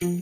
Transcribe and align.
Kann 0.00 0.12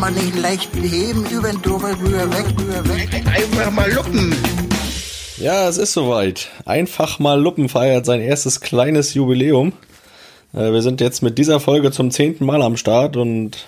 man 0.00 0.14
nicht 0.14 0.38
leicht 0.40 0.70
heben, 0.74 1.26
über 1.26 1.50
den 1.50 1.60
drüber, 1.60 1.90
rüber, 2.00 2.32
weg, 2.32 2.46
rüber, 2.58 2.88
weg. 2.88 3.10
Einfach 3.26 3.70
mal 3.70 3.92
luppen. 3.92 4.34
Ja, 5.36 5.68
es 5.68 5.76
ist 5.76 5.92
soweit. 5.92 6.48
Einfach 6.64 7.18
mal 7.18 7.38
Luppen 7.38 7.68
feiert 7.68 8.06
sein 8.06 8.22
erstes 8.22 8.62
kleines 8.62 9.12
Jubiläum. 9.12 9.74
Äh, 10.54 10.72
wir 10.72 10.80
sind 10.80 11.02
jetzt 11.02 11.22
mit 11.22 11.36
dieser 11.36 11.60
Folge 11.60 11.90
zum 11.90 12.10
zehnten 12.10 12.46
Mal 12.46 12.62
am 12.62 12.78
Start 12.78 13.18
und 13.18 13.66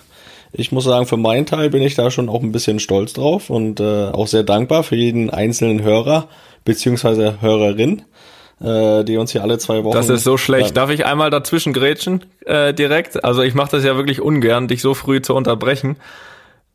ich 0.53 0.73
muss 0.73 0.85
sagen, 0.85 1.07
für 1.07 1.17
meinen 1.17 1.47
Teil 1.47 1.71
bin 1.71 1.83
ich 1.83 1.95
da 1.95 2.11
schon 2.11 2.29
auch 2.29 2.43
ein 2.43 2.53
bisschen 2.53 2.81
stolz 2.81 3.13
drauf 3.13 3.51
und 3.51 3.81
äh, 3.81 4.09
auch 4.09 4.27
sehr 4.27 4.43
dankbar 4.43 4.83
für 4.83 4.97
jeden 4.97 5.31
einzelnen 5.31 5.83
Hörer 5.83 6.29
beziehungsweise 6.65 7.41
Hörerin, 7.41 8.03
äh, 8.61 9.05
die 9.05 9.17
uns 9.17 9.33
hier 9.33 9.43
alle 9.43 9.59
zwei 9.59 9.85
Wochen. 9.85 9.95
Das 9.95 10.09
ist 10.09 10.25
so 10.25 10.37
schlecht. 10.37 10.77
Darf 10.77 10.91
ich 10.91 11.07
einmal 11.07 11.31
dazwischen 11.31 11.73
grätschen 11.73 12.25
äh, 12.45 12.75
direkt? 12.75 13.25
Also 13.25 13.43
ich 13.43 13.55
mache 13.55 13.71
das 13.73 13.85
ja 13.85 13.97
wirklich 13.97 14.21
ungern, 14.21 14.69
dich 14.69 14.83
so 14.83 14.95
früh 14.95 15.21
zu 15.23 15.35
unterbrechen. 15.35 15.97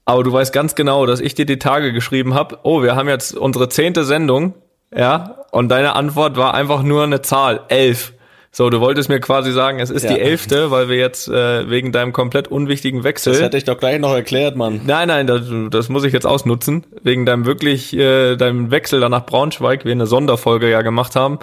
Aber 0.06 0.24
du 0.24 0.34
weißt 0.34 0.52
ganz 0.52 0.76
genau, 0.76 1.06
dass 1.06 1.20
ich 1.20 1.36
dir 1.36 1.46
die 1.46 1.60
Tage 1.60 1.94
geschrieben 1.94 2.34
habe, 2.34 2.60
oh, 2.64 2.82
wir 2.82 2.96
haben 2.96 3.08
jetzt 3.08 3.36
unsere 3.36 3.70
zehnte 3.70 4.04
Sendung, 4.04 4.56
ja, 4.94 5.46
und 5.52 5.70
deine 5.70 5.96
Antwort 5.96 6.38
war 6.38 6.54
einfach 6.54 6.84
nur 6.84 7.04
eine 7.04 7.22
Zahl, 7.22 7.62
elf. 7.70 8.14
So, 8.54 8.70
du 8.70 8.82
wolltest 8.82 9.08
mir 9.08 9.22
quasi 9.22 9.54
sagen, 9.54 9.80
es 9.80 9.90
ist 9.90 10.04
Ja. 10.04 10.14
die 10.14 10.20
elfte, 10.20 10.72
weil 10.72 10.90
wir 10.90 10.98
jetzt 10.98 11.30
äh, 11.30 11.70
wegen 11.70 11.94
deinem 11.94 12.12
komplett 12.12 12.50
unwichtigen 12.50 13.06
Wechsel. 13.06 13.32
Das 13.32 13.42
hätte 13.42 13.58
ich 13.58 13.64
doch 13.64 13.78
gleich 13.78 13.98
noch 14.00 14.14
erklärt, 14.14 14.58
Mann. 14.58 14.82
Nein, 14.86 15.08
nein, 15.08 15.26
das, 15.26 15.44
das 15.70 15.88
muss 15.88 16.04
ich 16.04 16.12
jetzt 16.12 16.26
ausnutzen. 16.26 16.86
Wegen 17.02 17.26
deinem 17.26 17.46
wirklich, 17.46 17.94
äh, 17.96 18.36
deinem 18.36 18.70
Wechsel 18.70 19.00
dann 19.00 19.12
nach 19.12 19.26
Braunschweig, 19.26 19.86
wir 19.86 19.94
eine 19.94 20.06
Sonderfolge 20.06 20.70
ja 20.70 20.82
gemacht 20.82 21.16
haben. 21.16 21.40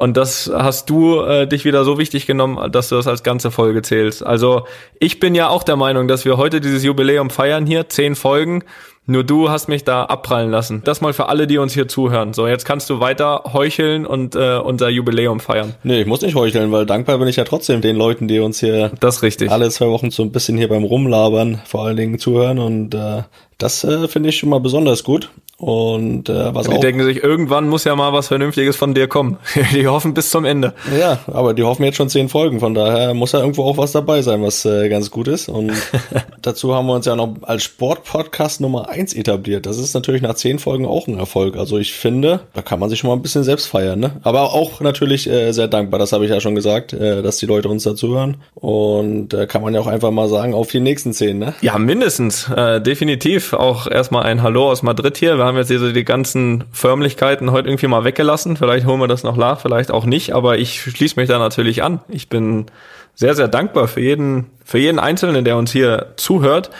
Und 0.00 0.16
das 0.16 0.50
hast 0.50 0.88
du 0.88 1.20
äh, 1.20 1.46
dich 1.46 1.66
wieder 1.66 1.84
so 1.84 1.98
wichtig 1.98 2.24
genommen, 2.24 2.72
dass 2.72 2.88
du 2.88 2.96
das 2.96 3.06
als 3.06 3.22
ganze 3.22 3.50
Folge 3.50 3.82
zählst. 3.82 4.24
Also 4.24 4.64
ich 4.98 5.20
bin 5.20 5.34
ja 5.34 5.50
auch 5.50 5.62
der 5.62 5.76
Meinung, 5.76 6.08
dass 6.08 6.24
wir 6.24 6.38
heute 6.38 6.62
dieses 6.62 6.82
Jubiläum 6.82 7.28
feiern 7.28 7.66
hier, 7.66 7.86
zehn 7.90 8.14
Folgen. 8.14 8.64
Nur 9.04 9.24
du 9.24 9.50
hast 9.50 9.68
mich 9.68 9.84
da 9.84 10.04
abprallen 10.04 10.50
lassen. 10.50 10.80
Das 10.84 11.02
mal 11.02 11.12
für 11.12 11.28
alle, 11.28 11.46
die 11.46 11.58
uns 11.58 11.74
hier 11.74 11.86
zuhören. 11.86 12.32
So, 12.32 12.46
jetzt 12.46 12.64
kannst 12.64 12.88
du 12.88 13.00
weiter 13.00 13.42
heucheln 13.52 14.06
und 14.06 14.36
äh, 14.36 14.56
unser 14.56 14.88
Jubiläum 14.88 15.38
feiern. 15.38 15.74
Nee, 15.82 16.00
ich 16.00 16.06
muss 16.06 16.22
nicht 16.22 16.34
heucheln, 16.34 16.72
weil 16.72 16.86
dankbar 16.86 17.18
bin 17.18 17.28
ich 17.28 17.36
ja 17.36 17.44
trotzdem 17.44 17.82
den 17.82 17.96
Leuten, 17.96 18.26
die 18.26 18.38
uns 18.38 18.58
hier 18.58 18.92
Das 19.00 19.22
richtig. 19.22 19.50
alle 19.50 19.68
zwei 19.68 19.88
Wochen 19.88 20.10
so 20.10 20.22
ein 20.22 20.32
bisschen 20.32 20.56
hier 20.56 20.68
beim 20.70 20.84
Rumlabern 20.84 21.60
vor 21.66 21.84
allen 21.84 21.98
Dingen 21.98 22.18
zuhören 22.18 22.58
und 22.58 22.94
äh, 22.94 23.24
das 23.58 23.84
äh, 23.84 24.08
finde 24.08 24.30
ich 24.30 24.38
schon 24.38 24.48
mal 24.48 24.60
besonders 24.60 25.04
gut. 25.04 25.28
Und 25.60 26.30
äh, 26.30 26.54
was 26.54 26.68
Die 26.68 26.72
auch 26.74 26.80
denken 26.80 27.04
sich, 27.04 27.22
irgendwann 27.22 27.68
muss 27.68 27.84
ja 27.84 27.94
mal 27.94 28.14
was 28.14 28.28
Vernünftiges 28.28 28.76
von 28.76 28.94
dir 28.94 29.08
kommen. 29.08 29.36
Die 29.74 29.86
hoffen 29.86 30.14
bis 30.14 30.30
zum 30.30 30.46
Ende. 30.46 30.72
Ja, 30.98 31.18
aber 31.26 31.52
die 31.52 31.62
hoffen 31.64 31.84
jetzt 31.84 31.96
schon 31.96 32.08
zehn 32.08 32.30
Folgen, 32.30 32.60
von 32.60 32.72
daher 32.72 33.12
muss 33.12 33.32
ja 33.32 33.40
irgendwo 33.40 33.64
auch 33.64 33.76
was 33.76 33.92
dabei 33.92 34.22
sein, 34.22 34.42
was 34.42 34.64
äh, 34.64 34.88
ganz 34.88 35.10
gut 35.10 35.28
ist. 35.28 35.50
Und 35.50 35.72
dazu 36.42 36.74
haben 36.74 36.86
wir 36.86 36.94
uns 36.94 37.04
ja 37.04 37.14
noch 37.14 37.36
als 37.42 37.64
Sportpodcast 37.64 38.62
Nummer 38.62 38.88
eins 38.88 39.12
etabliert. 39.12 39.66
Das 39.66 39.76
ist 39.76 39.92
natürlich 39.92 40.22
nach 40.22 40.34
zehn 40.34 40.58
Folgen 40.58 40.86
auch 40.86 41.06
ein 41.06 41.18
Erfolg. 41.18 41.58
Also 41.58 41.76
ich 41.76 41.92
finde, 41.92 42.40
da 42.54 42.62
kann 42.62 42.80
man 42.80 42.88
sich 42.88 42.98
schon 42.98 43.08
mal 43.08 43.16
ein 43.16 43.22
bisschen 43.22 43.44
selbst 43.44 43.66
feiern, 43.66 44.00
ne? 44.00 44.12
Aber 44.22 44.54
auch 44.54 44.80
natürlich 44.80 45.28
äh, 45.28 45.52
sehr 45.52 45.68
dankbar, 45.68 45.98
das 45.98 46.12
habe 46.12 46.24
ich 46.24 46.30
ja 46.30 46.40
schon 46.40 46.54
gesagt, 46.54 46.94
äh, 46.94 47.20
dass 47.20 47.36
die 47.36 47.46
Leute 47.46 47.68
uns 47.68 47.82
dazuhören. 47.82 48.38
Und 48.54 49.34
äh, 49.34 49.46
kann 49.46 49.60
man 49.60 49.74
ja 49.74 49.80
auch 49.80 49.86
einfach 49.86 50.10
mal 50.10 50.28
sagen, 50.28 50.54
auf 50.54 50.70
die 50.70 50.80
nächsten 50.80 51.12
zehn, 51.12 51.38
ne? 51.38 51.52
Ja, 51.60 51.76
mindestens, 51.76 52.48
äh, 52.48 52.80
definitiv. 52.80 53.52
Auch 53.52 53.86
erstmal 53.86 54.22
ein 54.22 54.42
Hallo 54.42 54.70
aus 54.70 54.82
Madrid 54.82 55.18
hier. 55.18 55.36
Wir 55.36 55.49
haben 55.50 55.58
jetzt 55.58 55.68
hier 55.68 55.78
so 55.78 55.92
die 55.92 56.04
ganzen 56.04 56.64
Förmlichkeiten 56.72 57.52
heute 57.52 57.68
irgendwie 57.68 57.86
mal 57.86 58.04
weggelassen. 58.04 58.56
Vielleicht 58.56 58.86
holen 58.86 59.00
wir 59.00 59.08
das 59.08 59.24
noch 59.24 59.36
nach, 59.36 59.60
vielleicht 59.60 59.90
auch 59.90 60.06
nicht, 60.06 60.32
aber 60.32 60.58
ich 60.58 60.80
schließe 60.80 61.18
mich 61.18 61.28
da 61.28 61.38
natürlich 61.38 61.82
an. 61.82 62.00
Ich 62.08 62.28
bin 62.28 62.66
sehr, 63.14 63.34
sehr 63.34 63.48
dankbar 63.48 63.88
für 63.88 64.00
jeden, 64.00 64.46
für 64.64 64.78
jeden 64.78 64.98
Einzelnen, 64.98 65.44
der 65.44 65.56
uns 65.56 65.72
hier 65.72 66.14
zuhört. 66.16 66.70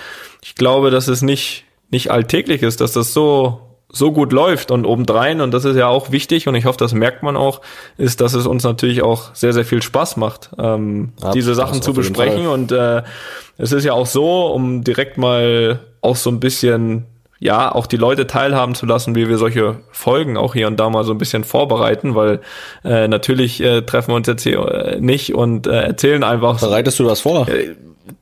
Ich 0.43 0.55
glaube, 0.55 0.91
dass 0.91 1.09
es 1.09 1.21
nicht, 1.21 1.65
nicht 1.91 2.11
alltäglich 2.11 2.63
ist, 2.63 2.81
dass 2.81 2.93
das 2.93 3.13
so 3.13 3.61
so 3.93 4.13
gut 4.13 4.33
läuft 4.33 4.71
und 4.71 4.87
obendrein, 4.87 5.41
und 5.41 5.53
das 5.53 5.65
ist 5.65 5.77
ja 5.77 5.89
auch 5.89 6.13
wichtig 6.13 6.47
und 6.47 6.55
ich 6.55 6.65
hoffe, 6.65 6.79
das 6.79 6.95
merkt 6.95 7.23
man 7.23 7.37
auch, 7.37 7.61
ist, 7.99 8.21
dass 8.21 8.35
es 8.35 8.47
uns 8.47 8.63
natürlich 8.63 9.03
auch 9.03 9.35
sehr, 9.35 9.53
sehr 9.53 9.65
viel 9.65 9.83
Spaß 9.83 10.17
macht, 10.17 10.51
ähm, 10.59 11.13
Ja, 11.21 11.33
diese 11.33 11.55
Sachen 11.55 11.83
zu 11.83 11.93
besprechen. 11.93 12.47
Und 12.47 12.71
äh, 12.71 13.03
es 13.59 13.73
ist 13.73 13.85
ja 13.85 13.93
auch 13.93 14.07
so, 14.07 14.47
um 14.47 14.85
direkt 14.85 15.19
mal 15.19 15.81
auch 16.03 16.17
so 16.17 16.31
ein 16.31 16.39
bisschen, 16.39 17.07
ja, 17.41 17.75
auch 17.75 17.87
die 17.87 17.97
Leute 17.97 18.27
teilhaben 18.27 18.75
zu 18.75 18.85
lassen, 18.85 19.15
wie 19.15 19.29
wir 19.29 19.39
solche 19.39 19.77
Folgen 19.91 20.37
auch 20.37 20.53
hier 20.53 20.67
und 20.67 20.79
da 20.79 20.91
mal 20.91 21.05
so 21.05 21.13
ein 21.13 21.19
bisschen 21.19 21.43
vorbereiten, 21.43 22.15
weil 22.15 22.41
äh, 22.85 23.09
natürlich 23.09 23.63
äh, 23.63 23.81
treffen 23.81 24.13
wir 24.13 24.17
uns 24.17 24.29
jetzt 24.29 24.43
hier 24.43 24.61
äh, 24.61 25.01
nicht 25.01 25.35
und 25.35 25.67
äh, 25.67 25.85
erzählen 25.85 26.23
einfach 26.23 26.61
Bereitest 26.61 26.99
du 26.99 27.05
das 27.05 27.21
vor? 27.21 27.47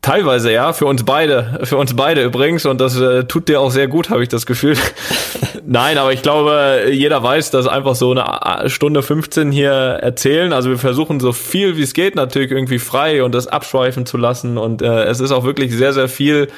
Teilweise 0.02 0.52
ja, 0.52 0.72
für 0.72 0.86
uns 0.86 1.02
beide, 1.02 1.60
für 1.64 1.78
uns 1.78 1.96
beide 1.96 2.22
übrigens 2.22 2.64
und 2.64 2.80
das 2.80 3.00
äh, 3.00 3.24
tut 3.24 3.48
dir 3.48 3.60
auch 3.60 3.72
sehr 3.72 3.88
gut, 3.88 4.10
habe 4.10 4.22
ich 4.22 4.28
das 4.28 4.46
Gefühl. 4.46 4.76
Nein, 5.66 5.98
aber 5.98 6.12
ich 6.12 6.22
glaube, 6.22 6.84
jeder 6.92 7.20
weiß, 7.20 7.50
dass 7.50 7.66
einfach 7.66 7.96
so 7.96 8.12
eine 8.12 8.64
äh, 8.64 8.68
Stunde 8.68 9.02
15 9.02 9.50
hier 9.50 9.70
erzählen. 9.72 10.52
Also 10.52 10.70
wir 10.70 10.78
versuchen 10.78 11.18
so 11.18 11.32
viel 11.32 11.76
wie 11.76 11.82
es 11.82 11.92
geht 11.92 12.14
natürlich 12.14 12.52
irgendwie 12.52 12.78
frei 12.78 13.24
und 13.24 13.34
das 13.34 13.48
abschweifen 13.48 14.06
zu 14.06 14.16
lassen 14.16 14.58
und 14.58 14.80
äh, 14.80 15.04
es 15.04 15.18
ist 15.18 15.32
auch 15.32 15.42
wirklich 15.42 15.74
sehr 15.74 15.92
sehr 15.92 16.08
viel 16.08 16.48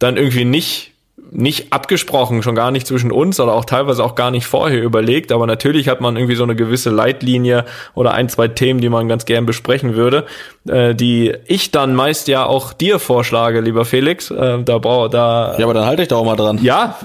dann 0.00 0.16
irgendwie 0.16 0.44
nicht 0.44 0.92
nicht 1.30 1.72
abgesprochen, 1.72 2.42
schon 2.42 2.54
gar 2.54 2.70
nicht 2.70 2.86
zwischen 2.86 3.12
uns 3.12 3.38
oder 3.40 3.52
auch 3.54 3.64
teilweise 3.64 4.02
auch 4.02 4.14
gar 4.14 4.30
nicht 4.30 4.46
vorher 4.46 4.82
überlegt, 4.82 5.32
aber 5.32 5.46
natürlich 5.46 5.88
hat 5.88 6.00
man 6.00 6.16
irgendwie 6.16 6.34
so 6.34 6.42
eine 6.42 6.56
gewisse 6.56 6.90
Leitlinie 6.90 7.64
oder 7.94 8.14
ein, 8.14 8.28
zwei 8.28 8.48
Themen, 8.48 8.80
die 8.80 8.88
man 8.88 9.08
ganz 9.08 9.24
gern 9.24 9.46
besprechen 9.46 9.94
würde, 9.94 10.24
äh, 10.68 10.94
die 10.94 11.34
ich 11.46 11.70
dann 11.70 11.94
meist 11.94 12.28
ja 12.28 12.46
auch 12.46 12.72
dir 12.72 12.98
vorschlage, 12.98 13.60
lieber 13.60 13.84
Felix. 13.84 14.30
Äh, 14.30 14.62
da 14.62 14.78
brauch, 14.78 15.08
da 15.08 15.56
Ja, 15.58 15.64
aber 15.64 15.74
dann 15.74 15.86
halte 15.86 16.02
ich 16.02 16.08
da 16.08 16.16
auch 16.16 16.24
mal 16.24 16.36
dran. 16.36 16.58
ja, 16.62 16.98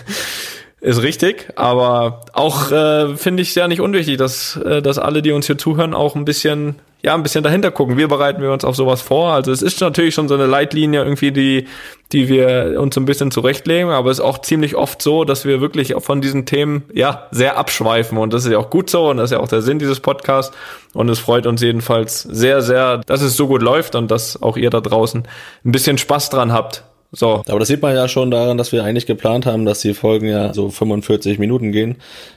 ist 0.80 1.02
richtig, 1.02 1.50
aber 1.56 2.22
auch 2.32 2.72
äh, 2.72 3.16
finde 3.16 3.42
ich 3.42 3.54
ja 3.54 3.68
nicht 3.68 3.80
unwichtig, 3.80 4.16
dass, 4.16 4.56
äh, 4.56 4.82
dass 4.82 4.98
alle, 4.98 5.22
die 5.22 5.32
uns 5.32 5.46
hier 5.46 5.58
zuhören, 5.58 5.94
auch 5.94 6.16
ein 6.16 6.24
bisschen, 6.24 6.76
ja, 7.04 7.14
ein 7.14 7.22
bisschen 7.22 7.42
dahinter 7.42 7.72
gucken. 7.72 7.96
Wir 7.96 8.06
bereiten 8.06 8.40
wir 8.42 8.52
uns 8.52 8.64
auf 8.64 8.76
sowas 8.76 9.02
vor. 9.02 9.32
Also 9.32 9.50
es 9.50 9.60
ist 9.60 9.80
natürlich 9.80 10.14
schon 10.14 10.28
so 10.28 10.34
eine 10.34 10.46
Leitlinie 10.46 11.02
irgendwie, 11.02 11.32
die, 11.32 11.66
die 12.12 12.28
wir 12.28 12.80
uns 12.80 12.96
ein 12.96 13.06
bisschen 13.06 13.32
zurechtlegen, 13.32 13.90
aber 13.90 14.10
es 14.10 14.18
ist 14.18 14.24
auch 14.24 14.38
ziemlich 14.38 14.76
oft 14.76 15.02
so, 15.02 15.24
dass 15.24 15.44
wir 15.44 15.60
wirklich 15.60 15.94
von 15.98 16.20
diesen 16.20 16.46
Themen 16.46 16.84
ja 16.94 17.26
sehr 17.32 17.56
abschweifen 17.56 18.18
und 18.18 18.32
das 18.32 18.44
ist 18.44 18.52
ja 18.52 18.58
auch 18.58 18.70
gut 18.70 18.88
so 18.88 19.10
und 19.10 19.16
das 19.16 19.30
ist 19.30 19.32
ja 19.32 19.40
auch 19.40 19.48
der 19.48 19.62
Sinn 19.62 19.80
dieses 19.80 19.98
Podcasts 19.98 20.56
und 20.94 21.08
es 21.08 21.18
freut 21.18 21.46
uns 21.46 21.60
jedenfalls 21.60 22.22
sehr, 22.22 22.62
sehr, 22.62 22.98
dass 22.98 23.22
es 23.22 23.36
so 23.36 23.48
gut 23.48 23.62
läuft 23.62 23.96
und 23.96 24.10
dass 24.10 24.40
auch 24.40 24.56
ihr 24.56 24.70
da 24.70 24.80
draußen 24.80 25.26
ein 25.64 25.72
bisschen 25.72 25.98
Spaß 25.98 26.30
dran 26.30 26.52
habt. 26.52 26.84
So, 27.14 27.42
Aber 27.46 27.58
das 27.58 27.68
sieht 27.68 27.82
man 27.82 27.94
ja 27.94 28.08
schon 28.08 28.30
daran, 28.30 28.56
dass 28.56 28.72
wir 28.72 28.84
eigentlich 28.84 29.04
geplant 29.04 29.44
haben, 29.44 29.66
dass 29.66 29.80
die 29.80 29.92
Folgen 29.92 30.28
ja 30.28 30.54
so 30.54 30.70
45 30.70 31.38
Minuten 31.38 31.70
gehen. 31.70 31.96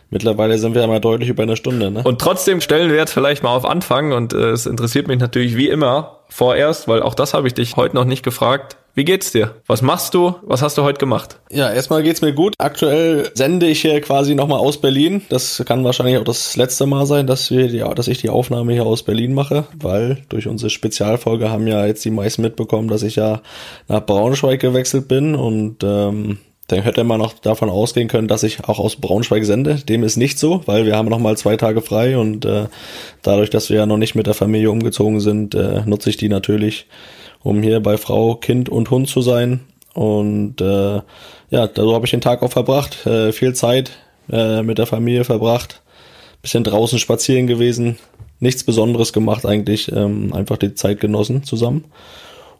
Mittlerweile 0.09 0.57
sind 0.57 0.75
wir 0.75 0.81
ja 0.81 0.87
mal 0.87 0.99
deutlich 0.99 1.29
über 1.29 1.43
eine 1.43 1.55
Stunde, 1.55 1.91
ne? 1.91 2.01
Und 2.03 2.19
trotzdem 2.19 2.59
stellen 2.59 2.89
wir 2.89 2.97
jetzt 2.97 3.13
vielleicht 3.13 3.41
mal 3.41 3.55
auf 3.55 3.63
Anfang 3.63 4.11
und 4.11 4.33
äh, 4.33 4.49
es 4.49 4.65
interessiert 4.65 5.07
mich 5.07 5.19
natürlich 5.19 5.55
wie 5.55 5.69
immer 5.69 6.19
vorerst, 6.27 6.89
weil 6.89 7.01
auch 7.01 7.15
das 7.15 7.33
habe 7.33 7.47
ich 7.47 7.53
dich 7.53 7.77
heute 7.77 7.95
noch 7.95 8.03
nicht 8.03 8.23
gefragt. 8.23 8.75
Wie 8.97 9.03
geht's 9.03 9.33
dir? 9.33 9.55
Was 9.67 9.81
machst 9.81 10.13
du? 10.13 10.35
Was 10.43 10.61
hast 10.61 10.77
du 10.77 10.83
heute 10.83 10.99
gemacht? 10.99 11.41
Ja, 11.51 11.69
erstmal 11.69 12.01
geht's 12.01 12.21
mir 12.21 12.31
gut. 12.31 12.53
Aktuell 12.59 13.29
sende 13.33 13.67
ich 13.67 13.81
hier 13.81 13.99
quasi 13.99 14.35
nochmal 14.35 14.59
aus 14.59 14.79
Berlin. 14.79 15.21
Das 15.27 15.61
kann 15.67 15.83
wahrscheinlich 15.83 16.17
auch 16.17 16.23
das 16.23 16.55
letzte 16.55 16.85
Mal 16.85 17.05
sein, 17.05 17.27
dass 17.27 17.51
wir 17.51 17.67
die, 17.67 17.83
dass 17.93 18.07
ich 18.07 18.19
die 18.19 18.29
Aufnahme 18.29 18.71
hier 18.71 18.85
aus 18.85 19.03
Berlin 19.03 19.33
mache, 19.33 19.65
weil 19.77 20.19
durch 20.29 20.47
unsere 20.47 20.69
Spezialfolge 20.69 21.49
haben 21.49 21.67
ja 21.67 21.85
jetzt 21.85 22.05
die 22.05 22.09
meisten 22.09 22.41
mitbekommen, 22.41 22.87
dass 22.87 23.03
ich 23.03 23.17
ja 23.17 23.41
nach 23.89 24.05
Braunschweig 24.05 24.61
gewechselt 24.61 25.09
bin 25.09 25.35
und 25.35 25.83
ähm, 25.83 26.37
dann 26.67 26.81
hätte 26.81 27.03
man 27.03 27.19
noch 27.19 27.33
davon 27.33 27.69
ausgehen 27.69 28.07
können, 28.07 28.29
dass 28.29 28.43
ich 28.43 28.63
auch 28.63 28.79
aus 28.79 28.95
Braunschweig 28.95 29.43
sende. 29.43 29.75
Dem 29.75 30.05
ist 30.05 30.15
nicht 30.15 30.39
so, 30.39 30.61
weil 30.67 30.85
wir 30.85 30.95
haben 30.95 31.09
noch 31.09 31.19
mal 31.19 31.35
zwei 31.35 31.57
Tage 31.57 31.81
frei 31.81 32.17
und 32.17 32.45
äh, 32.45 32.67
dadurch, 33.23 33.49
dass 33.49 33.69
wir 33.69 33.75
ja 33.75 33.85
noch 33.85 33.97
nicht 33.97 34.15
mit 34.15 34.25
der 34.25 34.33
Familie 34.35 34.71
umgezogen 34.71 35.19
sind, 35.19 35.53
äh, 35.53 35.81
nutze 35.85 36.09
ich 36.09 36.15
die 36.15 36.29
natürlich, 36.29 36.87
um 37.45 37.61
hier 37.61 37.79
bei 37.79 37.97
Frau, 37.97 38.33
Kind 38.33 38.69
und 38.69 38.89
Hund 38.89 39.07
zu 39.07 39.21
sein. 39.21 39.59
Und 39.93 40.59
äh, 40.61 41.01
ja, 41.51 41.69
so 41.75 41.93
habe 41.93 42.05
ich 42.05 42.11
den 42.11 42.19
Tag 42.19 42.41
auch 42.41 42.51
verbracht. 42.51 43.05
Äh, 43.05 43.31
viel 43.33 43.53
Zeit 43.53 43.91
äh, 44.31 44.63
mit 44.63 44.79
der 44.79 44.87
Familie 44.87 45.25
verbracht. 45.25 45.83
Bisschen 46.41 46.63
draußen 46.63 46.97
spazieren 46.97 47.45
gewesen. 47.45 47.97
Nichts 48.39 48.63
Besonderes 48.63 49.13
gemacht 49.13 49.45
eigentlich. 49.45 49.91
Ähm, 49.91 50.33
einfach 50.33 50.57
die 50.57 50.73
Zeit 50.73 50.99
genossen 50.99 51.43
zusammen. 51.43 51.85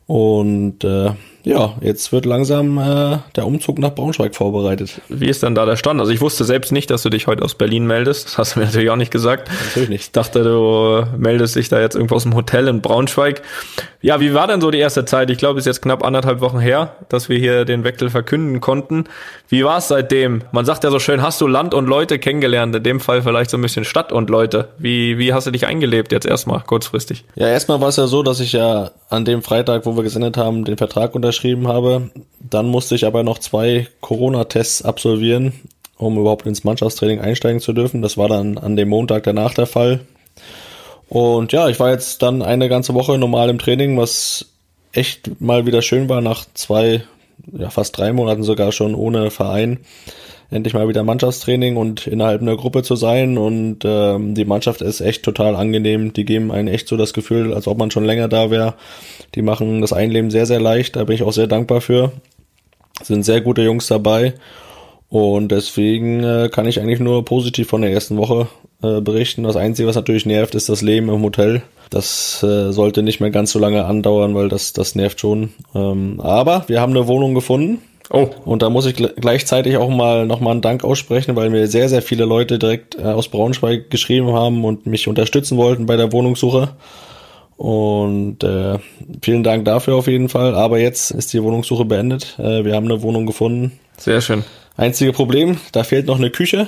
Und 0.06 0.84
äh, 0.84 1.10
ja, 1.46 1.76
jetzt 1.80 2.12
wird 2.12 2.26
langsam 2.26 2.80
äh, 2.80 3.20
der 3.36 3.46
Umzug 3.46 3.78
nach 3.78 3.94
Braunschweig 3.94 4.36
vorbereitet. 4.36 5.00
Wie 5.10 5.30
ist 5.30 5.44
denn 5.44 5.54
da 5.54 5.68
der 5.68 5.76
Stand? 5.76 6.00
Also 6.00 6.12
ich 6.12 6.20
wusste 6.20 6.44
selbst 6.44 6.72
nicht, 6.72 6.90
dass 6.90 7.04
du 7.04 7.10
dich 7.10 7.28
heute 7.28 7.44
aus 7.44 7.54
Berlin 7.54 7.86
meldest. 7.86 8.26
Das 8.26 8.38
hast 8.40 8.56
du 8.56 8.60
mir 8.60 8.66
natürlich 8.66 8.90
auch 8.90 8.96
nicht 8.96 9.12
gesagt. 9.12 9.52
Natürlich 9.68 9.90
nicht. 9.90 10.02
Ich 10.06 10.12
dachte, 10.12 10.44
du 10.44 11.06
meldest 11.18 11.56
dich 11.56 11.70
da 11.70 11.80
jetzt 11.80 11.96
irgendwo 11.96 12.16
aus 12.16 12.24
dem 12.24 12.36
Hotel 12.36 12.68
in 12.68 12.82
Braunschweig. 12.82 13.44
Ja, 14.02 14.20
wie 14.20 14.34
war 14.34 14.48
denn 14.48 14.60
so 14.60 14.72
die 14.72 14.80
erste 14.80 15.06
Zeit? 15.06 15.30
Ich 15.30 15.38
glaube, 15.38 15.60
es 15.60 15.64
ist 15.64 15.68
jetzt 15.68 15.82
knapp 15.84 16.04
anderthalb 16.04 16.42
Wochen 16.42 16.60
her, 16.60 16.96
dass 17.10 17.30
wir 17.30 17.38
hier 17.38 17.64
den 17.64 17.84
Wechsel 17.84 18.10
verkünden 18.10 18.60
konnten. 18.60 19.06
Wie 19.48 19.64
war 19.64 19.78
es 19.78 19.88
seitdem? 19.88 20.42
Man 20.52 20.66
sagt 20.66 20.84
ja 20.84 20.90
so 20.90 21.00
schön, 21.00 21.22
hast 21.22 21.42
du 21.42 21.48
Land 21.48 21.76
und 21.76 21.86
Leute 21.86 22.18
kennengelernt? 22.18 22.76
In 22.76 22.84
dem 22.84 23.00
Fall 23.00 23.22
vielleicht 23.22 23.52
so 23.52 23.58
ein 23.58 23.62
bisschen 23.62 23.86
Stadt 23.86 24.12
und 24.12 24.32
Leute. 24.32 24.70
Wie, 24.80 25.20
wie 25.20 25.34
hast 25.34 25.46
du 25.46 25.52
dich 25.52 25.68
eingelebt 25.68 26.12
jetzt 26.12 26.26
erstmal 26.26 26.62
kurzfristig? 26.62 27.24
Ja, 27.36 27.48
erstmal 27.48 27.82
war 27.82 27.90
es 27.90 27.98
ja 27.98 28.08
so, 28.08 28.24
dass 28.24 28.40
ich 28.40 28.54
ja 28.54 28.92
an 29.10 29.26
dem 29.26 29.44
Freitag, 29.44 29.86
wo 29.86 29.96
wir 29.96 30.04
gesendet 30.04 30.38
haben, 30.38 30.66
den 30.66 30.78
Vertrag 30.78 31.14
unterschrieben 31.14 31.35
habe. 31.68 32.10
Dann 32.40 32.68
musste 32.68 32.96
ich 32.96 33.06
aber 33.06 33.24
noch 33.24 33.40
zwei 33.40 33.88
Corona-Tests 34.02 34.84
absolvieren, 34.84 35.54
um 35.98 36.18
überhaupt 36.18 36.46
ins 36.46 36.64
Mannschaftstraining 36.64 37.20
einsteigen 37.20 37.60
zu 37.60 37.74
dürfen. 37.74 38.02
Das 38.02 38.18
war 38.18 38.28
dann 38.28 38.58
an 38.58 38.76
dem 38.76 38.90
Montag 38.90 39.24
danach 39.24 39.54
der 39.54 39.68
Fall. 39.68 40.02
Und 41.08 41.52
ja, 41.54 41.70
ich 41.70 41.80
war 41.80 41.92
jetzt 41.92 42.22
dann 42.22 42.42
eine 42.42 42.70
ganze 42.70 42.94
Woche 42.94 43.18
normal 43.18 43.50
im 43.50 43.60
Training, 43.60 43.98
was 43.98 44.46
echt 44.92 45.42
mal 45.42 45.66
wieder 45.66 45.82
schön 45.82 46.10
war 46.10 46.22
nach 46.22 46.46
zwei, 46.54 47.04
ja 47.52 47.70
fast 47.70 47.98
drei 47.98 48.14
Monaten 48.14 48.44
sogar 48.44 48.72
schon 48.72 48.96
ohne 48.96 49.30
Verein 49.30 49.80
endlich 50.50 50.74
mal 50.74 50.88
wieder 50.88 51.04
Mannschaftstraining 51.04 51.76
und 51.78 52.08
innerhalb 52.08 52.42
einer 52.42 52.56
Gruppe 52.56 52.84
zu 52.84 52.96
sein. 52.96 53.38
Und 53.38 53.80
ähm, 53.84 54.36
die 54.36 54.46
Mannschaft 54.46 54.82
ist 54.82 55.02
echt 55.02 55.24
total 55.24 55.56
angenehm. 55.56 56.14
Die 56.14 56.26
geben 56.26 56.52
einen 56.52 56.68
echt 56.68 56.88
so 56.88 56.98
das 56.98 57.14
Gefühl, 57.14 57.54
als 57.54 57.68
ob 57.68 57.78
man 57.78 57.92
schon 57.92 58.06
länger 58.06 58.28
da 58.28 58.52
wäre. 58.52 58.76
Die 59.36 59.42
machen 59.42 59.82
das 59.82 59.94
Einleben 59.94 60.32
sehr, 60.32 60.46
sehr 60.46 60.60
leicht. 60.60 60.96
Da 60.96 61.04
bin 61.04 61.16
ich 61.16 61.24
auch 61.24 61.34
sehr 61.34 61.48
dankbar 61.48 61.82
für. 61.82 62.12
Sind 63.02 63.24
sehr 63.24 63.42
gute 63.42 63.62
Jungs 63.62 63.88
dabei. 63.88 64.34
Und 65.10 65.52
deswegen 65.52 66.24
äh, 66.24 66.50
kann 66.52 66.68
ich 66.68 66.80
eigentlich 66.80 67.00
nur 67.00 67.24
positiv 67.26 67.68
von 67.68 67.82
der 67.82 67.92
ersten 67.92 68.18
Woche 68.18 68.48
äh, 68.82 69.02
berichten. 69.02 69.44
Das 69.44 69.56
Einzige, 69.56 69.88
was 69.88 69.96
natürlich 69.96 70.26
nervt, 70.26 70.56
ist 70.56 70.70
das 70.70 70.82
Leben 70.82 71.10
im 71.10 71.22
Hotel. 71.22 71.62
Das 71.90 72.42
äh, 72.44 72.72
sollte 72.72 73.04
nicht 73.04 73.20
mehr 73.20 73.30
ganz 73.30 73.52
so 73.52 73.60
lange 73.60 73.86
andauern, 73.86 74.34
weil 74.36 74.50
das, 74.50 74.74
das 74.74 74.96
nervt 74.96 75.20
schon. 75.20 75.54
Ähm, 75.74 76.20
aber 76.20 76.66
wir 76.68 76.82
haben 76.82 76.92
eine 76.92 77.08
Wohnung 77.08 77.36
gefunden. 77.36 77.82
Oh. 78.10 78.30
Und 78.46 78.62
da 78.62 78.70
muss 78.70 78.86
ich 78.86 78.96
gleichzeitig 78.96 79.78
auch 79.78 79.90
mal 79.90 80.26
nochmal 80.26 80.54
einen 80.54 80.62
Dank 80.62 80.84
aussprechen, 80.84 81.36
weil 81.36 81.50
mir 81.50 81.68
sehr, 81.68 81.90
sehr 81.90 82.02
viele 82.02 82.26
Leute 82.26 82.60
direkt 82.60 82.96
äh, 82.96 83.04
aus 83.04 83.30
Braunschweig 83.30 83.90
geschrieben 83.90 84.34
haben 84.34 84.64
und 84.64 84.86
mich 84.86 85.08
unterstützen 85.08 85.58
wollten 85.58 85.86
bei 85.86 85.96
der 85.96 86.12
Wohnungssuche. 86.12 86.70
Und 87.58 88.44
äh, 88.44 88.80
vielen 89.22 89.44
Dank 89.44 89.66
dafür 89.66 89.96
auf 89.96 90.08
jeden 90.08 90.30
Fall. 90.30 90.56
Aber 90.56 90.78
jetzt 90.78 91.12
ist 91.12 91.34
die 91.34 91.42
Wohnungssuche 91.42 91.86
beendet. 91.86 92.38
Äh, 92.38 92.66
wir 92.66 92.76
haben 92.76 92.86
eine 92.86 93.02
Wohnung 93.02 93.26
gefunden. 93.26 93.80
Sehr 93.98 94.22
schön. 94.22 94.44
Einzige 94.78 95.14
Problem, 95.14 95.58
da 95.72 95.84
fehlt 95.84 96.06
noch 96.06 96.18
eine 96.18 96.30
Küche. 96.30 96.68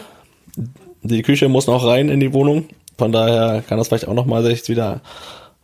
Die 1.04 1.22
Küche 1.22 1.50
muss 1.50 1.68
noch 1.68 1.86
rein 1.86 2.10
in 2.10 2.20
die 2.20 2.34
Wohnung. 2.34 2.66
Von 2.98 3.12
daher 3.12 3.62
kann 3.68 3.78
das 3.78 3.90
vielleicht 3.90 4.08
auch 4.08 4.14
nochmal 4.14 4.44
sich 4.44 4.68
wieder 4.70 5.02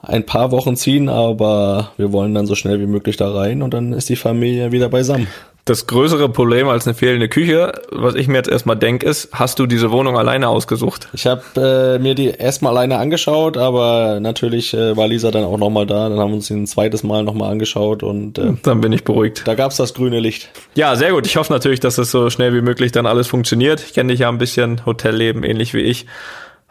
ein 0.02 0.26
paar 0.26 0.52
Wochen 0.52 0.76
ziehen, 0.76 1.08
aber 1.08 1.92
wir 1.98 2.12
wollen 2.12 2.34
dann 2.34 2.46
so 2.46 2.56
schnell 2.56 2.80
wie 2.82 2.86
möglich 2.86 3.16
da 3.16 3.32
rein 3.32 3.62
und 3.62 3.74
dann 3.74 3.94
ist 3.94 4.10
die 4.10 4.18
Familie 4.18 4.72
wieder 4.74 4.90
beisammen. 4.90 5.28
Das 5.66 5.88
größere 5.88 6.28
Problem 6.28 6.68
als 6.68 6.86
eine 6.86 6.94
fehlende 6.94 7.30
Küche, 7.30 7.72
was 7.90 8.16
ich 8.16 8.28
mir 8.28 8.36
jetzt 8.36 8.50
erstmal 8.50 8.76
denke, 8.76 9.08
ist, 9.08 9.30
hast 9.32 9.60
du 9.60 9.66
diese 9.66 9.92
Wohnung 9.92 10.18
alleine 10.18 10.50
ausgesucht? 10.50 11.08
Ich 11.14 11.26
habe 11.26 11.42
äh, 11.56 12.00
mir 12.00 12.16
die 12.16 12.28
erstmal 12.28 12.74
alleine 12.74 12.98
angeschaut, 12.98 13.56
aber 13.56 14.20
natürlich 14.20 14.74
äh, 14.74 14.98
war 14.98 15.08
Lisa 15.08 15.32
dann 15.32 15.46
auch 15.46 15.58
nochmal 15.58 15.86
da. 15.86 16.10
Dann 16.10 16.20
haben 16.20 16.32
wir 16.32 16.36
uns 16.36 16.50
ein 16.50 16.68
zweites 16.68 17.04
Mal 17.04 17.24
nochmal 17.24 17.50
angeschaut 17.50 18.04
und 18.04 18.38
äh, 18.40 18.54
dann 18.62 18.82
bin 18.82 18.92
ich 18.92 19.06
beruhigt. 19.06 19.44
Da 19.46 19.56
gab's 19.56 19.78
das 19.78 19.94
grüne 19.94 20.20
Licht. 20.20 20.50
Ja, 20.76 20.98
sehr 20.98 21.12
gut. 21.14 21.26
Ich 21.28 21.38
hoffe 21.38 21.54
natürlich, 21.54 21.80
dass 21.80 21.98
es 21.98 22.12
so 22.12 22.30
schnell 22.30 22.54
wie 22.54 22.62
möglich 22.62 22.92
dann 22.92 23.06
alles 23.06 23.28
funktioniert. 23.28 23.82
Ich 23.82 23.94
kenne 23.94 24.12
dich 24.12 24.20
ja 24.20 24.28
ein 24.28 24.40
bisschen 24.40 24.86
Hotelleben, 24.86 25.44
ähnlich 25.44 25.74
wie 25.74 25.82
ich 25.82 26.08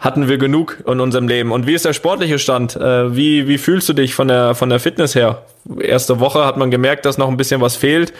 hatten 0.02 0.28
wir 0.28 0.36
genug 0.36 0.82
in 0.86 1.00
unserem 1.00 1.28
Leben. 1.28 1.52
Und 1.52 1.66
wie 1.66 1.74
ist 1.74 1.84
der 1.84 1.92
sportliche 1.92 2.40
Stand? 2.40 2.74
Äh, 2.74 3.14
wie, 3.14 3.46
wie 3.46 3.56
fühlst 3.56 3.88
du 3.88 3.92
dich 3.92 4.14
von 4.14 4.26
der, 4.26 4.56
von 4.56 4.68
der 4.68 4.80
Fitness 4.80 5.14
her? 5.14 5.42
Erste 5.80 6.18
Woche 6.18 6.44
hat 6.44 6.56
man 6.56 6.72
gemerkt, 6.72 7.06
dass 7.06 7.18
noch 7.18 7.28
ein 7.28 7.36
bisschen 7.36 7.60
was 7.60 7.76
fehlt. 7.76 8.12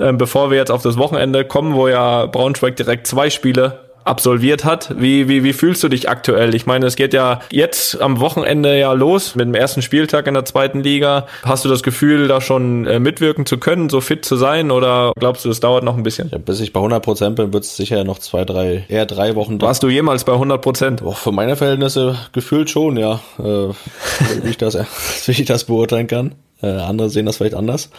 Ähm, 0.00 0.18
bevor 0.18 0.50
wir 0.50 0.58
jetzt 0.58 0.72
auf 0.72 0.82
das 0.82 0.98
Wochenende 0.98 1.44
kommen, 1.44 1.74
wo 1.74 1.86
ja 1.86 2.26
Braunschweig 2.26 2.74
direkt 2.74 3.06
zwei 3.06 3.30
Spiele 3.30 3.87
absolviert 4.08 4.64
hat. 4.64 4.94
Wie, 4.98 5.28
wie, 5.28 5.44
wie 5.44 5.52
fühlst 5.52 5.82
du 5.82 5.88
dich 5.88 6.08
aktuell? 6.08 6.54
Ich 6.54 6.66
meine, 6.66 6.86
es 6.86 6.96
geht 6.96 7.14
ja 7.14 7.40
jetzt 7.50 8.00
am 8.00 8.20
Wochenende 8.20 8.78
ja 8.78 8.92
los 8.92 9.34
mit 9.34 9.46
dem 9.46 9.54
ersten 9.54 9.82
Spieltag 9.82 10.26
in 10.26 10.34
der 10.34 10.44
zweiten 10.44 10.82
Liga. 10.82 11.26
Hast 11.44 11.64
du 11.64 11.68
das 11.68 11.82
Gefühl, 11.82 12.28
da 12.28 12.40
schon 12.40 12.86
äh, 12.86 12.98
mitwirken 12.98 13.46
zu 13.46 13.58
können, 13.58 13.88
so 13.88 14.00
fit 14.00 14.24
zu 14.24 14.36
sein 14.36 14.70
oder 14.70 15.12
glaubst 15.18 15.44
du, 15.44 15.50
es 15.50 15.60
dauert 15.60 15.84
noch 15.84 15.96
ein 15.96 16.02
bisschen? 16.02 16.30
Ja, 16.30 16.38
bis 16.38 16.60
ich 16.60 16.72
bei 16.72 16.80
100 16.80 17.02
Prozent 17.02 17.36
bin, 17.36 17.52
wird 17.52 17.64
es 17.64 17.76
sicher 17.76 18.04
noch 18.04 18.18
zwei, 18.18 18.44
drei, 18.44 18.84
eher 18.88 19.06
drei 19.06 19.34
Wochen 19.34 19.58
dauern. 19.58 19.68
Warst 19.68 19.82
du 19.82 19.88
jemals 19.88 20.24
bei 20.24 20.32
100 20.32 20.60
Prozent? 20.60 21.02
Für 21.14 21.32
meine 21.32 21.56
Verhältnisse 21.56 22.16
gefühlt 22.32 22.70
schon, 22.70 22.96
ja. 22.96 23.20
Äh, 23.38 23.42
wie, 24.42 24.50
ich 24.50 24.58
das, 24.58 24.74
wie 25.26 25.32
ich 25.32 25.44
das 25.44 25.64
beurteilen 25.64 26.06
kann. 26.06 26.34
Äh, 26.62 26.68
andere 26.68 27.10
sehen 27.10 27.26
das 27.26 27.36
vielleicht 27.36 27.54
anders. 27.54 27.90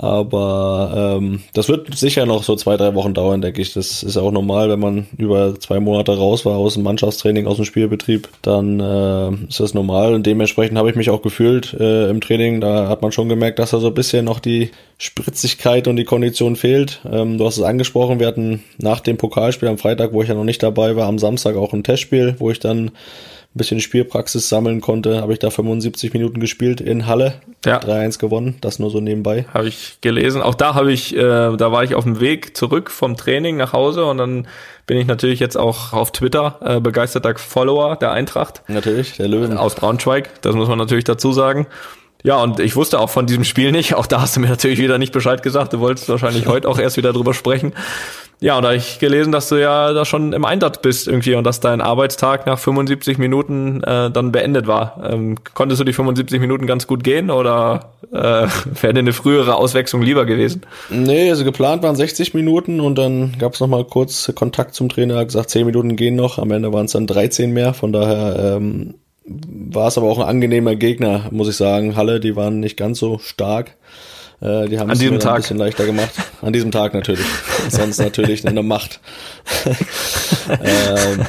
Aber 0.00 1.18
ähm, 1.18 1.40
das 1.54 1.68
wird 1.68 1.92
sicher 1.98 2.24
noch 2.24 2.44
so 2.44 2.54
zwei, 2.54 2.76
drei 2.76 2.94
Wochen 2.94 3.14
dauern, 3.14 3.42
denke 3.42 3.60
ich. 3.60 3.72
Das 3.72 4.04
ist 4.04 4.16
auch 4.16 4.30
normal, 4.30 4.70
wenn 4.70 4.78
man 4.78 5.08
über 5.16 5.58
zwei 5.58 5.80
Monate 5.80 6.16
raus 6.16 6.46
war 6.46 6.56
aus 6.56 6.74
dem 6.74 6.84
Mannschaftstraining, 6.84 7.48
aus 7.48 7.56
dem 7.56 7.64
Spielbetrieb, 7.64 8.28
dann 8.42 8.78
äh, 8.78 9.30
ist 9.48 9.58
das 9.58 9.74
normal. 9.74 10.14
Und 10.14 10.24
dementsprechend 10.24 10.78
habe 10.78 10.88
ich 10.88 10.94
mich 10.94 11.10
auch 11.10 11.20
gefühlt 11.20 11.74
äh, 11.74 12.08
im 12.10 12.20
Training. 12.20 12.60
Da 12.60 12.88
hat 12.88 13.02
man 13.02 13.10
schon 13.10 13.28
gemerkt, 13.28 13.58
dass 13.58 13.72
da 13.72 13.80
so 13.80 13.88
ein 13.88 13.94
bisschen 13.94 14.24
noch 14.24 14.38
die 14.38 14.70
Spritzigkeit 14.98 15.88
und 15.88 15.96
die 15.96 16.04
Kondition 16.04 16.54
fehlt. 16.54 17.00
Ähm, 17.10 17.36
du 17.36 17.44
hast 17.44 17.56
es 17.56 17.64
angesprochen, 17.64 18.20
wir 18.20 18.28
hatten 18.28 18.62
nach 18.78 19.00
dem 19.00 19.16
Pokalspiel 19.16 19.68
am 19.68 19.78
Freitag, 19.78 20.12
wo 20.12 20.22
ich 20.22 20.28
ja 20.28 20.34
noch 20.36 20.44
nicht 20.44 20.62
dabei 20.62 20.94
war, 20.94 21.08
am 21.08 21.18
Samstag 21.18 21.56
auch 21.56 21.72
ein 21.72 21.82
Testspiel, 21.82 22.36
wo 22.38 22.52
ich 22.52 22.60
dann 22.60 22.92
bisschen 23.58 23.80
Spielpraxis 23.80 24.48
sammeln 24.48 24.80
konnte, 24.80 25.20
habe 25.20 25.34
ich 25.34 25.38
da 25.38 25.50
75 25.50 26.14
Minuten 26.14 26.40
gespielt 26.40 26.80
in 26.80 27.06
Halle. 27.06 27.34
Ja. 27.66 27.78
3-1 27.78 28.18
gewonnen, 28.18 28.56
das 28.62 28.78
nur 28.78 28.90
so 28.90 29.00
nebenbei. 29.00 29.44
Habe 29.52 29.68
ich 29.68 29.98
gelesen. 30.00 30.40
Auch 30.40 30.54
da 30.54 30.74
habe 30.74 30.92
ich, 30.92 31.14
äh, 31.14 31.18
da 31.18 31.72
war 31.72 31.84
ich 31.84 31.94
auf 31.94 32.04
dem 32.04 32.20
Weg 32.20 32.56
zurück 32.56 32.90
vom 32.90 33.16
Training 33.16 33.56
nach 33.56 33.72
Hause 33.72 34.06
und 34.06 34.18
dann 34.18 34.46
bin 34.86 34.96
ich 34.96 35.06
natürlich 35.06 35.40
jetzt 35.40 35.56
auch 35.56 35.92
auf 35.92 36.12
Twitter 36.12 36.58
äh, 36.64 36.80
begeisterter 36.80 37.36
Follower 37.36 37.96
der 37.96 38.12
Eintracht. 38.12 38.62
Natürlich, 38.68 39.16
der 39.16 39.28
Löwen. 39.28 39.58
Aus 39.58 39.74
Braunschweig, 39.74 40.40
das 40.40 40.54
muss 40.54 40.68
man 40.68 40.78
natürlich 40.78 41.04
dazu 41.04 41.32
sagen. 41.32 41.66
Ja, 42.24 42.42
und 42.42 42.58
ich 42.58 42.74
wusste 42.74 42.98
auch 42.98 43.10
von 43.10 43.26
diesem 43.26 43.44
Spiel 43.44 43.70
nicht. 43.70 43.94
Auch 43.94 44.06
da 44.06 44.20
hast 44.20 44.36
du 44.36 44.40
mir 44.40 44.48
natürlich 44.48 44.78
wieder 44.78 44.98
nicht 44.98 45.12
Bescheid 45.12 45.42
gesagt. 45.42 45.72
Du 45.72 45.80
wolltest 45.80 46.08
wahrscheinlich 46.08 46.46
heute 46.48 46.68
auch 46.68 46.78
erst 46.78 46.96
wieder 46.96 47.12
drüber 47.12 47.34
sprechen. 47.34 47.72
Ja, 48.40 48.56
und 48.56 48.62
da 48.62 48.68
habe 48.68 48.76
ich 48.76 49.00
gelesen, 49.00 49.32
dass 49.32 49.48
du 49.48 49.56
ja 49.56 49.92
da 49.92 50.04
schon 50.04 50.32
im 50.32 50.44
Einsatz 50.44 50.80
bist 50.80 51.08
irgendwie 51.08 51.34
und 51.34 51.42
dass 51.42 51.58
dein 51.58 51.80
Arbeitstag 51.80 52.46
nach 52.46 52.58
75 52.58 53.18
Minuten 53.18 53.82
äh, 53.82 54.12
dann 54.12 54.30
beendet 54.30 54.68
war. 54.68 55.00
Ähm, 55.04 55.36
konntest 55.54 55.80
du 55.80 55.84
die 55.84 55.92
75 55.92 56.40
Minuten 56.40 56.68
ganz 56.68 56.86
gut 56.86 57.02
gehen 57.02 57.30
oder 57.30 57.94
äh, 58.12 58.16
wäre 58.80 58.94
dir 58.94 59.00
eine 59.00 59.12
frühere 59.12 59.56
Auswechslung 59.56 60.02
lieber 60.02 60.24
gewesen? 60.24 60.62
Nee, 60.88 61.30
also 61.30 61.44
geplant 61.44 61.82
waren 61.82 61.96
60 61.96 62.32
Minuten 62.34 62.78
und 62.80 62.96
dann 62.96 63.36
gab 63.40 63.54
es 63.54 63.60
nochmal 63.60 63.84
kurz 63.84 64.32
Kontakt 64.36 64.74
zum 64.74 64.88
Trainer, 64.88 65.24
gesagt, 65.24 65.50
10 65.50 65.66
Minuten 65.66 65.96
gehen 65.96 66.14
noch. 66.14 66.38
Am 66.38 66.52
Ende 66.52 66.72
waren 66.72 66.86
es 66.86 66.92
dann 66.92 67.08
13 67.08 67.52
mehr, 67.52 67.74
von 67.74 67.92
daher 67.92 68.56
ähm, 68.56 68.94
war 69.24 69.88
es 69.88 69.98
aber 69.98 70.06
auch 70.06 70.18
ein 70.18 70.28
angenehmer 70.28 70.76
Gegner, 70.76 71.24
muss 71.32 71.48
ich 71.48 71.56
sagen. 71.56 71.96
Halle, 71.96 72.20
die 72.20 72.36
waren 72.36 72.60
nicht 72.60 72.76
ganz 72.76 73.00
so 73.00 73.18
stark. 73.18 73.76
Äh, 74.40 74.68
die 74.68 74.78
haben 74.78 74.90
es 74.90 75.00
mir 75.00 75.10
ein 75.10 75.36
bisschen 75.36 75.58
leichter 75.58 75.84
gemacht. 75.84 76.10
An 76.42 76.52
diesem 76.52 76.70
Tag 76.70 76.94
natürlich. 76.94 77.26
Sonst 77.68 77.98
natürlich 77.98 78.46
eine 78.46 78.62
Macht. 78.62 79.00
ähm, 80.48 81.26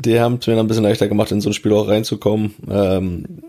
die 0.00 0.20
haben 0.20 0.38
es 0.40 0.46
mir 0.46 0.54
dann 0.54 0.66
ein 0.66 0.68
bisschen 0.68 0.84
leichter 0.84 1.08
gemacht, 1.08 1.32
in 1.32 1.40
so 1.40 1.50
ein 1.50 1.54
Spiel 1.54 1.72
auch 1.72 1.88
reinzukommen. 1.88 2.54
Ähm, 2.70 3.42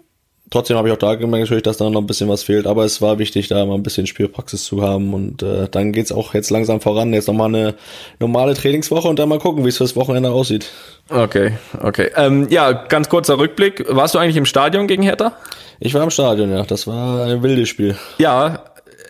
trotzdem 0.50 0.78
habe 0.78 0.88
ich 0.88 0.94
auch 0.94 1.00
da 1.00 1.16
gemerkt 1.16 1.46
natürlich, 1.46 1.64
dass 1.64 1.78
da 1.78 1.90
noch 1.90 2.00
ein 2.00 2.08
bisschen 2.08 2.30
was 2.30 2.44
fehlt, 2.44 2.68
aber 2.68 2.86
es 2.86 3.02
war 3.02 3.20
wichtig, 3.20 3.48
da 3.48 3.66
mal 3.66 3.76
ein 3.76 3.84
bisschen 3.84 4.08
Spielpraxis 4.08 4.64
zu 4.64 4.82
haben 4.82 5.14
und 5.14 5.42
äh, 5.44 5.68
dann 5.70 5.92
geht's 5.92 6.12
auch 6.12 6.34
jetzt 6.34 6.50
langsam 6.50 6.80
voran. 6.80 7.12
Jetzt 7.12 7.28
nochmal 7.28 7.50
eine 7.50 7.76
normale 8.20 8.54
Trainingswoche 8.54 9.08
und 9.08 9.20
dann 9.20 9.30
mal 9.30 9.40
gucken, 9.40 9.66
wie 9.66 9.70
es 9.70 9.78
fürs 9.78 9.96
Wochenende 9.96 10.32
aussieht. 10.32 10.70
Okay, 11.10 11.54
okay. 11.82 12.12
Ähm, 12.16 12.48
ja, 12.50 12.72
ganz 12.72 13.10
kurzer 13.10 13.38
Rückblick. 13.38 13.86
Warst 13.90 14.16
du 14.16 14.20
eigentlich 14.20 14.38
im 14.38 14.46
Stadion 14.46 14.88
gegen 14.88 15.04
Hertha? 15.04 15.34
Ich 15.86 15.94
war 15.94 16.02
im 16.04 16.10
Stadion, 16.10 16.50
ja. 16.50 16.64
Das 16.64 16.88
war 16.88 17.26
ein 17.26 17.44
wildes 17.44 17.68
Spiel. 17.68 17.98
Ja, 18.18 18.64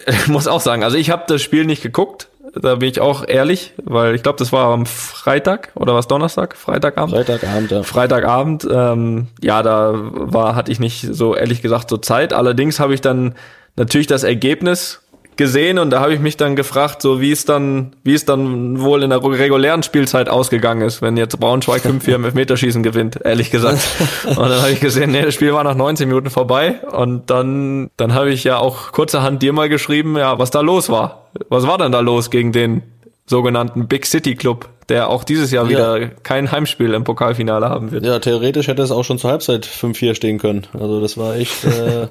ich 0.08 0.28
muss 0.28 0.48
auch 0.48 0.60
sagen, 0.60 0.84
also 0.84 0.98
ich 0.98 1.12
habe 1.12 1.24
das 1.28 1.42
Spiel 1.44 1.66
nicht 1.66 1.84
geguckt. 1.84 2.30
Da 2.56 2.76
bin 2.76 2.90
ich 2.90 3.00
auch 3.00 3.28
ehrlich, 3.28 3.74
weil 3.84 4.16
ich 4.16 4.24
glaube, 4.24 4.40
das 4.40 4.52
war 4.52 4.74
am 4.74 4.88
Freitag 4.88 5.72
oder 5.76 5.94
was 5.94 6.08
Donnerstag, 6.08 6.58
Freitagabend. 6.58 7.16
Freitagabend, 7.16 7.72
ja. 7.72 7.84
Freitagabend. 7.84 8.68
Ähm, 8.70 9.28
ja, 9.42 9.62
da 9.62 9.92
war 9.94 10.56
hatte 10.56 10.72
ich 10.72 10.80
nicht 10.80 11.02
so 11.02 11.36
ehrlich 11.36 11.62
gesagt 11.62 11.92
so 11.92 11.98
Zeit. 11.98 12.34
Allerdings 12.34 12.80
habe 12.80 12.96
ich 12.96 13.02
dann 13.02 13.36
natürlich 13.76 14.08
das 14.08 14.24
Ergebnis 14.24 15.03
gesehen 15.36 15.80
und 15.80 15.90
da 15.90 16.00
habe 16.00 16.14
ich 16.14 16.20
mich 16.20 16.38
dann 16.38 16.56
gefragt, 16.56 17.02
so 17.02 17.22
wie 17.22 17.32
es 17.32 17.46
dann, 17.46 17.96
wie 18.04 18.14
es 18.14 18.26
dann 18.26 18.82
wohl 18.82 19.04
in 19.04 19.10
der 19.10 19.24
regulären 19.24 19.84
Spielzeit 19.84 20.30
ausgegangen 20.30 20.82
ist, 20.82 21.02
wenn 21.02 21.18
jetzt 21.18 21.40
Braunschweig 21.40 21.84
5-4 21.84 22.16
im 22.16 22.26
Elfmeterschießen 22.26 22.84
gewinnt, 22.84 23.20
ehrlich 23.24 23.52
gesagt. 23.52 23.80
Und 24.26 24.38
dann 24.38 24.62
habe 24.62 24.72
ich 24.72 24.80
gesehen, 24.80 25.12
nee, 25.12 25.22
das 25.22 25.34
Spiel 25.34 25.54
war 25.54 25.64
nach 25.64 25.76
19 25.76 26.08
Minuten 26.08 26.30
vorbei 26.30 26.76
und 26.92 27.30
dann, 27.30 27.90
dann 27.98 28.14
habe 28.14 28.32
ich 28.32 28.44
ja 28.44 28.58
auch 28.58 28.92
kurzerhand 28.92 29.42
dir 29.42 29.54
mal 29.54 29.70
geschrieben, 29.70 30.18
ja, 30.18 30.40
was 30.40 30.52
da 30.52 30.62
los 30.62 30.90
war. 30.90 31.30
Was 31.50 31.68
war 31.68 31.78
denn 31.78 31.92
da 31.92 32.00
los 32.00 32.30
gegen 32.30 32.52
den 32.52 32.84
sogenannten 33.26 33.88
Big 33.88 34.06
City 34.06 34.36
Club, 34.36 34.70
der 34.90 35.10
auch 35.10 35.24
dieses 35.24 35.52
Jahr 35.52 35.70
wieder 35.70 35.98
ja. 35.98 36.08
kein 36.24 36.52
Heimspiel 36.52 36.94
im 36.94 37.04
Pokalfinale 37.04 37.70
haben 37.70 37.92
wird? 37.92 38.06
Ja, 38.06 38.20
theoretisch 38.20 38.68
hätte 38.68 38.82
es 38.82 38.92
auch 38.92 39.04
schon 39.04 39.18
zur 39.18 39.32
Halbzeit 39.32 39.66
5-4 39.66 40.16
stehen 40.16 40.40
können. 40.40 40.68
Also 40.74 41.02
das 41.02 41.18
war 41.18 41.36
echt... 41.36 41.64
Äh 41.66 42.08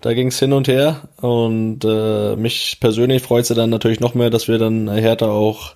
Da 0.00 0.14
ging 0.14 0.28
es 0.28 0.38
hin 0.38 0.52
und 0.52 0.68
her 0.68 1.08
und 1.20 1.84
äh, 1.84 2.36
mich 2.36 2.78
persönlich 2.80 3.22
freut 3.22 3.50
es 3.50 3.56
dann 3.56 3.70
natürlich 3.70 4.00
noch 4.00 4.14
mehr, 4.14 4.30
dass 4.30 4.46
wir 4.46 4.58
dann 4.58 4.88
Hertha 4.88 5.26
auch 5.26 5.74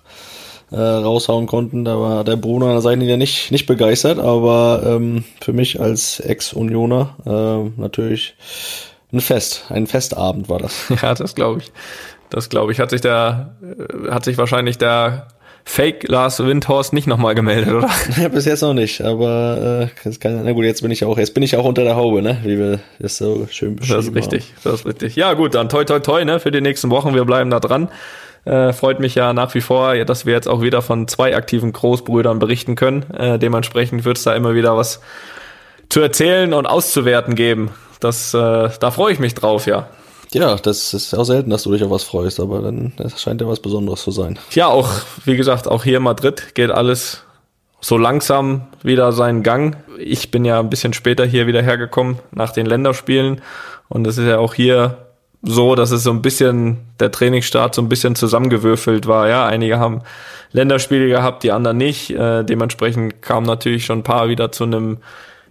äh, 0.71 0.79
raushauen 0.79 1.45
konnten. 1.45 1.83
Da 1.83 1.99
war 1.99 2.23
der 2.23 2.37
Bruno 2.37 2.67
an 2.67 2.73
der 2.73 2.81
Seite 2.81 3.17
nicht, 3.17 3.51
nicht 3.51 3.65
begeistert, 3.65 4.19
aber 4.19 4.81
ähm, 4.85 5.25
für 5.41 5.53
mich 5.53 5.79
als 5.81 6.19
Ex-Unioner 6.19 7.15
äh, 7.25 7.81
natürlich 7.81 8.35
ein 9.11 9.19
Fest, 9.21 9.65
ein 9.69 9.87
Festabend 9.87 10.49
war 10.49 10.59
das. 10.59 10.91
Ja, 11.01 11.13
das 11.13 11.35
glaube 11.35 11.59
ich. 11.59 11.71
Das 12.29 12.49
glaube 12.49 12.71
ich. 12.71 12.79
Hat 12.79 12.89
sich 12.89 13.01
der, 13.01 13.55
äh, 13.61 14.09
hat 14.09 14.25
sich 14.25 14.37
wahrscheinlich 14.37 14.77
der 14.77 15.27
Fake 15.65 16.07
Lars 16.09 16.43
Windhorst 16.43 16.93
nicht 16.93 17.07
nochmal 17.07 17.35
gemeldet, 17.35 17.73
oder? 17.73 17.89
Ja, 18.21 18.27
bis 18.27 18.45
jetzt 18.45 18.61
noch 18.61 18.73
nicht, 18.73 19.01
aber 19.01 19.89
äh, 19.89 20.09
kann, 20.19 20.41
na 20.43 20.51
gut, 20.51 20.65
jetzt 20.65 20.81
bin 20.81 20.91
ich 20.91 21.05
auch, 21.05 21.17
jetzt 21.17 21.33
bin 21.33 21.41
ich 21.41 21.55
auch 21.55 21.63
unter 21.65 21.83
der 21.83 21.95
Haube, 21.95 22.21
ne? 22.21 22.39
Wie 22.43 22.59
wir 22.59 22.79
das 22.99 23.17
so 23.17 23.47
schön 23.49 23.77
beschrieben 23.77 23.97
Das 23.97 24.07
ist 24.07 24.15
richtig, 24.15 24.43
haben. 24.49 24.61
das 24.65 24.73
ist 24.81 24.85
richtig. 24.85 25.15
Ja, 25.15 25.33
gut, 25.33 25.55
dann 25.55 25.69
toi 25.69 25.85
toi 25.85 25.99
toi, 25.99 26.25
ne, 26.25 26.39
für 26.39 26.51
die 26.51 26.61
nächsten 26.61 26.89
Wochen, 26.89 27.13
wir 27.15 27.25
bleiben 27.25 27.49
da 27.49 27.59
dran. 27.59 27.89
Äh, 28.45 28.73
freut 28.73 28.99
mich 28.99 29.15
ja 29.15 29.31
nach 29.31 29.53
wie 29.55 29.61
vor, 29.61 29.95
dass 30.03 30.25
wir 30.25 30.33
jetzt 30.33 30.49
auch 30.49 30.61
wieder 30.61 30.81
von 30.81 31.07
zwei 31.07 31.35
aktiven 31.35 31.71
Großbrüdern 31.71 32.39
berichten 32.39 32.75
können. 32.75 33.03
Äh, 33.13 33.39
dementsprechend 33.39 34.03
wird 34.03 34.17
es 34.17 34.23
da 34.23 34.35
immer 34.35 34.53
wieder 34.53 34.75
was 34.75 34.99
zu 35.87 36.01
erzählen 36.01 36.53
und 36.53 36.65
auszuwerten 36.65 37.35
geben. 37.35 37.71
Das, 38.01 38.33
äh, 38.33 38.69
da 38.79 38.91
freue 38.91 39.13
ich 39.13 39.19
mich 39.19 39.33
drauf, 39.33 39.65
ja. 39.65 39.87
Ja, 40.33 40.55
das 40.55 40.93
ist 40.93 41.13
auch 41.13 41.23
selten, 41.23 41.49
dass 41.49 41.63
du 41.63 41.71
dich 41.71 41.83
auf 41.83 41.91
was 41.91 42.03
freust, 42.03 42.39
aber 42.39 42.61
dann 42.61 42.93
das 42.97 43.21
scheint 43.21 43.41
ja 43.41 43.47
was 43.47 43.59
Besonderes 43.59 44.03
zu 44.03 44.11
sein. 44.11 44.39
Ja, 44.51 44.67
auch, 44.67 44.89
wie 45.25 45.37
gesagt, 45.37 45.67
auch 45.67 45.83
hier 45.83 45.97
in 45.97 46.03
Madrid 46.03 46.55
geht 46.55 46.71
alles 46.71 47.23
so 47.81 47.97
langsam 47.97 48.67
wieder 48.81 49.11
seinen 49.11 49.43
Gang. 49.43 49.77
Ich 49.99 50.31
bin 50.31 50.45
ja 50.45 50.59
ein 50.59 50.69
bisschen 50.69 50.93
später 50.93 51.25
hier 51.25 51.47
wieder 51.47 51.61
hergekommen 51.61 52.19
nach 52.31 52.51
den 52.51 52.65
Länderspielen 52.65 53.41
und 53.89 54.07
es 54.07 54.17
ist 54.17 54.25
ja 54.25 54.39
auch 54.39 54.53
hier 54.53 54.97
so, 55.43 55.75
dass 55.75 55.91
es 55.91 56.03
so 56.03 56.11
ein 56.11 56.21
bisschen 56.21 56.77
der 56.99 57.11
Trainingsstart 57.11 57.75
so 57.75 57.81
ein 57.81 57.89
bisschen 57.89 58.15
zusammengewürfelt 58.15 59.07
war. 59.07 59.27
Ja, 59.27 59.45
einige 59.45 59.77
haben 59.77 60.01
Länderspiele 60.53 61.09
gehabt, 61.09 61.43
die 61.43 61.51
anderen 61.51 61.77
nicht. 61.77 62.11
Äh, 62.11 62.43
dementsprechend 62.43 63.21
kam 63.21 63.43
natürlich 63.43 63.85
schon 63.85 63.99
ein 63.99 64.03
paar 64.03 64.29
wieder 64.29 64.51
zu 64.53 64.63
einem 64.63 64.99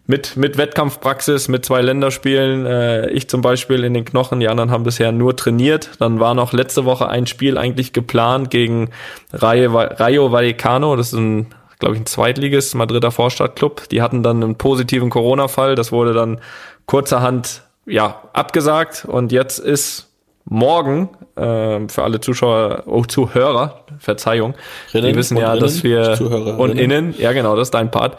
mit, 0.06 0.36
mit 0.36 0.58
Wettkampfpraxis, 0.58 1.48
mit 1.48 1.64
zwei 1.64 1.80
Länderspielen. 1.80 2.66
Äh, 2.66 3.10
ich 3.10 3.28
zum 3.28 3.40
Beispiel 3.40 3.84
in 3.84 3.94
den 3.94 4.04
Knochen, 4.04 4.40
die 4.40 4.48
anderen 4.48 4.70
haben 4.70 4.82
bisher 4.82 5.12
nur 5.12 5.36
trainiert. 5.36 5.90
Dann 6.00 6.18
war 6.18 6.34
noch 6.34 6.52
letzte 6.52 6.84
Woche 6.84 7.08
ein 7.08 7.26
Spiel 7.26 7.56
eigentlich 7.56 7.92
geplant 7.92 8.50
gegen 8.50 8.90
Rayo, 9.32 9.72
Rayo 9.78 10.32
Vallecano. 10.32 10.96
Das 10.96 11.08
ist 11.08 11.18
ein, 11.18 11.46
glaube 11.78 11.94
ich, 11.94 12.00
ein 12.00 12.06
Zweitliges 12.06 12.74
Madrider 12.74 13.12
Vorstadtclub. 13.12 13.88
Die 13.90 14.02
hatten 14.02 14.22
dann 14.22 14.42
einen 14.42 14.56
positiven 14.56 15.08
Corona-Fall. 15.08 15.76
Das 15.76 15.92
wurde 15.92 16.14
dann 16.14 16.40
kurzerhand 16.86 17.62
ja 17.86 18.22
abgesagt. 18.32 19.04
Und 19.04 19.30
jetzt 19.30 19.60
ist 19.60 20.08
morgen 20.44 21.10
äh, 21.36 21.88
für 21.88 22.02
alle 22.02 22.20
Zuschauer, 22.20 22.82
oh, 22.86 23.04
Zuhörer, 23.04 23.84
Verzeihung, 24.00 24.54
Rinnen 24.92 25.12
die 25.12 25.16
wissen 25.16 25.36
ja, 25.36 25.54
dass 25.56 25.84
wir 25.84 26.56
und 26.58 26.76
innen, 26.76 27.14
ja 27.16 27.32
genau, 27.32 27.54
das 27.54 27.68
ist 27.68 27.74
dein 27.74 27.92
Part 27.92 28.16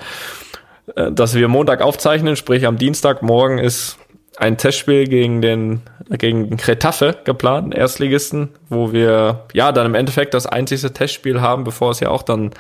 dass 0.96 1.36
wir 1.36 1.48
Montag 1.48 1.82
aufzeichnen, 1.82 2.36
sprich 2.36 2.66
am 2.66 2.78
Dienstag 2.78 3.22
morgen 3.22 3.58
ist 3.58 3.98
ein 4.38 4.58
Testspiel 4.58 5.08
gegen 5.08 5.42
den 5.42 5.82
gegen 6.10 6.60
Retafe 6.60 7.18
geplant, 7.24 7.74
Erstligisten, 7.74 8.50
wo 8.68 8.92
wir 8.92 9.46
ja 9.54 9.72
dann 9.72 9.86
im 9.86 9.96
Endeffekt 9.96 10.34
das 10.34 10.46
einzige 10.46 10.92
Testspiel 10.92 11.40
haben, 11.40 11.64
bevor 11.64 11.92
es 11.92 12.00
ja 12.00 12.10
auch 12.10 12.24
dann 12.24 12.52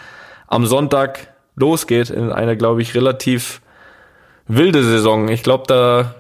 am 0.48 0.66
Sonntag 0.66 1.34
losgeht 1.56 2.10
in 2.10 2.32
einer, 2.32 2.56
glaube 2.56 2.82
ich, 2.82 2.96
relativ 2.96 3.62
wilde 4.48 4.84
Saison. 4.84 5.28
Ich 5.28 5.44
glaube, 5.44 5.66
da 5.68 6.16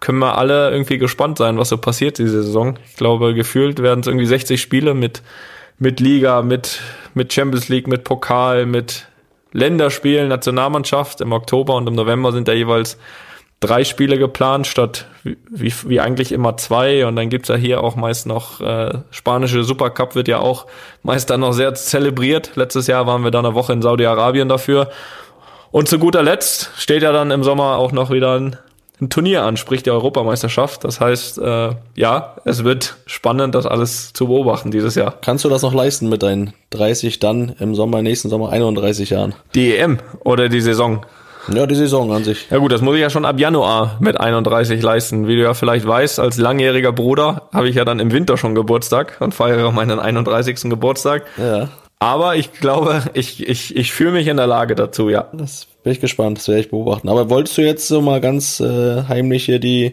können 0.00 0.18
wir 0.18 0.38
alle 0.38 0.70
irgendwie 0.70 0.98
gespannt 0.98 1.38
sein, 1.38 1.58
was 1.58 1.68
so 1.68 1.78
passiert 1.78 2.18
diese 2.18 2.42
Saison. 2.42 2.78
Ich 2.86 2.96
glaube, 2.96 3.34
gefühlt 3.34 3.82
werden 3.82 4.00
es 4.00 4.06
irgendwie 4.06 4.26
60 4.26 4.60
Spiele 4.60 4.94
mit 4.94 5.22
mit 5.78 5.98
Liga, 5.98 6.42
mit 6.42 6.80
mit 7.14 7.32
Champions 7.32 7.68
League, 7.68 7.86
mit 7.86 8.04
Pokal, 8.04 8.66
mit 8.66 9.06
Länderspielen, 9.52 10.28
Nationalmannschaft. 10.28 11.20
Im 11.20 11.32
Oktober 11.32 11.74
und 11.74 11.86
im 11.88 11.94
November 11.94 12.32
sind 12.32 12.48
da 12.48 12.52
jeweils 12.52 12.98
drei 13.60 13.84
Spiele 13.84 14.18
geplant, 14.18 14.66
statt 14.66 15.06
wie, 15.22 15.72
wie 15.86 16.00
eigentlich 16.00 16.32
immer 16.32 16.56
zwei. 16.56 17.06
Und 17.06 17.16
dann 17.16 17.28
gibt's 17.28 17.48
ja 17.48 17.56
hier 17.56 17.84
auch 17.84 17.94
meist 17.94 18.26
noch 18.26 18.60
äh, 18.60 18.98
spanische 19.10 19.64
Supercup 19.64 20.14
wird 20.14 20.28
ja 20.28 20.38
auch 20.38 20.66
meist 21.02 21.30
dann 21.30 21.40
noch 21.40 21.52
sehr 21.52 21.74
zelebriert. 21.74 22.56
Letztes 22.56 22.86
Jahr 22.86 23.06
waren 23.06 23.22
wir 23.22 23.30
da 23.30 23.40
eine 23.40 23.54
Woche 23.54 23.72
in 23.72 23.82
Saudi-Arabien 23.82 24.48
dafür. 24.48 24.90
Und 25.70 25.88
zu 25.88 25.98
guter 25.98 26.22
Letzt 26.22 26.72
steht 26.76 27.02
ja 27.02 27.12
dann 27.12 27.30
im 27.30 27.44
Sommer 27.44 27.76
auch 27.76 27.92
noch 27.92 28.10
wieder 28.10 28.38
ein 28.38 28.56
ein 29.00 29.10
Turnier 29.10 29.44
an, 29.44 29.56
sprich 29.56 29.82
die 29.82 29.90
Europameisterschaft. 29.90 30.84
Das 30.84 31.00
heißt, 31.00 31.38
äh, 31.38 31.70
ja, 31.94 32.36
es 32.44 32.64
wird 32.64 32.96
spannend, 33.06 33.54
das 33.54 33.66
alles 33.66 34.12
zu 34.12 34.26
beobachten 34.26 34.70
dieses 34.70 34.94
Jahr. 34.94 35.14
Kannst 35.22 35.44
du 35.44 35.48
das 35.48 35.62
noch 35.62 35.74
leisten 35.74 36.08
mit 36.08 36.22
deinen 36.22 36.52
30 36.70 37.18
dann 37.18 37.54
im 37.58 37.74
Sommer, 37.74 38.02
nächsten 38.02 38.28
Sommer 38.28 38.50
31 38.50 39.10
Jahren? 39.10 39.34
Die 39.54 39.76
EM 39.76 39.98
oder 40.24 40.48
die 40.48 40.60
Saison? 40.60 41.04
Ja, 41.52 41.66
die 41.66 41.74
Saison 41.74 42.12
an 42.12 42.22
sich. 42.22 42.48
Ja 42.50 42.58
gut, 42.58 42.70
das 42.70 42.82
muss 42.82 42.94
ich 42.94 43.00
ja 43.00 43.10
schon 43.10 43.24
ab 43.24 43.40
Januar 43.40 43.96
mit 44.00 44.20
31 44.20 44.82
leisten. 44.82 45.26
Wie 45.26 45.36
du 45.36 45.42
ja 45.42 45.54
vielleicht 45.54 45.86
weißt, 45.86 46.20
als 46.20 46.36
langjähriger 46.36 46.92
Bruder 46.92 47.48
habe 47.52 47.68
ich 47.68 47.76
ja 47.76 47.84
dann 47.84 47.98
im 47.98 48.12
Winter 48.12 48.36
schon 48.36 48.54
Geburtstag 48.54 49.16
und 49.20 49.34
feiere 49.34 49.72
meinen 49.72 49.98
31. 49.98 50.68
Geburtstag. 50.68 51.24
Ja. 51.38 51.68
Aber 52.00 52.34
ich 52.34 52.52
glaube, 52.52 53.04
ich, 53.12 53.46
ich, 53.46 53.76
ich 53.76 53.92
fühle 53.92 54.12
mich 54.12 54.26
in 54.26 54.38
der 54.38 54.46
Lage 54.46 54.74
dazu, 54.74 55.10
ja. 55.10 55.28
Das 55.34 55.66
bin 55.82 55.92
ich 55.92 56.00
gespannt, 56.00 56.38
das 56.38 56.48
werde 56.48 56.62
ich 56.62 56.70
beobachten. 56.70 57.10
Aber 57.10 57.28
wolltest 57.28 57.58
du 57.58 57.62
jetzt 57.62 57.86
so 57.86 58.00
mal 58.00 58.22
ganz 58.22 58.58
äh, 58.58 59.04
heimlich 59.06 59.44
hier 59.44 59.58
die 59.58 59.92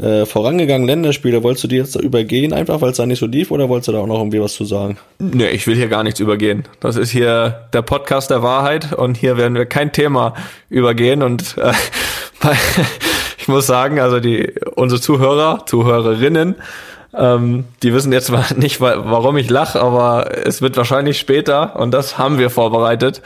äh, 0.00 0.26
vorangegangenen 0.26 0.88
Länderspiele, 0.88 1.44
wolltest 1.44 1.64
du 1.64 1.68
die 1.68 1.76
jetzt 1.76 1.94
übergehen, 1.94 2.52
einfach 2.52 2.80
weil 2.80 2.90
es 2.90 2.96
da 2.96 3.06
nicht 3.06 3.20
so 3.20 3.26
lief, 3.26 3.52
oder 3.52 3.68
wolltest 3.68 3.88
du 3.88 3.92
da 3.92 4.00
auch 4.00 4.06
noch 4.08 4.18
irgendwie 4.18 4.40
was 4.40 4.54
zu 4.54 4.64
sagen? 4.64 4.98
Nee, 5.20 5.48
ich 5.50 5.66
will 5.68 5.76
hier 5.76 5.88
gar 5.88 6.02
nichts 6.02 6.18
übergehen. 6.18 6.64
Das 6.80 6.96
ist 6.96 7.10
hier 7.10 7.68
der 7.72 7.82
Podcast 7.82 8.30
der 8.30 8.42
Wahrheit 8.42 8.92
und 8.92 9.16
hier 9.16 9.36
werden 9.36 9.54
wir 9.54 9.66
kein 9.66 9.92
Thema 9.92 10.34
übergehen 10.68 11.22
und 11.22 11.56
äh, 11.58 11.72
ich 13.38 13.46
muss 13.46 13.66
sagen, 13.66 14.00
also 14.00 14.18
die 14.18 14.52
unsere 14.74 15.00
Zuhörer, 15.00 15.64
Zuhörerinnen, 15.64 16.56
ähm, 17.14 17.64
die 17.82 17.92
wissen 17.92 18.12
jetzt 18.12 18.30
nicht, 18.56 18.80
warum 18.80 19.36
ich 19.36 19.50
lache, 19.50 19.80
aber 19.80 20.46
es 20.46 20.62
wird 20.62 20.76
wahrscheinlich 20.76 21.18
später, 21.18 21.76
und 21.76 21.92
das 21.92 22.18
haben 22.18 22.38
wir 22.38 22.50
vorbereitet, 22.50 23.22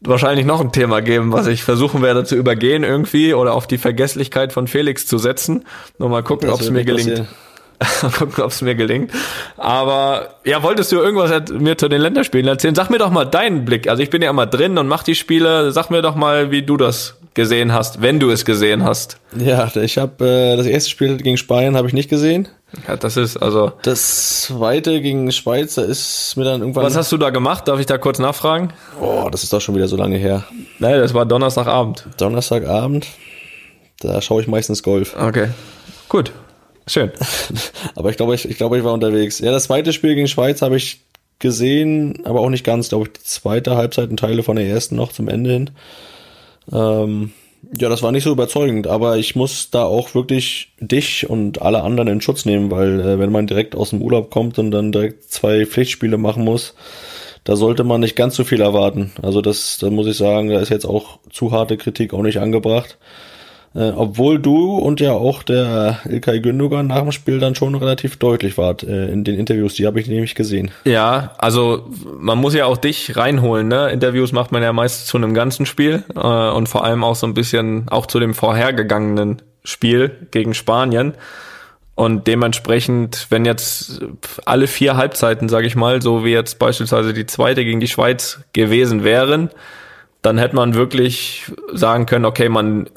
wahrscheinlich 0.00 0.46
noch 0.46 0.60
ein 0.60 0.72
Thema 0.72 1.00
geben, 1.00 1.32
was 1.32 1.46
ich 1.46 1.64
versuchen 1.64 2.02
werde 2.02 2.24
zu 2.24 2.36
übergehen 2.36 2.84
irgendwie 2.84 3.34
oder 3.34 3.54
auf 3.54 3.66
die 3.66 3.78
Vergesslichkeit 3.78 4.52
von 4.52 4.66
Felix 4.66 5.06
zu 5.06 5.18
setzen. 5.18 5.64
Nur 5.98 6.08
mal 6.08 6.22
gucken, 6.22 6.50
ob 6.50 6.60
es 6.60 6.70
mir 6.70 6.84
gelingt. 6.84 7.24
gucken, 8.18 8.44
ob 8.44 8.50
es 8.50 8.62
mir 8.62 8.74
gelingt. 8.74 9.12
Aber 9.56 10.36
ja, 10.44 10.62
wolltest 10.62 10.92
du 10.92 10.96
irgendwas 10.96 11.50
mir 11.50 11.76
zu 11.76 11.88
den 11.88 12.00
Länderspielen 12.00 12.46
erzählen? 12.46 12.74
Sag 12.74 12.90
mir 12.90 12.98
doch 12.98 13.10
mal 13.10 13.24
deinen 13.24 13.64
Blick. 13.64 13.88
Also 13.88 14.02
ich 14.02 14.10
bin 14.10 14.22
ja 14.22 14.30
immer 14.30 14.46
drin 14.46 14.78
und 14.78 14.88
mach 14.88 15.02
die 15.02 15.14
Spiele. 15.14 15.72
Sag 15.72 15.90
mir 15.90 16.02
doch 16.02 16.14
mal, 16.14 16.50
wie 16.50 16.62
du 16.62 16.76
das 16.76 17.16
gesehen 17.34 17.72
hast, 17.72 18.00
wenn 18.00 18.20
du 18.20 18.30
es 18.30 18.44
gesehen 18.44 18.84
hast. 18.84 19.18
Ja, 19.36 19.70
ich 19.74 19.98
habe 19.98 20.24
äh, 20.24 20.56
das 20.56 20.66
erste 20.66 20.90
Spiel 20.90 21.16
gegen 21.16 21.36
Spanien 21.36 21.76
habe 21.76 21.88
ich 21.88 21.94
nicht 21.94 22.08
gesehen. 22.08 22.48
Ja, 22.86 22.96
das 22.96 23.16
ist 23.16 23.36
also. 23.36 23.72
Das 23.82 24.42
zweite 24.42 25.00
gegen 25.00 25.30
Schweiz, 25.32 25.74
da 25.74 25.82
ist 25.82 26.36
mir 26.36 26.44
dann 26.44 26.60
irgendwann. 26.60 26.84
Was 26.84 26.96
hast 26.96 27.12
du 27.12 27.16
da 27.16 27.30
gemacht? 27.30 27.68
Darf 27.68 27.80
ich 27.80 27.86
da 27.86 27.98
kurz 27.98 28.18
nachfragen? 28.18 28.72
Oh, 29.00 29.28
das 29.30 29.42
ist 29.42 29.52
doch 29.52 29.60
schon 29.60 29.74
wieder 29.74 29.88
so 29.88 29.96
lange 29.96 30.16
her. 30.16 30.44
Nein, 30.78 31.00
das 31.00 31.14
war 31.14 31.26
Donnerstagabend. 31.26 32.06
Donnerstagabend. 32.18 33.06
Da 34.00 34.20
schaue 34.20 34.42
ich 34.42 34.48
meistens 34.48 34.82
Golf. 34.82 35.16
Okay. 35.18 35.48
Gut. 36.08 36.32
Schön. 36.86 37.10
aber 37.96 38.10
ich 38.10 38.16
glaube, 38.16 38.34
ich, 38.34 38.48
ich 38.48 38.56
glaube, 38.56 38.76
ich 38.78 38.84
war 38.84 38.92
unterwegs. 38.92 39.38
Ja, 39.38 39.50
das 39.52 39.64
zweite 39.64 39.92
Spiel 39.92 40.14
gegen 40.14 40.28
Schweiz 40.28 40.60
habe 40.60 40.76
ich 40.76 41.00
gesehen, 41.38 42.24
aber 42.24 42.40
auch 42.40 42.50
nicht 42.50 42.64
ganz, 42.64 42.90
glaube 42.90 43.06
ich, 43.06 43.12
die 43.12 43.24
zweite 43.24 43.76
Halbzeit 43.76 44.10
und 44.10 44.18
Teile 44.18 44.42
von 44.42 44.56
der 44.56 44.66
ersten 44.66 44.96
noch 44.96 45.12
zum 45.12 45.28
Ende 45.28 45.50
hin. 45.50 45.70
Ähm, 46.72 47.32
ja, 47.78 47.88
das 47.88 48.02
war 48.02 48.12
nicht 48.12 48.24
so 48.24 48.32
überzeugend, 48.32 48.86
aber 48.86 49.16
ich 49.16 49.36
muss 49.36 49.70
da 49.70 49.84
auch 49.84 50.14
wirklich 50.14 50.72
dich 50.80 51.28
und 51.28 51.62
alle 51.62 51.82
anderen 51.82 52.08
in 52.08 52.20
Schutz 52.20 52.44
nehmen, 52.44 52.70
weil 52.70 53.00
äh, 53.00 53.18
wenn 53.18 53.32
man 53.32 53.46
direkt 53.46 53.74
aus 53.74 53.90
dem 53.90 54.02
Urlaub 54.02 54.30
kommt 54.30 54.58
und 54.58 54.70
dann 54.70 54.92
direkt 54.92 55.24
zwei 55.24 55.66
Pflichtspiele 55.66 56.18
machen 56.18 56.44
muss, 56.44 56.74
da 57.44 57.56
sollte 57.56 57.84
man 57.84 58.00
nicht 58.00 58.16
ganz 58.16 58.36
so 58.36 58.44
viel 58.44 58.60
erwarten. 58.60 59.12
Also 59.22 59.42
das, 59.42 59.78
da 59.78 59.90
muss 59.90 60.06
ich 60.06 60.16
sagen, 60.16 60.48
da 60.48 60.60
ist 60.60 60.70
jetzt 60.70 60.86
auch 60.86 61.18
zu 61.30 61.52
harte 61.52 61.76
Kritik 61.76 62.14
auch 62.14 62.22
nicht 62.22 62.38
angebracht. 62.38 62.96
Äh, 63.74 63.90
obwohl 63.96 64.38
du 64.38 64.76
und 64.76 65.00
ja 65.00 65.12
auch 65.12 65.42
der 65.42 65.98
Ilkay 66.08 66.40
Gündogan 66.40 66.86
nach 66.86 67.02
dem 67.02 67.10
Spiel 67.10 67.40
dann 67.40 67.56
schon 67.56 67.74
relativ 67.74 68.16
deutlich 68.16 68.56
wart 68.56 68.84
äh, 68.84 69.08
in 69.08 69.24
den 69.24 69.36
Interviews. 69.36 69.74
Die 69.74 69.86
habe 69.86 69.98
ich 69.98 70.06
nämlich 70.06 70.36
gesehen. 70.36 70.70
Ja, 70.84 71.32
also 71.38 71.88
man 72.18 72.38
muss 72.38 72.54
ja 72.54 72.66
auch 72.66 72.76
dich 72.76 73.16
reinholen. 73.16 73.66
Ne? 73.66 73.90
Interviews 73.90 74.30
macht 74.30 74.52
man 74.52 74.62
ja 74.62 74.72
meist 74.72 75.08
zu 75.08 75.16
einem 75.16 75.34
ganzen 75.34 75.66
Spiel 75.66 76.04
äh, 76.14 76.20
und 76.20 76.68
vor 76.68 76.84
allem 76.84 77.02
auch 77.02 77.16
so 77.16 77.26
ein 77.26 77.34
bisschen 77.34 77.88
auch 77.88 78.06
zu 78.06 78.20
dem 78.20 78.34
vorhergegangenen 78.34 79.42
Spiel 79.64 80.28
gegen 80.30 80.54
Spanien. 80.54 81.14
Und 81.96 82.26
dementsprechend, 82.28 83.26
wenn 83.30 83.44
jetzt 83.44 84.02
alle 84.44 84.66
vier 84.68 84.96
Halbzeiten, 84.96 85.48
sage 85.48 85.66
ich 85.66 85.74
mal, 85.74 86.00
so 86.00 86.24
wie 86.24 86.32
jetzt 86.32 86.58
beispielsweise 86.58 87.12
die 87.12 87.26
zweite 87.26 87.64
gegen 87.64 87.80
die 87.80 87.88
Schweiz 87.88 88.40
gewesen 88.52 89.04
wären, 89.04 89.50
dann 90.22 90.38
hätte 90.38 90.56
man 90.56 90.74
wirklich 90.74 91.44
sagen 91.72 92.06
können, 92.06 92.24
okay, 92.24 92.48
man 92.48 92.88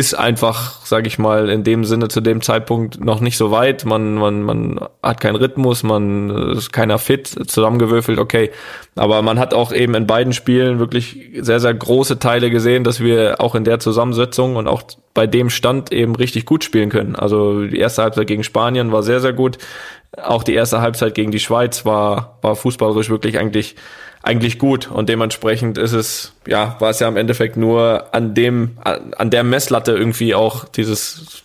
ist 0.00 0.14
einfach, 0.14 0.86
sage 0.86 1.08
ich 1.08 1.18
mal, 1.18 1.50
in 1.50 1.62
dem 1.62 1.84
Sinne 1.84 2.08
zu 2.08 2.22
dem 2.22 2.40
Zeitpunkt 2.40 3.04
noch 3.04 3.20
nicht 3.20 3.36
so 3.36 3.50
weit. 3.50 3.84
Man, 3.84 4.14
man, 4.14 4.40
man 4.40 4.80
hat 5.02 5.20
keinen 5.20 5.36
Rhythmus, 5.36 5.82
man 5.82 6.30
ist 6.56 6.72
keiner 6.72 6.96
fit, 6.96 7.28
zusammengewürfelt, 7.28 8.18
okay. 8.18 8.50
Aber 8.96 9.20
man 9.20 9.38
hat 9.38 9.52
auch 9.52 9.72
eben 9.72 9.94
in 9.94 10.06
beiden 10.06 10.32
Spielen 10.32 10.78
wirklich 10.78 11.28
sehr, 11.38 11.60
sehr 11.60 11.74
große 11.74 12.18
Teile 12.18 12.48
gesehen, 12.48 12.82
dass 12.82 13.00
wir 13.00 13.42
auch 13.42 13.54
in 13.54 13.64
der 13.64 13.78
Zusammensetzung 13.78 14.56
und 14.56 14.68
auch 14.68 14.82
bei 15.12 15.26
dem 15.26 15.50
Stand 15.50 15.92
eben 15.92 16.16
richtig 16.16 16.46
gut 16.46 16.64
spielen 16.64 16.88
können. 16.88 17.14
Also 17.14 17.66
die 17.66 17.78
erste 17.78 18.02
Halbzeit 18.02 18.26
gegen 18.26 18.42
Spanien 18.42 18.92
war 18.92 19.02
sehr, 19.02 19.20
sehr 19.20 19.34
gut. 19.34 19.58
Auch 20.16 20.42
die 20.42 20.54
erste 20.54 20.80
Halbzeit 20.80 21.14
gegen 21.14 21.30
die 21.30 21.40
Schweiz 21.40 21.84
war, 21.84 22.38
war 22.42 22.56
fußballerisch 22.56 23.10
wirklich 23.10 23.38
eigentlich 23.38 23.76
eigentlich 24.22 24.58
gut. 24.58 24.90
Und 24.90 25.08
dementsprechend 25.08 25.78
ist 25.78 25.92
es, 25.92 26.32
ja, 26.46 26.76
war 26.78 26.90
es 26.90 27.00
ja 27.00 27.08
im 27.08 27.16
Endeffekt 27.16 27.56
nur 27.56 28.12
an 28.12 28.34
dem, 28.34 28.76
an 28.82 29.30
der 29.30 29.44
Messlatte 29.44 29.92
irgendwie 29.92 30.34
auch 30.34 30.64
dieses 30.64 31.42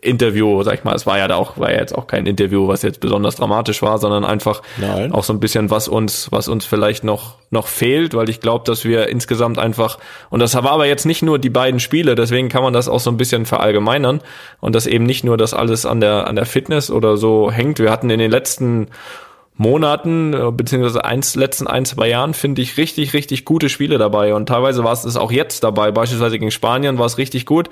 Interview, 0.00 0.62
sag 0.62 0.74
ich 0.74 0.84
mal, 0.84 0.94
es 0.94 1.06
war 1.06 1.18
ja 1.18 1.28
da 1.28 1.36
auch, 1.36 1.58
war 1.58 1.70
ja 1.70 1.78
jetzt 1.78 1.96
auch 1.96 2.06
kein 2.06 2.26
Interview, 2.26 2.68
was 2.68 2.82
jetzt 2.82 3.00
besonders 3.00 3.36
dramatisch 3.36 3.82
war, 3.82 3.98
sondern 3.98 4.24
einfach 4.24 4.62
Nein. 4.78 5.12
auch 5.12 5.24
so 5.24 5.32
ein 5.32 5.40
bisschen, 5.40 5.70
was 5.70 5.88
uns, 5.88 6.28
was 6.30 6.48
uns 6.48 6.64
vielleicht 6.64 7.04
noch, 7.04 7.36
noch 7.50 7.66
fehlt, 7.66 8.14
weil 8.14 8.28
ich 8.28 8.40
glaube, 8.40 8.64
dass 8.64 8.84
wir 8.84 9.08
insgesamt 9.08 9.58
einfach, 9.58 9.98
und 10.30 10.40
das 10.40 10.54
war 10.54 10.70
aber 10.70 10.86
jetzt 10.86 11.06
nicht 11.06 11.22
nur 11.22 11.38
die 11.38 11.50
beiden 11.50 11.80
Spiele, 11.80 12.14
deswegen 12.14 12.48
kann 12.48 12.62
man 12.62 12.72
das 12.72 12.88
auch 12.88 13.00
so 13.00 13.10
ein 13.10 13.16
bisschen 13.16 13.46
verallgemeinern 13.46 14.20
und 14.60 14.74
dass 14.74 14.86
eben 14.86 15.04
nicht 15.04 15.24
nur 15.24 15.36
das 15.36 15.54
alles 15.54 15.86
an 15.86 16.00
der, 16.00 16.26
an 16.26 16.36
der 16.36 16.46
Fitness 16.46 16.90
oder 16.90 17.16
so 17.16 17.50
hängt. 17.50 17.78
Wir 17.78 17.90
hatten 17.90 18.10
in 18.10 18.18
den 18.18 18.30
letzten 18.30 18.88
Monaten, 19.56 20.34
äh, 20.34 20.50
beziehungsweise 20.52 21.04
eins, 21.04 21.34
letzten 21.34 21.66
ein, 21.66 21.84
zwei 21.84 22.08
Jahren, 22.08 22.34
finde 22.34 22.62
ich 22.62 22.76
richtig, 22.76 23.14
richtig 23.14 23.44
gute 23.44 23.68
Spiele 23.68 23.98
dabei. 23.98 24.34
Und 24.34 24.46
teilweise 24.46 24.84
war 24.84 24.92
es 24.92 25.16
auch 25.16 25.32
jetzt 25.32 25.64
dabei. 25.64 25.90
Beispielsweise 25.90 26.38
gegen 26.38 26.50
Spanien 26.50 26.98
war 26.98 27.06
es 27.06 27.18
richtig 27.18 27.46
gut. 27.46 27.70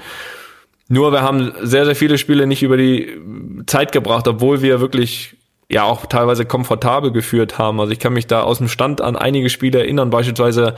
Nur 0.88 1.12
wir 1.12 1.22
haben 1.22 1.52
sehr, 1.62 1.84
sehr 1.84 1.96
viele 1.96 2.18
Spiele 2.18 2.46
nicht 2.46 2.62
über 2.62 2.76
die 2.76 3.18
Zeit 3.66 3.92
gebracht, 3.92 4.28
obwohl 4.28 4.62
wir 4.62 4.80
wirklich 4.80 5.36
ja 5.70 5.84
auch 5.84 6.06
teilweise 6.06 6.44
komfortabel 6.44 7.10
geführt 7.10 7.58
haben. 7.58 7.80
Also 7.80 7.92
ich 7.92 7.98
kann 7.98 8.12
mich 8.12 8.26
da 8.26 8.42
aus 8.42 8.58
dem 8.58 8.68
Stand 8.68 9.00
an 9.00 9.16
einige 9.16 9.48
Spiele 9.48 9.78
erinnern, 9.78 10.10
beispielsweise 10.10 10.74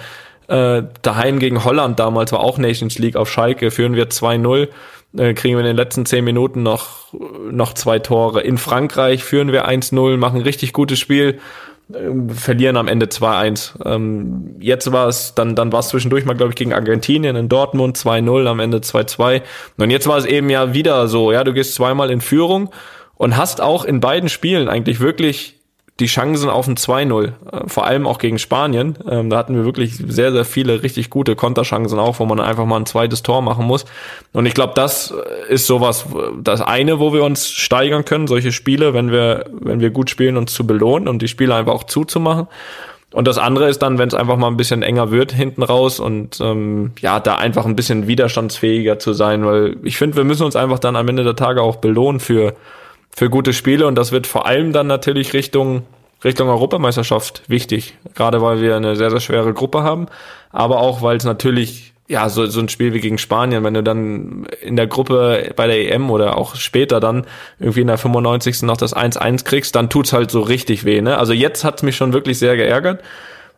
äh, 0.46 0.84
daheim 1.02 1.40
gegen 1.40 1.64
Holland 1.64 1.98
damals 1.98 2.30
war 2.30 2.40
auch 2.40 2.56
Nations 2.56 2.98
League 2.98 3.16
auf 3.16 3.30
Schalke, 3.30 3.72
führen 3.72 3.94
wir 3.94 4.08
2-0 4.08 4.68
äh, 5.16 5.34
kriegen 5.34 5.54
wir 5.56 5.60
in 5.60 5.66
den 5.66 5.76
letzten 5.76 6.06
zehn 6.06 6.24
Minuten 6.24 6.62
noch, 6.62 7.12
noch 7.50 7.74
zwei 7.74 7.98
Tore. 7.98 8.42
In 8.42 8.58
Frankreich 8.58 9.24
führen 9.24 9.52
wir 9.52 9.68
1-0, 9.68 10.16
machen 10.16 10.42
richtig 10.42 10.72
gutes 10.72 10.98
Spiel, 10.98 11.38
verlieren 11.88 12.76
am 12.76 12.88
Ende 12.88 13.06
2-1. 13.06 13.74
Ähm, 13.84 14.56
jetzt 14.58 14.90
war 14.90 15.06
es, 15.08 15.34
dann, 15.34 15.54
dann 15.54 15.72
war 15.72 15.80
es 15.80 15.88
zwischendurch 15.88 16.24
mal, 16.24 16.34
glaube 16.34 16.50
ich, 16.50 16.56
gegen 16.56 16.72
Argentinien 16.72 17.36
in 17.36 17.48
Dortmund 17.48 17.96
2-0, 17.96 18.46
am 18.46 18.60
Ende 18.60 18.78
2-2. 18.78 19.42
Und 19.76 19.90
jetzt 19.90 20.08
war 20.08 20.18
es 20.18 20.24
eben 20.24 20.50
ja 20.50 20.74
wieder 20.74 21.06
so, 21.06 21.30
ja, 21.30 21.44
du 21.44 21.52
gehst 21.52 21.74
zweimal 21.74 22.10
in 22.10 22.20
Führung 22.20 22.70
und 23.14 23.36
hast 23.36 23.60
auch 23.60 23.84
in 23.84 24.00
beiden 24.00 24.28
Spielen 24.28 24.68
eigentlich 24.68 25.00
wirklich 25.00 25.55
die 25.98 26.06
Chancen 26.06 26.50
auf 26.50 26.68
ein 26.68 26.76
2-0, 26.76 27.26
äh, 27.26 27.68
vor 27.68 27.86
allem 27.86 28.06
auch 28.06 28.18
gegen 28.18 28.38
Spanien. 28.38 28.98
Ähm, 29.08 29.30
da 29.30 29.38
hatten 29.38 29.54
wir 29.54 29.64
wirklich 29.64 29.96
sehr, 29.96 30.30
sehr 30.30 30.44
viele 30.44 30.82
richtig 30.82 31.08
gute 31.08 31.36
Konterchancen 31.36 31.98
auch, 31.98 32.20
wo 32.20 32.26
man 32.26 32.38
einfach 32.38 32.66
mal 32.66 32.76
ein 32.76 32.86
zweites 32.86 33.22
Tor 33.22 33.40
machen 33.40 33.66
muss. 33.66 33.86
Und 34.32 34.44
ich 34.44 34.54
glaube, 34.54 34.74
das 34.74 35.14
ist 35.48 35.66
sowas, 35.66 36.06
das 36.38 36.60
eine, 36.60 37.00
wo 37.00 37.14
wir 37.14 37.24
uns 37.24 37.50
steigern 37.50 38.04
können, 38.04 38.26
solche 38.26 38.52
Spiele, 38.52 38.92
wenn 38.92 39.10
wir, 39.10 39.46
wenn 39.52 39.80
wir 39.80 39.90
gut 39.90 40.10
spielen, 40.10 40.36
uns 40.36 40.52
zu 40.52 40.66
belohnen 40.66 41.08
und 41.08 41.22
die 41.22 41.28
Spiele 41.28 41.54
einfach 41.54 41.72
auch 41.72 41.84
zuzumachen. 41.84 42.46
Und 43.12 43.26
das 43.26 43.38
andere 43.38 43.70
ist 43.70 43.78
dann, 43.78 43.98
wenn 43.98 44.08
es 44.08 44.14
einfach 44.14 44.36
mal 44.36 44.48
ein 44.48 44.58
bisschen 44.58 44.82
enger 44.82 45.10
wird 45.10 45.32
hinten 45.32 45.62
raus 45.62 46.00
und 46.00 46.38
ähm, 46.42 46.90
ja, 47.00 47.20
da 47.20 47.36
einfach 47.36 47.64
ein 47.64 47.76
bisschen 47.76 48.06
widerstandsfähiger 48.06 48.98
zu 48.98 49.14
sein, 49.14 49.46
weil 49.46 49.76
ich 49.84 49.96
finde, 49.96 50.16
wir 50.16 50.24
müssen 50.24 50.44
uns 50.44 50.56
einfach 50.56 50.78
dann 50.78 50.96
am 50.96 51.08
Ende 51.08 51.24
der 51.24 51.36
Tage 51.36 51.62
auch 51.62 51.76
belohnen 51.76 52.20
für 52.20 52.54
für 53.16 53.30
gute 53.30 53.54
Spiele 53.54 53.86
und 53.86 53.94
das 53.94 54.12
wird 54.12 54.26
vor 54.26 54.46
allem 54.46 54.72
dann 54.72 54.86
natürlich 54.86 55.32
Richtung 55.32 55.84
Richtung 56.22 56.48
Europameisterschaft 56.48 57.42
wichtig, 57.48 57.94
gerade 58.14 58.42
weil 58.42 58.60
wir 58.60 58.76
eine 58.76 58.94
sehr 58.94 59.10
sehr 59.10 59.20
schwere 59.20 59.54
Gruppe 59.54 59.82
haben, 59.82 60.06
aber 60.52 60.78
auch 60.78 61.00
weil 61.02 61.16
es 61.16 61.24
natürlich 61.24 61.94
ja 62.08 62.28
so 62.28 62.44
so 62.46 62.60
ein 62.60 62.68
Spiel 62.68 62.92
wie 62.92 63.00
gegen 63.00 63.16
Spanien, 63.16 63.64
wenn 63.64 63.74
du 63.74 63.82
dann 63.82 64.46
in 64.60 64.76
der 64.76 64.86
Gruppe 64.86 65.52
bei 65.56 65.66
der 65.66 65.92
EM 65.92 66.10
oder 66.10 66.36
auch 66.36 66.56
später 66.56 67.00
dann 67.00 67.26
irgendwie 67.58 67.80
in 67.80 67.86
der 67.86 67.98
95. 67.98 68.62
noch 68.62 68.76
das 68.76 68.94
1-1 68.94 69.44
kriegst, 69.44 69.74
dann 69.74 69.88
tut's 69.88 70.12
halt 70.12 70.30
so 70.30 70.42
richtig 70.42 70.84
weh, 70.84 71.00
ne? 71.00 71.16
Also 71.16 71.32
jetzt 71.32 71.64
hat's 71.64 71.82
mich 71.82 71.96
schon 71.96 72.12
wirklich 72.12 72.38
sehr 72.38 72.56
geärgert, 72.56 73.02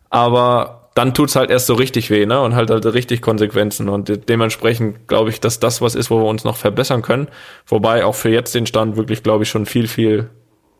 aber 0.08 0.77
dann 0.98 1.14
tut's 1.14 1.36
halt 1.36 1.48
erst 1.50 1.68
so 1.68 1.74
richtig 1.74 2.10
weh, 2.10 2.26
ne? 2.26 2.40
Und 2.40 2.56
halt 2.56 2.70
halt 2.70 2.84
richtig 2.86 3.22
Konsequenzen. 3.22 3.88
Und 3.88 4.28
dementsprechend 4.28 5.06
glaube 5.06 5.30
ich, 5.30 5.38
dass 5.38 5.60
das 5.60 5.80
was 5.80 5.94
ist, 5.94 6.10
wo 6.10 6.18
wir 6.18 6.26
uns 6.26 6.42
noch 6.42 6.56
verbessern 6.56 7.02
können. 7.02 7.28
Wobei 7.68 8.04
auch 8.04 8.16
für 8.16 8.30
jetzt 8.30 8.52
den 8.56 8.66
Stand 8.66 8.96
wirklich, 8.96 9.22
glaube 9.22 9.44
ich, 9.44 9.48
schon 9.48 9.64
viel, 9.64 9.86
viel 9.86 10.28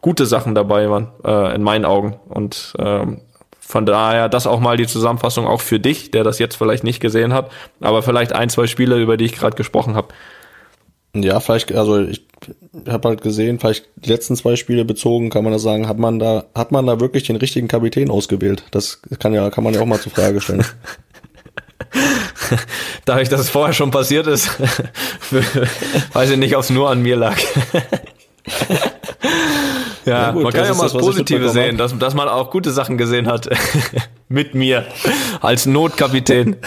gute 0.01 0.27
Sachen 0.27 0.57
dabei 0.57 0.91
waren, 0.91 1.13
äh, 1.25 1.55
in 1.55 1.63
meinen 1.63 1.85
Augen. 1.85 2.19
Und 2.29 2.75
ähm, 2.81 3.21
von 3.61 3.87
daher 3.87 4.29
das 4.29 4.49
auch 4.49 4.59
mal 4.59 4.77
die 4.77 4.89
Zusammenfassung 4.89 5.47
auch 5.47 5.61
für 5.61 5.79
dich, 5.79 6.11
der 6.11 6.25
das 6.25 6.41
jetzt 6.41 6.57
vielleicht 6.57 6.83
nicht 6.83 6.99
gesehen 6.99 7.33
hat, 7.33 7.53
aber 7.81 8.03
vielleicht 8.03 8.33
ein, 8.33 8.49
zwei 8.49 8.67
Spiele, 8.67 8.97
über 8.97 9.17
die 9.17 9.27
ich 9.27 9.37
gerade 9.37 9.57
gesprochen 9.57 9.95
habe. 9.95 10.09
Ja, 11.23 11.41
vielleicht, 11.41 11.73
also 11.73 12.01
ich 12.01 12.27
habe 12.89 13.09
halt 13.09 13.23
gesehen, 13.23 13.59
vielleicht 13.59 13.89
die 13.97 14.11
letzten 14.11 14.37
zwei 14.37 14.57
Spiele 14.57 14.85
bezogen, 14.85 15.31
kann 15.31 15.45
man 15.45 15.53
da 15.53 15.59
sagen, 15.59 15.89
hat 15.89 15.99
man 15.99 16.19
da, 16.19 16.45
hat 16.55 16.73
man 16.73 16.87
da 16.87 17.01
wirklich 17.01 17.25
den 17.25 17.37
richtigen 17.37 17.69
Kapitän 17.69 18.11
ausgewählt? 18.11 18.65
Das 18.71 19.03
kann 19.19 19.35
ja, 19.35 19.51
kann 19.51 19.65
man 19.65 19.75
ja 19.75 19.81
auch 19.81 19.87
mal 19.87 20.01
zur 20.01 20.13
Frage 20.13 20.41
stellen. 20.41 20.65
Dadurch, 23.05 23.29
dass 23.29 23.41
es 23.41 23.51
vorher 23.51 23.75
schon 23.75 23.91
passiert 23.91 24.27
ist, 24.27 24.51
weiß 26.13 26.31
ich 26.31 26.37
nicht, 26.37 26.57
ob 26.57 26.63
es 26.63 26.71
nur 26.71 26.91
an 26.91 27.03
mir 27.03 27.17
lag. 27.17 27.39
Ja, 30.09 30.31
gut, 30.31 30.43
man 30.43 30.53
kann 30.53 30.65
ja 30.65 30.75
mal 30.75 30.85
das, 30.85 30.93
Positive 30.95 31.51
sehen, 31.51 31.77
dass, 31.77 31.97
dass 31.99 32.15
man 32.15 32.29
auch 32.29 32.51
gute 32.51 32.71
Sachen 32.71 32.97
gesehen 32.97 33.27
hat. 33.27 33.49
Mit 34.29 34.55
mir. 34.55 34.87
Als 35.41 35.67
Notkapitän. 35.67 36.57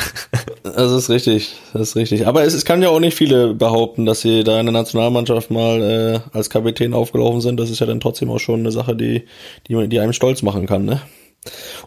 Das 0.63 0.91
ist 0.91 1.09
richtig. 1.09 1.55
Das 1.73 1.89
ist 1.89 1.95
richtig. 1.95 2.27
Aber 2.27 2.43
es, 2.43 2.53
es 2.53 2.65
kann 2.65 2.83
ja 2.83 2.89
auch 2.89 2.99
nicht 2.99 3.17
viele 3.17 3.55
behaupten, 3.55 4.05
dass 4.05 4.21
sie 4.21 4.43
da 4.43 4.59
in 4.59 4.67
der 4.67 4.73
Nationalmannschaft 4.73 5.49
mal 5.49 5.81
äh, 5.81 6.37
als 6.37 6.49
Kapitän 6.51 6.93
aufgelaufen 6.93 7.41
sind. 7.41 7.59
Das 7.59 7.71
ist 7.71 7.79
ja 7.79 7.87
dann 7.87 7.99
trotzdem 7.99 8.29
auch 8.29 8.39
schon 8.39 8.61
eine 8.61 8.71
Sache, 8.71 8.95
die, 8.95 9.23
die, 9.67 9.87
die 9.89 9.99
einem 9.99 10.13
stolz 10.13 10.43
machen 10.43 10.67
kann, 10.67 10.85
ne? 10.85 11.01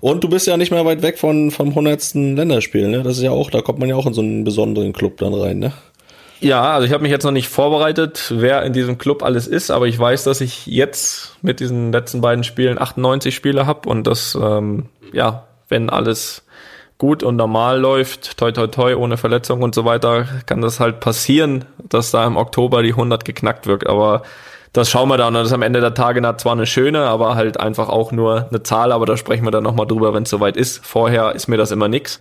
Und 0.00 0.24
du 0.24 0.28
bist 0.28 0.48
ja 0.48 0.57
nicht 0.57 0.72
mehr 0.72 0.85
weit 0.85 1.02
weg 1.02 1.18
von, 1.18 1.52
vom 1.52 1.68
100. 1.68 2.14
Länderspiel, 2.14 2.88
ne? 2.88 3.04
Das 3.04 3.16
ist 3.16 3.22
ja 3.22 3.30
auch, 3.30 3.48
da 3.48 3.62
kommt 3.62 3.78
man 3.78 3.88
ja 3.88 3.94
auch 3.94 4.07
in 4.07 4.12
so 4.12 4.20
einen 4.20 4.44
besonderen 4.44 4.92
Club 4.92 5.18
dann 5.18 5.33
rein, 5.33 5.61
ne? 5.61 5.72
Ja, 6.40 6.72
also 6.74 6.86
ich 6.86 6.92
habe 6.92 7.02
mich 7.02 7.12
jetzt 7.12 7.24
noch 7.24 7.30
nicht 7.30 7.48
vorbereitet, 7.48 8.32
wer 8.34 8.62
in 8.64 8.72
diesem 8.72 8.98
Club 8.98 9.22
alles 9.22 9.46
ist, 9.46 9.70
aber 9.70 9.86
ich 9.86 9.98
weiß, 9.98 10.24
dass 10.24 10.40
ich 10.40 10.66
jetzt 10.66 11.36
mit 11.42 11.60
diesen 11.60 11.92
letzten 11.92 12.20
beiden 12.20 12.44
Spielen 12.44 12.78
98 12.78 13.34
Spiele 13.34 13.66
habe 13.66 13.88
und 13.88 14.06
das, 14.06 14.36
ähm, 14.40 14.86
ja, 15.12 15.44
wenn 15.68 15.90
alles 15.90 16.44
gut 16.98 17.22
und 17.22 17.36
normal 17.36 17.80
läuft, 17.80 18.36
toi 18.36 18.52
toi 18.52 18.66
toi, 18.66 18.94
ohne 18.94 19.16
Verletzung 19.16 19.62
und 19.62 19.74
so 19.74 19.84
weiter, 19.84 20.26
kann 20.46 20.60
das 20.60 20.80
halt 20.80 21.00
passieren, 21.00 21.64
dass 21.88 22.10
da 22.10 22.26
im 22.26 22.36
Oktober 22.36 22.82
die 22.82 22.90
100 22.92 23.24
geknackt 23.24 23.66
wird, 23.66 23.86
aber 23.86 24.22
das 24.74 24.90
schauen 24.90 25.08
wir 25.08 25.16
dann. 25.16 25.34
Das 25.34 25.46
ist 25.46 25.52
am 25.52 25.62
Ende 25.62 25.80
der 25.80 25.94
Tage 25.94 26.20
zwar 26.36 26.52
eine 26.52 26.66
schöne, 26.66 27.02
aber 27.02 27.36
halt 27.36 27.60
einfach 27.60 27.88
auch 27.88 28.10
nur 28.10 28.48
eine 28.48 28.62
Zahl, 28.64 28.90
aber 28.90 29.06
da 29.06 29.16
sprechen 29.16 29.44
wir 29.44 29.52
dann 29.52 29.62
nochmal 29.62 29.86
drüber, 29.86 30.12
wenn 30.12 30.24
es 30.24 30.30
soweit 30.30 30.56
ist. 30.56 30.84
Vorher 30.84 31.32
ist 31.34 31.46
mir 31.46 31.56
das 31.56 31.70
immer 31.70 31.86
nix. 31.86 32.20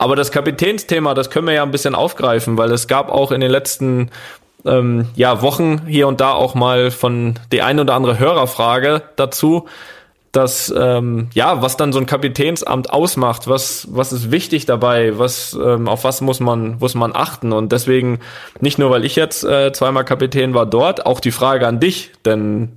Aber 0.00 0.16
das 0.16 0.32
Kapitänsthema, 0.32 1.12
das 1.12 1.28
können 1.28 1.46
wir 1.46 1.52
ja 1.52 1.62
ein 1.62 1.72
bisschen 1.72 1.94
aufgreifen, 1.94 2.56
weil 2.56 2.72
es 2.72 2.88
gab 2.88 3.10
auch 3.10 3.32
in 3.32 3.42
den 3.42 3.50
letzten 3.50 4.08
ähm, 4.64 5.08
ja, 5.14 5.42
Wochen 5.42 5.86
hier 5.86 6.08
und 6.08 6.22
da 6.22 6.32
auch 6.32 6.54
mal 6.54 6.90
von 6.90 7.38
die 7.52 7.60
ein 7.60 7.78
oder 7.78 7.92
andere 7.92 8.18
Hörerfrage 8.18 9.02
dazu, 9.16 9.68
dass 10.32 10.72
ähm, 10.74 11.28
ja, 11.34 11.60
was 11.60 11.76
dann 11.76 11.92
so 11.92 11.98
ein 11.98 12.06
Kapitänsamt 12.06 12.90
ausmacht, 12.90 13.46
was 13.46 13.88
was 13.90 14.14
ist 14.14 14.30
wichtig 14.30 14.64
dabei, 14.64 15.18
was 15.18 15.52
ähm, 15.62 15.86
auf 15.86 16.02
was 16.02 16.22
muss 16.22 16.40
man 16.40 16.78
muss 16.78 16.94
man 16.94 17.14
achten 17.14 17.52
und 17.52 17.70
deswegen 17.70 18.20
nicht 18.58 18.78
nur 18.78 18.90
weil 18.90 19.04
ich 19.04 19.16
jetzt 19.16 19.44
äh, 19.44 19.70
zweimal 19.74 20.06
Kapitän 20.06 20.54
war 20.54 20.64
dort, 20.64 21.04
auch 21.04 21.20
die 21.20 21.30
Frage 21.30 21.66
an 21.66 21.78
dich, 21.78 22.10
denn 22.24 22.70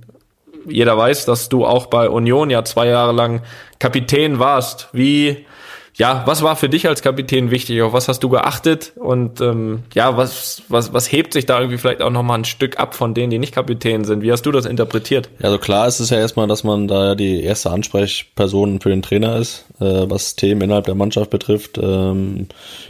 jeder 0.66 0.98
weiß, 0.98 1.24
dass 1.24 1.48
du 1.48 1.64
auch 1.64 1.86
bei 1.86 2.10
Union 2.10 2.50
ja 2.50 2.64
zwei 2.64 2.86
Jahre 2.88 3.12
lang 3.12 3.40
Kapitän 3.78 4.38
warst. 4.38 4.90
Wie 4.92 5.46
ja, 5.96 6.24
was 6.26 6.42
war 6.42 6.56
für 6.56 6.68
dich 6.68 6.88
als 6.88 7.02
Kapitän 7.02 7.52
wichtig? 7.52 7.80
Auf 7.82 7.92
was 7.92 8.08
hast 8.08 8.20
du 8.24 8.28
geachtet? 8.28 8.92
Und 8.96 9.40
ähm, 9.40 9.84
ja, 9.94 10.16
was, 10.16 10.62
was, 10.68 10.92
was 10.92 11.12
hebt 11.12 11.32
sich 11.32 11.46
da 11.46 11.60
irgendwie 11.60 11.78
vielleicht 11.78 12.02
auch 12.02 12.10
nochmal 12.10 12.38
ein 12.38 12.44
Stück 12.44 12.80
ab 12.80 12.94
von 12.96 13.14
denen, 13.14 13.30
die 13.30 13.38
nicht 13.38 13.54
Kapitän 13.54 14.04
sind? 14.04 14.22
Wie 14.22 14.32
hast 14.32 14.42
du 14.42 14.50
das 14.50 14.66
interpretiert? 14.66 15.30
Ja, 15.38 15.46
also 15.46 15.58
klar 15.58 15.86
ist 15.86 16.00
es 16.00 16.10
ja 16.10 16.18
erstmal, 16.18 16.48
dass 16.48 16.64
man 16.64 16.88
da 16.88 17.14
die 17.14 17.44
erste 17.44 17.70
Ansprechperson 17.70 18.80
für 18.80 18.88
den 18.88 19.02
Trainer 19.02 19.36
ist, 19.36 19.66
äh, 19.78 19.84
was 20.08 20.34
Themen 20.34 20.62
innerhalb 20.62 20.86
der 20.86 20.96
Mannschaft 20.96 21.30
betrifft, 21.30 21.78
ähm, 21.78 22.48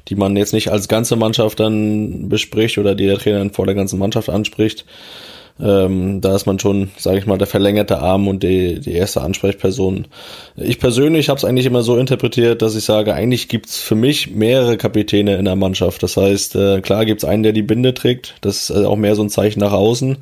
die 0.08 0.14
man 0.14 0.34
jetzt 0.36 0.54
nicht 0.54 0.72
als 0.72 0.88
ganze 0.88 1.16
Mannschaft 1.16 1.60
dann 1.60 2.30
bespricht 2.30 2.78
oder 2.78 2.94
die 2.94 3.06
der 3.06 3.18
Trainer 3.18 3.50
vor 3.50 3.66
der 3.66 3.74
ganzen 3.74 3.98
Mannschaft 3.98 4.30
anspricht. 4.30 4.86
Ähm, 5.60 6.20
da 6.20 6.34
ist 6.34 6.46
man 6.46 6.58
schon, 6.58 6.90
sage 6.98 7.18
ich 7.18 7.26
mal, 7.26 7.38
der 7.38 7.46
verlängerte 7.46 8.00
Arm 8.00 8.26
und 8.26 8.42
die, 8.42 8.80
die 8.80 8.92
erste 8.92 9.22
Ansprechperson. 9.22 10.06
Ich 10.56 10.80
persönlich 10.80 11.28
habe 11.28 11.38
es 11.38 11.44
eigentlich 11.44 11.66
immer 11.66 11.82
so 11.82 11.96
interpretiert, 11.96 12.60
dass 12.60 12.74
ich 12.74 12.84
sage, 12.84 13.14
eigentlich 13.14 13.48
gibt's 13.48 13.78
für 13.78 13.94
mich 13.94 14.32
mehrere 14.32 14.76
Kapitäne 14.76 15.36
in 15.36 15.44
der 15.44 15.54
Mannschaft. 15.54 16.02
Das 16.02 16.16
heißt, 16.16 16.56
äh, 16.56 16.80
klar 16.80 17.04
gibt's 17.04 17.24
einen, 17.24 17.44
der 17.44 17.52
die 17.52 17.62
Binde 17.62 17.94
trägt. 17.94 18.34
Das 18.40 18.70
ist 18.70 18.84
auch 18.84 18.96
mehr 18.96 19.14
so 19.14 19.22
ein 19.22 19.30
Zeichen 19.30 19.60
nach 19.60 19.72
außen. 19.72 20.18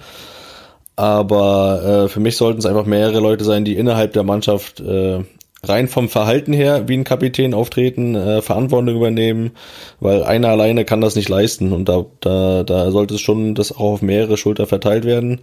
Aber 0.96 2.04
äh, 2.04 2.08
für 2.08 2.20
mich 2.20 2.36
sollten 2.36 2.58
es 2.58 2.66
einfach 2.66 2.84
mehrere 2.84 3.20
Leute 3.20 3.44
sein, 3.44 3.64
die 3.64 3.76
innerhalb 3.76 4.12
der 4.12 4.24
Mannschaft 4.24 4.80
äh, 4.80 5.20
rein 5.64 5.87
vom 5.87 6.09
Verhalten 6.09 6.53
her 6.53 6.88
wie 6.88 6.94
ein 6.94 7.05
Kapitän 7.05 7.55
auftreten, 7.55 8.16
äh, 8.16 8.42
Verantwortung 8.42 8.96
übernehmen, 8.96 9.53
weil 10.01 10.25
einer 10.25 10.48
alleine 10.48 10.85
kann 10.85 11.01
das 11.01 11.14
nicht 11.14 11.29
leisten 11.29 11.72
und 11.72 11.88
da, 11.88 12.05
da, 12.18 12.64
da 12.64 12.90
sollte 12.90 13.14
es 13.14 13.20
schon 13.20 13.55
das 13.55 13.70
auch 13.70 13.92
auf 13.92 14.03
mehrere 14.03 14.37
Schulter 14.37 14.66
verteilt 14.66 15.05
werden. 15.05 15.40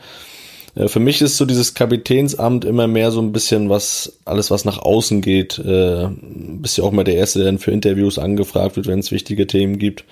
Äh, 0.76 0.90
für 0.90 1.00
mich 1.00 1.22
ist 1.22 1.38
so 1.38 1.46
dieses 1.46 1.74
Kapitänsamt 1.74 2.66
immer 2.66 2.88
mehr 2.88 3.12
so 3.12 3.22
ein 3.22 3.32
bisschen 3.32 3.70
was, 3.70 4.20
alles 4.26 4.52
was 4.52 4.66
nach 4.66 4.80
außen 4.80 5.22
geht. 5.22 5.58
Äh, 5.58 6.10
bist 6.20 6.78
ja 6.78 6.84
auch 6.84 6.92
mal 6.92 7.06
der 7.06 7.16
Erste, 7.16 7.40
der 7.40 7.46
dann 7.46 7.60
für 7.60 7.72
Interviews 7.72 8.20
angefragt 8.20 8.76
wird, 8.76 8.88
wenn 8.88 9.00
es 9.00 9.12
wichtige 9.12 9.48
Themen 9.48 9.80
gibt. 9.80 10.04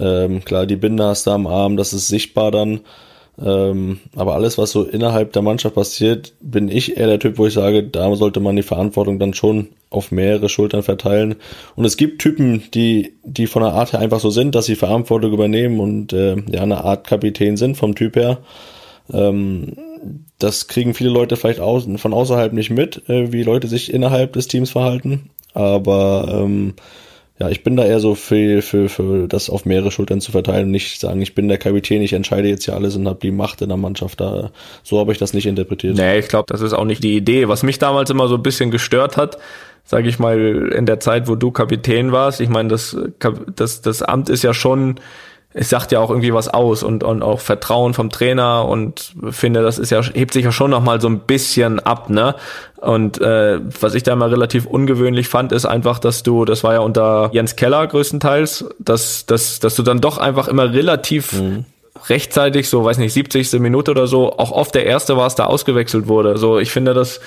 Ähm, 0.00 0.42
klar, 0.46 0.64
die 0.64 0.76
Binde 0.76 1.04
hast 1.04 1.26
du 1.26 1.30
am 1.30 1.46
Arm, 1.46 1.76
das 1.76 1.92
ist 1.92 2.08
sichtbar 2.08 2.50
dann. 2.52 2.80
Ähm, 3.40 4.00
aber 4.14 4.34
alles, 4.34 4.58
was 4.58 4.72
so 4.72 4.84
innerhalb 4.84 5.32
der 5.32 5.42
Mannschaft 5.42 5.74
passiert, 5.74 6.34
bin 6.40 6.68
ich 6.68 6.96
eher 6.96 7.06
der 7.06 7.18
Typ, 7.18 7.38
wo 7.38 7.46
ich 7.46 7.54
sage, 7.54 7.82
da 7.82 8.14
sollte 8.14 8.40
man 8.40 8.56
die 8.56 8.62
Verantwortung 8.62 9.18
dann 9.18 9.32
schon 9.32 9.68
auf 9.88 10.10
mehrere 10.10 10.48
Schultern 10.48 10.82
verteilen. 10.82 11.36
Und 11.74 11.84
es 11.84 11.96
gibt 11.96 12.20
Typen, 12.20 12.64
die, 12.74 13.14
die 13.24 13.46
von 13.46 13.62
der 13.62 13.72
Art 13.72 13.92
her 13.92 14.00
einfach 14.00 14.20
so 14.20 14.30
sind, 14.30 14.54
dass 14.54 14.66
sie 14.66 14.76
Verantwortung 14.76 15.32
übernehmen 15.32 15.80
und 15.80 16.12
äh, 16.12 16.36
ja 16.50 16.62
eine 16.62 16.84
Art 16.84 17.06
Kapitän 17.06 17.56
sind 17.56 17.76
vom 17.76 17.94
Typ 17.94 18.16
her. 18.16 18.38
Ähm, 19.12 19.76
das 20.38 20.68
kriegen 20.68 20.94
viele 20.94 21.10
Leute 21.10 21.36
vielleicht 21.36 21.60
außen, 21.60 21.98
von 21.98 22.12
außerhalb 22.12 22.52
nicht 22.52 22.70
mit, 22.70 23.08
äh, 23.08 23.32
wie 23.32 23.44
Leute 23.44 23.68
sich 23.68 23.92
innerhalb 23.92 24.34
des 24.34 24.48
Teams 24.48 24.70
verhalten. 24.70 25.30
Aber 25.54 26.42
ähm, 26.42 26.74
ja, 27.38 27.48
ich 27.48 27.64
bin 27.64 27.76
da 27.76 27.84
eher 27.84 27.98
so 27.98 28.14
für, 28.14 28.62
für, 28.62 28.88
für 28.88 29.26
das 29.26 29.50
auf 29.50 29.64
mehrere 29.64 29.90
Schultern 29.90 30.20
zu 30.20 30.32
verteilen 30.32 30.66
und 30.66 30.70
nicht 30.70 31.00
sagen, 31.00 31.20
ich 31.22 31.34
bin 31.34 31.48
der 31.48 31.58
Kapitän, 31.58 32.02
ich 32.02 32.12
entscheide 32.12 32.48
jetzt 32.48 32.64
hier 32.66 32.74
alles 32.74 32.94
und 32.94 33.08
habe 33.08 33.18
die 33.20 33.30
Macht 33.30 33.62
in 33.62 33.68
der 33.68 33.78
Mannschaft. 33.78 34.20
Da, 34.20 34.50
so 34.82 34.98
habe 34.98 35.12
ich 35.12 35.18
das 35.18 35.32
nicht 35.32 35.46
interpretiert. 35.46 35.96
Nee, 35.96 36.18
ich 36.18 36.28
glaube, 36.28 36.46
das 36.48 36.60
ist 36.60 36.72
auch 36.72 36.84
nicht 36.84 37.02
die 37.02 37.16
Idee. 37.16 37.48
Was 37.48 37.62
mich 37.62 37.78
damals 37.78 38.10
immer 38.10 38.28
so 38.28 38.36
ein 38.36 38.42
bisschen 38.42 38.70
gestört 38.70 39.16
hat, 39.16 39.38
sage 39.84 40.08
ich 40.08 40.18
mal, 40.18 40.72
in 40.76 40.86
der 40.86 41.00
Zeit, 41.00 41.26
wo 41.26 41.34
du 41.34 41.50
Kapitän 41.50 42.12
warst, 42.12 42.40
ich 42.40 42.48
meine, 42.48 42.68
das, 42.68 42.96
das, 43.56 43.80
das 43.80 44.02
Amt 44.02 44.28
ist 44.28 44.44
ja 44.44 44.54
schon 44.54 45.00
es 45.54 45.68
sagt 45.68 45.92
ja 45.92 46.00
auch 46.00 46.10
irgendwie 46.10 46.32
was 46.32 46.48
aus 46.48 46.82
und, 46.82 47.04
und 47.04 47.22
auch 47.22 47.40
Vertrauen 47.40 47.94
vom 47.94 48.10
Trainer 48.10 48.66
und 48.66 49.12
finde, 49.30 49.62
das 49.62 49.78
ist 49.78 49.90
ja, 49.90 50.02
hebt 50.02 50.32
sich 50.32 50.44
ja 50.44 50.52
schon 50.52 50.70
nochmal 50.70 51.00
so 51.00 51.08
ein 51.08 51.20
bisschen 51.20 51.80
ab, 51.80 52.10
ne? 52.10 52.34
Und 52.76 53.20
äh, 53.20 53.60
was 53.80 53.94
ich 53.94 54.02
da 54.02 54.16
mal 54.16 54.30
relativ 54.30 54.66
ungewöhnlich 54.66 55.28
fand, 55.28 55.52
ist 55.52 55.66
einfach, 55.66 55.98
dass 55.98 56.22
du, 56.22 56.44
das 56.44 56.64
war 56.64 56.74
ja 56.74 56.80
unter 56.80 57.30
Jens 57.32 57.54
Keller 57.54 57.86
größtenteils, 57.86 58.64
dass, 58.78 59.24
dass, 59.26 59.60
dass 59.60 59.76
du 59.76 59.82
dann 59.82 60.00
doch 60.00 60.18
einfach 60.18 60.48
immer 60.48 60.72
relativ 60.72 61.32
mhm. 61.32 61.64
rechtzeitig, 62.08 62.68
so 62.68 62.84
weiß 62.84 62.98
nicht, 62.98 63.12
70. 63.12 63.52
Minute 63.60 63.92
oder 63.92 64.08
so, 64.08 64.32
auch 64.32 64.50
oft 64.50 64.74
der 64.74 64.86
Erste 64.86 65.16
warst, 65.16 65.38
der 65.38 65.48
ausgewechselt 65.48 66.08
wurde. 66.08 66.38
So, 66.38 66.58
ich 66.58 66.72
finde, 66.72 66.92
das, 66.92 67.20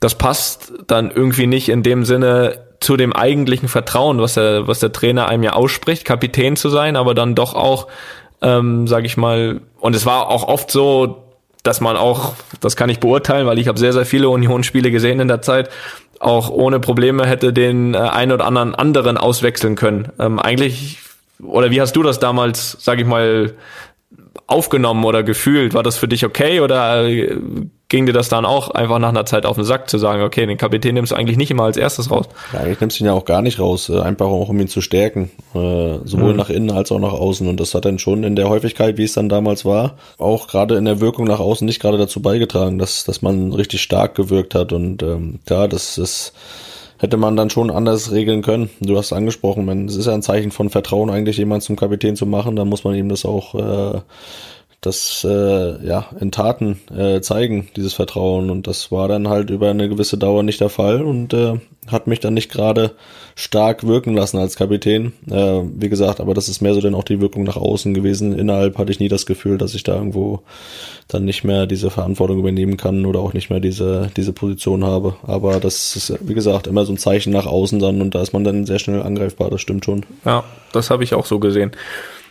das 0.00 0.14
passt 0.16 0.72
dann 0.86 1.10
irgendwie 1.10 1.46
nicht 1.46 1.68
in 1.68 1.82
dem 1.82 2.04
Sinne, 2.04 2.58
zu 2.80 2.96
dem 2.96 3.12
eigentlichen 3.12 3.68
Vertrauen, 3.68 4.20
was 4.20 4.34
der, 4.34 4.66
was 4.66 4.80
der 4.80 4.92
Trainer 4.92 5.28
einem 5.28 5.42
ja 5.42 5.52
ausspricht, 5.52 6.06
Kapitän 6.06 6.56
zu 6.56 6.70
sein, 6.70 6.96
aber 6.96 7.14
dann 7.14 7.34
doch 7.34 7.54
auch, 7.54 7.88
ähm, 8.40 8.88
sage 8.88 9.06
ich 9.06 9.18
mal, 9.18 9.60
und 9.78 9.94
es 9.94 10.06
war 10.06 10.28
auch 10.28 10.48
oft 10.48 10.70
so, 10.70 11.24
dass 11.62 11.82
man 11.82 11.96
auch, 11.96 12.32
das 12.60 12.76
kann 12.76 12.88
ich 12.88 12.98
beurteilen, 12.98 13.46
weil 13.46 13.58
ich 13.58 13.68
habe 13.68 13.78
sehr, 13.78 13.92
sehr 13.92 14.06
viele 14.06 14.30
Union-Spiele 14.30 14.90
gesehen 14.90 15.20
in 15.20 15.28
der 15.28 15.42
Zeit, 15.42 15.68
auch 16.18 16.48
ohne 16.48 16.80
Probleme 16.80 17.26
hätte 17.26 17.52
den 17.52 17.94
äh, 17.94 17.98
einen 17.98 18.32
oder 18.32 18.46
anderen 18.46 18.74
anderen 18.74 19.18
auswechseln 19.18 19.74
können. 19.74 20.08
Ähm, 20.18 20.38
eigentlich, 20.38 20.98
oder 21.42 21.70
wie 21.70 21.80
hast 21.80 21.96
du 21.96 22.02
das 22.02 22.18
damals, 22.18 22.76
sage 22.80 23.02
ich 23.02 23.06
mal, 23.06 23.54
aufgenommen 24.46 25.04
oder 25.04 25.22
gefühlt? 25.22 25.74
War 25.74 25.82
das 25.82 25.96
für 25.96 26.08
dich 26.08 26.24
okay 26.24 26.60
oder 26.60 27.04
äh, 27.04 27.38
ging 27.90 28.06
dir 28.06 28.12
das 28.12 28.30
dann 28.30 28.46
auch 28.46 28.70
einfach 28.70 28.98
nach 28.98 29.10
einer 29.10 29.26
Zeit 29.26 29.44
auf 29.44 29.56
den 29.56 29.64
Sack 29.64 29.90
zu 29.90 29.98
sagen, 29.98 30.22
okay, 30.22 30.46
den 30.46 30.56
Kapitän 30.56 30.94
nimmst 30.94 31.12
du 31.12 31.16
eigentlich 31.16 31.36
nicht 31.36 31.50
immer 31.50 31.64
als 31.64 31.76
erstes 31.76 32.10
raus? 32.10 32.26
Ja, 32.52 32.60
eigentlich 32.60 32.80
nimmst 32.80 32.98
du 32.98 33.04
ihn 33.04 33.08
ja 33.08 33.12
auch 33.12 33.26
gar 33.26 33.42
nicht 33.42 33.58
raus, 33.58 33.90
äh, 33.90 34.00
einfach 34.00 34.26
auch 34.26 34.48
um 34.48 34.58
ihn 34.60 34.68
zu 34.68 34.80
stärken, 34.80 35.30
äh, 35.54 35.98
sowohl 36.04 36.30
mhm. 36.30 36.36
nach 36.36 36.48
innen 36.48 36.70
als 36.70 36.90
auch 36.92 37.00
nach 37.00 37.12
außen 37.12 37.46
und 37.46 37.60
das 37.60 37.74
hat 37.74 37.84
dann 37.84 37.98
schon 37.98 38.24
in 38.24 38.36
der 38.36 38.48
Häufigkeit, 38.48 38.96
wie 38.96 39.04
es 39.04 39.12
dann 39.12 39.28
damals 39.28 39.64
war, 39.64 39.96
auch 40.18 40.46
gerade 40.46 40.76
in 40.76 40.84
der 40.84 41.00
Wirkung 41.00 41.26
nach 41.26 41.40
außen 41.40 41.66
nicht 41.66 41.80
gerade 41.80 41.98
dazu 41.98 42.22
beigetragen, 42.22 42.78
dass, 42.78 43.04
dass 43.04 43.22
man 43.22 43.52
richtig 43.52 43.82
stark 43.82 44.14
gewirkt 44.14 44.54
hat 44.54 44.72
und 44.72 45.02
ähm, 45.02 45.40
ja, 45.48 45.66
das 45.66 45.98
ist 45.98 46.32
hätte 46.98 47.16
man 47.16 47.34
dann 47.34 47.48
schon 47.48 47.70
anders 47.70 48.12
regeln 48.12 48.42
können. 48.42 48.68
Du 48.80 48.98
hast 48.98 49.14
angesprochen, 49.14 49.88
es 49.88 49.96
ist 49.96 50.04
ja 50.04 50.12
ein 50.12 50.20
Zeichen 50.20 50.50
von 50.50 50.68
Vertrauen 50.68 51.08
eigentlich, 51.08 51.38
jemanden 51.38 51.64
zum 51.64 51.76
Kapitän 51.76 52.14
zu 52.14 52.26
machen, 52.26 52.56
dann 52.56 52.68
muss 52.68 52.84
man 52.84 52.94
ihm 52.94 53.08
das 53.08 53.24
auch 53.24 53.54
äh, 53.54 54.00
das 54.80 55.26
äh, 55.28 55.86
ja 55.86 56.06
in 56.18 56.32
Taten 56.32 56.80
äh, 56.96 57.20
zeigen, 57.20 57.68
dieses 57.76 57.92
Vertrauen. 57.92 58.50
Und 58.50 58.66
das 58.66 58.90
war 58.90 59.08
dann 59.08 59.28
halt 59.28 59.50
über 59.50 59.68
eine 59.70 59.88
gewisse 59.88 60.16
Dauer 60.16 60.42
nicht 60.42 60.60
der 60.60 60.70
Fall 60.70 61.02
und 61.02 61.34
äh, 61.34 61.58
hat 61.86 62.06
mich 62.06 62.20
dann 62.20 62.34
nicht 62.34 62.50
gerade 62.50 62.92
stark 63.34 63.86
wirken 63.86 64.14
lassen 64.14 64.38
als 64.38 64.56
Kapitän. 64.56 65.12
Äh, 65.30 65.62
wie 65.74 65.90
gesagt, 65.90 66.20
aber 66.20 66.32
das 66.32 66.48
ist 66.48 66.62
mehr 66.62 66.72
so 66.72 66.80
dann 66.80 66.94
auch 66.94 67.04
die 67.04 67.20
Wirkung 67.20 67.44
nach 67.44 67.56
außen 67.56 67.92
gewesen. 67.92 68.38
Innerhalb 68.38 68.78
hatte 68.78 68.90
ich 68.90 69.00
nie 69.00 69.08
das 69.08 69.26
Gefühl, 69.26 69.58
dass 69.58 69.74
ich 69.74 69.82
da 69.82 69.96
irgendwo 69.96 70.40
dann 71.08 71.26
nicht 71.26 71.44
mehr 71.44 71.66
diese 71.66 71.90
Verantwortung 71.90 72.38
übernehmen 72.38 72.78
kann 72.78 73.04
oder 73.04 73.20
auch 73.20 73.34
nicht 73.34 73.50
mehr 73.50 73.60
diese, 73.60 74.10
diese 74.16 74.32
Position 74.32 74.84
habe. 74.84 75.16
Aber 75.26 75.60
das 75.60 75.94
ist, 75.94 76.14
wie 76.26 76.34
gesagt, 76.34 76.66
immer 76.66 76.86
so 76.86 76.92
ein 76.92 76.98
Zeichen 76.98 77.32
nach 77.32 77.46
außen 77.46 77.80
dann 77.80 78.00
und 78.00 78.14
da 78.14 78.22
ist 78.22 78.32
man 78.32 78.44
dann 78.44 78.64
sehr 78.64 78.78
schnell 78.78 79.02
angreifbar, 79.02 79.50
das 79.50 79.60
stimmt 79.60 79.84
schon. 79.84 80.06
Ja, 80.24 80.44
das 80.72 80.88
habe 80.88 81.04
ich 81.04 81.12
auch 81.12 81.26
so 81.26 81.38
gesehen. 81.38 81.72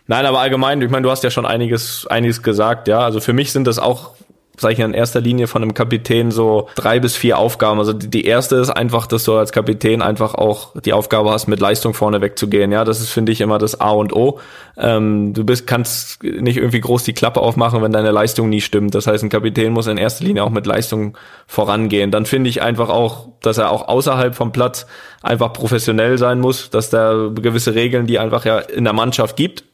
Nein, 0.09 0.25
aber 0.25 0.39
allgemein, 0.39 0.81
ich 0.81 0.89
meine, 0.89 1.03
du 1.03 1.11
hast 1.11 1.23
ja 1.23 1.29
schon 1.29 1.45
einiges, 1.45 2.07
einiges 2.07 2.41
gesagt, 2.41 2.87
ja. 2.87 2.99
Also 2.99 3.19
für 3.19 3.31
mich 3.31 3.51
sind 3.51 3.67
das 3.67 3.77
auch, 3.77 4.15
sage 4.57 4.73
ich 4.73 4.79
in 4.79 4.95
erster 4.95 5.21
Linie 5.21 5.45
von 5.45 5.61
einem 5.61 5.75
Kapitän 5.75 6.31
so 6.31 6.67
drei 6.73 6.99
bis 6.99 7.15
vier 7.15 7.37
Aufgaben. 7.37 7.77
Also 7.77 7.93
die, 7.93 8.25
erste 8.25 8.55
ist 8.55 8.71
einfach, 8.71 9.05
dass 9.05 9.23
du 9.23 9.35
als 9.35 9.51
Kapitän 9.51 10.01
einfach 10.01 10.33
auch 10.33 10.73
die 10.81 10.93
Aufgabe 10.93 11.29
hast, 11.29 11.45
mit 11.45 11.59
Leistung 11.59 11.93
vorne 11.93 12.21
wegzugehen. 12.21 12.71
Ja, 12.71 12.85
das 12.85 13.01
ist, 13.01 13.11
finde 13.11 13.31
ich, 13.31 13.39
immer 13.39 13.59
das 13.59 13.81
A 13.81 13.91
und 13.91 14.11
O. 14.11 14.39
Ähm, 14.77 15.35
du 15.35 15.43
bist, 15.43 15.67
kannst 15.67 16.23
nicht 16.23 16.57
irgendwie 16.57 16.81
groß 16.81 17.03
die 17.03 17.13
Klappe 17.13 17.41
aufmachen, 17.41 17.83
wenn 17.83 17.91
deine 17.91 18.09
Leistung 18.09 18.49
nie 18.49 18.61
stimmt. 18.61 18.95
Das 18.95 19.05
heißt, 19.05 19.23
ein 19.23 19.29
Kapitän 19.29 19.73
muss 19.73 19.85
in 19.85 19.97
erster 19.97 20.25
Linie 20.25 20.43
auch 20.43 20.49
mit 20.49 20.65
Leistung 20.65 21.15
vorangehen. 21.45 22.09
Dann 22.09 22.25
finde 22.25 22.49
ich 22.49 22.63
einfach 22.63 22.89
auch, 22.89 23.27
dass 23.43 23.59
er 23.59 23.69
auch 23.69 23.87
außerhalb 23.87 24.33
vom 24.33 24.51
Platz 24.53 24.87
einfach 25.21 25.53
professionell 25.53 26.17
sein 26.17 26.39
muss, 26.39 26.71
dass 26.71 26.89
da 26.89 27.29
gewisse 27.35 27.75
Regeln, 27.75 28.07
die 28.07 28.17
einfach 28.17 28.45
ja 28.45 28.57
in 28.57 28.85
der 28.85 28.93
Mannschaft 28.93 29.35
gibt, 29.35 29.65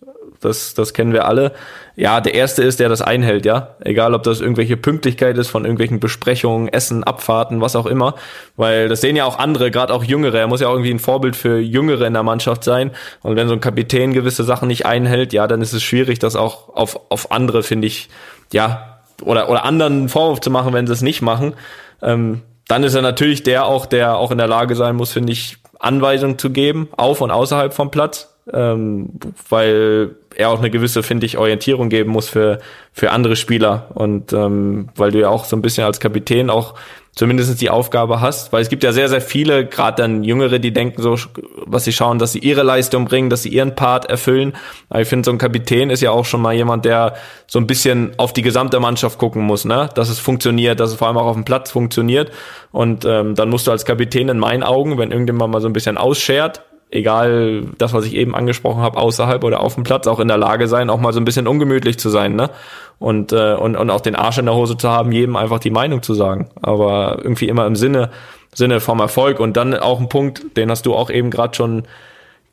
das, 0.46 0.74
das 0.74 0.94
kennen 0.94 1.12
wir 1.12 1.26
alle. 1.26 1.52
Ja, 1.98 2.22
der 2.22 2.34
Erste 2.34 2.62
ist, 2.64 2.80
der 2.80 2.90
das 2.90 3.02
einhält, 3.02 3.46
ja. 3.46 3.76
Egal, 3.80 4.14
ob 4.14 4.24
das 4.24 4.42
irgendwelche 4.42 4.78
Pünktlichkeit 4.78 5.38
ist 5.38 5.50
von 5.50 5.64
irgendwelchen 5.64 6.00
Besprechungen, 6.00 6.68
Essen, 6.68 7.04
Abfahrten, 7.04 7.62
was 7.62 7.76
auch 7.76 7.86
immer. 7.86 8.16
Weil 8.58 8.90
das 8.90 9.02
sehen 9.02 9.16
ja 9.16 9.26
auch 9.26 9.40
andere, 9.40 9.72
gerade 9.72 9.94
auch 9.94 10.04
Jüngere. 10.04 10.38
Er 10.38 10.48
muss 10.48 10.62
ja 10.62 10.68
auch 10.68 10.74
irgendwie 10.74 10.92
ein 10.94 11.00
Vorbild 11.00 11.36
für 11.36 11.58
Jüngere 11.60 12.06
in 12.06 12.14
der 12.14 12.24
Mannschaft 12.24 12.64
sein. 12.64 12.92
Und 13.22 13.36
wenn 13.36 13.48
so 13.48 13.54
ein 13.54 13.62
Kapitän 13.62 14.14
gewisse 14.14 14.44
Sachen 14.44 14.68
nicht 14.68 14.86
einhält, 14.86 15.34
ja, 15.34 15.48
dann 15.48 15.62
ist 15.62 15.74
es 15.74 15.84
schwierig, 15.84 16.20
das 16.20 16.36
auch 16.36 16.70
auf, 16.70 17.00
auf 17.10 17.32
andere, 17.32 17.64
finde 17.64 17.88
ich, 17.88 18.10
ja, 18.52 19.00
oder, 19.22 19.50
oder 19.50 19.64
anderen 19.64 20.10
Vorwurf 20.10 20.42
zu 20.42 20.50
machen, 20.50 20.74
wenn 20.74 20.88
sie 20.88 20.94
es 20.94 21.02
nicht 21.02 21.22
machen. 21.22 21.54
Ähm, 22.02 22.42
dann 22.68 22.84
ist 22.84 22.96
er 22.96 23.02
natürlich 23.02 23.44
der 23.44 23.66
auch, 23.66 23.86
der 23.86 24.18
auch 24.18 24.32
in 24.32 24.38
der 24.38 24.48
Lage 24.48 24.76
sein 24.76 24.96
muss, 24.96 25.12
finde 25.12 25.32
ich, 25.32 25.58
Anweisungen 25.80 26.38
zu 26.38 26.50
geben, 26.50 26.90
auf 26.98 27.22
und 27.22 27.32
außerhalb 27.32 27.74
vom 27.74 27.92
Platz. 27.92 28.36
Ähm, 28.52 29.10
weil 29.50 30.16
er 30.36 30.50
auch 30.50 30.60
eine 30.60 30.70
gewisse, 30.70 31.04
finde 31.04 31.26
ich, 31.26 31.38
Orientierung 31.38 31.90
geben 31.90 32.12
muss 32.12 32.30
für, 32.30 32.60
für 32.92 33.12
andere 33.12 33.36
Spieler. 33.36 33.90
Und 33.94 34.34
ähm, 34.34 34.90
weil 34.96 35.12
du 35.12 35.20
ja 35.20 35.30
auch 35.30 35.46
so 35.46 35.56
ein 35.56 35.62
bisschen 35.62 35.86
als 35.86 36.00
Kapitän 36.00 36.50
auch 36.50 36.76
zumindest 37.16 37.62
die 37.62 37.70
Aufgabe 37.70 38.20
hast, 38.20 38.52
weil 38.52 38.62
es 38.62 38.70
gibt 38.70 38.84
ja 38.84 38.92
sehr, 38.92 39.08
sehr 39.08 39.22
viele, 39.22 39.66
gerade 39.66 40.02
dann 40.02 40.24
Jüngere, 40.24 40.60
die 40.60 40.74
denken 40.74 41.02
so, 41.02 41.18
was 41.66 41.86
sie 41.86 41.94
schauen, 41.94 42.20
dass 42.20 42.34
sie 42.34 42.40
ihre 42.40 42.64
Leistung 42.64 43.06
bringen, 43.06 43.30
dass 43.30 43.44
sie 43.44 43.50
ihren 43.50 43.74
Part 43.74 44.06
erfüllen. 44.10 44.54
Aber 44.90 45.02
ich 45.02 45.08
finde, 45.08 45.26
so 45.26 45.32
ein 45.32 45.38
Kapitän 45.38 45.90
ist 45.90 46.02
ja 46.02 46.12
auch 46.12 46.26
schon 46.26 46.42
mal 46.42 46.54
jemand, 46.54 46.84
der 46.84 47.16
so 47.48 47.58
ein 47.58 47.68
bisschen 47.68 48.12
auf 48.18 48.34
die 48.34 48.42
gesamte 48.42 48.80
Mannschaft 48.82 49.18
gucken 49.18 49.44
muss, 49.44 49.64
ne? 49.64 49.90
Dass 49.96 50.10
es 50.10 50.20
funktioniert, 50.20 50.80
dass 50.80 50.92
es 50.92 50.98
vor 50.98 51.08
allem 51.08 51.18
auch 51.18 51.28
auf 51.28 51.36
dem 51.36 51.46
Platz 51.46 51.72
funktioniert. 51.72 52.32
Und 52.72 53.06
ähm, 53.06 53.34
dann 53.36 53.50
musst 53.50 53.68
du 53.68 53.72
als 53.72 53.86
Kapitän 53.86 54.28
in 54.28 54.38
meinen 54.38 54.64
Augen, 54.64 54.98
wenn 54.98 55.12
irgendjemand 55.12 55.54
mal 55.54 55.62
so 55.62 55.68
ein 55.68 55.74
bisschen 55.74 55.98
ausschert, 55.98 56.64
egal 56.96 57.64
das, 57.78 57.94
was 57.94 58.06
ich 58.06 58.16
eben 58.16 58.34
angesprochen 58.34 58.82
habe, 58.82 58.98
außerhalb 58.98 59.44
oder 59.44 59.60
auf 59.60 59.76
dem 59.76 59.84
Platz, 59.84 60.08
auch 60.08 60.20
in 60.20 60.28
der 60.28 60.38
Lage 60.38 60.68
sein, 60.68 60.90
auch 60.90 61.00
mal 61.00 61.14
so 61.14 61.20
ein 61.20 61.26
bisschen 61.26 61.48
ungemütlich 61.48 62.00
zu 62.00 62.10
sein, 62.10 62.36
ne? 62.36 62.50
Und, 62.98 63.34
äh, 63.34 63.54
und, 63.54 63.76
und 63.76 63.90
auch 63.90 64.02
den 64.02 64.16
Arsch 64.16 64.38
in 64.38 64.46
der 64.46 64.56
Hose 64.56 64.78
zu 64.78 64.90
haben, 64.90 65.12
jedem 65.12 65.36
einfach 65.36 65.60
die 65.60 65.70
Meinung 65.70 66.02
zu 66.02 66.14
sagen. 66.14 66.50
Aber 66.62 67.20
irgendwie 67.22 67.50
immer 67.50 67.66
im 67.68 67.76
Sinne, 67.76 68.10
Sinne 68.54 68.80
vom 68.80 69.02
Erfolg. 69.02 69.42
Und 69.42 69.58
dann 69.58 69.74
auch 69.76 70.00
ein 70.00 70.08
Punkt, 70.08 70.56
den 70.56 70.72
hast 70.72 70.86
du 70.86 70.96
auch 70.96 71.10
eben 71.10 71.30
gerade 71.30 71.54
schon, 71.54 71.84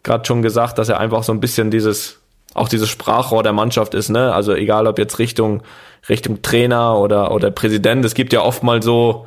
gerade 0.02 0.24
schon 0.26 0.42
gesagt, 0.42 0.78
dass 0.78 0.88
er 0.88 0.98
einfach 0.98 1.22
so 1.22 1.33
ein 1.33 1.38
bisschen 1.38 1.70
dieses, 1.70 2.18
auch 2.55 2.68
dieses 2.68 2.88
Sprachrohr 2.88 3.44
der 3.44 3.52
Mannschaft 3.52 3.94
ist, 3.94 4.11
ne? 4.11 4.35
Also 4.35 4.52
egal 4.52 4.88
ob 4.88 4.98
jetzt 4.98 5.20
Richtung, 5.20 5.62
Richtung 6.09 6.42
Trainer 6.42 6.98
oder, 6.98 7.31
oder 7.31 7.52
Präsident, 7.52 8.05
es 8.05 8.14
gibt 8.14 8.33
ja 8.33 8.42
oft 8.42 8.64
mal 8.64 8.83
so, 8.83 9.26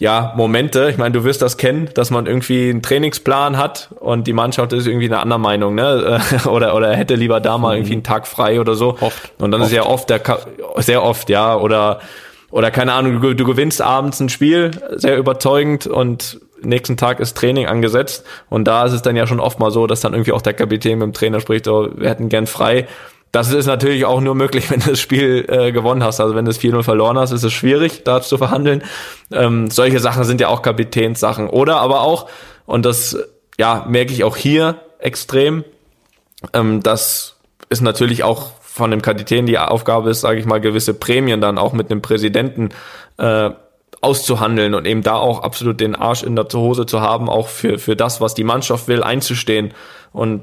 ja, 0.00 0.32
Momente, 0.34 0.88
ich 0.88 0.96
meine, 0.96 1.12
du 1.12 1.24
wirst 1.24 1.42
das 1.42 1.58
kennen, 1.58 1.90
dass 1.92 2.10
man 2.10 2.24
irgendwie 2.24 2.70
einen 2.70 2.80
Trainingsplan 2.80 3.58
hat 3.58 3.90
und 4.00 4.26
die 4.26 4.32
Mannschaft 4.32 4.72
ist 4.72 4.86
irgendwie 4.86 5.04
eine 5.04 5.18
andere 5.18 5.38
Meinung, 5.38 5.74
ne? 5.74 6.18
oder, 6.46 6.74
oder 6.74 6.96
hätte 6.96 7.16
lieber 7.16 7.38
da 7.38 7.58
mal 7.58 7.76
irgendwie 7.76 7.92
einen 7.92 8.02
Tag 8.02 8.26
frei 8.26 8.60
oder 8.60 8.74
so. 8.74 8.96
Oft. 8.98 9.32
Und 9.38 9.50
dann 9.50 9.60
oft. 9.60 9.70
ist 9.70 9.76
ja 9.76 9.84
oft 9.84 10.08
der, 10.08 10.22
sehr 10.76 11.02
oft, 11.02 11.28
ja, 11.28 11.54
oder, 11.54 12.00
oder 12.50 12.70
keine 12.70 12.94
Ahnung, 12.94 13.20
du, 13.20 13.34
du 13.34 13.44
gewinnst 13.44 13.82
abends 13.82 14.20
ein 14.20 14.30
Spiel, 14.30 14.70
sehr 14.96 15.18
überzeugend 15.18 15.86
und 15.86 16.40
nächsten 16.62 16.96
Tag 16.96 17.20
ist 17.20 17.36
Training 17.36 17.66
angesetzt 17.66 18.24
und 18.48 18.64
da 18.64 18.86
ist 18.86 18.94
es 18.94 19.02
dann 19.02 19.16
ja 19.16 19.26
schon 19.26 19.38
oft 19.38 19.58
mal 19.58 19.70
so, 19.70 19.86
dass 19.86 20.00
dann 20.00 20.14
irgendwie 20.14 20.32
auch 20.32 20.42
der 20.42 20.54
Kapitän 20.54 20.98
mit 20.98 21.08
dem 21.08 21.12
Trainer 21.12 21.40
spricht, 21.40 21.66
so, 21.66 21.90
wir 21.94 22.08
hätten 22.08 22.30
gern 22.30 22.46
frei 22.46 22.88
das 23.32 23.52
ist 23.52 23.66
natürlich 23.66 24.04
auch 24.04 24.20
nur 24.20 24.34
möglich, 24.34 24.70
wenn 24.70 24.80
du 24.80 24.90
das 24.90 25.00
Spiel 25.00 25.44
äh, 25.48 25.72
gewonnen 25.72 26.02
hast. 26.02 26.20
Also 26.20 26.34
wenn 26.34 26.44
du 26.44 26.50
es 26.50 26.60
4-0 26.60 26.82
verloren 26.82 27.18
hast, 27.18 27.32
ist 27.32 27.42
es 27.42 27.52
schwierig, 27.52 28.04
da 28.04 28.20
zu 28.22 28.38
verhandeln. 28.38 28.82
Ähm, 29.32 29.70
solche 29.70 30.00
Sachen 30.00 30.24
sind 30.24 30.40
ja 30.40 30.48
auch 30.48 30.62
Kapitänssachen. 30.62 31.48
Oder 31.48 31.76
aber 31.80 32.02
auch, 32.02 32.28
und 32.66 32.84
das 32.84 33.16
ja 33.58 33.84
merke 33.88 34.12
ich 34.12 34.24
auch 34.24 34.36
hier 34.36 34.80
extrem, 34.98 35.64
ähm, 36.52 36.82
das 36.82 37.36
ist 37.68 37.82
natürlich 37.82 38.24
auch 38.24 38.52
von 38.60 38.90
dem 38.90 39.02
Kapitän 39.02 39.46
die 39.46 39.58
Aufgabe 39.58 40.10
ist, 40.10 40.20
sage 40.20 40.40
ich 40.40 40.46
mal, 40.46 40.60
gewisse 40.60 40.94
Prämien 40.94 41.40
dann 41.40 41.58
auch 41.58 41.72
mit 41.72 41.90
dem 41.90 42.02
Präsidenten 42.02 42.70
äh, 43.18 43.50
auszuhandeln 44.00 44.74
und 44.74 44.86
eben 44.86 45.02
da 45.02 45.16
auch 45.16 45.42
absolut 45.42 45.80
den 45.80 45.94
Arsch 45.94 46.22
in 46.22 46.36
der 46.36 46.46
Hose 46.52 46.86
zu 46.86 47.00
haben, 47.00 47.28
auch 47.28 47.48
für, 47.48 47.78
für 47.78 47.96
das, 47.96 48.20
was 48.20 48.34
die 48.34 48.44
Mannschaft 48.44 48.88
will, 48.88 49.02
einzustehen. 49.02 49.74
Und 50.12 50.42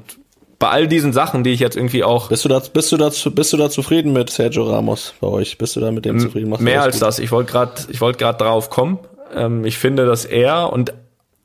bei 0.58 0.68
all 0.68 0.88
diesen 0.88 1.12
Sachen, 1.12 1.44
die 1.44 1.50
ich 1.50 1.60
jetzt 1.60 1.76
irgendwie 1.76 2.02
auch. 2.02 2.28
Bist 2.28 2.44
du 2.44 2.48
da, 2.48 2.60
bist 2.72 2.90
du 2.90 2.96
da, 2.96 3.10
bist 3.30 3.52
du 3.52 3.56
da 3.56 3.70
zufrieden 3.70 4.12
mit 4.12 4.30
Sergio 4.30 4.64
Ramos 4.64 5.14
bei 5.20 5.28
euch? 5.28 5.56
Bist 5.58 5.76
du 5.76 5.80
da 5.80 5.92
mit 5.92 6.04
dem 6.04 6.18
zufrieden? 6.18 6.50
Machst 6.50 6.62
mehr 6.62 6.82
als 6.82 6.96
gut? 6.96 7.02
das. 7.02 7.18
Ich 7.20 7.30
wollte 7.30 7.52
gerade, 7.52 7.72
ich 7.88 8.00
wollte 8.00 8.18
gerade 8.18 8.38
drauf 8.38 8.68
kommen. 8.68 8.98
Ähm, 9.34 9.64
ich 9.64 9.78
finde, 9.78 10.06
dass 10.06 10.24
er 10.24 10.72
und 10.72 10.94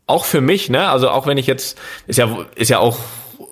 auch 0.07 0.25
für 0.25 0.41
mich, 0.41 0.69
ne, 0.69 0.89
also 0.89 1.09
auch 1.09 1.27
wenn 1.27 1.37
ich 1.37 1.47
jetzt, 1.47 1.77
ist 2.07 2.17
ja, 2.17 2.29
ist 2.55 2.69
ja 2.69 2.79
auch 2.79 2.97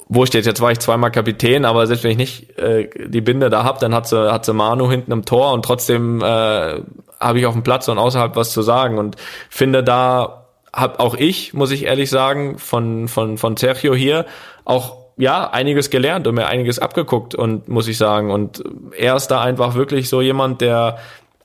wurscht 0.09 0.33
jetzt, 0.33 0.45
jetzt 0.45 0.59
war 0.59 0.71
ich 0.71 0.79
zweimal 0.79 1.09
Kapitän, 1.09 1.63
aber 1.63 1.87
selbst 1.87 2.03
wenn 2.03 2.11
ich 2.11 2.17
nicht 2.17 2.59
äh, 2.59 2.89
die 3.07 3.21
Binde 3.21 3.49
da 3.49 3.63
hab, 3.63 3.79
dann 3.79 3.93
hat 3.95 4.07
sie, 4.07 4.31
hat 4.31 4.45
sie 4.45 4.53
Manu 4.53 4.89
hinten 4.89 5.13
im 5.13 5.23
Tor 5.23 5.53
und 5.53 5.63
trotzdem 5.63 6.21
äh, 6.21 6.81
habe 7.19 7.39
ich 7.39 7.45
auf 7.45 7.53
dem 7.53 7.63
Platz 7.63 7.87
und 7.87 7.97
außerhalb 7.97 8.35
was 8.35 8.51
zu 8.51 8.61
sagen 8.61 8.97
und 8.97 9.15
finde 9.49 9.83
da 9.83 10.47
hab 10.73 10.99
auch 10.99 11.15
ich, 11.15 11.53
muss 11.53 11.71
ich 11.71 11.85
ehrlich 11.85 12.09
sagen, 12.09 12.57
von 12.57 13.07
von 13.07 13.37
von 13.37 13.55
Sergio 13.55 13.93
hier 13.93 14.25
auch 14.65 15.00
ja, 15.21 15.51
einiges 15.51 15.91
gelernt 15.91 16.25
und 16.25 16.33
mir 16.33 16.47
einiges 16.47 16.79
abgeguckt 16.79 17.35
und 17.35 17.69
muss 17.69 17.87
ich 17.87 17.97
sagen. 17.97 18.31
Und 18.31 18.63
er 18.97 19.15
ist 19.15 19.27
da 19.27 19.41
einfach 19.41 19.75
wirklich 19.75 20.09
so 20.09 20.19
jemand, 20.19 20.61
der 20.61 20.97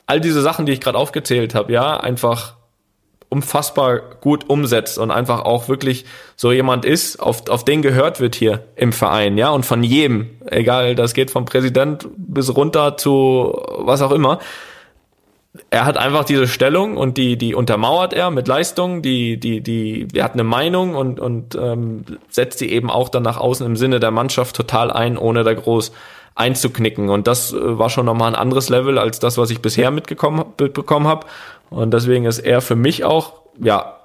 all 0.07 0.19
diese 0.19 0.41
Sachen, 0.41 0.65
die 0.65 0.73
ich 0.73 0.81
gerade 0.81 0.97
aufgezählt 0.97 1.55
habe, 1.55 1.73
ja, 1.73 1.99
einfach 1.99 2.55
unfassbar 3.29 4.01
gut 4.21 4.49
umsetzt 4.49 4.99
und 4.99 5.11
einfach 5.11 5.41
auch 5.45 5.69
wirklich 5.69 6.07
so 6.37 6.53
jemand 6.53 6.87
ist, 6.87 7.21
auf, 7.21 7.51
auf 7.51 7.67
den 7.67 7.83
gehört 7.83 8.19
wird 8.19 8.35
hier 8.35 8.65
im 8.77 8.95
Verein, 8.95 9.37
ja, 9.37 9.51
und 9.51 9.67
von 9.67 9.83
jedem, 9.83 10.31
egal, 10.47 10.95
das 10.95 11.13
geht 11.13 11.31
vom 11.31 11.45
Präsident 11.45 12.09
bis 12.17 12.55
runter 12.57 12.97
zu 12.97 13.61
was 13.79 14.01
auch 14.01 14.13
immer, 14.13 14.39
er 15.71 15.85
hat 15.85 15.97
einfach 15.97 16.25
diese 16.25 16.47
Stellung 16.49 16.97
und 16.97 17.17
die, 17.17 17.37
die 17.37 17.55
untermauert 17.55 18.13
er 18.13 18.31
mit 18.31 18.49
Leistung, 18.49 19.03
die, 19.03 19.39
die, 19.39 19.61
die, 19.61 20.09
er 20.15 20.25
hat 20.25 20.35
eine 20.35 20.45
Meinung 20.45 20.95
und, 20.95 21.21
und 21.21 21.55
ähm, 21.55 22.05
setzt 22.29 22.59
sie 22.59 22.71
eben 22.71 22.91
auch 22.91 23.09
dann 23.09 23.23
nach 23.23 23.39
außen 23.39 23.65
im 23.67 23.77
Sinne 23.77 24.01
der 24.01 24.11
Mannschaft 24.11 24.57
total 24.57 24.91
ein, 24.91 25.19
ohne 25.19 25.45
da 25.45 25.55
groß 25.55 25.93
einzuknicken. 26.35 27.09
Und 27.09 27.27
das 27.27 27.53
äh, 27.53 27.79
war 27.79 27.91
schon 27.91 28.07
nochmal 28.07 28.29
ein 28.29 28.41
anderes 28.41 28.69
Level 28.69 28.99
als 28.99 29.19
das, 29.19 29.39
was 29.39 29.51
ich 29.51 29.61
bisher 29.61 29.91
mitgekommen, 29.91 30.45
mitbekommen 30.61 31.07
habe. 31.07 31.27
Und 31.71 31.93
deswegen 31.93 32.27
ist 32.27 32.39
er 32.39 32.61
für 32.61 32.77
mich 32.77 33.05
auch, 33.05 33.35
ja, 33.59 33.97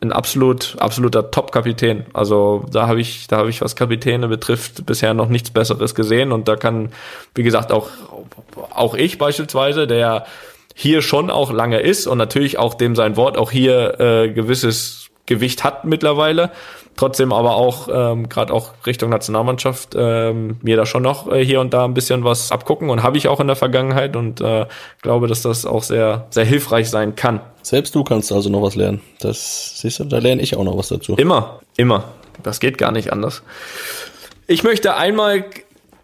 ein 0.00 0.12
absolut, 0.12 0.76
absoluter 0.78 1.30
Top-Kapitän. 1.30 2.04
Also 2.12 2.66
da 2.70 2.86
habe 2.86 3.00
ich, 3.00 3.28
da 3.28 3.38
habe 3.38 3.50
ich, 3.50 3.62
was 3.62 3.76
Kapitäne 3.76 4.28
betrifft, 4.28 4.84
bisher 4.84 5.14
noch 5.14 5.28
nichts 5.28 5.50
Besseres 5.50 5.94
gesehen. 5.94 6.32
Und 6.32 6.48
da 6.48 6.56
kann, 6.56 6.92
wie 7.34 7.42
gesagt, 7.42 7.72
auch, 7.72 7.88
auch 8.74 8.94
ich 8.94 9.18
beispielsweise, 9.18 9.86
der 9.86 10.26
hier 10.78 11.00
schon 11.00 11.30
auch 11.30 11.50
lange 11.50 11.80
ist 11.80 12.06
und 12.06 12.18
natürlich 12.18 12.58
auch 12.58 12.74
dem 12.74 12.94
sein 12.94 13.16
Wort 13.16 13.38
auch 13.38 13.50
hier 13.50 13.98
äh, 13.98 14.28
gewisses 14.28 15.08
Gewicht 15.24 15.64
hat 15.64 15.86
mittlerweile. 15.86 16.50
Trotzdem 16.96 17.32
aber 17.32 17.56
auch, 17.56 17.88
ähm, 17.90 18.28
gerade 18.28 18.52
auch 18.52 18.72
Richtung 18.84 19.08
Nationalmannschaft, 19.08 19.94
ähm, 19.96 20.58
mir 20.60 20.76
da 20.76 20.84
schon 20.84 21.02
noch 21.02 21.32
äh, 21.32 21.42
hier 21.42 21.60
und 21.62 21.72
da 21.72 21.86
ein 21.86 21.94
bisschen 21.94 22.24
was 22.24 22.52
abgucken 22.52 22.90
und 22.90 23.02
habe 23.02 23.16
ich 23.16 23.26
auch 23.26 23.40
in 23.40 23.46
der 23.46 23.56
Vergangenheit 23.56 24.16
und 24.16 24.42
äh, 24.42 24.66
glaube, 25.00 25.28
dass 25.28 25.40
das 25.40 25.64
auch 25.64 25.82
sehr, 25.82 26.26
sehr 26.28 26.44
hilfreich 26.44 26.90
sein 26.90 27.16
kann. 27.16 27.40
Selbst 27.62 27.94
du 27.94 28.04
kannst 28.04 28.30
also 28.30 28.50
noch 28.50 28.60
was 28.60 28.74
lernen. 28.74 29.00
Das 29.20 29.80
siehst 29.80 29.98
du, 30.00 30.04
da 30.04 30.18
lerne 30.18 30.42
ich 30.42 30.58
auch 30.58 30.64
noch 30.64 30.76
was 30.76 30.88
dazu. 30.88 31.14
Immer, 31.16 31.60
immer. 31.78 32.04
Das 32.42 32.60
geht 32.60 32.76
gar 32.76 32.92
nicht 32.92 33.14
anders. 33.14 33.42
Ich 34.46 34.62
möchte 34.62 34.94
einmal 34.94 35.46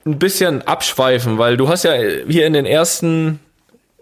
ein 0.07 0.19
bisschen 0.19 0.63
abschweifen, 0.63 1.37
weil 1.37 1.59
du 1.59 1.69
hast 1.69 1.85
ja 1.85 1.93
hier 2.27 2.47
in 2.47 2.55
den 2.55 2.65
ersten 2.65 3.39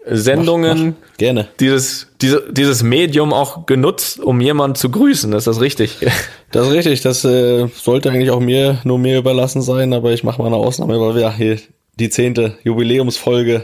Sendungen 0.05 0.77
mach, 0.77 0.95
mach. 0.99 1.17
gerne 1.17 1.47
dieses 1.59 2.07
diese, 2.21 2.51
dieses 2.51 2.81
Medium 2.81 3.33
auch 3.33 3.65
genutzt, 3.65 4.19
um 4.19 4.41
jemanden 4.41 4.75
zu 4.75 4.89
grüßen. 4.89 5.31
Ist 5.33 5.47
das 5.47 5.61
richtig? 5.61 5.97
Das 6.53 6.67
ist 6.67 6.73
richtig. 6.73 6.99
Das 6.99 7.23
äh, 7.23 7.67
sollte 7.73 8.09
eigentlich 8.09 8.29
auch 8.29 8.41
mir 8.41 8.81
nur 8.83 8.99
mir 8.99 9.17
überlassen 9.17 9.61
sein, 9.61 9.93
aber 9.93 10.11
ich 10.11 10.25
mache 10.25 10.41
mal 10.41 10.47
eine 10.47 10.57
Ausnahme, 10.57 10.99
weil 10.99 11.15
wir 11.15 11.31
hier 11.31 11.59
die 11.97 12.09
zehnte 12.09 12.57
Jubiläumsfolge 12.65 13.63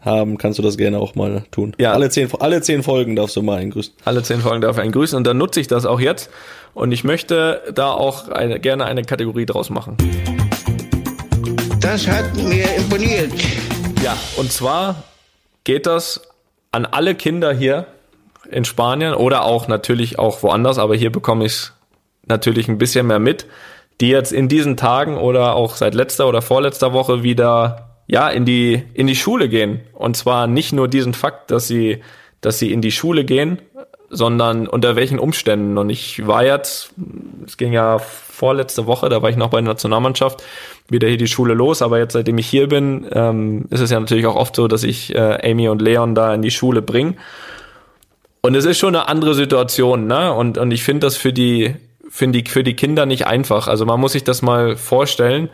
haben, 0.00 0.38
kannst 0.38 0.58
du 0.58 0.62
das 0.62 0.78
gerne 0.78 0.98
auch 0.98 1.14
mal 1.14 1.44
tun. 1.50 1.74
Ja. 1.78 1.92
Alle 1.92 2.08
zehn, 2.08 2.28
alle 2.40 2.62
zehn 2.62 2.82
Folgen 2.82 3.16
darfst 3.16 3.36
du 3.36 3.42
mal 3.42 3.58
einen 3.58 3.70
grüßen. 3.70 3.92
Alle 4.04 4.22
zehn 4.22 4.40
Folgen 4.40 4.62
darf 4.62 4.76
ich 4.76 4.82
einen 4.82 4.92
grüßen 4.92 5.16
und 5.16 5.26
dann 5.26 5.36
nutze 5.36 5.60
ich 5.60 5.66
das 5.66 5.84
auch 5.84 6.00
jetzt. 6.00 6.30
Und 6.72 6.92
ich 6.92 7.04
möchte 7.04 7.60
da 7.74 7.92
auch 7.92 8.28
eine, 8.28 8.58
gerne 8.58 8.86
eine 8.86 9.02
Kategorie 9.02 9.44
draus 9.44 9.68
machen. 9.68 9.96
Das 11.80 12.06
hat 12.06 12.34
mir 12.34 12.64
imponiert. 12.76 13.32
Ja, 14.02 14.16
und 14.36 14.50
zwar 14.50 15.02
geht 15.64 15.86
das 15.86 16.22
an 16.70 16.86
alle 16.86 17.14
Kinder 17.14 17.52
hier 17.52 17.86
in 18.50 18.64
Spanien 18.64 19.14
oder 19.14 19.44
auch 19.44 19.68
natürlich 19.68 20.18
auch 20.18 20.42
woanders, 20.42 20.78
aber 20.78 20.94
hier 20.96 21.10
bekomme 21.12 21.44
ich 21.44 21.52
es 21.52 21.72
natürlich 22.26 22.68
ein 22.68 22.78
bisschen 22.78 23.06
mehr 23.06 23.18
mit, 23.18 23.46
die 24.00 24.08
jetzt 24.08 24.32
in 24.32 24.48
diesen 24.48 24.76
Tagen 24.76 25.16
oder 25.16 25.54
auch 25.54 25.76
seit 25.76 25.94
letzter 25.94 26.28
oder 26.28 26.42
vorletzter 26.42 26.92
Woche 26.92 27.22
wieder 27.22 27.90
ja 28.06 28.28
in 28.28 28.44
die 28.44 28.82
in 28.94 29.06
die 29.06 29.16
Schule 29.16 29.48
gehen. 29.48 29.80
Und 29.92 30.16
zwar 30.16 30.46
nicht 30.46 30.72
nur 30.72 30.88
diesen 30.88 31.14
Fakt, 31.14 31.50
dass 31.50 31.68
sie 31.68 32.02
dass 32.40 32.58
sie 32.58 32.72
in 32.72 32.80
die 32.80 32.90
Schule 32.90 33.24
gehen, 33.24 33.62
sondern 34.12 34.68
unter 34.68 34.94
welchen 34.94 35.18
Umständen. 35.18 35.78
Und 35.78 35.90
ich 35.90 36.26
war 36.26 36.44
jetzt, 36.44 36.92
es 37.46 37.56
ging 37.56 37.72
ja 37.72 37.98
vorletzte 37.98 38.86
Woche, 38.86 39.08
da 39.08 39.22
war 39.22 39.30
ich 39.30 39.36
noch 39.36 39.48
bei 39.48 39.60
der 39.60 39.68
Nationalmannschaft, 39.68 40.42
wieder 40.88 41.08
hier 41.08 41.16
die 41.16 41.26
Schule 41.26 41.54
los. 41.54 41.80
Aber 41.80 41.98
jetzt, 41.98 42.12
seitdem 42.12 42.36
ich 42.38 42.46
hier 42.46 42.68
bin, 42.68 43.06
ähm, 43.10 43.64
ist 43.70 43.80
es 43.80 43.90
ja 43.90 43.98
natürlich 43.98 44.26
auch 44.26 44.36
oft 44.36 44.54
so, 44.54 44.68
dass 44.68 44.84
ich 44.84 45.14
äh, 45.14 45.50
Amy 45.50 45.68
und 45.68 45.80
Leon 45.80 46.14
da 46.14 46.34
in 46.34 46.42
die 46.42 46.50
Schule 46.50 46.82
bringe. 46.82 47.14
Und 48.42 48.54
es 48.54 48.66
ist 48.66 48.78
schon 48.78 48.94
eine 48.94 49.08
andere 49.08 49.34
Situation, 49.34 50.06
ne? 50.06 50.32
Und, 50.32 50.58
und 50.58 50.70
ich 50.72 50.82
finde 50.82 51.06
das 51.06 51.16
für 51.16 51.32
die, 51.32 51.76
finde 52.10 52.42
die, 52.42 52.50
für 52.50 52.62
die 52.62 52.74
Kinder 52.74 53.06
nicht 53.06 53.26
einfach. 53.26 53.66
Also 53.66 53.86
man 53.86 53.98
muss 53.98 54.12
sich 54.12 54.24
das 54.24 54.42
mal 54.42 54.76
vorstellen 54.76 55.48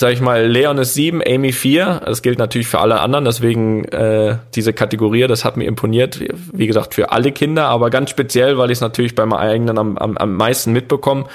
sag 0.00 0.12
ich 0.12 0.20
mal, 0.20 0.46
Leon 0.46 0.78
ist 0.78 0.94
sieben, 0.94 1.22
Amy 1.24 1.52
vier. 1.52 2.00
Das 2.04 2.22
gilt 2.22 2.38
natürlich 2.38 2.66
für 2.66 2.80
alle 2.80 3.00
anderen, 3.00 3.24
deswegen 3.26 3.84
äh, 3.84 4.38
diese 4.54 4.72
Kategorie, 4.72 5.26
das 5.26 5.44
hat 5.44 5.56
mir 5.56 5.66
imponiert. 5.66 6.18
Wie 6.52 6.66
gesagt, 6.66 6.94
für 6.94 7.12
alle 7.12 7.32
Kinder, 7.32 7.66
aber 7.66 7.90
ganz 7.90 8.10
speziell, 8.10 8.58
weil 8.58 8.70
ich 8.70 8.78
es 8.78 8.80
natürlich 8.80 9.14
bei 9.14 9.26
meinen 9.26 9.40
eigenen 9.40 9.78
am, 9.78 9.98
am, 9.98 10.16
am 10.16 10.34
meisten 10.34 10.72
mitbekomme. 10.72 11.26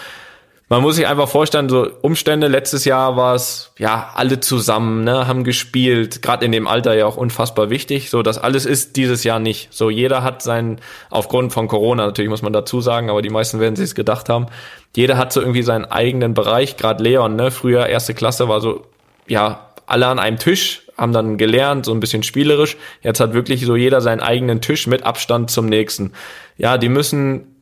Man 0.68 0.82
muss 0.82 0.96
sich 0.96 1.06
einfach 1.06 1.30
vorstellen, 1.30 1.70
so 1.70 1.88
Umstände, 2.02 2.48
letztes 2.48 2.86
Jahr 2.86 3.16
war 3.16 3.36
es, 3.36 3.72
ja, 3.78 4.12
alle 4.16 4.40
zusammen, 4.40 5.04
ne, 5.04 5.28
haben 5.28 5.44
gespielt, 5.44 6.24
gerade 6.24 6.44
in 6.44 6.52
dem 6.52 6.68
Alter 6.68 6.96
ja 6.96 7.06
auch 7.06 7.18
unfassbar 7.18 7.70
wichtig. 7.70 8.10
So, 8.10 8.24
das 8.24 8.40
alles 8.40 8.66
ist 8.66 8.96
dieses 8.96 9.24
Jahr 9.24 9.40
nicht. 9.40 9.68
So, 9.72 9.92
jeder 9.92 10.24
hat 10.24 10.42
sein, 10.42 10.80
aufgrund 11.12 11.54
von 11.54 11.68
Corona 11.68 12.06
natürlich 12.06 12.30
muss 12.30 12.42
man 12.42 12.54
dazu 12.54 12.82
sagen, 12.82 13.12
aber 13.12 13.22
die 13.22 13.30
meisten 13.30 13.60
werden 13.60 13.76
sich 13.76 13.86
es 13.86 13.96
gedacht 13.96 14.28
haben, 14.28 14.48
jeder 14.96 15.18
hat 15.18 15.32
so 15.34 15.40
irgendwie 15.40 15.62
seinen 15.62 15.86
eigenen 15.86 16.34
Bereich, 16.34 16.78
gerade 16.78 17.04
Leon, 17.04 17.36
ne, 17.36 17.52
früher 17.52 17.86
erste 17.86 18.16
Klasse 18.16 18.48
war 18.48 18.60
so, 18.60 18.88
ja, 19.28 19.70
alle 19.86 20.08
an 20.08 20.18
einem 20.18 20.40
Tisch, 20.40 20.82
haben 20.98 21.14
dann 21.14 21.38
gelernt, 21.38 21.86
so 21.86 21.94
ein 21.94 22.00
bisschen 22.00 22.24
spielerisch. 22.24 22.78
Jetzt 23.02 23.20
hat 23.20 23.34
wirklich 23.34 23.66
so 23.66 23.76
jeder 23.76 24.02
seinen 24.02 24.22
eigenen 24.22 24.62
Tisch 24.62 24.88
mit 24.88 25.04
Abstand 25.04 25.52
zum 25.52 25.68
nächsten. 25.68 26.14
Ja, 26.58 26.78
die 26.78 26.90
müssen 26.90 27.55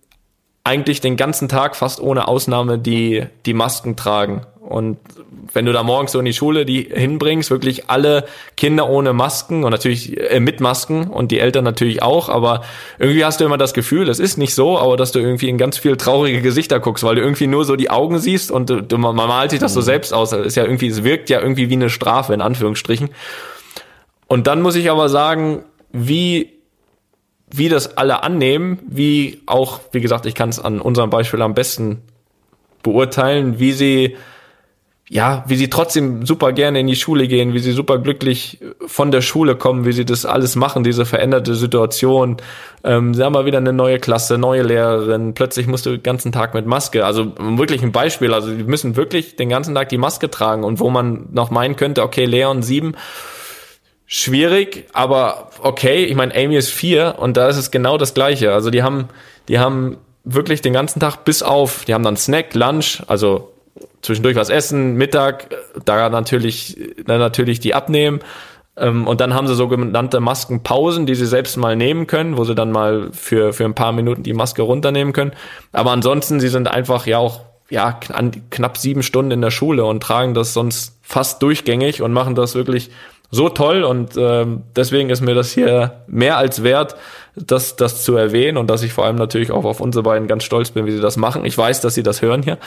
eigentlich 0.64 1.02
den 1.02 1.18
ganzen 1.18 1.50
Tag 1.50 1.76
fast 1.76 2.00
ohne 2.00 2.28
Ausnahme 2.28 2.80
die, 2.80 3.26
die 3.46 3.54
Masken 3.54 3.96
tragen. 3.96 4.46
Und 4.62 4.98
wenn 5.52 5.66
du 5.66 5.74
da 5.74 5.84
morgens 5.84 6.14
so 6.14 6.20
in 6.20 6.26
die 6.26 6.34
Schule 6.34 6.66
die 6.66 6.90
hinbringst, 6.90 7.52
wirklich 7.52 7.90
alle 7.90 8.26
Kinder 8.56 8.90
ohne 8.90 9.12
Masken 9.12 9.66
und 9.66 9.72
natürlich 9.72 10.18
äh, 10.18 10.40
mit 10.40 10.62
Masken 10.62 11.08
und 11.08 11.32
die 11.32 11.40
Eltern 11.40 11.66
natürlich 11.66 12.02
auch, 12.02 12.30
aber 12.30 12.64
irgendwie 12.98 13.26
hast 13.26 13.42
du 13.42 13.46
immer 13.46 13.58
das 13.58 13.74
Gefühl, 13.74 14.08
es 14.08 14.20
ist 14.20 14.38
nicht 14.38 14.56
so, 14.56 14.80
aber 14.80 14.96
dass 14.96 15.12
du 15.12 15.20
irgendwie 15.20 15.50
in 15.50 15.58
ganz 15.58 15.78
viel 15.78 15.98
traurige 15.98 16.42
Gesichter 16.42 16.80
guckst, 16.80 17.04
weil 17.04 17.16
du 17.16 17.22
irgendwie 17.22 17.48
nur 17.48 17.66
so 17.66 17.76
die 17.76 17.90
Augen 17.90 18.20
siehst 18.20 18.52
und 18.52 18.70
du, 18.70 18.82
du 18.82 18.98
man 18.98 19.16
malt 19.16 19.52
sich 19.52 19.60
das 19.60 19.74
so 19.74 19.82
mhm. 19.82 19.86
selbst 19.86 20.14
aus. 20.14 20.32
Es 20.32 20.48
ist 20.48 20.56
ja 20.56 20.64
irgendwie, 20.64 20.88
es 20.88 21.04
wirkt 21.04 21.30
ja 21.30 21.42
irgendwie 21.42 21.70
wie 21.70 21.74
eine 21.74 21.90
Strafe 21.90 22.34
in 22.34 22.42
Anführungsstrichen. 22.42 23.10
Und 24.28 24.48
dann 24.48 24.62
muss 24.62 24.76
ich 24.76 24.90
aber 24.90 25.10
sagen, 25.10 25.66
wie 25.92 26.53
wie 27.54 27.70
das 27.70 27.98
alle 27.98 28.24
annehmen, 28.24 28.80
wie 28.88 29.42
auch, 29.46 29.80
wie 29.92 30.02
gesagt, 30.02 30.26
ich 30.26 30.36
kann 30.36 30.50
es 30.50 30.60
an 30.60 30.82
unserem 30.82 31.10
Beispiel 31.10 31.42
am 31.42 31.54
besten 31.54 32.02
beurteilen, 32.82 33.60
wie 33.60 33.72
sie 33.72 34.18
ja, 35.10 35.44
wie 35.48 35.58
sie 35.58 35.70
trotzdem 35.70 36.26
super 36.26 36.54
gerne 36.54 36.80
in 36.80 36.88
die 36.88 36.96
Schule 36.96 37.28
gehen, 37.28 37.54
wie 37.54 37.60
sie 37.60 37.74
super 37.74 38.00
glücklich 38.00 38.60
von 38.88 39.12
der 39.12 39.22
Schule 39.22 39.56
kommen, 39.56 39.86
wie 39.86 39.92
sie 39.92 40.06
das 40.06 40.26
alles 40.26 40.56
machen, 40.56 40.84
diese 40.84 41.06
veränderte 41.06 41.54
Situation. 41.54 42.38
Ähm, 42.84 43.14
sie 43.14 43.24
haben 43.24 43.34
mal 43.34 43.46
wieder 43.46 43.60
eine 43.60 43.74
neue 43.74 44.00
Klasse, 44.00 44.40
neue 44.40 44.64
Lehrerin, 44.64 45.36
plötzlich 45.36 45.68
musst 45.68 45.86
du 45.86 45.92
den 45.92 46.04
ganzen 46.04 46.32
Tag 46.32 46.56
mit 46.56 46.66
Maske. 46.66 47.06
Also 47.06 47.34
wirklich 47.38 47.84
ein 47.84 47.92
Beispiel, 47.92 48.34
also 48.34 48.50
die 48.50 48.64
müssen 48.64 48.96
wirklich 48.96 49.36
den 49.36 49.50
ganzen 49.50 49.76
Tag 49.76 49.90
die 49.90 50.00
Maske 50.00 50.32
tragen 50.32 50.64
und 50.64 50.80
wo 50.80 50.90
man 50.90 51.28
noch 51.32 51.52
meinen 51.52 51.76
könnte, 51.76 52.02
okay, 52.02 52.26
Leon 52.26 52.64
sieben, 52.64 52.96
schwierig, 54.14 54.86
aber 54.94 55.50
okay. 55.64 56.06
Ich 56.06 56.16
meine, 56.16 56.36
Amy 56.36 56.56
ist 56.56 56.70
vier 56.70 57.16
und 57.18 57.36
da 57.36 57.48
ist 57.48 57.58
es 57.58 57.72
genau 57.72 57.98
das 57.98 58.14
Gleiche. 58.14 58.54
Also 58.54 58.70
die 58.70 58.84
haben, 58.84 59.10
die 59.48 59.58
haben 59.58 59.98
wirklich 60.24 60.62
den 60.62 60.72
ganzen 60.72 61.00
Tag 61.00 61.26
bis 61.26 61.42
auf, 61.42 61.84
die 61.86 61.96
haben 61.96 62.04
dann 62.04 62.16
Snack, 62.16 62.54
Lunch, 62.54 63.02
also 63.08 63.52
zwischendurch 64.04 64.36
was 64.36 64.50
essen, 64.50 64.94
Mittag, 64.94 65.48
da 65.84 66.10
natürlich, 66.10 66.78
dann 67.08 67.20
natürlich 67.20 67.60
die 67.60 67.74
abnehmen. 67.74 68.20
Ähm, 68.78 69.08
und 69.08 69.20
dann 69.20 69.34
haben 69.34 69.48
sie 69.48 69.56
sogenannte 69.56 70.20
Maskenpausen, 70.20 71.08
die 71.08 71.16
sie 71.16 71.26
selbst 71.26 71.58
mal 71.58 71.76
nehmen 71.76 72.06
können, 72.06 72.38
wo 72.38 72.44
sie 72.44 72.54
dann 72.54 72.72
mal 72.72 73.10
für, 73.14 73.52
für 73.52 73.66
ein 73.66 73.74
paar 73.74 73.94
Minuten 73.94 74.22
die 74.22 74.34
Maske 74.34 74.62
runternehmen 74.62 75.14
können. 75.14 75.32
Aber 75.72 75.90
ansonsten, 75.90 76.40
sie 76.40 76.50
sind 76.50 76.68
einfach 76.68 77.08
ja 77.08 77.18
auch 77.18 77.42
ja, 77.70 78.00
knapp 78.52 78.78
sieben 78.78 79.02
Stunden 79.02 79.32
in 79.32 79.42
der 79.42 79.50
Schule 79.50 79.86
und 79.86 80.04
tragen 80.04 80.36
das 80.36 80.54
sonst 80.54 81.00
fast 81.02 81.42
durchgängig 81.42 82.04
und 82.04 82.14
machen 82.14 82.36
das 82.36 82.54
wirklich 82.54 82.92
so 83.32 83.50
toll 83.50 83.84
und 83.84 84.16
ähm, 84.16 84.64
deswegen 84.76 85.10
ist 85.10 85.22
mir 85.22 85.34
das 85.34 85.52
hier 85.52 86.04
mehr 86.08 86.38
als 86.38 86.64
wert, 86.64 86.96
das, 87.36 87.76
das 87.76 88.04
zu 88.04 88.16
erwähnen 88.16 88.58
und 88.58 88.70
dass 88.70 88.84
ich 88.84 88.94
vor 88.94 89.06
allem 89.06 89.16
natürlich 89.16 89.52
auch 89.52 89.66
auf 89.66 89.80
unsere 89.80 90.04
beiden 90.04 90.28
ganz 90.28 90.44
stolz 90.44 90.72
bin, 90.72 90.86
wie 90.86 90.92
sie 90.92 91.02
das 91.02 91.18
machen. 91.18 91.44
Ich 91.46 91.58
weiß, 91.58 91.82
dass 91.82 91.96
sie 91.96 92.04
das 92.04 92.22
hören 92.22 92.44
hier. 92.44 92.60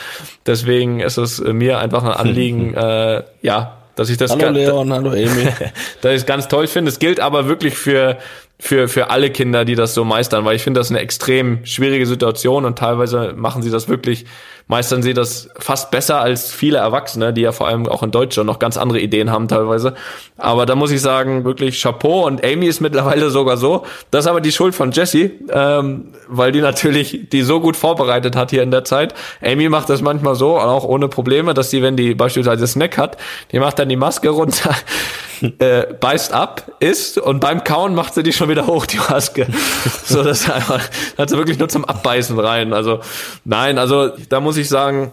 Deswegen 0.44 1.00
ist 1.00 1.18
es 1.18 1.38
mir 1.40 1.78
einfach 1.78 2.02
ein 2.02 2.12
Anliegen, 2.12 2.74
äh, 2.74 3.22
ja, 3.42 3.76
dass 3.94 4.10
ich 4.10 4.18
das 4.18 4.32
hallo 4.32 4.50
Leon, 4.50 4.92
hallo 4.92 5.10
Amy. 5.10 5.48
dass 6.02 6.12
ich 6.12 6.18
es 6.18 6.26
ganz 6.26 6.48
toll 6.48 6.66
finde. 6.66 6.90
Es 6.90 6.98
gilt 6.98 7.18
aber 7.20 7.48
wirklich 7.48 7.76
für 7.76 8.18
für 8.58 8.88
für 8.88 9.10
alle 9.10 9.30
Kinder, 9.30 9.64
die 9.64 9.74
das 9.74 9.94
so 9.94 10.04
meistern, 10.04 10.44
weil 10.44 10.56
ich 10.56 10.62
finde 10.62 10.80
das 10.80 10.90
eine 10.90 11.00
extrem 11.00 11.64
schwierige 11.64 12.06
Situation 12.06 12.64
und 12.64 12.78
teilweise 12.78 13.34
machen 13.36 13.62
sie 13.62 13.70
das 13.70 13.88
wirklich 13.88 14.26
meistern 14.68 15.02
sie 15.02 15.14
das 15.14 15.48
fast 15.58 15.90
besser 15.92 16.20
als 16.20 16.52
viele 16.52 16.78
Erwachsene, 16.78 17.32
die 17.32 17.42
ja 17.42 17.52
vor 17.52 17.68
allem 17.68 17.86
auch 17.86 18.02
in 18.02 18.10
Deutschland 18.10 18.48
noch 18.48 18.58
ganz 18.58 18.76
andere 18.76 18.98
Ideen 18.98 19.30
haben 19.30 19.46
teilweise. 19.46 19.94
Aber 20.36 20.66
da 20.66 20.74
muss 20.74 20.90
ich 20.90 21.00
sagen, 21.00 21.44
wirklich 21.44 21.80
Chapeau 21.80 22.26
und 22.26 22.44
Amy 22.44 22.66
ist 22.66 22.80
mittlerweile 22.80 23.30
sogar 23.30 23.56
so. 23.58 23.84
Das 24.10 24.24
ist 24.24 24.28
aber 24.28 24.40
die 24.40 24.50
Schuld 24.50 24.74
von 24.74 24.90
Jessie, 24.90 25.30
ähm, 25.50 26.08
weil 26.26 26.50
die 26.50 26.60
natürlich 26.60 27.28
die 27.30 27.42
so 27.42 27.60
gut 27.60 27.76
vorbereitet 27.76 28.34
hat 28.34 28.50
hier 28.50 28.64
in 28.64 28.72
der 28.72 28.84
Zeit. 28.84 29.14
Amy 29.40 29.68
macht 29.68 29.88
das 29.88 30.02
manchmal 30.02 30.34
so, 30.34 30.58
auch 30.58 30.84
ohne 30.84 31.06
Probleme, 31.08 31.54
dass 31.54 31.70
sie, 31.70 31.82
wenn 31.82 31.96
die 31.96 32.14
beispielsweise 32.14 32.66
Snack 32.66 32.98
hat, 32.98 33.16
die 33.52 33.60
macht 33.60 33.78
dann 33.78 33.88
die 33.88 33.96
Maske 33.96 34.30
runter, 34.30 34.74
äh, 35.60 35.94
beißt 35.94 36.32
ab, 36.32 36.72
isst 36.80 37.18
und 37.18 37.38
beim 37.38 37.62
Kauen 37.62 37.94
macht 37.94 38.14
sie 38.14 38.24
die 38.24 38.32
schon 38.32 38.45
wieder 38.48 38.66
hoch, 38.66 38.86
die 38.86 38.98
Maske. 38.98 39.46
so, 40.04 40.22
das 40.22 40.48
einfach, 40.50 40.82
hat 41.18 41.30
sie 41.30 41.36
wirklich 41.36 41.58
nur 41.58 41.68
zum 41.68 41.84
Abbeißen 41.84 42.38
rein. 42.38 42.72
Also, 42.72 43.00
nein, 43.44 43.78
also 43.78 44.10
da 44.28 44.40
muss 44.40 44.56
ich 44.56 44.68
sagen, 44.68 45.12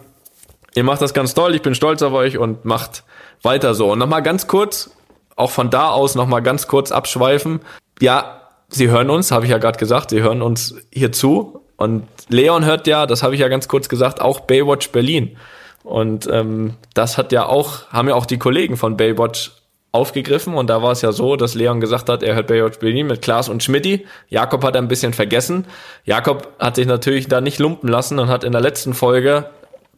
ihr 0.74 0.84
macht 0.84 1.02
das 1.02 1.14
ganz 1.14 1.34
toll, 1.34 1.54
ich 1.54 1.62
bin 1.62 1.74
stolz 1.74 2.02
auf 2.02 2.12
euch 2.12 2.38
und 2.38 2.64
macht 2.64 3.04
weiter 3.42 3.74
so. 3.74 3.92
Und 3.92 3.98
nochmal 3.98 4.22
ganz 4.22 4.46
kurz, 4.46 4.90
auch 5.36 5.50
von 5.50 5.70
da 5.70 5.90
aus 5.90 6.14
nochmal 6.14 6.42
ganz 6.42 6.66
kurz 6.66 6.92
abschweifen. 6.92 7.60
Ja, 8.00 8.40
sie 8.68 8.88
hören 8.88 9.10
uns, 9.10 9.30
habe 9.30 9.44
ich 9.44 9.50
ja 9.50 9.58
gerade 9.58 9.78
gesagt, 9.78 10.10
sie 10.10 10.22
hören 10.22 10.42
uns 10.42 10.74
hier 10.92 11.12
zu. 11.12 11.60
Und 11.76 12.06
Leon 12.28 12.64
hört 12.64 12.86
ja, 12.86 13.06
das 13.06 13.22
habe 13.22 13.34
ich 13.34 13.40
ja 13.40 13.48
ganz 13.48 13.68
kurz 13.68 13.88
gesagt, 13.88 14.20
auch 14.20 14.40
Baywatch 14.40 14.90
Berlin. 14.90 15.36
Und 15.82 16.26
ähm, 16.30 16.74
das 16.94 17.18
hat 17.18 17.32
ja 17.32 17.46
auch, 17.46 17.88
haben 17.90 18.08
ja 18.08 18.14
auch 18.14 18.26
die 18.26 18.38
Kollegen 18.38 18.76
von 18.76 18.96
Baywatch 18.96 19.52
aufgegriffen 19.94 20.54
und 20.54 20.68
da 20.68 20.82
war 20.82 20.90
es 20.90 21.02
ja 21.02 21.12
so, 21.12 21.36
dass 21.36 21.54
Leon 21.54 21.80
gesagt 21.80 22.08
hat, 22.08 22.24
er 22.24 22.34
hört 22.34 22.48
Baywatch 22.48 22.80
Berlin 22.80 23.06
mit 23.06 23.22
Klaas 23.22 23.48
und 23.48 23.62
Schmidti. 23.62 24.06
Jakob 24.28 24.64
hat 24.64 24.76
ein 24.76 24.88
bisschen 24.88 25.12
vergessen. 25.12 25.66
Jakob 26.04 26.52
hat 26.58 26.74
sich 26.74 26.86
natürlich 26.86 27.28
da 27.28 27.40
nicht 27.40 27.60
lumpen 27.60 27.88
lassen 27.88 28.18
und 28.18 28.28
hat 28.28 28.42
in 28.42 28.50
der 28.50 28.60
letzten 28.60 28.92
Folge 28.92 29.50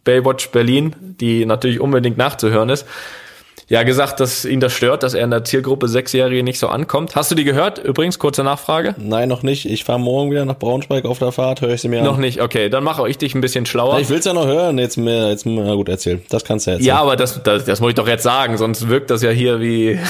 Baywatch 0.05 0.51
Berlin, 0.51 0.95
die 1.01 1.47
natürlich 1.47 1.81
unbedingt 1.81 2.19
nachzuhören 2.19 2.69
ist, 2.69 2.87
ja 3.69 3.83
gesagt, 3.83 4.21
dass 4.21 4.45
ihn 4.45 4.61
das 4.61 4.73
stört, 4.73 5.03
dass 5.03 5.15
er 5.15 5.25
in 5.25 5.31
der 5.31 5.45
Zielgruppe 5.45 5.89
Sechsjährige 5.89 6.43
nicht 6.43 6.59
so 6.59 6.69
ankommt. 6.69 7.17
Hast 7.17 7.31
du 7.31 7.35
die 7.35 7.45
gehört? 7.45 7.79
Übrigens, 7.79 8.19
kurze 8.19 8.45
Nachfrage. 8.45 8.95
Nein, 8.99 9.29
noch 9.29 9.43
nicht. 9.43 9.67
Ich 9.67 9.85
fahre 9.85 9.99
morgen 9.99 10.31
wieder 10.31 10.45
nach 10.45 10.59
Braunschweig 10.59 11.05
auf 11.05 11.19
der 11.19 11.33
Fahrt, 11.33 11.61
höre 11.61 11.75
ich 11.75 11.81
sie 11.81 11.89
mir 11.89 12.03
noch 12.03 12.11
an. 12.11 12.15
Noch 12.15 12.21
nicht, 12.21 12.41
okay. 12.41 12.69
Dann 12.69 12.85
mache 12.85 13.09
ich 13.09 13.19
dich 13.19 13.35
ein 13.35 13.41
bisschen 13.41 13.67
schlauer. 13.67 13.99
Ich 13.99 14.09
will's 14.09 14.25
ja 14.25 14.33
noch 14.33 14.47
hören. 14.47 14.79
Jetzt 14.79 14.97
mehr, 14.97 15.31
jetzt 15.31 15.47
na 15.47 15.75
gut, 15.75 15.89
erzähl. 15.89 16.23
Das 16.29 16.45
kannst 16.45 16.67
du 16.67 16.73
erzählen. 16.73 16.87
Ja, 16.87 16.99
aber 16.99 17.17
das, 17.17 17.43
das, 17.43 17.65
das 17.65 17.81
muss 17.81 17.91
ich 17.91 17.97
doch 17.97 18.09
jetzt 18.09 18.23
sagen, 18.23 18.57
sonst 18.57 18.89
wirkt 18.89 19.11
das 19.11 19.23
ja 19.23 19.31
hier 19.31 19.61
wie 19.61 19.99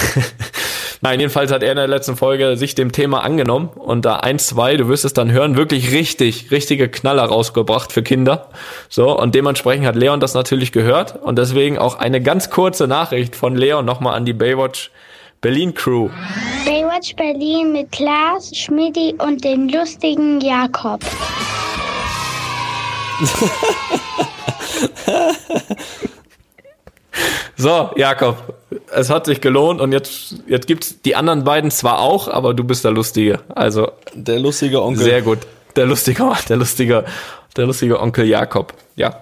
Nein, 1.03 1.21
jedenfalls 1.21 1.53
hat 1.53 1.63
er 1.63 1.71
in 1.71 1.77
der 1.77 1.89
letzten 1.89 2.17
Folge 2.17 2.57
sich 2.57 2.75
dem 2.75 2.91
Thema 2.91 3.23
angenommen 3.23 3.69
und 3.75 4.05
da 4.05 4.17
eins, 4.17 4.49
zwei, 4.49 4.77
du 4.77 4.89
wirst 4.89 5.05
es 5.05 5.13
dann 5.13 5.31
hören, 5.31 5.57
wirklich 5.57 5.93
richtig, 5.93 6.51
richtige 6.51 6.89
Knaller 6.89 7.25
rausgebracht 7.25 7.93
für 7.93 8.03
Kinder. 8.03 8.49
So, 8.89 9.17
und 9.17 9.35
dementsprechend 9.35 9.87
hat 9.87 9.95
Leon 9.95 10.21
das 10.21 10.35
natürlich 10.35 10.73
gehört 10.73 11.23
und 11.23 11.39
deswegen 11.39 11.79
auch 11.79 11.97
eine 11.97 12.21
ganz 12.21 12.51
kurze 12.51 12.87
Nachricht 12.87 13.37
von 13.37 13.46
Leon 13.55 13.85
nochmal 13.85 14.15
an 14.15 14.25
die 14.25 14.33
Baywatch 14.33 14.91
Berlin 15.41 15.75
Crew. 15.75 16.09
Baywatch 16.65 17.15
Berlin 17.15 17.73
mit 17.73 17.93
Klaas, 17.93 18.51
Schmidti 18.57 19.15
und 19.19 19.45
dem 19.45 19.69
lustigen 19.69 20.41
Jakob. 20.41 21.01
So, 27.59 27.91
Jakob, 27.97 28.55
es 28.93 29.09
hat 29.09 29.25
sich 29.25 29.41
gelohnt 29.41 29.81
und 29.81 29.93
jetzt, 29.93 30.37
jetzt 30.47 30.67
gibt's 30.67 31.01
die 31.01 31.17
anderen 31.17 31.45
beiden 31.45 31.71
zwar 31.71 32.01
auch, 32.01 32.29
aber 32.29 32.53
du 32.53 32.65
bist 32.65 32.85
der 32.85 32.91
Lustige. 32.91 33.41
Also. 33.55 33.93
Der 34.13 34.39
lustige 34.39 34.83
Onkel. 34.83 35.05
Sehr 35.05 35.23
gut. 35.23 35.39
Der 35.75 35.87
lustige, 35.87 36.33
der 36.49 36.57
lustige, 36.57 37.05
der 37.57 37.67
lustige 37.67 37.99
Onkel 38.01 38.27
Jakob. 38.27 38.75
Ja. 38.95 39.21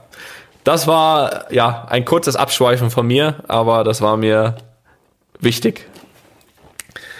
Das 0.64 0.86
war, 0.86 1.52
ja, 1.52 1.86
ein 1.90 2.04
kurzes 2.04 2.36
Abschweifen 2.36 2.90
von 2.90 3.06
mir, 3.06 3.36
aber 3.48 3.84
das 3.84 4.00
war 4.00 4.16
mir 4.16 4.56
wichtig. 5.38 5.86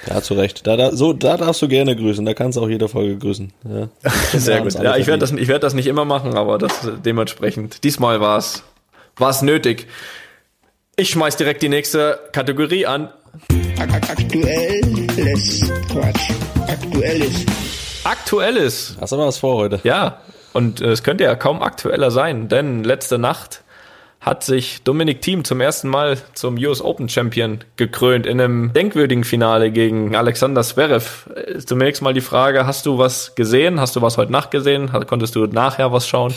Ja, 0.07 0.21
zu 0.23 0.35
Recht. 0.35 0.67
Da, 0.67 0.77
da, 0.77 0.95
so, 0.95 1.13
da 1.13 1.37
darfst 1.37 1.63
du 1.63 1.69
gerne 1.69 1.97
grüßen. 1.97 2.25
Da 2.25 2.35
kannst 2.35 2.57
du 2.57 2.63
auch 2.63 2.69
jede 2.69 2.89
Folge 2.89 3.17
grüßen. 3.17 3.53
Ja. 3.69 3.89
Sehr 4.39 4.61
gut. 4.61 4.75
Ja, 4.75 4.97
ich 4.97 5.07
werde 5.07 5.21
das, 5.21 5.33
ich 5.33 5.49
werde 5.49 5.61
das 5.61 5.75
nicht 5.75 5.87
immer 5.87 6.05
machen, 6.05 6.37
aber 6.37 6.59
das 6.59 6.89
dementsprechend. 7.05 7.85
Diesmal 7.85 8.21
war 8.21 8.39
es, 8.39 8.63
war 9.17 9.31
es 9.31 9.43
nötig. 9.43 9.87
Ich 10.97 11.11
schmeiß 11.11 11.37
direkt 11.37 11.63
die 11.63 11.69
nächste 11.69 12.21
Kategorie 12.33 12.87
an. 12.87 13.09
Aktuelles 13.79 15.61
Quatsch. 15.91 16.31
Aktuelles. 16.69 17.47
Aktuelles. 18.05 18.97
Hast 19.01 19.13
du 19.13 19.17
mal 19.17 19.27
was 19.27 19.39
vor 19.39 19.57
heute? 19.57 19.81
Ja. 19.85 20.21
Und 20.55 20.81
äh, 20.81 20.93
es 20.93 21.03
könnte 21.03 21.25
ja 21.25 21.35
kaum 21.35 21.63
aktueller 21.63 22.11
sein, 22.11 22.49
denn 22.49 22.83
letzte 22.83 23.19
Nacht 23.19 23.63
hat 24.21 24.43
sich 24.43 24.83
Dominik 24.85 25.21
Thiem 25.21 25.45
zum 25.45 25.61
ersten 25.61 25.89
Mal 25.89 26.17
zum 26.33 26.57
US 26.57 26.81
Open 26.81 27.11
Champion 27.11 27.59
gekrönt 27.77 28.25
in 28.25 28.41
einem 28.41 28.73
denkwürdigen 28.73 29.25
Finale 29.25 29.71
gegen 29.71 30.17
Alexander 30.17 30.63
Zverev. 30.63 31.29
Äh, 31.35 31.59
zunächst 31.59 32.01
mal 32.01 32.15
die 32.15 32.23
Frage, 32.23 32.67
hast 32.67 32.87
du 32.87 32.97
was 32.97 33.35
gesehen? 33.35 33.81
Hast 33.81 33.97
du 33.97 34.01
was 34.01 34.17
heute 34.17 34.33
Nacht 34.33 34.51
gesehen? 34.51 34.91
Konntest 35.07 35.35
du 35.35 35.47
nachher 35.47 35.93
was 35.93 36.09
schauen? 36.09 36.33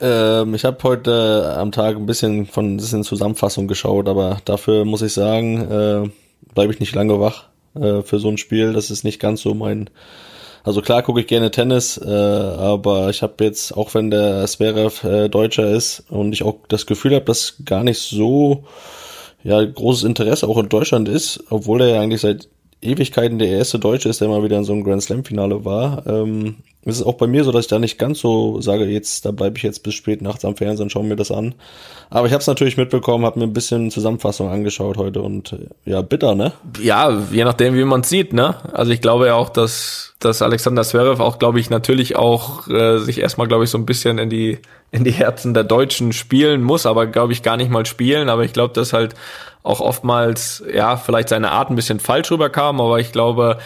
Ähm, 0.00 0.54
ich 0.54 0.64
habe 0.64 0.78
heute 0.82 1.54
am 1.56 1.72
Tag 1.72 1.96
ein 1.96 2.06
bisschen 2.06 2.46
von 2.46 2.74
ein 2.74 2.76
bisschen 2.76 3.04
Zusammenfassung 3.04 3.68
geschaut, 3.68 4.08
aber 4.08 4.38
dafür 4.44 4.84
muss 4.84 5.00
ich 5.00 5.14
sagen, 5.14 5.70
äh, 5.70 6.10
bleibe 6.54 6.72
ich 6.72 6.80
nicht 6.80 6.94
lange 6.94 7.20
wach 7.20 7.44
äh, 7.74 8.02
für 8.02 8.18
so 8.18 8.28
ein 8.28 8.38
Spiel. 8.38 8.72
Das 8.72 8.90
ist 8.90 9.04
nicht 9.04 9.20
ganz 9.20 9.40
so 9.40 9.54
mein. 9.54 9.88
Also 10.62 10.82
klar 10.82 11.02
gucke 11.02 11.20
ich 11.20 11.26
gerne 11.26 11.50
Tennis, 11.50 11.96
äh, 11.98 12.08
aber 12.08 13.08
ich 13.10 13.22
habe 13.22 13.44
jetzt, 13.44 13.76
auch 13.76 13.94
wenn 13.94 14.10
der 14.10 14.46
Zverev 14.46 15.04
äh, 15.04 15.28
Deutscher 15.28 15.70
ist 15.70 16.04
und 16.10 16.32
ich 16.32 16.42
auch 16.42 16.56
das 16.68 16.86
Gefühl 16.86 17.14
habe, 17.14 17.24
dass 17.24 17.56
gar 17.64 17.82
nicht 17.82 17.98
so 17.98 18.64
ja 19.42 19.64
großes 19.64 20.04
Interesse 20.04 20.46
auch 20.46 20.58
in 20.58 20.68
Deutschland 20.68 21.08
ist, 21.08 21.42
obwohl 21.50 21.80
er 21.80 21.88
ja 21.88 22.00
eigentlich 22.00 22.20
seit 22.20 22.48
Ewigkeiten 22.82 23.38
der 23.38 23.48
erste 23.48 23.78
Deutsche 23.78 24.08
ist, 24.08 24.20
der 24.20 24.28
mal 24.28 24.42
wieder 24.42 24.58
in 24.58 24.64
so 24.64 24.72
einem 24.72 24.84
Grand 24.84 25.02
Slam 25.02 25.24
Finale 25.24 25.64
war. 25.64 26.06
Ähm, 26.06 26.56
es 26.84 26.96
ist 26.96 27.06
auch 27.06 27.14
bei 27.14 27.26
mir 27.26 27.44
so, 27.44 27.52
dass 27.52 27.66
ich 27.66 27.70
da 27.70 27.78
nicht 27.78 27.98
ganz 27.98 28.20
so 28.20 28.60
sage, 28.60 28.86
jetzt, 28.86 29.26
da 29.26 29.32
bleibe 29.32 29.58
ich 29.58 29.62
jetzt 29.62 29.82
bis 29.82 29.94
spät 29.94 30.22
nachts 30.22 30.46
am 30.46 30.56
Fernsehen, 30.56 30.88
schaue 30.88 31.04
mir 31.04 31.16
das 31.16 31.30
an. 31.30 31.54
Aber 32.08 32.26
ich 32.26 32.32
habe 32.32 32.40
es 32.40 32.46
natürlich 32.46 32.78
mitbekommen, 32.78 33.26
habe 33.26 33.38
mir 33.38 33.46
ein 33.46 33.52
bisschen 33.52 33.90
Zusammenfassung 33.90 34.48
angeschaut 34.48 34.96
heute 34.96 35.20
und 35.20 35.54
ja, 35.84 36.00
bitter, 36.00 36.34
ne? 36.34 36.52
Ja, 36.80 37.22
je 37.30 37.44
nachdem, 37.44 37.74
wie 37.74 37.84
man 37.84 38.02
sieht, 38.02 38.32
ne? 38.32 38.56
Also 38.72 38.92
ich 38.92 39.02
glaube 39.02 39.26
ja 39.26 39.34
auch, 39.34 39.50
dass, 39.50 40.14
dass 40.20 40.40
Alexander 40.40 40.82
Zverev 40.82 41.22
auch, 41.22 41.38
glaube 41.38 41.60
ich, 41.60 41.68
natürlich 41.68 42.16
auch 42.16 42.66
äh, 42.68 42.98
sich 42.98 43.20
erstmal, 43.20 43.46
glaube 43.46 43.64
ich, 43.64 43.70
so 43.70 43.76
ein 43.76 43.86
bisschen 43.86 44.18
in 44.18 44.30
die 44.30 44.58
in 44.92 45.04
die 45.04 45.12
Herzen 45.12 45.54
der 45.54 45.64
Deutschen 45.64 46.12
spielen 46.12 46.62
muss, 46.62 46.84
aber 46.84 47.06
glaube 47.06 47.32
ich 47.32 47.42
gar 47.42 47.56
nicht 47.56 47.70
mal 47.70 47.86
spielen. 47.86 48.28
Aber 48.28 48.44
ich 48.44 48.52
glaube, 48.52 48.74
dass 48.74 48.92
halt 48.92 49.14
auch 49.62 49.80
oftmals, 49.80 50.64
ja, 50.72 50.96
vielleicht 50.96 51.28
seine 51.28 51.52
Art 51.52 51.70
ein 51.70 51.76
bisschen 51.76 52.00
falsch 52.00 52.30
rüberkam, 52.30 52.80
aber 52.80 52.98
ich 52.98 53.12
glaube, 53.12 53.58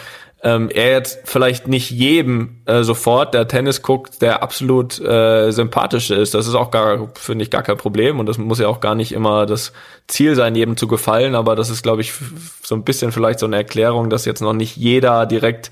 ähm, 0.45 0.69
er 0.69 0.91
jetzt 0.91 1.21
vielleicht 1.23 1.67
nicht 1.67 1.89
jedem 1.89 2.61
äh, 2.65 2.83
sofort, 2.83 3.33
der 3.33 3.47
Tennis 3.47 3.81
guckt, 3.81 4.21
der 4.21 4.43
absolut 4.43 4.99
äh, 5.01 5.49
sympathisch 5.49 6.11
ist. 6.11 6.35
Das 6.35 6.45
ist 6.45 6.53
auch 6.53 6.69
gar, 6.69 7.09
finde 7.15 7.43
ich, 7.43 7.49
gar 7.49 7.63
kein 7.63 7.77
Problem 7.77 8.19
und 8.19 8.27
das 8.27 8.37
muss 8.37 8.59
ja 8.59 8.67
auch 8.67 8.79
gar 8.79 8.93
nicht 8.93 9.11
immer 9.11 9.47
das 9.47 9.73
Ziel 10.07 10.35
sein, 10.35 10.53
jedem 10.53 10.77
zu 10.77 10.87
gefallen, 10.87 11.33
aber 11.33 11.55
das 11.55 11.71
ist, 11.71 11.81
glaube 11.81 12.01
ich, 12.01 12.13
so 12.61 12.75
ein 12.75 12.83
bisschen 12.83 13.11
vielleicht 13.11 13.39
so 13.39 13.47
eine 13.47 13.55
Erklärung, 13.55 14.11
dass 14.11 14.25
jetzt 14.25 14.41
noch 14.41 14.53
nicht 14.53 14.77
jeder 14.77 15.25
direkt, 15.25 15.71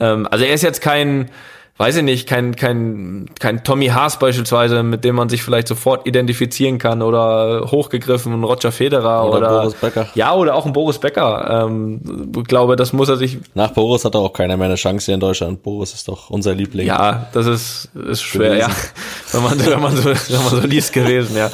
ähm, 0.00 0.26
also 0.30 0.46
er 0.46 0.54
ist 0.54 0.62
jetzt 0.62 0.80
kein 0.80 1.30
weiß 1.78 1.96
ich 1.96 2.02
nicht, 2.02 2.26
kein, 2.26 2.56
kein, 2.56 3.26
kein 3.38 3.62
Tommy 3.62 3.88
Haas 3.88 4.18
beispielsweise, 4.18 4.82
mit 4.82 5.04
dem 5.04 5.14
man 5.14 5.28
sich 5.28 5.42
vielleicht 5.42 5.68
sofort 5.68 6.06
identifizieren 6.06 6.78
kann 6.78 7.02
oder 7.02 7.70
hochgegriffen 7.70 8.32
ein 8.32 8.44
Roger 8.44 8.72
Federer 8.72 9.28
oder, 9.28 9.36
oder 9.36 9.48
Boris 9.60 9.74
Becker. 9.74 10.06
Ja, 10.14 10.34
oder 10.34 10.54
auch 10.54 10.64
ein 10.64 10.72
Boris 10.72 10.98
Becker. 10.98 11.66
Ähm, 11.66 12.00
ich 12.34 12.44
glaube, 12.44 12.76
das 12.76 12.94
muss 12.94 13.08
er 13.10 13.16
sich. 13.16 13.38
Nach 13.54 13.72
Boris 13.72 14.04
hat 14.06 14.14
er 14.14 14.20
auch 14.20 14.32
keiner 14.32 14.56
mehr 14.56 14.66
eine 14.68 14.76
Chance 14.76 15.06
hier 15.06 15.14
in 15.14 15.20
Deutschland. 15.20 15.62
Boris 15.62 15.92
ist 15.92 16.08
doch 16.08 16.30
unser 16.30 16.54
Liebling. 16.54 16.86
Ja, 16.86 17.26
das 17.32 17.46
ist, 17.46 17.90
ist 17.94 18.22
schwer, 18.22 18.54
gewesen. 18.54 18.70
ja. 18.70 18.76
Wenn 19.32 19.42
man, 19.42 19.66
wenn 19.66 19.80
man 19.80 19.96
so, 19.96 20.04
wenn 20.04 20.44
man 20.44 20.62
so 20.62 20.66
liest 20.66 20.92
gewesen, 20.94 21.36
ja. 21.36 21.50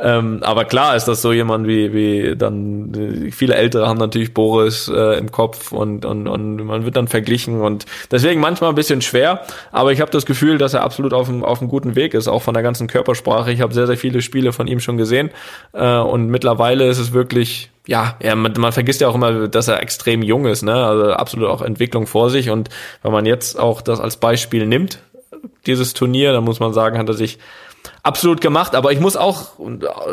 Ähm, 0.00 0.40
aber 0.42 0.64
klar 0.64 0.96
ist 0.96 1.06
das 1.06 1.22
so 1.22 1.32
jemand 1.32 1.66
wie, 1.66 1.92
wie 1.92 2.36
dann, 2.36 3.30
viele 3.30 3.54
Ältere 3.54 3.86
haben 3.86 3.98
natürlich 3.98 4.34
Boris 4.34 4.88
äh, 4.88 5.18
im 5.18 5.30
Kopf 5.30 5.72
und, 5.72 6.04
und, 6.04 6.26
und 6.26 6.56
man 6.64 6.84
wird 6.84 6.96
dann 6.96 7.08
verglichen 7.08 7.60
und 7.60 7.86
deswegen 8.10 8.40
manchmal 8.40 8.70
ein 8.70 8.76
bisschen 8.76 9.02
schwer. 9.02 9.42
Aber 9.70 9.92
ich 9.92 10.00
habe 10.00 10.10
das 10.10 10.26
Gefühl, 10.26 10.58
dass 10.58 10.74
er 10.74 10.82
absolut 10.82 11.12
auf 11.12 11.28
einem, 11.28 11.44
auf 11.44 11.60
einem 11.60 11.70
guten 11.70 11.94
Weg 11.94 12.14
ist, 12.14 12.28
auch 12.28 12.42
von 12.42 12.54
der 12.54 12.62
ganzen 12.62 12.86
Körpersprache. 12.86 13.52
Ich 13.52 13.60
habe 13.60 13.72
sehr, 13.72 13.86
sehr 13.86 13.96
viele 13.96 14.22
Spiele 14.22 14.52
von 14.52 14.66
ihm 14.66 14.80
schon 14.80 14.96
gesehen. 14.96 15.30
Äh, 15.72 15.98
und 15.98 16.28
mittlerweile 16.28 16.88
ist 16.88 16.98
es 16.98 17.12
wirklich, 17.12 17.70
ja, 17.86 18.16
ja 18.22 18.34
man, 18.34 18.52
man 18.58 18.72
vergisst 18.72 19.00
ja 19.00 19.08
auch 19.08 19.14
immer, 19.14 19.48
dass 19.48 19.68
er 19.68 19.80
extrem 19.82 20.22
jung 20.22 20.46
ist, 20.46 20.62
ne? 20.62 20.74
Also 20.74 21.12
absolut 21.12 21.48
auch 21.48 21.62
Entwicklung 21.62 22.06
vor 22.06 22.30
sich. 22.30 22.50
Und 22.50 22.68
wenn 23.02 23.12
man 23.12 23.26
jetzt 23.26 23.58
auch 23.58 23.80
das 23.80 24.00
als 24.00 24.16
Beispiel 24.16 24.66
nimmt, 24.66 24.98
dieses 25.66 25.94
Turnier, 25.94 26.32
dann 26.32 26.44
muss 26.44 26.60
man 26.60 26.72
sagen, 26.72 26.98
hat 26.98 27.08
er 27.08 27.14
sich 27.14 27.38
absolut 28.02 28.40
gemacht. 28.40 28.74
Aber 28.74 28.92
ich 28.92 29.00
muss 29.00 29.16
auch 29.16 29.52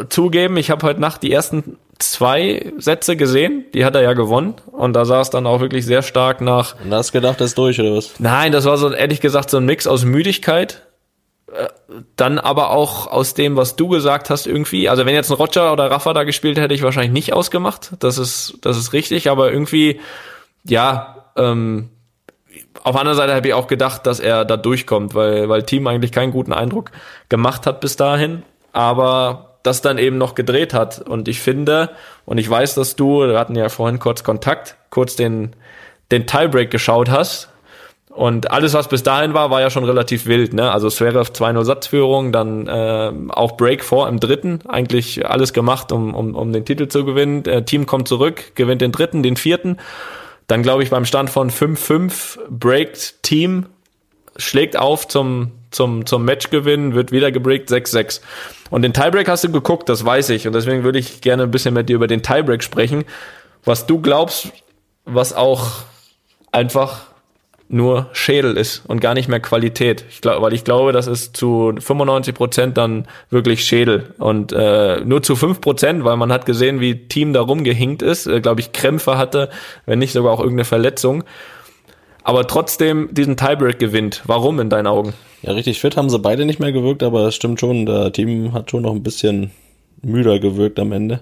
zugeben, 0.10 0.58
ich 0.58 0.72
habe 0.72 0.86
heute 0.86 1.00
Nacht 1.00 1.24
die 1.24 1.32
ersten 1.32 1.78
zwei 2.00 2.72
Sätze 2.78 3.16
gesehen. 3.16 3.66
Die 3.74 3.86
hat 3.86 3.96
er 3.96 4.02
ja 4.02 4.14
gewonnen. 4.14 4.56
Und 4.72 4.94
da 4.94 5.06
sah 5.06 5.22
es 5.22 5.30
dann 5.30 5.46
auch 5.48 5.60
wirklich 5.60 5.86
sehr 5.86 6.02
stark 6.02 6.42
nach. 6.42 6.76
Und 6.84 6.94
hast 6.94 7.12
gedacht, 7.12 7.40
das 7.40 7.48
ist 7.48 7.58
durch, 7.58 7.80
oder 7.80 7.96
was? 7.96 8.20
Nein, 8.20 8.52
das 8.52 8.66
war 8.66 8.78
so, 8.78 8.92
ehrlich 8.92 9.22
gesagt, 9.22 9.50
so 9.50 9.58
ein 9.58 9.66
Mix 9.66 9.88
aus 9.88 10.04
Müdigkeit. 10.04 10.88
Äh, 11.54 11.68
dann 12.16 12.40
aber 12.40 12.72
auch 12.72 13.08
aus 13.08 13.34
dem, 13.34 13.56
was 13.56 13.76
du 13.76 13.88
gesagt 13.88 14.30
hast, 14.30 14.48
irgendwie. 14.48 14.90
Also 14.90 15.06
wenn 15.06 15.14
jetzt 15.14 15.30
ein 15.30 15.38
Roger 15.38 15.72
oder 15.74 15.92
Rafa 15.92 16.14
da 16.14 16.24
gespielt 16.24 16.58
hätte, 16.58 16.74
ich 16.74 16.82
wahrscheinlich 16.82 17.12
nicht 17.12 17.34
ausgemacht. 17.34 17.92
Das 18.00 18.18
ist, 18.18 18.58
das 18.62 18.78
ist 18.78 18.94
richtig. 18.94 19.30
Aber 19.30 19.52
irgendwie, 19.52 20.00
ja, 20.64 21.26
ähm, 21.36 21.90
auf 22.84 22.92
der 22.94 23.02
anderen 23.02 23.18
Seite 23.18 23.36
habe 23.36 23.48
ich 23.48 23.54
auch 23.54 23.68
gedacht, 23.68 24.06
dass 24.08 24.20
er 24.20 24.46
da 24.46 24.58
durchkommt, 24.58 25.14
weil, 25.14 25.50
weil 25.50 25.64
Team 25.64 25.88
eigentlich 25.88 26.12
keinen 26.12 26.32
guten 26.32 26.54
Eindruck 26.54 26.92
gemacht 27.30 27.66
hat 27.66 27.80
bis 27.82 27.96
dahin. 27.96 28.44
Aber 28.74 29.52
das 29.64 29.82
dann 29.82 29.98
eben 29.98 30.18
noch 30.18 30.36
gedreht 30.36 30.74
hat. 30.74 31.02
Und 31.02 31.28
ich 31.28 31.40
finde, 31.40 31.92
und 32.26 32.38
ich 32.38 32.50
weiß, 32.50 32.76
dass 32.76 32.96
du, 32.96 33.28
wir 33.28 33.38
hatten 33.38 33.56
ja 33.56 33.70
vorhin 33.70 34.00
kurz 34.00 34.24
Kontakt, 34.24 34.76
kurz 34.90 35.16
den, 35.16 35.56
den 36.12 36.26
Tiebreak 36.26 36.72
geschaut 36.72 37.10
hast. 37.10 37.50
Und 38.10 38.52
alles, 38.52 38.74
was 38.74 38.90
bis 38.90 39.04
dahin 39.04 39.34
war, 39.34 39.52
war 39.52 39.62
ja 39.62 39.70
schon 39.70 39.86
relativ 39.86 40.26
wild. 40.26 40.54
Ne? 40.54 40.70
Also 40.70 40.90
Zverev 40.90 41.30
2-0 41.30 41.64
Satzführung, 41.64 42.34
dann 42.34 42.68
äh, 42.68 43.12
auch 43.30 43.56
Break 43.56 43.86
vor 43.86 44.10
im 44.10 44.20
dritten. 44.20 44.60
Eigentlich 44.68 45.26
alles 45.30 45.54
gemacht, 45.54 45.94
um, 45.94 46.14
um, 46.14 46.36
um 46.36 46.52
den 46.52 46.66
Titel 46.66 46.90
zu 46.90 47.06
gewinnen. 47.06 47.46
Äh, 47.46 47.64
Team 47.64 47.86
kommt 47.86 48.10
zurück, 48.10 48.56
gewinnt 48.56 48.82
den 48.82 48.92
dritten, 48.92 49.24
den 49.24 49.38
vierten. 49.38 49.78
Dann 50.52 50.64
glaube 50.64 50.84
ich 50.84 50.90
beim 50.90 51.06
Stand 51.06 51.30
von 51.30 51.50
5-5 51.50 52.40
breakt 52.50 53.24
Team, 53.24 53.68
schlägt 54.36 54.76
auf 54.76 55.08
zum, 55.08 55.54
zum, 55.72 56.06
zum 56.06 56.26
Matchgewinn, 56.26 56.94
wird 56.94 57.14
wieder 57.14 57.32
gebreakt 57.32 57.70
6-6. 57.70 58.20
Und 58.70 58.82
den 58.82 58.92
Tiebreak 58.92 59.30
hast 59.30 59.46
du 59.46 59.52
geguckt, 59.54 59.88
das 59.88 60.04
weiß 60.04 60.28
ich. 60.32 60.48
Und 60.48 60.52
deswegen 60.52 60.84
würde 60.84 61.00
ich 61.00 61.22
gerne 61.22 61.44
ein 61.44 61.52
bisschen 61.52 61.74
mit 61.74 61.88
dir 61.88 61.96
über 61.96 62.08
den 62.08 62.22
Tiebreak 62.22 62.64
sprechen. 62.64 63.06
Was 63.64 63.86
du 63.86 64.02
glaubst, 64.02 64.52
was 65.06 65.32
auch 65.32 65.84
einfach 66.52 67.06
nur 67.72 68.10
Schädel 68.12 68.58
ist 68.58 68.84
und 68.88 69.00
gar 69.00 69.14
nicht 69.14 69.30
mehr 69.30 69.40
Qualität. 69.40 70.04
Ich 70.10 70.22
glaub, 70.22 70.42
weil 70.42 70.54
ich 70.54 70.64
glaube, 70.64 70.92
das 70.92 71.08
ist 71.08 71.38
zu 71.38 71.74
95 71.80 72.36
Prozent 72.36 72.78
dann 72.78 73.08
wirklich 73.30 73.64
Schädel 73.64 74.14
und 74.18 74.52
äh, 74.52 75.00
nur 75.06 75.24
zu 75.24 75.36
5 75.36 75.62
Prozent, 75.62 76.04
weil 76.04 76.18
man 76.18 76.32
hat 76.32 76.46
gesehen, 76.46 76.82
wie 76.82 77.08
Team 77.08 77.34
da 77.34 77.42
rumgehinkt 77.42 78.02
ist, 78.02 78.28
äh, 78.28 78.42
glaube 78.42 78.62
ich, 78.62 78.74
Krämpfe 78.74 79.18
hatte, 79.18 79.50
wenn 79.86 80.00
nicht 80.00 80.12
sogar 80.12 80.34
auch 80.34 80.40
irgendeine 80.40 80.66
Verletzung. 80.66 81.24
Aber 82.24 82.46
trotzdem 82.46 83.10
diesen 83.12 83.38
Tiebreak 83.38 83.80
gewinnt. 83.80 84.22
Warum 84.26 84.60
in 84.60 84.70
deinen 84.70 84.88
Augen? 84.88 85.14
Ja, 85.42 85.54
richtig 85.54 85.80
fit 85.80 85.98
haben 85.98 86.10
sie 86.10 86.20
beide 86.20 86.46
nicht 86.46 86.60
mehr 86.60 86.72
gewirkt, 86.72 87.02
aber 87.02 87.28
es 87.28 87.36
stimmt 87.36 87.60
schon, 87.60 87.86
der 87.86 88.12
Team 88.12 88.54
hat 88.54 88.70
schon 88.70 88.84
noch 88.84 88.94
ein 88.94 89.02
bisschen 89.02 89.52
müder 90.04 90.40
gewirkt 90.40 90.80
am 90.80 90.92
Ende. 90.92 91.22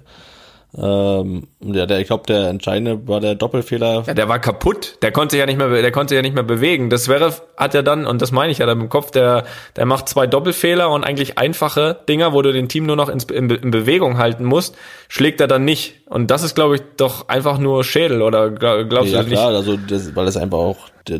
Ähm, 0.77 1.47
ja, 1.61 1.87
der, 1.87 1.99
ich 1.99 2.07
glaube, 2.07 2.25
der 2.27 2.47
entscheidende 2.47 3.07
war 3.07 3.19
der 3.19 3.33
Doppelfehler. 3.33 4.03
Ja, 4.05 4.13
der 4.13 4.29
war 4.29 4.37
kaputt. 4.37 4.97
Der 5.01 5.11
konnte 5.11 5.31
sich 5.31 5.39
ja 5.39 5.47
nicht 5.47 5.57
mehr, 5.57 5.69
der 5.69 5.91
konnte 5.91 6.13
ja 6.13 6.21
nicht 6.21 6.35
mehr 6.35 6.43
bewegen. 6.43 6.91
Das 6.91 7.07
wäre, 7.07 7.33
hat 7.57 7.73
ja 7.73 7.81
dann, 7.81 8.05
und 8.05 8.21
das 8.21 8.31
meine 8.31 8.51
ich 8.51 8.59
ja 8.59 8.67
dann 8.67 8.79
im 8.79 8.89
Kopf, 8.89 9.09
der, 9.09 9.45
der 9.75 9.87
macht 9.87 10.07
zwei 10.07 10.27
Doppelfehler 10.27 10.91
und 10.91 11.03
eigentlich 11.03 11.39
einfache 11.39 11.97
Dinger, 12.07 12.33
wo 12.33 12.43
du 12.43 12.53
den 12.53 12.69
Team 12.69 12.85
nur 12.85 12.95
noch 12.95 13.09
ins, 13.09 13.23
in, 13.23 13.49
in 13.49 13.71
Bewegung 13.71 14.19
halten 14.19 14.45
musst, 14.45 14.75
schlägt 15.07 15.41
er 15.41 15.47
dann 15.47 15.65
nicht. 15.65 15.95
Und 16.05 16.29
das 16.29 16.43
ist, 16.43 16.53
glaube 16.53 16.75
ich, 16.75 16.81
doch 16.97 17.29
einfach 17.29 17.57
nur 17.57 17.83
Schädel, 17.83 18.21
oder 18.21 18.51
glaubst 18.51 19.11
ja, 19.11 19.23
du 19.23 19.29
nicht? 19.29 19.37
Ja, 19.37 19.45
klar, 19.47 19.55
also, 19.55 19.75
das, 19.75 20.15
weil 20.15 20.25
das 20.25 20.37
einfach 20.37 20.59
auch 20.59 20.77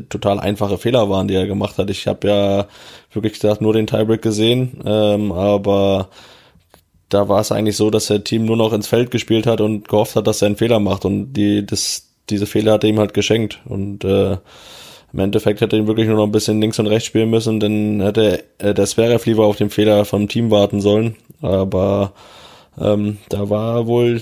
total 0.10 0.40
einfache 0.40 0.78
Fehler 0.78 1.10
waren, 1.10 1.28
die 1.28 1.34
er 1.34 1.48
gemacht 1.48 1.80
hat. 1.80 1.90
Ich 1.90 2.06
habe 2.08 2.28
ja 2.28 2.68
wirklich 3.12 3.34
gesagt, 3.34 3.62
nur 3.62 3.74
den 3.74 3.88
Tiebreak 3.88 4.22
gesehen, 4.22 4.80
ähm, 4.86 5.32
aber 5.32 6.10
da 7.10 7.28
war 7.28 7.42
es 7.42 7.52
eigentlich 7.52 7.76
so, 7.76 7.90
dass 7.90 8.08
der 8.08 8.24
Team 8.24 8.46
nur 8.46 8.58
noch 8.58 8.74
ins 8.74 8.88
Feld 8.88 9.12
gespielt 9.12 9.48
hat 9.48 9.62
und 9.62 9.88
gehofft 9.88 10.16
hat, 10.16 10.28
dass 10.28 10.42
er 10.42 10.48
einen 10.48 10.58
Fehler 10.58 10.80
macht. 10.80 11.06
Und 11.06 11.34
die, 11.34 11.66
das, 11.66 12.08
diese 12.30 12.46
Fehler 12.46 12.74
hat 12.74 12.84
er 12.84 12.90
ihm 12.90 13.00
halt 13.00 13.14
geschenkt. 13.14 13.60
Und 13.66 14.04
äh, 14.04 14.38
im 15.12 15.20
Endeffekt 15.20 15.62
hätte 15.62 15.76
er 15.76 15.82
ihn 15.82 15.88
wirklich 15.88 16.08
nur 16.08 16.18
noch 16.18 16.26
ein 16.26 16.32
bisschen 16.32 16.62
links 16.62 16.80
und 16.80 16.88
rechts 16.88 17.08
spielen 17.08 17.30
müssen, 17.30 17.60
dann 17.60 18.02
hätte 18.02 18.44
äh, 18.60 18.74
der 18.74 18.86
Zverev 18.86 19.26
lieber 19.26 19.46
auf 19.46 19.58
den 19.58 19.72
Fehler 19.72 20.06
vom 20.06 20.28
Team 20.28 20.52
warten 20.52 20.82
sollen, 20.82 21.16
aber 21.42 22.14
ähm, 22.80 23.18
da 23.30 23.50
war 23.50 23.88
wohl 23.88 24.22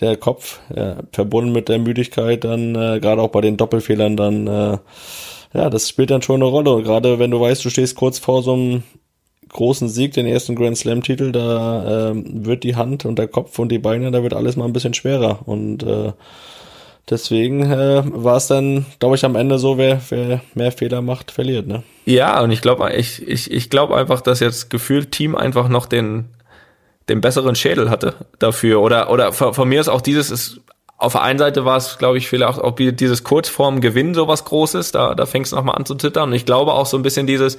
der 0.00 0.16
Kopf 0.16 0.60
ja, 0.74 0.98
verbunden 1.12 1.50
mit 1.50 1.68
der 1.68 1.80
Müdigkeit 1.80 2.44
dann 2.44 2.76
äh, 2.76 3.00
gerade 3.00 3.20
auch 3.20 3.30
bei 3.30 3.40
den 3.40 3.56
Doppelfehlern 3.56 4.16
dann 4.16 4.46
äh, 4.46 4.78
ja, 5.52 5.68
das 5.68 5.88
spielt 5.88 6.10
dann 6.10 6.22
schon 6.22 6.36
eine 6.36 6.50
Rolle. 6.50 6.72
Und 6.72 6.84
gerade 6.84 7.18
wenn 7.18 7.30
du 7.30 7.40
weißt, 7.40 7.64
du 7.64 7.70
stehst 7.70 7.96
kurz 7.96 8.18
vor 8.18 8.42
so 8.42 8.52
einem 8.52 8.82
großen 9.52 9.88
Sieg, 9.88 10.12
den 10.12 10.26
ersten 10.26 10.54
Grand 10.54 10.76
Slam-Titel, 10.76 11.32
da 11.32 12.10
ähm, 12.10 12.46
wird 12.46 12.64
die 12.64 12.76
Hand 12.76 13.04
und 13.04 13.18
der 13.18 13.28
Kopf 13.28 13.58
und 13.58 13.70
die 13.70 13.78
Beine, 13.78 14.10
da 14.10 14.22
wird 14.22 14.34
alles 14.34 14.56
mal 14.56 14.64
ein 14.64 14.72
bisschen 14.72 14.94
schwerer. 14.94 15.40
Und 15.46 15.82
äh, 15.82 16.12
deswegen 17.08 17.70
äh, 17.70 18.02
war 18.06 18.36
es 18.36 18.46
dann, 18.46 18.86
glaube 18.98 19.16
ich, 19.16 19.24
am 19.24 19.36
Ende 19.36 19.58
so, 19.58 19.78
wer, 19.78 20.00
wer 20.08 20.40
mehr 20.54 20.72
Fehler 20.72 21.02
macht, 21.02 21.30
verliert. 21.30 21.66
Ne? 21.66 21.82
Ja, 22.04 22.42
und 22.42 22.50
ich 22.50 22.60
glaube 22.62 22.92
ich, 22.94 23.26
ich, 23.26 23.50
ich 23.50 23.70
glaub 23.70 23.90
einfach, 23.90 24.20
dass 24.20 24.40
jetzt 24.40 24.70
gefühlt 24.70 25.12
Team 25.12 25.34
einfach 25.34 25.68
noch 25.68 25.86
den, 25.86 26.26
den 27.08 27.20
besseren 27.20 27.54
Schädel 27.54 27.90
hatte 27.90 28.14
dafür. 28.38 28.80
Oder, 28.80 29.10
oder 29.10 29.32
von, 29.32 29.54
von 29.54 29.68
mir 29.68 29.80
ist 29.80 29.88
auch 29.88 30.00
dieses, 30.00 30.30
ist, 30.30 30.60
auf 30.96 31.12
der 31.12 31.22
einen 31.22 31.38
Seite 31.38 31.64
war 31.64 31.78
es, 31.78 31.98
glaube 31.98 32.18
ich, 32.18 32.28
vielleicht 32.28 32.58
auch 32.58 32.76
dieses 32.76 33.24
kurz 33.24 33.48
vorm 33.48 33.80
Gewinn 33.80 34.14
sowas 34.14 34.44
Großes, 34.44 34.92
da, 34.92 35.14
da 35.14 35.26
fängst 35.26 35.52
du 35.52 35.56
nochmal 35.56 35.76
an 35.76 35.86
zu 35.86 35.94
zittern. 35.94 36.28
Und 36.28 36.34
ich 36.34 36.44
glaube 36.44 36.72
auch 36.72 36.86
so 36.86 36.96
ein 36.96 37.02
bisschen 37.02 37.26
dieses, 37.26 37.58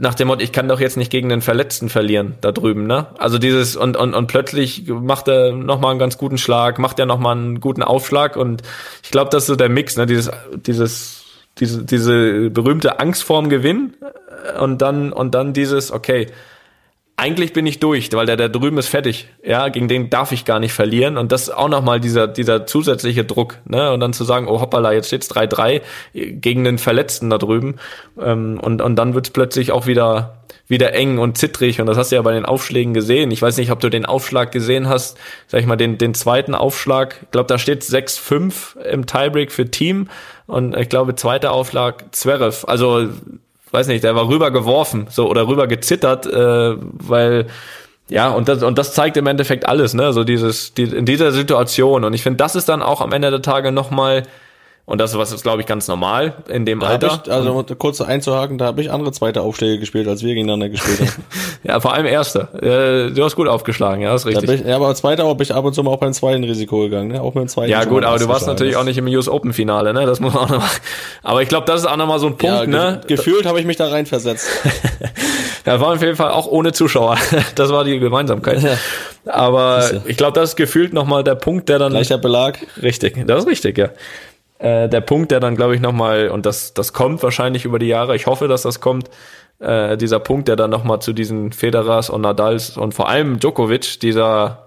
nach 0.00 0.14
dem 0.14 0.28
Motto, 0.28 0.42
ich 0.42 0.52
kann 0.52 0.68
doch 0.68 0.80
jetzt 0.80 0.96
nicht 0.96 1.10
gegen 1.10 1.28
den 1.28 1.42
Verletzten 1.42 1.88
verlieren 1.88 2.34
da 2.40 2.52
drüben, 2.52 2.86
ne? 2.86 3.08
Also 3.18 3.38
dieses 3.38 3.76
und 3.76 3.96
und 3.96 4.14
und 4.14 4.26
plötzlich 4.28 4.86
macht 4.88 5.28
er 5.28 5.52
noch 5.52 5.80
mal 5.80 5.90
einen 5.90 5.98
ganz 5.98 6.18
guten 6.18 6.38
Schlag, 6.38 6.78
macht 6.78 6.98
er 6.98 7.06
noch 7.06 7.18
mal 7.18 7.32
einen 7.32 7.60
guten 7.60 7.82
Aufschlag 7.82 8.36
und 8.36 8.62
ich 9.02 9.10
glaube, 9.10 9.30
das 9.30 9.44
ist 9.44 9.48
so 9.48 9.56
der 9.56 9.68
Mix, 9.68 9.96
ne? 9.96 10.06
Dieses 10.06 10.30
dieses 10.54 11.24
diese 11.58 11.84
diese 11.84 12.50
berühmte 12.50 13.00
Angst 13.00 13.24
vorm 13.24 13.48
Gewinn 13.48 13.94
äh, 14.00 14.60
und 14.60 14.80
dann 14.80 15.12
und 15.12 15.34
dann 15.34 15.52
dieses 15.52 15.90
okay, 15.90 16.28
eigentlich 17.18 17.52
bin 17.52 17.66
ich 17.66 17.80
durch, 17.80 18.12
weil 18.12 18.26
der 18.26 18.36
da 18.36 18.46
drüben 18.46 18.78
ist 18.78 18.86
fertig. 18.86 19.28
Ja, 19.44 19.70
gegen 19.70 19.88
den 19.88 20.08
darf 20.08 20.30
ich 20.30 20.44
gar 20.44 20.60
nicht 20.60 20.72
verlieren. 20.72 21.18
Und 21.18 21.32
das 21.32 21.42
ist 21.42 21.50
auch 21.50 21.68
nochmal 21.68 21.98
dieser, 21.98 22.28
dieser 22.28 22.64
zusätzliche 22.64 23.24
Druck, 23.24 23.58
ne? 23.64 23.92
Und 23.92 23.98
dann 23.98 24.12
zu 24.12 24.22
sagen, 24.22 24.46
oh 24.46 24.60
hoppala, 24.60 24.92
jetzt 24.92 25.08
steht's 25.08 25.28
3-3 25.28 25.82
gegen 26.14 26.62
den 26.62 26.78
Verletzten 26.78 27.28
da 27.28 27.38
drüben. 27.38 27.74
Ähm, 28.22 28.60
und, 28.62 28.80
und 28.80 28.94
dann 28.94 29.14
wird's 29.14 29.30
plötzlich 29.30 29.72
auch 29.72 29.88
wieder, 29.88 30.44
wieder 30.68 30.94
eng 30.94 31.18
und 31.18 31.36
zittrig. 31.36 31.80
Und 31.80 31.88
das 31.88 31.98
hast 31.98 32.12
du 32.12 32.16
ja 32.16 32.22
bei 32.22 32.34
den 32.34 32.44
Aufschlägen 32.46 32.94
gesehen. 32.94 33.32
Ich 33.32 33.42
weiß 33.42 33.56
nicht, 33.56 33.72
ob 33.72 33.80
du 33.80 33.88
den 33.88 34.06
Aufschlag 34.06 34.52
gesehen 34.52 34.88
hast, 34.88 35.18
sag 35.48 35.60
ich 35.60 35.66
mal, 35.66 35.74
den, 35.74 35.98
den 35.98 36.14
zweiten 36.14 36.54
Aufschlag. 36.54 37.18
Ich 37.22 37.30
glaube, 37.32 37.48
da 37.48 37.58
steht 37.58 37.82
6-5 37.82 38.80
im 38.80 39.06
Tiebreak 39.06 39.50
für 39.50 39.68
Team. 39.68 40.08
Und 40.46 40.76
ich 40.76 40.88
glaube, 40.88 41.16
zweiter 41.16 41.50
Aufschlag 41.50 42.14
Zverev. 42.14 42.64
Also 42.68 43.08
weiß 43.72 43.88
nicht, 43.88 44.04
der 44.04 44.14
war 44.14 44.28
rüber 44.28 44.50
geworfen, 44.50 45.06
so 45.10 45.28
oder 45.28 45.46
rüber 45.48 45.66
gezittert, 45.66 46.26
äh, 46.26 46.76
weil 46.78 47.46
ja, 48.10 48.30
und 48.30 48.48
das, 48.48 48.62
und 48.62 48.78
das 48.78 48.94
zeigt 48.94 49.16
im 49.18 49.26
Endeffekt 49.26 49.68
alles, 49.68 49.92
ne? 49.92 50.12
So 50.14 50.24
dieses, 50.24 50.72
die, 50.72 50.84
in 50.84 51.04
dieser 51.04 51.30
Situation. 51.30 52.04
Und 52.04 52.14
ich 52.14 52.22
finde, 52.22 52.38
das 52.38 52.56
ist 52.56 52.68
dann 52.68 52.82
auch 52.82 53.02
am 53.02 53.12
Ende 53.12 53.30
der 53.30 53.42
Tage 53.42 53.70
nochmal 53.70 54.22
und 54.88 54.96
das 54.96 55.18
was 55.18 55.32
ist, 55.32 55.42
glaube 55.42 55.60
ich, 55.60 55.66
ganz 55.66 55.86
normal 55.86 56.32
in 56.48 56.64
dem 56.64 56.80
da 56.80 56.86
Alter. 56.86 57.20
Ich, 57.22 57.30
also 57.30 57.62
kurz 57.78 58.00
einzuhaken, 58.00 58.56
da 58.56 58.64
habe 58.64 58.80
ich 58.80 58.90
andere 58.90 59.12
zweite 59.12 59.42
Aufschläge 59.42 59.78
gespielt, 59.78 60.08
als 60.08 60.22
wir 60.22 60.32
gegeneinander 60.32 60.70
gespielt 60.70 61.00
haben. 61.00 61.24
ja, 61.62 61.78
vor 61.78 61.92
allem 61.92 62.06
erster. 62.06 62.54
Äh, 62.54 63.10
du 63.10 63.22
hast 63.22 63.36
gut 63.36 63.48
aufgeschlagen, 63.48 64.00
ja, 64.00 64.14
ist 64.14 64.24
richtig. 64.24 64.48
Ich, 64.48 64.66
ja, 64.66 64.76
aber 64.76 64.94
zweiter 64.94 65.28
habe 65.28 65.42
ich 65.42 65.54
ab 65.54 65.66
und 65.66 65.74
zu 65.74 65.82
mal 65.82 65.90
auch 65.90 65.98
beim 65.98 66.14
zweiten 66.14 66.42
Risiko 66.42 66.78
gegangen, 66.78 67.08
ne? 67.08 67.20
Auch 67.20 67.34
mit 67.34 67.42
dem 67.42 67.48
zweiten. 67.48 67.70
Ja, 67.70 67.84
gut, 67.84 68.02
aber 68.02 68.18
du 68.18 68.28
warst 68.28 68.46
natürlich 68.46 68.76
auch 68.76 68.84
nicht 68.84 68.96
im 68.96 69.06
US 69.08 69.28
Open 69.28 69.52
Finale, 69.52 69.92
ne? 69.92 70.06
Das 70.06 70.20
muss 70.20 70.32
man 70.32 70.44
auch 70.44 70.48
noch 70.48 70.60
machen. 70.60 70.80
Aber 71.22 71.42
ich 71.42 71.50
glaube, 71.50 71.66
das 71.66 71.82
ist 71.82 71.86
auch 71.86 71.96
nochmal 71.96 72.18
so 72.18 72.28
ein 72.28 72.38
Punkt, 72.38 72.56
ja, 72.56 72.64
ge 72.64 72.72
ne? 72.72 73.00
Gefühlt 73.06 73.44
habe 73.44 73.60
ich 73.60 73.66
mich 73.66 73.76
da 73.76 73.88
reinversetzt. 73.88 74.48
ja, 75.66 75.78
war 75.82 75.92
auf 75.92 76.00
jeden 76.00 76.16
Fall 76.16 76.30
auch 76.30 76.46
ohne 76.46 76.72
Zuschauer. 76.72 77.18
Das 77.56 77.70
war 77.70 77.84
die 77.84 77.98
Gemeinsamkeit. 77.98 78.62
Ja. 78.62 78.78
Aber 79.26 79.90
ich 80.06 80.16
glaube, 80.16 80.32
das 80.32 80.50
ist 80.50 80.56
gefühlt 80.56 80.92
nochmal 80.92 81.24
der 81.24 81.34
Punkt, 81.34 81.68
der 81.68 81.78
dann. 81.78 81.92
Gleicher 81.92 82.18
Belag. 82.18 82.58
Richtig, 82.80 83.26
das 83.26 83.40
ist 83.40 83.48
richtig, 83.48 83.76
ja. 83.76 83.88
Äh, 84.58 84.88
der 84.88 85.00
Punkt, 85.00 85.30
der 85.30 85.40
dann, 85.40 85.56
glaube 85.56 85.74
ich, 85.74 85.80
nochmal, 85.80 86.28
und 86.28 86.46
das, 86.46 86.74
das 86.74 86.92
kommt 86.92 87.22
wahrscheinlich 87.22 87.64
über 87.64 87.78
die 87.78 87.86
Jahre, 87.86 88.16
ich 88.16 88.26
hoffe, 88.26 88.48
dass 88.48 88.62
das 88.62 88.80
kommt, 88.80 89.08
äh, 89.60 89.96
dieser 89.96 90.20
Punkt, 90.20 90.48
der 90.48 90.56
dann 90.56 90.70
nochmal 90.70 91.00
zu 91.00 91.12
diesen 91.12 91.52
Federers 91.52 92.10
und 92.10 92.22
Nadals 92.22 92.76
und 92.76 92.94
vor 92.94 93.08
allem 93.08 93.38
Djokovic 93.38 94.00
dieser, 94.00 94.66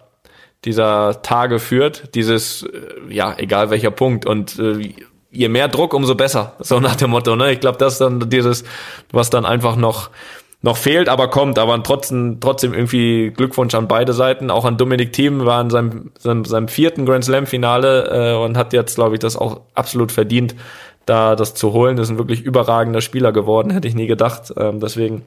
dieser 0.66 1.22
Tage 1.22 1.60
führt, 1.60 2.16
dieses, 2.16 2.64
äh, 2.64 3.14
ja, 3.14 3.36
egal 3.38 3.70
welcher 3.70 3.92
Punkt 3.92 4.26
und 4.26 4.60
äh, 4.60 4.94
je 5.32 5.50
mehr 5.50 5.68
Druck, 5.68 5.94
umso 5.94 6.16
besser, 6.16 6.56
so 6.60 6.80
nach 6.80 6.96
dem 6.96 7.12
Motto, 7.12 7.36
ne? 7.36 7.52
Ich 7.52 7.60
glaube, 7.60 7.78
das 7.78 7.94
ist 7.94 8.02
dann 8.02 8.30
dieses, 8.30 8.64
was 9.12 9.30
dann 9.30 9.46
einfach 9.46 9.76
noch 9.76 10.10
noch 10.62 10.78
fehlt, 10.78 11.09
aber 11.09 11.30
kommt. 11.30 11.57
Aber 11.59 11.82
trotzdem, 11.84 12.39
trotzdem 12.39 12.74
irgendwie 12.74 13.32
Glückwunsch 13.32 13.74
an 13.74 13.88
beide 13.88 14.14
Seiten. 14.14 14.51
Auch 14.51 14.66
an 14.66 14.78
Dominik 14.78 15.14
Thiem 15.14 15.45
war 15.45 15.62
in 15.62 15.70
seinem, 15.70 16.12
seinem, 16.20 16.45
seinem 16.45 16.68
vierten 16.68 17.05
Grand 17.05 17.26
Slam 17.26 17.47
Finale 17.47 18.34
äh, 18.34 18.43
und 18.43 18.57
hat 18.57 18.74
jetzt, 18.74 18.95
glaube 18.95 19.16
ich, 19.16 19.20
das 19.20 19.36
auch 19.36 19.62
absolut 19.74 20.12
verdient, 20.12 20.55
da 21.05 21.36
das 21.36 21.55
zu 21.55 21.74
holen. 21.74 21.97
Das 21.97 22.07
ist 22.07 22.12
ein 22.12 22.20
wirklich 22.20 22.41
überragender 22.41 23.01
Spieler 23.01 23.32
geworden, 23.32 23.72
hätte 23.72 23.88
ich 23.88 23.95
nie 23.95 24.07
gedacht. 24.07 24.53
Ähm, 24.57 24.80
deswegen 24.80 25.24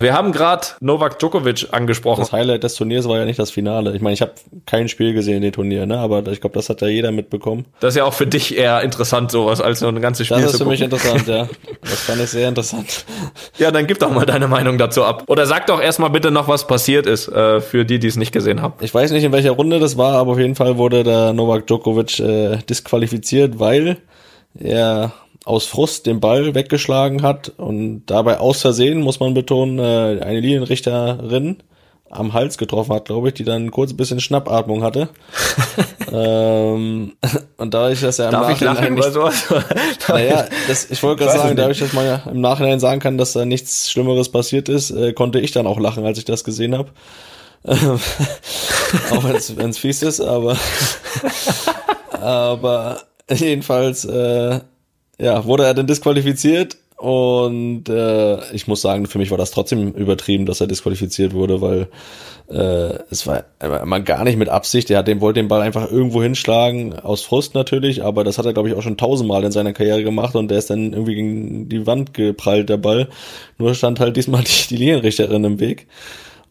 wir 0.00 0.12
haben 0.12 0.32
gerade 0.32 0.66
Novak 0.80 1.20
Djokovic 1.20 1.68
angesprochen. 1.70 2.22
Das 2.22 2.32
Highlight 2.32 2.64
des 2.64 2.74
Turniers 2.74 3.08
war 3.08 3.18
ja 3.18 3.24
nicht 3.24 3.38
das 3.38 3.52
Finale. 3.52 3.94
Ich 3.94 4.02
meine, 4.02 4.14
ich 4.14 4.22
habe 4.22 4.32
kein 4.66 4.88
Spiel 4.88 5.14
gesehen 5.14 5.36
in 5.36 5.42
dem 5.42 5.52
Turnier, 5.52 5.86
ne? 5.86 5.98
aber 5.98 6.26
ich 6.32 6.40
glaube, 6.40 6.54
das 6.54 6.68
hat 6.68 6.80
ja 6.80 6.88
jeder 6.88 7.12
mitbekommen. 7.12 7.64
Das 7.78 7.94
ist 7.94 7.98
ja 7.98 8.04
auch 8.04 8.12
für 8.12 8.26
dich 8.26 8.58
eher 8.58 8.82
interessant, 8.82 9.30
sowas, 9.30 9.60
als 9.60 9.78
so 9.78 9.86
ein 9.86 10.00
ganzes 10.00 10.26
Spiel 10.26 10.42
Das 10.42 10.54
ist 10.54 10.58
für 10.58 10.68
mich 10.68 10.80
interessant, 10.80 11.28
ja. 11.28 11.48
Das 11.82 12.00
fand 12.00 12.20
ich 12.20 12.30
sehr 12.30 12.48
interessant. 12.48 13.04
Ja, 13.56 13.70
dann 13.70 13.86
gib 13.86 14.00
doch 14.00 14.10
mal 14.10 14.26
deine 14.26 14.48
Meinung 14.48 14.78
dazu 14.78 15.04
ab. 15.04 15.24
Oder 15.28 15.46
sag 15.46 15.68
doch 15.68 15.80
erstmal 15.80 16.10
bitte 16.10 16.32
noch, 16.32 16.48
was 16.48 16.66
passiert 16.66 17.06
ist, 17.06 17.28
äh, 17.28 17.60
für 17.60 17.84
die, 17.84 18.00
die 18.00 18.08
es 18.08 18.16
nicht 18.16 18.32
gesehen 18.32 18.62
haben. 18.62 18.74
Ich 18.80 18.92
weiß 18.92 19.12
nicht, 19.12 19.22
in 19.22 19.30
welcher 19.30 19.52
Runde 19.52 19.78
das 19.78 19.96
war, 19.96 20.14
aber 20.14 20.32
auf 20.32 20.38
jeden 20.38 20.56
Fall 20.56 20.76
wurde 20.76 21.04
der 21.04 21.32
Novak 21.32 21.68
Djokovic 21.68 22.18
äh, 22.18 22.58
disqualifiziert, 22.68 23.60
weil 23.60 23.98
er 24.58 25.12
aus 25.44 25.66
Frust 25.66 26.06
den 26.06 26.20
Ball 26.20 26.54
weggeschlagen 26.54 27.22
hat 27.22 27.52
und 27.56 28.06
dabei 28.06 28.38
aus 28.38 28.62
Versehen, 28.62 29.02
muss 29.02 29.20
man 29.20 29.34
betonen, 29.34 29.78
äh, 29.78 30.22
eine 30.22 30.40
Linienrichterin 30.40 31.62
am 32.10 32.32
Hals 32.32 32.58
getroffen 32.58 32.94
hat, 32.94 33.06
glaube 33.06 33.28
ich, 33.28 33.34
die 33.34 33.44
dann 33.44 33.70
kurz 33.70 33.92
ein 33.92 33.96
bisschen 33.96 34.20
Schnappatmung 34.20 34.82
hatte. 34.82 35.08
ähm, 36.12 37.12
und 37.56 37.74
dadurch, 37.74 38.00
dass 38.00 38.18
er 38.18 38.26
im 38.26 38.32
Darf 38.32 38.48
Nachhinein 38.48 38.74
ich 38.74 38.80
lachen 38.80 38.94
nicht, 38.94 39.12
sowas? 39.12 39.44
naja, 40.08 40.46
das, 40.68 40.90
ich 40.90 41.02
wollte 41.02 41.24
gerade 41.24 41.38
sagen, 41.38 41.56
dadurch, 41.56 41.80
dass 41.80 41.92
man 41.92 42.06
ja 42.06 42.22
im 42.30 42.40
Nachhinein 42.40 42.80
sagen 42.80 43.00
kann, 43.00 43.18
dass 43.18 43.32
da 43.32 43.44
nichts 43.44 43.90
Schlimmeres 43.90 44.30
passiert 44.30 44.68
ist, 44.68 44.90
äh, 44.90 45.12
konnte 45.12 45.40
ich 45.40 45.52
dann 45.52 45.66
auch 45.66 45.78
lachen, 45.78 46.06
als 46.06 46.18
ich 46.18 46.24
das 46.24 46.44
gesehen 46.44 46.76
habe. 46.76 46.90
auch 47.64 49.24
wenn 49.24 49.70
es 49.70 49.78
fies 49.78 50.02
ist, 50.02 50.20
aber 50.20 50.58
aber 52.20 53.00
jedenfalls 53.30 54.04
äh, 54.04 54.60
ja, 55.18 55.44
wurde 55.44 55.64
er 55.64 55.74
dann 55.74 55.86
disqualifiziert 55.86 56.76
und 56.96 57.88
äh, 57.88 58.54
ich 58.54 58.68
muss 58.68 58.80
sagen, 58.80 59.06
für 59.06 59.18
mich 59.18 59.30
war 59.30 59.38
das 59.38 59.50
trotzdem 59.50 59.92
übertrieben, 59.92 60.46
dass 60.46 60.60
er 60.60 60.68
disqualifiziert 60.68 61.34
wurde, 61.34 61.60
weil 61.60 61.88
äh, 62.48 62.98
es 63.10 63.26
war 63.26 63.44
immer 63.60 64.00
gar 64.00 64.24
nicht 64.24 64.38
mit 64.38 64.48
Absicht. 64.48 64.90
Er 64.90 64.98
hat 64.98 65.08
den 65.08 65.20
wollte 65.20 65.40
den 65.40 65.48
Ball 65.48 65.60
einfach 65.60 65.90
irgendwo 65.90 66.22
hinschlagen, 66.22 66.98
aus 66.98 67.22
Frust 67.22 67.54
natürlich, 67.54 68.04
aber 68.04 68.22
das 68.22 68.38
hat 68.38 68.46
er 68.46 68.52
glaube 68.52 68.68
ich 68.68 68.74
auch 68.74 68.82
schon 68.82 68.96
tausendmal 68.96 69.44
in 69.44 69.52
seiner 69.52 69.72
Karriere 69.72 70.04
gemacht 70.04 70.36
und 70.36 70.50
der 70.50 70.58
ist 70.58 70.70
dann 70.70 70.92
irgendwie 70.92 71.14
gegen 71.16 71.68
die 71.68 71.86
Wand 71.86 72.14
geprallt 72.14 72.68
der 72.68 72.76
Ball. 72.76 73.08
Nur 73.58 73.74
stand 73.74 74.00
halt 74.00 74.16
diesmal 74.16 74.44
die, 74.44 74.68
die 74.68 74.76
Linienrichterin 74.76 75.44
im 75.44 75.60
Weg 75.60 75.88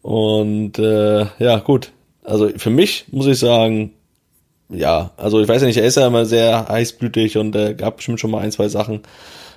und 0.02 0.78
äh, 0.78 1.26
ja 1.38 1.58
gut. 1.58 1.90
Also 2.22 2.50
für 2.56 2.70
mich 2.70 3.06
muss 3.10 3.26
ich 3.26 3.38
sagen, 3.38 3.92
ja, 4.68 5.10
also 5.16 5.40
ich 5.40 5.48
weiß 5.48 5.62
ja 5.62 5.66
nicht, 5.66 5.78
er 5.78 5.84
ist 5.84 5.96
ja 5.96 6.06
immer 6.06 6.24
sehr 6.24 6.68
heißblütig 6.68 7.38
und 7.38 7.54
äh, 7.54 7.74
gab 7.74 7.96
bestimmt 7.96 8.20
schon 8.20 8.30
mal 8.30 8.40
ein, 8.40 8.52
zwei 8.52 8.68
Sachen. 8.68 9.02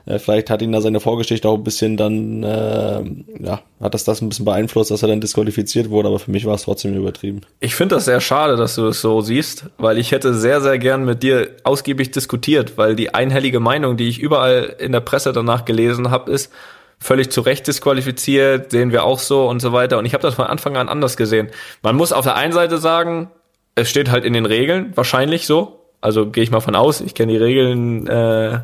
Äh, 0.07 0.19
vielleicht 0.19 0.49
hat 0.49 0.61
ihn 0.61 0.71
da 0.71 0.81
seine 0.81 0.99
Vorgeschichte 0.99 1.47
auch 1.47 1.57
ein 1.57 1.63
bisschen 1.63 1.97
dann, 1.97 2.43
äh, 2.43 3.03
ja, 3.43 3.61
hat 3.81 3.93
das 3.93 4.05
das 4.05 4.21
ein 4.21 4.29
bisschen 4.29 4.45
beeinflusst, 4.45 4.89
dass 4.89 5.01
er 5.01 5.09
dann 5.09 5.21
disqualifiziert 5.21 5.89
wurde, 5.89 6.07
aber 6.07 6.19
für 6.19 6.31
mich 6.31 6.45
war 6.45 6.55
es 6.55 6.63
trotzdem 6.63 6.95
übertrieben. 6.95 7.41
Ich 7.59 7.75
finde 7.75 7.95
das 7.95 8.05
sehr 8.05 8.21
schade, 8.21 8.55
dass 8.55 8.75
du 8.75 8.85
das 8.85 9.01
so 9.01 9.21
siehst, 9.21 9.65
weil 9.77 9.97
ich 9.97 10.11
hätte 10.11 10.33
sehr, 10.33 10.61
sehr 10.61 10.79
gern 10.79 11.03
mit 11.03 11.23
dir 11.23 11.49
ausgiebig 11.63 12.11
diskutiert, 12.11 12.77
weil 12.77 12.95
die 12.95 13.13
einhellige 13.13 13.59
Meinung, 13.59 13.97
die 13.97 14.07
ich 14.07 14.19
überall 14.19 14.75
in 14.79 14.93
der 14.93 15.01
Presse 15.01 15.33
danach 15.33 15.65
gelesen 15.65 16.09
habe, 16.09 16.31
ist, 16.31 16.51
völlig 16.99 17.29
zu 17.29 17.41
Recht 17.41 17.67
disqualifiziert, 17.67 18.71
sehen 18.71 18.91
wir 18.91 19.03
auch 19.03 19.19
so 19.19 19.47
und 19.47 19.61
so 19.61 19.71
weiter. 19.71 19.97
Und 19.97 20.05
ich 20.05 20.13
habe 20.13 20.23
das 20.23 20.35
von 20.35 20.45
Anfang 20.45 20.77
an 20.77 20.89
anders 20.89 21.17
gesehen. 21.17 21.49
Man 21.83 21.95
muss 21.95 22.11
auf 22.11 22.25
der 22.25 22.35
einen 22.35 22.53
Seite 22.53 22.77
sagen, 22.77 23.29
es 23.77 23.89
steht 23.89 24.09
halt 24.09 24.25
in 24.25 24.33
den 24.33 24.47
Regeln, 24.47 24.91
wahrscheinlich 24.95 25.45
so. 25.45 25.79
Also 26.01 26.27
gehe 26.29 26.43
ich 26.43 26.51
mal 26.51 26.61
von 26.61 26.75
aus. 26.75 26.99
Ich 26.99 27.13
kenne 27.13 27.31
die 27.31 27.37
Regeln, 27.37 28.07
äh, 28.07 28.59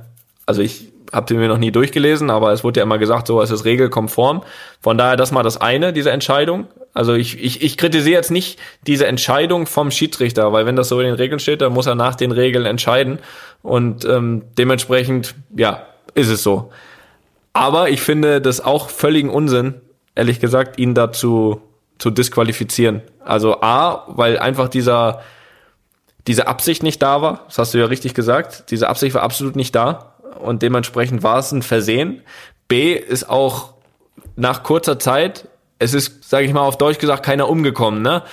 also 0.46 0.62
ich 0.62 0.92
habe 1.12 1.28
sie 1.30 1.36
mir 1.36 1.48
noch 1.48 1.60
nie 1.60 1.72
durchgelesen, 1.72 2.32
aber 2.32 2.52
es 2.52 2.64
wurde 2.64 2.80
ja 2.80 2.84
immer 2.84 2.98
gesagt, 2.98 3.28
so 3.28 3.40
es 3.40 3.52
ist 3.52 3.64
regelkonform. 3.64 4.42
Von 4.82 4.98
daher 4.98 5.16
das 5.16 5.32
mal 5.32 5.44
das 5.44 5.62
eine, 5.62 5.94
diese 5.94 6.10
Entscheidung. 6.10 6.66
Also 6.96 7.14
ich, 7.14 7.44
ich, 7.44 7.62
ich 7.62 7.78
kritisiere 7.78 8.16
jetzt 8.16 8.32
nicht 8.32 8.60
diese 8.88 9.06
Entscheidung 9.06 9.68
vom 9.68 9.92
Schiedsrichter, 9.92 10.52
weil 10.52 10.66
wenn 10.66 10.76
das 10.76 10.90
so 10.90 11.00
in 11.00 11.06
den 11.06 11.16
Regeln 11.16 11.40
steht, 11.40 11.62
dann 11.62 11.74
muss 11.74 11.86
er 11.86 11.96
nach 11.96 12.16
den 12.16 12.32
Regeln 12.32 12.66
entscheiden. 12.66 13.20
Und 13.62 14.06
ähm, 14.06 14.44
dementsprechend, 14.58 15.36
ja, 15.56 15.86
ist 16.16 16.30
es 16.30 16.42
so. 16.42 16.72
Aber 17.54 17.90
ich 17.90 18.02
finde 18.02 18.42
das 18.42 18.62
auch 18.62 18.90
völligen 18.90 19.30
Unsinn, 19.30 19.76
ehrlich 20.16 20.40
gesagt, 20.40 20.80
ihn 20.80 20.96
dazu 20.96 21.62
zu 22.04 22.12
disqualifizieren. 22.12 23.02
Also 23.24 23.62
A, 23.62 24.04
weil 24.08 24.38
einfach 24.38 24.68
dieser, 24.68 25.22
diese 26.28 26.48
Absicht 26.48 26.84
nicht 26.84 27.02
da 27.02 27.22
war, 27.22 27.46
das 27.48 27.58
hast 27.58 27.74
du 27.74 27.78
ja 27.78 27.86
richtig 27.86 28.14
gesagt, 28.14 28.72
diese 28.72 28.90
Absicht 28.90 29.16
war 29.16 29.24
absolut 29.24 29.56
nicht 29.56 29.74
da 29.74 30.16
und 30.42 30.62
dementsprechend 30.62 31.24
war 31.24 31.40
es 31.40 31.54
ein 31.54 31.62
Versehen. 31.62 32.22
B 32.68 32.92
ist 32.92 33.30
auch 33.30 33.76
nach 34.36 34.64
kurzer 34.64 35.00
Zeit, 35.00 35.48
es 35.80 35.94
ist, 35.94 36.30
sage 36.30 36.46
ich 36.46 36.52
mal 36.52 36.64
auf 36.64 36.78
Deutsch 36.78 37.00
gesagt, 37.00 37.26
keiner 37.26 37.48
umgekommen, 37.48 38.02
ne? 38.02 38.24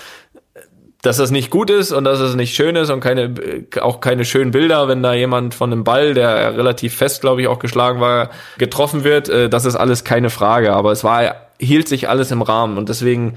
Dass 1.03 1.19
das 1.19 1.31
nicht 1.31 1.51
gut 1.51 1.71
ist 1.71 1.93
und 1.93 2.03
dass 2.03 2.19
es 2.19 2.35
nicht 2.35 2.57
schön 2.57 2.75
ist 2.75 2.91
und 2.91 2.99
keine, 2.99 3.33
auch 3.81 4.01
keine 4.01 4.25
schönen 4.25 4.51
Bilder, 4.51 4.89
wenn 4.89 5.01
da 5.01 5.15
jemand 5.15 5.55
von 5.55 5.73
einem 5.73 5.85
Ball, 5.85 6.13
der 6.15 6.57
relativ 6.57 6.97
fest, 6.97 7.21
glaube 7.21 7.41
ich, 7.41 7.47
auch 7.47 7.61
geschlagen 7.61 8.01
war, 8.01 8.31
getroffen 8.59 9.05
wird, 9.05 9.29
äh, 9.29 9.49
das 9.49 9.65
ist 9.65 9.77
alles 9.77 10.03
keine 10.03 10.29
Frage. 10.29 10.73
Aber 10.73 10.91
es 10.91 11.05
war, 11.05 11.37
hielt 11.61 11.89
sich 11.89 12.09
alles 12.09 12.33
im 12.33 12.43
Rahmen 12.43 12.77
und 12.77 12.89
deswegen 12.89 13.37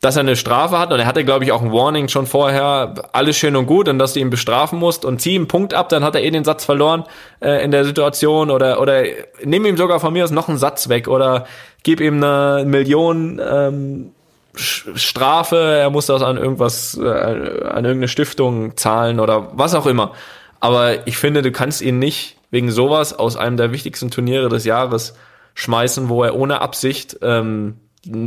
dass 0.00 0.16
er 0.16 0.20
eine 0.20 0.36
Strafe 0.36 0.78
hat. 0.78 0.92
Und 0.92 1.00
er 1.00 1.06
hatte, 1.06 1.24
glaube 1.24 1.44
ich, 1.44 1.52
auch 1.52 1.62
ein 1.62 1.72
Warning 1.72 2.08
schon 2.08 2.26
vorher, 2.26 2.94
alles 3.12 3.36
schön 3.36 3.56
und 3.56 3.66
gut. 3.66 3.88
Und 3.88 3.98
dass 3.98 4.12
du 4.12 4.20
ihn 4.20 4.30
bestrafen 4.30 4.78
musst 4.78 5.04
und 5.04 5.20
zieh 5.20 5.34
ihm 5.34 5.48
Punkt 5.48 5.74
ab, 5.74 5.88
dann 5.88 6.04
hat 6.04 6.14
er 6.14 6.22
eh 6.22 6.30
den 6.30 6.44
Satz 6.44 6.64
verloren 6.64 7.04
äh, 7.40 7.64
in 7.64 7.70
der 7.70 7.84
Situation. 7.84 8.50
Oder 8.50 8.80
oder 8.80 9.02
nimm 9.44 9.66
ihm 9.66 9.76
sogar 9.76 10.00
von 10.00 10.12
mir 10.12 10.24
aus 10.24 10.30
noch 10.30 10.48
einen 10.48 10.58
Satz 10.58 10.88
weg. 10.88 11.08
Oder 11.08 11.46
gib 11.82 12.00
ihm 12.00 12.22
eine 12.22 12.64
Million 12.64 13.40
ähm, 13.44 14.12
Strafe, 14.54 15.56
er 15.56 15.90
muss 15.90 16.06
das 16.06 16.22
an 16.22 16.36
irgendwas, 16.36 16.98
äh, 16.98 17.06
an 17.06 17.84
irgendeine 17.84 18.08
Stiftung 18.08 18.76
zahlen 18.76 19.20
oder 19.20 19.50
was 19.52 19.74
auch 19.74 19.86
immer. 19.86 20.12
Aber 20.60 21.06
ich 21.06 21.16
finde, 21.16 21.42
du 21.42 21.52
kannst 21.52 21.80
ihn 21.80 21.98
nicht 21.98 22.36
wegen 22.50 22.70
sowas 22.70 23.16
aus 23.16 23.36
einem 23.36 23.56
der 23.56 23.72
wichtigsten 23.72 24.10
Turniere 24.10 24.48
des 24.48 24.64
Jahres 24.64 25.14
schmeißen, 25.54 26.08
wo 26.08 26.24
er 26.24 26.34
ohne 26.34 26.60
Absicht 26.60 27.18
ähm, 27.22 27.76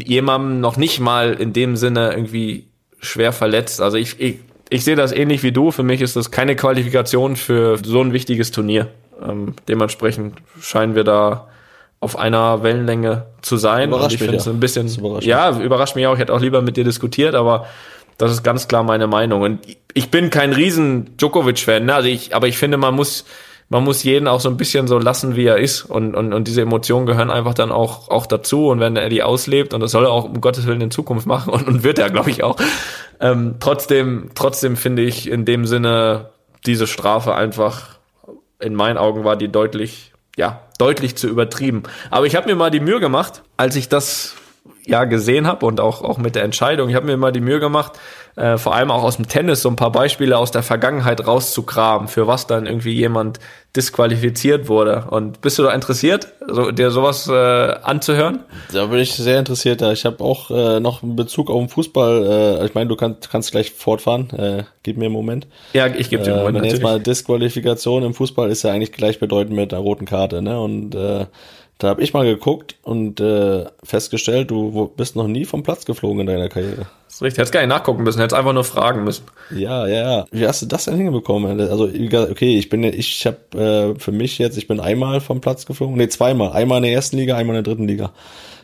jemandem 0.05 0.59
noch 0.59 0.77
nicht 0.77 0.99
mal 0.99 1.34
in 1.34 1.53
dem 1.53 1.75
Sinne 1.75 2.11
irgendwie 2.11 2.67
schwer 2.99 3.34
verletzt. 3.34 3.82
Also 3.82 3.97
ich, 3.97 4.19
ich, 4.19 4.39
ich 4.69 4.84
sehe 4.84 4.95
das 4.95 5.11
ähnlich 5.11 5.43
wie 5.43 5.51
du. 5.51 5.71
Für 5.71 5.84
mich 5.84 6.01
ist 6.01 6.15
das 6.15 6.32
keine 6.32 6.55
Qualifikation 6.55 7.36
für 7.36 7.77
so 7.84 8.01
ein 8.01 8.13
wichtiges 8.13 8.51
Turnier. 8.51 8.88
Ähm, 9.21 9.55
dementsprechend 9.67 10.36
scheinen 10.59 10.95
wir 10.95 11.03
da 11.03 11.47
auf 11.99 12.17
einer 12.17 12.63
Wellenlänge 12.63 13.27
zu 13.41 13.57
sein. 13.57 13.89
Überrascht 13.89 14.05
und 14.05 14.13
ich 14.13 14.19
finde 14.19 14.38
es 14.38 14.45
ja. 14.45 14.51
ein 14.51 14.59
bisschen, 14.59 14.88
überrascht 14.88 15.27
ja, 15.27 15.59
überrascht 15.59 15.95
mich 15.95 16.07
auch. 16.07 16.13
Ich 16.13 16.19
hätte 16.19 16.34
auch 16.34 16.41
lieber 16.41 16.61
mit 16.61 16.77
dir 16.77 16.84
diskutiert, 16.84 17.36
aber 17.36 17.67
das 18.17 18.32
ist 18.32 18.43
ganz 18.43 18.67
klar 18.67 18.84
meine 18.84 19.07
Meinung. 19.07 19.41
Und 19.41 19.59
ich 19.93 20.09
bin 20.09 20.29
kein 20.29 20.53
riesen 20.53 21.15
Djokovic-Fan, 21.17 21.86
ne? 21.86 21.95
also 21.95 22.07
ich, 22.07 22.36
aber 22.36 22.47
ich 22.47 22.57
finde, 22.57 22.77
man 22.77 22.95
muss, 22.95 23.25
man 23.72 23.86
muss 23.86 24.03
jeden 24.03 24.28
auch 24.28 24.41
so 24.41 24.49
ein 24.49 24.57
bisschen 24.57 24.89
so 24.89 24.99
lassen, 24.99 25.38
wie 25.38 25.45
er 25.45 25.57
ist. 25.57 25.84
Und, 25.84 26.13
und, 26.13 26.34
und 26.34 26.45
diese 26.45 26.61
Emotionen 26.61 27.05
gehören 27.05 27.32
einfach 27.32 27.53
dann 27.53 27.72
auch, 27.72 28.09
auch 28.09 28.26
dazu. 28.26 28.67
Und 28.67 28.82
wenn 28.82 28.97
er 28.97 29.07
die 29.07 29.24
auslebt, 29.24 29.74
und 29.74 29.80
das 29.80 29.91
soll 29.91 30.03
er 30.03 30.11
auch 30.11 30.26
um 30.26 30.41
Gottes 30.41 30.67
Willen 30.67 30.82
in 30.82 30.91
Zukunft 30.91 31.26
machen, 31.26 31.49
und, 31.53 31.65
und 31.69 31.84
wird 31.84 31.97
er, 31.97 32.09
glaube 32.09 32.30
ich, 32.30 32.43
auch. 32.43 32.57
Ähm, 33.22 33.55
trotzdem, 33.61 34.32
trotzdem 34.36 34.76
finde 34.76 35.03
ich 35.03 35.30
in 35.30 35.45
dem 35.45 35.65
Sinne 35.65 36.32
diese 36.65 36.86
Strafe 36.86 37.34
einfach, 37.34 37.97
in 38.59 38.76
meinen 38.76 38.97
Augen 38.97 39.24
war 39.24 39.38
die 39.38 39.47
deutlich, 39.47 40.11
ja, 40.36 40.63
deutlich 40.78 41.15
zu 41.15 41.30
übertrieben. 41.30 41.84
Aber 42.09 42.26
ich 42.26 42.36
habe 42.36 42.49
mir 42.49 42.57
mal 42.57 42.72
die 42.72 42.82
Mühe 42.82 42.99
gemacht, 42.99 43.41
als 43.55 43.78
ich 43.78 43.88
das 43.88 44.36
ja 44.86 45.05
gesehen 45.05 45.47
habe 45.47 45.65
und 45.65 45.79
auch 45.79 46.01
auch 46.01 46.17
mit 46.17 46.36
der 46.36 46.43
Entscheidung. 46.43 46.89
Ich 46.89 46.95
habe 46.95 47.05
mir 47.05 47.17
mal 47.17 47.32
die 47.32 47.41
Mühe 47.41 47.59
gemacht, 47.59 47.93
äh, 48.36 48.57
vor 48.57 48.75
allem 48.75 48.91
auch 48.91 49.03
aus 49.03 49.17
dem 49.17 49.27
Tennis 49.27 49.61
so 49.61 49.69
ein 49.69 49.75
paar 49.75 49.91
Beispiele 49.91 50.38
aus 50.38 50.51
der 50.51 50.63
Vergangenheit 50.63 51.25
rauszugraben, 51.25 52.07
für 52.07 52.27
was 52.27 52.47
dann 52.47 52.65
irgendwie 52.65 52.93
jemand 52.93 53.39
disqualifiziert 53.75 54.67
wurde. 54.67 55.05
Und 55.09 55.41
bist 55.41 55.57
du 55.57 55.63
da 55.63 55.71
interessiert, 55.73 56.27
so, 56.47 56.71
dir 56.71 56.91
sowas 56.91 57.27
äh, 57.27 57.32
anzuhören? 57.32 58.39
Da 58.73 58.86
bin 58.88 58.99
ich 58.99 59.13
sehr 59.13 59.39
interessiert. 59.39 59.82
Da. 59.82 59.91
Ich 59.91 60.05
habe 60.05 60.21
auch 60.23 60.51
äh, 60.51 60.79
noch 60.79 61.03
einen 61.03 61.15
Bezug 61.15 61.49
auf 61.49 61.59
den 61.59 61.69
Fußball. 61.69 62.59
Äh, 62.61 62.65
ich 62.65 62.73
meine, 62.73 62.89
du 62.89 62.95
kannst, 62.95 63.29
kannst 63.29 63.51
gleich 63.51 63.71
fortfahren. 63.71 64.29
Äh, 64.32 64.63
gib 64.84 64.97
mir 64.97 65.05
einen 65.05 65.13
Moment. 65.13 65.47
Ja, 65.73 65.88
ich 65.88 66.09
gebe 66.09 66.23
dir 66.23 66.32
Äh, 66.32 66.34
einen 66.34 66.43
Moment 66.43 66.63
wenn 66.63 66.71
jetzt 66.71 66.84
mal 66.84 66.99
Disqualifikation 66.99 68.03
im 68.03 68.13
Fußball 68.13 68.49
ist 68.49 68.63
ja 68.63 68.71
eigentlich 68.71 68.91
gleichbedeutend 68.91 69.55
mit 69.55 69.73
einer 69.73 69.82
roten 69.82 70.05
Karte, 70.05 70.41
ne? 70.41 70.59
Und 70.59 70.95
äh, 70.95 71.25
da 71.82 71.89
habe 71.89 72.03
ich 72.03 72.13
mal 72.13 72.25
geguckt 72.25 72.75
und 72.84 73.19
äh, 73.19 73.65
festgestellt, 73.84 74.51
du 74.51 74.91
bist 74.95 75.15
noch 75.15 75.27
nie 75.27 75.45
vom 75.45 75.63
Platz 75.63 75.86
geflogen 75.86 76.21
in 76.21 76.27
deiner 76.27 76.47
Karriere. 76.47 76.86
Das 77.07 77.15
ist 77.15 77.21
richtig. 77.23 77.39
Hättest 77.39 77.53
gar 77.53 77.61
nicht 77.61 77.69
nachgucken 77.69 78.03
müssen, 78.03 78.19
hättest 78.19 78.38
einfach 78.38 78.53
nur 78.53 78.63
fragen 78.63 79.03
müssen. 79.03 79.25
Ja, 79.49 79.88
ja, 79.88 80.17
ja. 80.17 80.25
Wie 80.29 80.47
hast 80.47 80.61
du 80.61 80.67
das 80.67 80.86
denn 80.86 80.95
hingebekommen? 80.95 81.59
Also, 81.59 81.86
okay, 81.86 82.59
ich 82.59 82.69
bin, 82.69 82.84
ich 82.84 83.25
habe 83.25 83.95
äh, 83.95 83.99
für 83.99 84.11
mich 84.11 84.38
jetzt, 84.38 84.59
ich 84.59 84.67
bin 84.67 84.79
einmal 84.79 85.21
vom 85.21 85.41
Platz 85.41 85.65
geflogen, 85.65 85.97
nee, 85.97 86.07
zweimal. 86.07 86.51
Einmal 86.51 86.77
in 86.77 86.84
der 86.84 86.93
ersten 86.93 87.17
Liga, 87.17 87.36
einmal 87.36 87.57
in 87.57 87.63
der 87.63 87.73
dritten 87.73 87.88
Liga. 87.88 88.11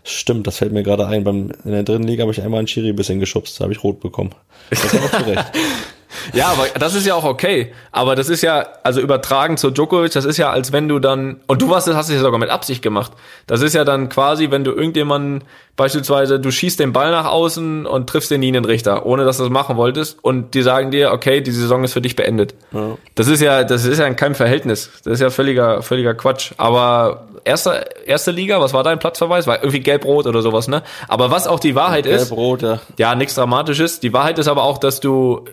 Stimmt, 0.04 0.46
das 0.46 0.58
fällt 0.58 0.72
mir 0.72 0.84
gerade 0.84 1.08
ein. 1.08 1.24
Beim, 1.24 1.52
in 1.66 1.72
der 1.72 1.82
dritten 1.82 2.04
Liga 2.04 2.22
habe 2.22 2.32
ich 2.32 2.44
einmal 2.44 2.60
einen 2.60 2.68
Schiri 2.68 2.90
ein 2.90 2.96
bisschen 2.96 3.20
geschubst, 3.20 3.60
da 3.60 3.64
habe 3.64 3.74
ich 3.74 3.84
rot 3.84 4.00
bekommen. 4.00 4.36
Das 4.70 4.86
ist 4.86 4.96
auch 4.96 5.20
zurecht. 5.20 5.46
Ja, 6.34 6.48
aber 6.48 6.68
das 6.80 6.96
ist 6.96 7.06
ja 7.06 7.16
auch 7.16 7.24
okay. 7.24 7.74
Aber 7.92 8.16
das 8.16 8.30
ist 8.30 8.42
ja, 8.42 8.68
also 8.84 9.00
übertragen 9.02 9.58
zu 9.58 9.72
Djokovic, 9.72 10.12
das 10.12 10.26
ist 10.26 10.38
ja, 10.38 10.50
als 10.50 10.72
wenn 10.72 10.88
du 10.88 11.00
dann, 11.00 11.42
und 11.48 11.62
du 11.62 11.70
warst, 11.70 11.88
das 11.88 11.96
hast 11.96 12.10
du 12.10 12.14
ja 12.14 12.20
sogar 12.20 12.40
mit 12.40 12.50
Absicht 12.50 12.82
gemacht. 12.82 13.12
Das 13.48 13.62
ist 13.62 13.74
ja 13.74 13.84
dann 13.84 14.10
quasi, 14.10 14.52
wenn 14.52 14.64
du 14.64 14.72
irgendjemanden, 14.72 15.44
beispielsweise, 15.76 16.40
du 16.40 16.52
schießt 16.52 16.80
den 16.80 16.92
Ball 16.92 17.12
nach 17.12 17.26
außen 17.26 17.86
und 17.86 18.10
triffst 18.10 18.32
den 18.32 18.42
Linienrichter, 18.42 19.06
ohne 19.06 19.26
dass 19.26 19.38
du 19.38 19.44
das 19.44 19.52
machen 19.52 19.78
wolltest, 19.78 20.24
und 20.24 20.54
die 20.54 20.64
sagen 20.64 20.92
dir, 20.92 21.12
okay, 21.12 21.42
die 21.42 21.52
Saison 21.52 21.84
ist 21.84 21.94
für 21.94 22.02
dich 22.02 22.16
beendet. 22.16 22.56
Ja. 22.72 22.98
Das 23.16 23.28
ist 23.28 23.42
ja, 23.42 23.64
das 23.64 23.86
ist 23.86 24.00
ja 24.00 24.08
in 24.08 24.16
keinem 24.16 24.36
Verhältnis. 24.36 24.90
Das 25.04 25.14
ist 25.14 25.22
ja 25.22 25.30
völliger, 25.30 25.82
völliger 25.84 26.16
Quatsch. 26.16 26.52
Aber 26.58 27.28
erste, 27.44 27.86
erste 28.06 28.32
Liga, 28.32 28.60
was 28.60 28.74
war 28.74 28.84
dein 28.84 29.00
Platzverweis? 29.00 29.48
War 29.48 29.60
irgendwie 29.60 29.80
gelb-rot 29.80 30.26
oder 30.26 30.42
sowas, 30.42 30.68
ne? 30.68 30.84
Aber 31.08 31.32
was 31.32 31.48
auch 31.48 31.60
die 31.60 31.76
Wahrheit 31.76 32.06
ist, 32.06 32.30
Gelb-rot, 32.30 32.62
ja. 32.62 32.80
ja, 32.98 33.16
nichts 33.16 33.36
Dramatisches. 33.36 34.00
Die 34.00 34.14
Wahrheit 34.14 34.40
ist 34.40 34.48
aber 34.48 34.64
auch, 34.64 34.80
dass 34.80 35.00
du 35.00 35.46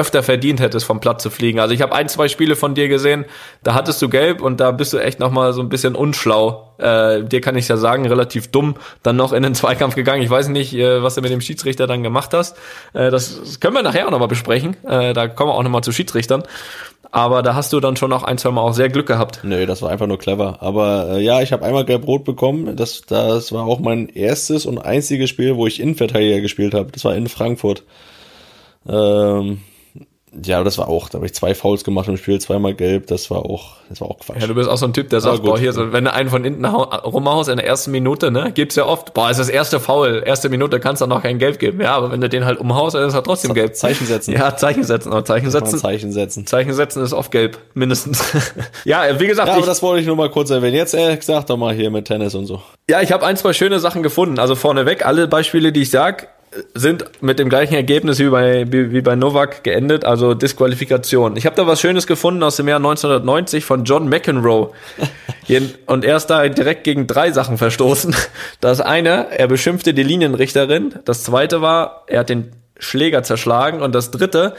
öfter 0.00 0.22
verdient 0.22 0.60
hättest, 0.60 0.86
vom 0.86 0.98
Platz 0.98 1.22
zu 1.22 1.28
fliegen. 1.28 1.60
Also 1.60 1.74
ich 1.74 1.82
habe 1.82 1.94
ein, 1.94 2.08
zwei 2.08 2.28
Spiele 2.28 2.56
von 2.56 2.74
dir 2.74 2.88
gesehen, 2.88 3.26
da 3.62 3.74
hattest 3.74 4.00
du 4.00 4.08
gelb 4.08 4.40
und 4.40 4.58
da 4.58 4.70
bist 4.70 4.94
du 4.94 4.98
echt 4.98 5.20
nochmal 5.20 5.52
so 5.52 5.60
ein 5.60 5.68
bisschen 5.68 5.94
unschlau. 5.94 6.72
Äh, 6.78 7.22
dir 7.24 7.42
kann 7.42 7.56
ich 7.56 7.68
ja 7.68 7.76
sagen, 7.76 8.06
relativ 8.06 8.48
dumm 8.48 8.76
dann 9.02 9.16
noch 9.16 9.34
in 9.34 9.42
den 9.42 9.54
Zweikampf 9.60 9.94
gegangen. 9.94 10.22
Ich 10.22 10.30
weiß 10.30 10.48
nicht, 10.48 10.74
äh, 10.74 11.02
was 11.02 11.16
du 11.16 11.20
mit 11.20 11.30
dem 11.30 11.42
Schiedsrichter 11.42 11.86
dann 11.86 12.02
gemacht 12.02 12.32
hast. 12.32 12.56
Äh, 12.94 13.10
das, 13.10 13.60
können 13.60 13.74
wir 13.74 13.82
nachher 13.82 14.06
auch 14.06 14.10
nochmal 14.10 14.28
besprechen. 14.28 14.76
Äh, 14.84 15.12
da 15.12 15.28
kommen 15.28 15.50
wir 15.50 15.54
auch 15.54 15.62
nochmal 15.62 15.84
zu 15.84 15.92
Schiedsrichtern. 15.92 16.44
Aber 17.12 17.42
da 17.42 17.54
hast 17.54 17.72
du 17.72 17.80
dann 17.80 17.96
schon 17.96 18.12
auch 18.12 18.22
ein, 18.22 18.38
zwei 18.38 18.52
Mal 18.52 18.62
auch 18.62 18.72
sehr 18.72 18.88
Glück 18.88 19.06
gehabt. 19.06 19.40
Nö, 19.42 19.66
das 19.66 19.82
war 19.82 19.90
einfach 19.90 20.06
nur 20.06 20.18
clever. 20.18 20.58
Aber 20.60 21.16
äh, 21.16 21.20
ja, 21.20 21.42
ich 21.42 21.52
habe 21.52 21.64
einmal 21.64 21.84
gelb-rot 21.84 22.24
bekommen. 22.24 22.76
Das, 22.76 23.02
das 23.02 23.52
war 23.52 23.66
auch 23.66 23.80
mein 23.80 24.08
erstes 24.08 24.64
und 24.64 24.78
einziges 24.78 25.28
Spiel, 25.28 25.56
wo 25.56 25.66
ich 25.66 25.80
Innenverteidiger 25.80 26.40
gespielt 26.40 26.72
habe. 26.72 26.92
Das 26.92 27.04
war 27.04 27.14
in 27.14 27.28
Frankfurt. 27.28 27.82
Ähm, 28.88 29.60
ja, 30.44 30.62
das 30.62 30.78
war 30.78 30.88
auch, 30.88 31.08
da 31.08 31.16
habe 31.16 31.26
ich 31.26 31.34
zwei 31.34 31.54
Fouls 31.54 31.82
gemacht 31.82 32.06
im 32.08 32.16
Spiel, 32.16 32.40
zweimal 32.40 32.72
gelb, 32.74 33.08
das 33.08 33.30
war 33.30 33.44
auch, 33.44 33.76
das 33.88 34.00
war 34.00 34.08
auch 34.08 34.18
Quatsch. 34.20 34.40
Ja, 34.40 34.46
du 34.46 34.54
bist 34.54 34.68
auch 34.68 34.76
so 34.76 34.86
ein 34.86 34.92
Typ, 34.92 35.10
der 35.10 35.20
sagt, 35.20 35.42
boah, 35.42 35.58
hier, 35.58 35.72
so, 35.72 35.92
wenn 35.92 36.04
du 36.04 36.12
einen 36.12 36.30
von 36.30 36.44
hinten 36.44 36.70
hau- 36.70 36.84
rumhaust 36.84 37.48
in 37.48 37.56
der 37.56 37.66
ersten 37.66 37.90
Minute, 37.90 38.30
ne, 38.30 38.52
gibt's 38.54 38.76
ja 38.76 38.86
oft, 38.86 39.12
boah, 39.12 39.28
ist 39.30 39.40
das 39.40 39.48
erste 39.48 39.80
Foul, 39.80 40.22
erste 40.24 40.48
Minute 40.48 40.78
kannst 40.78 41.02
du 41.02 41.06
noch 41.06 41.22
kein 41.22 41.38
Gelb 41.40 41.58
geben. 41.58 41.80
Ja, 41.80 41.96
aber 41.96 42.12
wenn 42.12 42.20
du 42.20 42.28
den 42.28 42.44
halt 42.44 42.60
umhaust, 42.60 42.94
dann 42.94 43.08
ist 43.08 43.14
er 43.14 43.22
trotzdem 43.24 43.54
gelb. 43.54 43.74
Zeichen 43.74 44.06
setzen. 44.06 44.32
Ja, 44.34 44.56
Zeichen 44.56 44.84
setzen, 44.84 45.10
aber 45.12 45.24
Zeichen 45.24 45.50
setzen. 45.50 45.78
Zeichen 45.78 46.12
setzen. 46.12 46.46
Zeichen 46.46 46.72
setzen 46.74 47.02
ist 47.02 47.12
oft 47.12 47.32
gelb, 47.32 47.58
mindestens. 47.74 48.22
ja, 48.84 49.02
wie 49.18 49.26
gesagt, 49.26 49.48
Ja, 49.48 49.54
ich, 49.54 49.58
aber 49.58 49.66
das 49.66 49.82
wollte 49.82 50.00
ich 50.02 50.06
nur 50.06 50.16
mal 50.16 50.30
kurz 50.30 50.50
erwähnen. 50.50 50.76
Jetzt 50.76 50.94
äh, 50.94 51.18
sag 51.20 51.46
doch 51.46 51.56
mal 51.56 51.74
hier 51.74 51.90
mit 51.90 52.06
Tennis 52.06 52.36
und 52.36 52.46
so. 52.46 52.62
ja, 52.88 53.00
ich 53.00 53.10
habe 53.10 53.26
ein, 53.26 53.36
zwei 53.36 53.52
schöne 53.52 53.80
Sachen 53.80 54.02
gefunden. 54.04 54.38
Also 54.38 54.54
vorneweg, 54.54 55.04
alle 55.04 55.26
Beispiele, 55.26 55.72
die 55.72 55.82
ich 55.82 55.90
sag, 55.90 56.28
sind 56.74 57.04
mit 57.22 57.38
dem 57.38 57.48
gleichen 57.48 57.74
Ergebnis 57.74 58.18
wie 58.18 58.28
bei, 58.28 58.70
wie, 58.72 58.92
wie 58.92 59.00
bei 59.02 59.14
Novak 59.14 59.62
geendet, 59.62 60.04
also 60.04 60.34
Disqualifikation. 60.34 61.36
Ich 61.36 61.46
habe 61.46 61.54
da 61.54 61.66
was 61.66 61.80
Schönes 61.80 62.06
gefunden 62.08 62.42
aus 62.42 62.56
dem 62.56 62.66
Jahr 62.66 62.78
1990 62.78 63.64
von 63.64 63.84
John 63.84 64.08
McEnroe. 64.08 64.72
Und 65.86 66.04
er 66.04 66.16
ist 66.16 66.26
da 66.26 66.48
direkt 66.48 66.84
gegen 66.84 67.06
drei 67.06 67.32
Sachen 67.32 67.58
verstoßen. 67.58 68.14
Das 68.60 68.80
eine, 68.80 69.36
er 69.36 69.48
beschimpfte 69.48 69.94
die 69.94 70.02
Linienrichterin. 70.02 70.94
Das 71.04 71.24
zweite 71.24 71.60
war, 71.60 72.04
er 72.06 72.20
hat 72.20 72.28
den 72.28 72.52
Schläger 72.78 73.22
zerschlagen. 73.22 73.80
Und 73.82 73.94
das 73.94 74.10
dritte, 74.10 74.54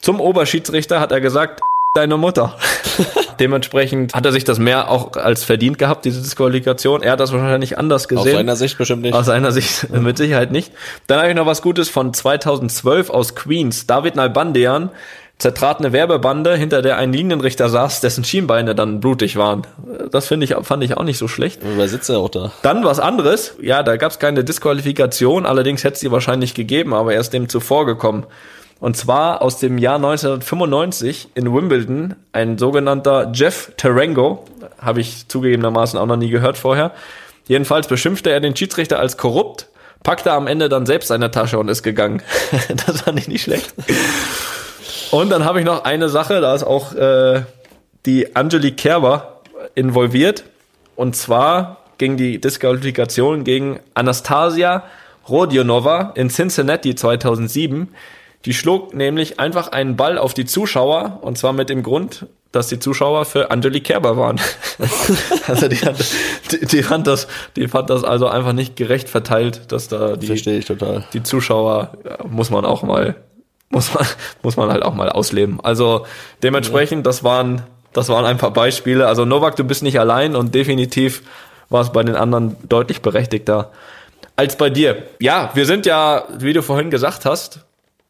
zum 0.00 0.20
Oberschiedsrichter 0.20 0.98
hat 1.00 1.12
er 1.12 1.20
gesagt, 1.20 1.60
deine 1.98 2.16
Mutter. 2.16 2.54
Dementsprechend 3.40 4.14
hat 4.14 4.24
er 4.24 4.32
sich 4.32 4.44
das 4.44 4.58
mehr 4.58 4.90
auch 4.90 5.16
als 5.16 5.44
verdient 5.44 5.78
gehabt, 5.78 6.04
diese 6.04 6.20
Disqualifikation. 6.20 7.02
Er 7.02 7.12
hat 7.12 7.20
das 7.20 7.32
wahrscheinlich 7.32 7.76
anders 7.78 8.04
Aus 8.04 8.08
gesehen. 8.08 8.32
seiner 8.36 8.56
Sicht 8.56 8.78
bestimmt 8.78 9.02
nicht. 9.02 9.14
Aus 9.14 9.26
seiner 9.26 9.52
Sicht 9.52 9.90
mit 9.90 10.16
Sicherheit 10.16 10.52
nicht. 10.52 10.72
Dann 11.06 11.18
habe 11.18 11.28
ich 11.28 11.34
noch 11.34 11.46
was 11.46 11.62
Gutes 11.62 11.88
von 11.88 12.14
2012 12.14 13.10
aus 13.10 13.34
Queens. 13.34 13.86
David 13.86 14.16
Nalbandian 14.16 14.90
zertrat 15.38 15.78
eine 15.78 15.92
Werbebande, 15.92 16.56
hinter 16.56 16.82
der 16.82 16.96
ein 16.96 17.12
Linienrichter 17.12 17.68
saß, 17.68 18.00
dessen 18.00 18.24
Schienbeine 18.24 18.74
dann 18.74 19.00
blutig 19.00 19.36
waren. 19.36 19.62
Das 20.10 20.26
finde 20.26 20.44
ich, 20.44 20.54
fand 20.62 20.82
ich 20.82 20.96
auch 20.96 21.04
nicht 21.04 21.18
so 21.18 21.28
schlecht. 21.28 21.60
Wer 21.62 21.88
sitzt 21.88 22.10
er 22.10 22.18
auch 22.18 22.28
da? 22.28 22.52
Dann 22.62 22.84
was 22.84 22.98
anderes. 22.98 23.54
Ja, 23.60 23.84
da 23.84 23.96
gab 23.96 24.10
es 24.10 24.18
keine 24.18 24.42
Disqualifikation, 24.42 25.46
allerdings 25.46 25.84
hätte 25.84 25.94
es 25.94 26.00
sie 26.00 26.10
wahrscheinlich 26.10 26.54
gegeben, 26.54 26.92
aber 26.92 27.14
er 27.14 27.20
ist 27.20 27.32
dem 27.32 27.48
zuvor 27.48 27.86
gekommen. 27.86 28.26
Und 28.80 28.96
zwar 28.96 29.42
aus 29.42 29.58
dem 29.58 29.78
Jahr 29.78 29.96
1995 29.96 31.30
in 31.34 31.52
Wimbledon 31.52 32.14
ein 32.32 32.58
sogenannter 32.58 33.32
Jeff 33.34 33.72
Tarango, 33.76 34.44
habe 34.80 35.00
ich 35.00 35.26
zugegebenermaßen 35.26 35.98
auch 35.98 36.06
noch 36.06 36.16
nie 36.16 36.30
gehört 36.30 36.56
vorher. 36.56 36.92
Jedenfalls 37.48 37.88
beschimpfte 37.88 38.30
er 38.30 38.40
den 38.40 38.54
Schiedsrichter 38.54 39.00
als 39.00 39.16
korrupt, 39.16 39.66
packte 40.04 40.32
am 40.32 40.46
Ende 40.46 40.68
dann 40.68 40.86
selbst 40.86 41.08
seine 41.08 41.30
Tasche 41.30 41.58
und 41.58 41.68
ist 41.68 41.82
gegangen. 41.82 42.22
das 42.86 43.02
fand 43.02 43.18
ich 43.18 43.26
nicht 43.26 43.42
schlecht. 43.42 43.74
Und 45.10 45.30
dann 45.30 45.44
habe 45.44 45.58
ich 45.58 45.64
noch 45.64 45.84
eine 45.84 46.08
Sache, 46.08 46.40
da 46.40 46.54
ist 46.54 46.62
auch 46.62 46.94
äh, 46.94 47.42
die 48.06 48.36
Angelique 48.36 48.76
Kerber 48.76 49.40
involviert. 49.74 50.44
Und 50.94 51.16
zwar 51.16 51.78
ging 51.96 52.16
die 52.16 52.40
Disqualifikation 52.40 53.42
gegen 53.42 53.80
Anastasia 53.94 54.84
Rodionova 55.28 56.12
in 56.14 56.30
Cincinnati 56.30 56.94
2007. 56.94 57.88
Die 58.44 58.54
schlug 58.54 58.94
nämlich 58.94 59.40
einfach 59.40 59.68
einen 59.72 59.96
Ball 59.96 60.16
auf 60.16 60.32
die 60.32 60.44
Zuschauer 60.44 61.18
und 61.22 61.36
zwar 61.36 61.52
mit 61.52 61.68
dem 61.68 61.82
Grund, 61.82 62.26
dass 62.52 62.68
die 62.68 62.78
Zuschauer 62.78 63.24
für 63.24 63.50
Angelique 63.50 63.84
Kerber 63.84 64.16
waren. 64.16 64.40
also 65.46 65.68
die, 65.68 65.76
hat, 65.76 65.96
die, 66.50 66.66
die, 66.66 66.82
fand 66.82 67.06
das, 67.06 67.28
die 67.56 67.68
fand 67.68 67.90
das 67.90 68.04
also 68.04 68.26
einfach 68.28 68.52
nicht 68.52 68.76
gerecht 68.76 69.08
verteilt, 69.08 69.70
dass 69.72 69.88
da 69.88 70.16
die, 70.16 70.26
Verstehe 70.26 70.58
ich 70.58 70.64
total. 70.64 71.04
die 71.12 71.22
Zuschauer 71.22 71.92
muss 72.28 72.50
man 72.50 72.64
auch 72.64 72.82
mal, 72.82 73.16
muss 73.70 73.92
man, 73.92 74.06
muss 74.42 74.56
man 74.56 74.70
halt 74.70 74.82
auch 74.82 74.94
mal 74.94 75.10
ausleben. 75.10 75.60
Also 75.62 76.06
dementsprechend, 76.42 77.06
das 77.06 77.22
waren, 77.24 77.62
das 77.92 78.08
waren 78.08 78.24
ein 78.24 78.38
paar 78.38 78.52
Beispiele. 78.52 79.06
Also 79.06 79.24
Novak, 79.24 79.56
du 79.56 79.64
bist 79.64 79.82
nicht 79.82 80.00
allein 80.00 80.36
und 80.36 80.54
definitiv 80.54 81.22
war 81.68 81.82
es 81.82 81.92
bei 81.92 82.02
den 82.02 82.16
anderen 82.16 82.56
deutlich 82.66 83.02
berechtigter 83.02 83.72
als 84.36 84.56
bei 84.56 84.70
dir. 84.70 85.02
Ja, 85.18 85.50
wir 85.54 85.66
sind 85.66 85.84
ja, 85.84 86.24
wie 86.38 86.52
du 86.52 86.62
vorhin 86.62 86.90
gesagt 86.90 87.24
hast, 87.24 87.66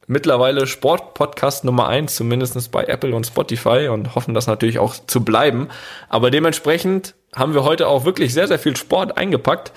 mittlerweile 0.08 0.66
Sportpodcast 0.66 1.64
Nummer 1.64 1.86
eins, 1.86 2.16
zumindest 2.16 2.72
bei 2.72 2.84
Apple 2.84 3.14
und 3.14 3.26
Spotify 3.26 3.88
und 3.88 4.14
hoffen 4.14 4.34
das 4.34 4.46
natürlich 4.46 4.78
auch 4.78 4.96
zu 5.06 5.24
bleiben. 5.24 5.68
Aber 6.08 6.30
dementsprechend 6.30 7.14
haben 7.34 7.54
wir 7.54 7.62
heute 7.62 7.86
auch 7.86 8.04
wirklich 8.04 8.34
sehr, 8.34 8.48
sehr 8.48 8.58
viel 8.58 8.76
Sport 8.76 9.16
eingepackt. 9.16 9.72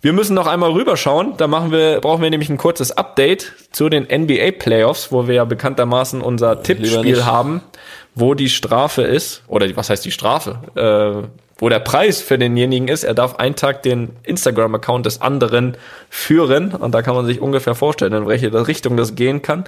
Wir 0.00 0.12
müssen 0.12 0.34
noch 0.34 0.46
einmal 0.46 0.72
rüberschauen. 0.72 1.34
Da 1.36 1.46
machen 1.46 1.72
wir, 1.72 2.00
brauchen 2.00 2.22
wir 2.22 2.30
nämlich 2.30 2.50
ein 2.50 2.58
kurzes 2.58 2.92
Update 2.92 3.52
zu 3.72 3.88
den 3.88 4.04
NBA 4.04 4.52
Playoffs, 4.58 5.12
wo 5.12 5.26
wir 5.26 5.34
ja 5.34 5.44
bekanntermaßen 5.44 6.20
unser 6.20 6.62
Tippspiel 6.62 7.24
haben, 7.24 7.62
wo 8.14 8.34
die 8.34 8.50
Strafe 8.50 9.02
ist, 9.02 9.42
oder 9.48 9.66
was 9.76 9.90
heißt 9.90 10.04
die 10.04 10.10
Strafe? 10.10 10.60
Äh, 10.74 11.43
wo 11.64 11.70
der 11.70 11.78
Preis 11.78 12.20
für 12.20 12.36
denjenigen 12.36 12.88
ist, 12.88 13.04
er 13.04 13.14
darf 13.14 13.36
einen 13.36 13.56
Tag 13.56 13.82
den 13.82 14.10
Instagram-Account 14.22 15.06
des 15.06 15.22
anderen 15.22 15.78
führen. 16.10 16.74
Und 16.74 16.94
da 16.94 17.00
kann 17.00 17.14
man 17.14 17.24
sich 17.24 17.40
ungefähr 17.40 17.74
vorstellen, 17.74 18.12
in 18.12 18.26
welche 18.26 18.52
Richtung 18.68 18.98
das 18.98 19.14
gehen 19.14 19.40
kann. 19.40 19.64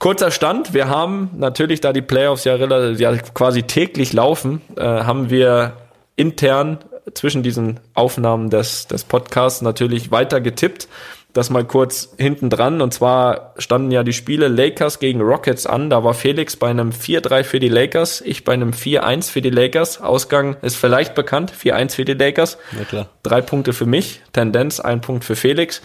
Kurzer 0.00 0.32
Stand, 0.32 0.74
wir 0.74 0.88
haben 0.88 1.30
natürlich, 1.36 1.80
da 1.80 1.92
die 1.92 2.02
Playoffs 2.02 2.42
ja, 2.42 2.56
relativ, 2.56 2.98
ja 2.98 3.16
quasi 3.34 3.62
täglich 3.62 4.14
laufen, 4.14 4.62
äh, 4.76 4.82
haben 4.82 5.30
wir 5.30 5.74
intern 6.16 6.78
zwischen 7.14 7.44
diesen 7.44 7.78
Aufnahmen 7.94 8.50
des, 8.50 8.88
des 8.88 9.04
Podcasts 9.04 9.62
natürlich 9.62 10.10
weiter 10.10 10.40
getippt. 10.40 10.88
Das 11.36 11.50
mal 11.50 11.66
kurz 11.66 12.14
hinten 12.16 12.48
dran. 12.48 12.80
Und 12.80 12.94
zwar 12.94 13.52
standen 13.58 13.90
ja 13.90 14.02
die 14.02 14.14
Spiele 14.14 14.48
Lakers 14.48 15.00
gegen 15.00 15.20
Rockets 15.20 15.66
an. 15.66 15.90
Da 15.90 16.02
war 16.02 16.14
Felix 16.14 16.56
bei 16.56 16.70
einem 16.70 16.92
4-3 16.92 17.44
für 17.44 17.60
die 17.60 17.68
Lakers, 17.68 18.22
ich 18.22 18.42
bei 18.42 18.54
einem 18.54 18.70
4-1 18.70 19.30
für 19.30 19.42
die 19.42 19.50
Lakers. 19.50 20.00
Ausgang 20.00 20.56
ist 20.62 20.76
vielleicht 20.76 21.14
bekannt, 21.14 21.52
4-1 21.52 21.94
für 21.94 22.06
die 22.06 22.14
Lakers. 22.14 22.56
Ja 22.74 22.84
klar. 22.84 23.10
Drei 23.22 23.42
Punkte 23.42 23.74
für 23.74 23.84
mich, 23.84 24.22
Tendenz, 24.32 24.80
ein 24.80 25.02
Punkt 25.02 25.26
für 25.26 25.36
Felix. 25.36 25.82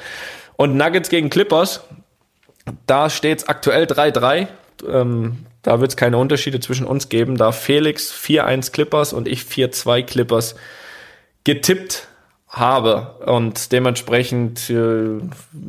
Und 0.56 0.78
Nuggets 0.78 1.10
gegen 1.10 1.30
Clippers, 1.30 1.82
da 2.88 3.10
steht's 3.10 3.50
aktuell 3.50 3.84
3-3. 3.84 4.48
Ähm, 4.90 5.40
da 5.64 5.82
wird's 5.82 5.98
keine 5.98 6.18
Unterschiede 6.18 6.62
zwischen 6.62 6.88
uns 6.88 7.10
geben. 7.10 7.36
Da 7.36 7.52
Felix 7.52 8.14
4-1 8.14 8.72
Clippers 8.72 9.12
und 9.12 9.28
ich 9.28 9.42
4-2 9.42 10.04
Clippers 10.04 10.56
getippt 11.44 12.08
habe. 12.52 13.16
Und 13.26 13.72
dementsprechend, 13.72 14.70
äh, 14.70 15.20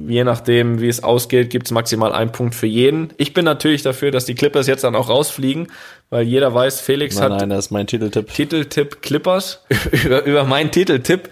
je 0.09 0.25
nachdem, 0.25 0.81
wie 0.81 0.89
es 0.89 1.03
ausgeht, 1.03 1.51
gibt's 1.51 1.71
maximal 1.71 2.13
einen 2.13 2.33
Punkt 2.33 2.55
für 2.55 2.67
jeden. 2.67 3.13
Ich 3.17 3.33
bin 3.35 3.45
natürlich 3.45 3.83
dafür, 3.83 4.11
dass 4.11 4.25
die 4.25 4.35
Clippers 4.35 4.67
jetzt 4.67 4.83
dann 4.83 4.97
auch 4.97 5.09
rausfliegen, 5.09 5.69
weil 6.11 6.25
jeder 6.25 6.53
weiß, 6.53 6.81
Felix 6.81 7.17
Nein, 7.17 7.33
hat 7.33 7.41
nein, 7.41 7.51
das 7.51 7.67
ist 7.67 7.71
mein 7.71 7.87
Titeltipp. 7.87 8.33
Titeltipp 8.35 9.01
Clippers. 9.01 9.65
über, 10.05 10.25
über 10.25 10.45
meinen 10.45 10.73
Titeltipp 10.73 11.31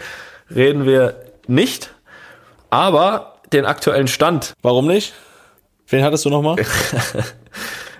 reden 0.55 0.87
wir 0.87 1.17
nicht. 1.49 1.91
Aber 2.71 3.41
den 3.53 3.65
aktuellen 3.65 4.07
Stand. 4.07 4.55
Warum 4.63 4.87
nicht? 4.87 5.13
Wen 5.89 6.05
hattest 6.05 6.25
du 6.25 6.31
nochmal? 6.31 6.57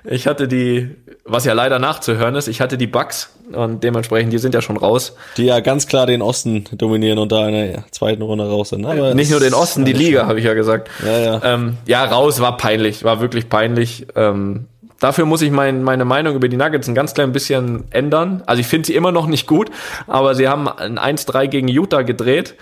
Ich 0.05 0.27
hatte 0.27 0.49
die, 0.49 0.97
was 1.25 1.45
ja 1.45 1.53
leider 1.53 1.79
nachzuhören 1.79 2.35
ist, 2.35 2.49
ich 2.49 2.61
hatte 2.61 2.79
die 2.79 2.87
Bugs 2.87 3.35
und 3.53 3.85
dementsprechend, 3.85 4.33
die 4.33 4.39
sind 4.39 4.55
ja 4.55 4.63
schon 4.63 4.77
raus. 4.77 5.15
Die 5.37 5.45
ja 5.45 5.61
ganz 5.61 5.87
klar 5.87 6.07
den 6.07 6.23
Osten 6.23 6.65
dominieren 6.73 7.19
und 7.19 7.33
da 7.33 7.49
in 7.49 7.55
der 7.55 7.85
zweiten 7.91 8.23
Runde 8.23 8.49
raus 8.49 8.71
sind. 8.71 8.87
Aber 8.87 9.15
Nicht 9.15 9.31
nur 9.31 9.41
den 9.41 9.55
Osten, 9.55 9.85
die 9.85 9.93
Liga, 9.93 10.27
habe 10.27 10.39
ich 10.39 10.45
ja 10.45 10.55
gesagt. 10.55 10.89
Ja, 11.05 11.19
ja. 11.19 11.41
Ähm, 11.45 11.77
ja, 11.87 12.05
raus 12.05 12.41
war 12.41 12.57
peinlich, 12.57 13.05
war 13.05 13.21
wirklich 13.21 13.49
peinlich. 13.49 14.07
Ähm, 14.17 14.67
dafür 15.01 15.27
muss 15.27 15.43
ich 15.43 15.51
mein, 15.51 15.83
meine 15.83 16.05
Meinung 16.05 16.37
über 16.37 16.49
die 16.49 16.57
Nuggets 16.57 16.89
ein 16.89 16.95
ganz 16.95 17.15
klein 17.15 17.33
bisschen 17.33 17.85
ändern. 17.91 18.43
Also 18.47 18.61
ich 18.61 18.67
finde 18.67 18.87
sie 18.87 18.95
immer 18.95 19.13
noch 19.13 19.27
nicht 19.27 19.47
gut, 19.47 19.71
aber 20.07 20.35
sie 20.35 20.49
haben 20.49 20.69
ein 20.69 20.99
1-3 20.99 21.49
gegen 21.49 21.69
Utah 21.69 22.03
gedreht. 22.03 22.55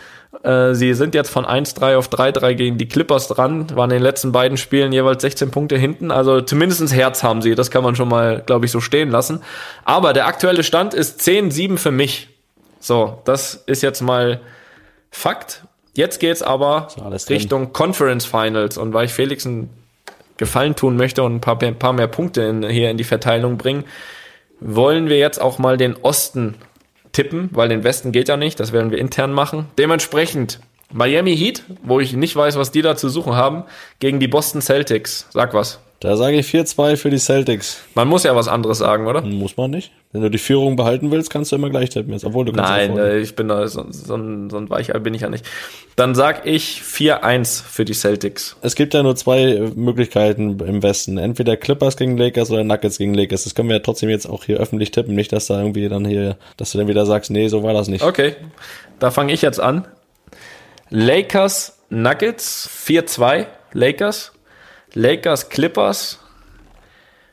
Äh, 0.43 0.75
sie 0.75 0.95
sind 0.95 1.15
jetzt 1.15 1.31
von 1.31 1.45
1-3 1.45 1.97
auf 1.97 2.09
3-3 2.09 2.55
gegen 2.55 2.79
die 2.79 2.87
Clippers 2.89 3.29
dran, 3.29 3.75
waren 3.75 3.91
in 3.91 3.97
den 3.97 4.03
letzten 4.03 4.33
beiden 4.33 4.57
Spielen 4.57 4.93
jeweils 4.93 5.23
16 5.23 5.51
Punkte 5.51 5.77
hinten. 5.77 6.11
Also 6.11 6.41
zumindestens 6.41 6.93
Herz 6.93 7.23
haben 7.23 7.43
sie, 7.43 7.55
das 7.55 7.71
kann 7.71 7.83
man 7.83 7.97
schon 7.97 8.09
mal, 8.09 8.43
glaube 8.45 8.67
ich, 8.67 8.73
so 8.73 8.81
stehen 8.81 9.11
lassen. 9.11 9.43
Aber 9.85 10.13
der 10.13 10.27
aktuelle 10.27 10.63
Stand 10.63 10.95
ist 10.95 11.21
10-7 11.21 11.79
für 11.79 11.91
mich. 11.91 12.29
So, 12.81 13.21
das 13.25 13.55
ist 13.67 13.83
jetzt 13.83 14.01
mal 14.01 14.41
Fakt. 15.11 15.63
Jetzt 15.95 16.21
geht's 16.21 16.43
aber. 16.43 16.89
Richtung 17.31 17.73
Conference 17.73 18.25
Finals 18.25 18.79
und 18.79 18.93
weil 18.93 19.07
ich 19.07 19.13
Felix 19.13 19.47
einen 19.47 19.71
Gefallen 20.37 20.77
tun 20.77 20.97
möchte 20.97 21.25
und 21.25 21.37
ein 21.37 21.41
paar, 21.41 21.61
ein 21.61 21.79
paar 21.79 21.93
mehr 21.93 22.07
Punkte 22.07 22.43
in, 22.43 22.63
hier 22.69 22.91
in 22.91 22.97
die 22.97 23.05
Verteilung 23.05 23.57
bringen, 23.57 23.85
wollen 24.61 25.09
wir 25.09 25.19
jetzt 25.19 25.41
auch 25.41 25.59
mal 25.59 25.77
den 25.77 25.97
Osten 25.97 26.55
tippen, 27.13 27.49
weil 27.53 27.69
den 27.69 27.85
Westen 27.85 28.13
geht 28.13 28.29
ja 28.29 28.37
nicht, 28.37 28.61
das 28.61 28.73
werden 28.73 28.91
wir 28.91 28.99
intern 28.99 29.33
machen. 29.33 29.67
Dementsprechend 29.79 30.61
Miami 30.93 31.37
Heat, 31.37 31.65
wo 31.83 32.01
ich 32.01 32.15
nicht 32.15 32.35
weiß, 32.35 32.57
was 32.57 32.71
die 32.71 32.83
da 32.83 32.97
zu 32.97 33.09
suchen 33.09 33.35
haben, 33.35 33.65
gegen 34.01 34.21
die 34.21 34.29
Boston 34.29 34.63
Celtics. 34.63 35.27
Sag 35.31 35.53
was. 35.55 35.81
Da 36.01 36.17
sage 36.17 36.37
ich 36.37 36.47
4-2 36.47 36.97
für 36.97 37.11
die 37.11 37.19
Celtics. 37.19 37.81
Man 37.95 38.07
muss 38.07 38.23
ja 38.23 38.37
was 38.37 38.47
anderes 38.47 38.79
sagen, 38.79 39.09
oder? 39.09 39.21
Muss 39.23 39.57
man 39.57 39.73
nicht. 39.73 39.91
Wenn 40.13 40.23
du 40.23 40.31
die 40.31 40.39
Führung 40.39 40.77
behalten 40.77 41.11
willst, 41.11 41.29
kannst 41.29 41.51
du 41.51 41.57
immer 41.57 41.71
gleich 41.71 41.91
tippen 41.91 42.13
jetzt, 42.13 42.25
obwohl 42.25 42.45
du 42.45 42.53
kannst 42.53 42.71
Nein, 42.71 42.97
äh, 42.97 43.19
ich 43.19 43.35
bin 43.35 43.49
da 43.49 43.67
so, 43.67 43.85
so, 43.91 44.15
ein, 44.15 44.49
so 44.49 44.59
ein 44.59 44.71
Weichei 44.71 44.97
bin 45.01 45.13
ich 45.13 45.23
ja 45.23 45.29
nicht. 45.29 45.45
Dann 45.97 46.15
sag 46.15 46.47
ich 46.47 46.83
4-1 46.83 47.65
für 47.65 47.85
die 47.85 47.95
Celtics. 47.95 48.57
Es 48.63 48.77
gibt 48.77 48.95
ja 48.95 49.03
nur 49.03 49.17
zwei 49.17 49.41
äh, 49.41 49.71
Möglichkeiten 49.75 50.61
im 50.61 50.85
Westen. 50.85 51.19
Entweder 51.19 51.57
Clippers 51.57 51.97
gegen 51.97 52.17
Lakers 52.17 52.53
oder 52.53 52.63
Nuggets 52.63 52.99
gegen 52.99 53.15
Lakers. 53.15 53.43
Das 53.43 53.57
können 53.57 53.69
wir 53.69 53.77
ja 53.77 53.83
trotzdem 53.83 54.09
jetzt 54.09 54.27
auch 54.27 54.45
hier 54.45 54.59
öffentlich 54.59 54.93
tippen. 54.93 55.17
Nicht, 55.17 55.33
dass 55.33 55.47
da 55.47 55.59
irgendwie 55.59 55.89
dann 55.89 56.05
hier, 56.05 56.37
dass 56.57 56.71
du 56.71 56.79
dann 56.79 56.87
wieder 56.87 57.07
sagst, 57.07 57.33
nee, 57.33 57.49
so 57.49 57.65
war 57.65 57.73
das 57.75 57.89
nicht. 57.89 58.05
Okay, 58.05 58.37
da 59.01 59.11
fange 59.11 59.33
ich 59.33 59.43
jetzt 59.43 59.59
an. 59.61 59.87
Lakers 60.91 61.79
Nuggets 61.91 62.71
4-2 62.87 63.47
Lakers. 63.73 64.33
Lakers 64.95 65.49
Clippers 65.49 66.19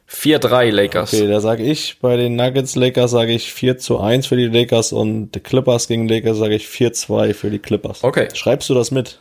4-3 0.10 0.72
Lakers. 0.72 1.14
Okay, 1.14 1.28
da 1.28 1.40
sage 1.40 1.64
ich 1.64 2.00
bei 2.00 2.16
den 2.16 2.36
Nuggets 2.36 2.76
Lakers 2.76 3.12
sage 3.12 3.34
ich 3.34 3.52
4 3.52 3.78
zu 3.78 4.00
1 4.00 4.28
für 4.28 4.38
die 4.38 4.48
Lakers 4.48 4.94
und 4.94 5.32
die 5.32 5.40
Clippers 5.40 5.88
gegen 5.88 6.08
Lakers 6.08 6.38
sage 6.38 6.56
ich 6.56 6.68
4-2 6.68 7.34
für 7.34 7.50
die 7.50 7.60
Clippers. 7.60 8.04
Okay. 8.04 8.28
Schreibst 8.34 8.70
du 8.70 8.74
das 8.74 8.92
mit? 8.92 9.20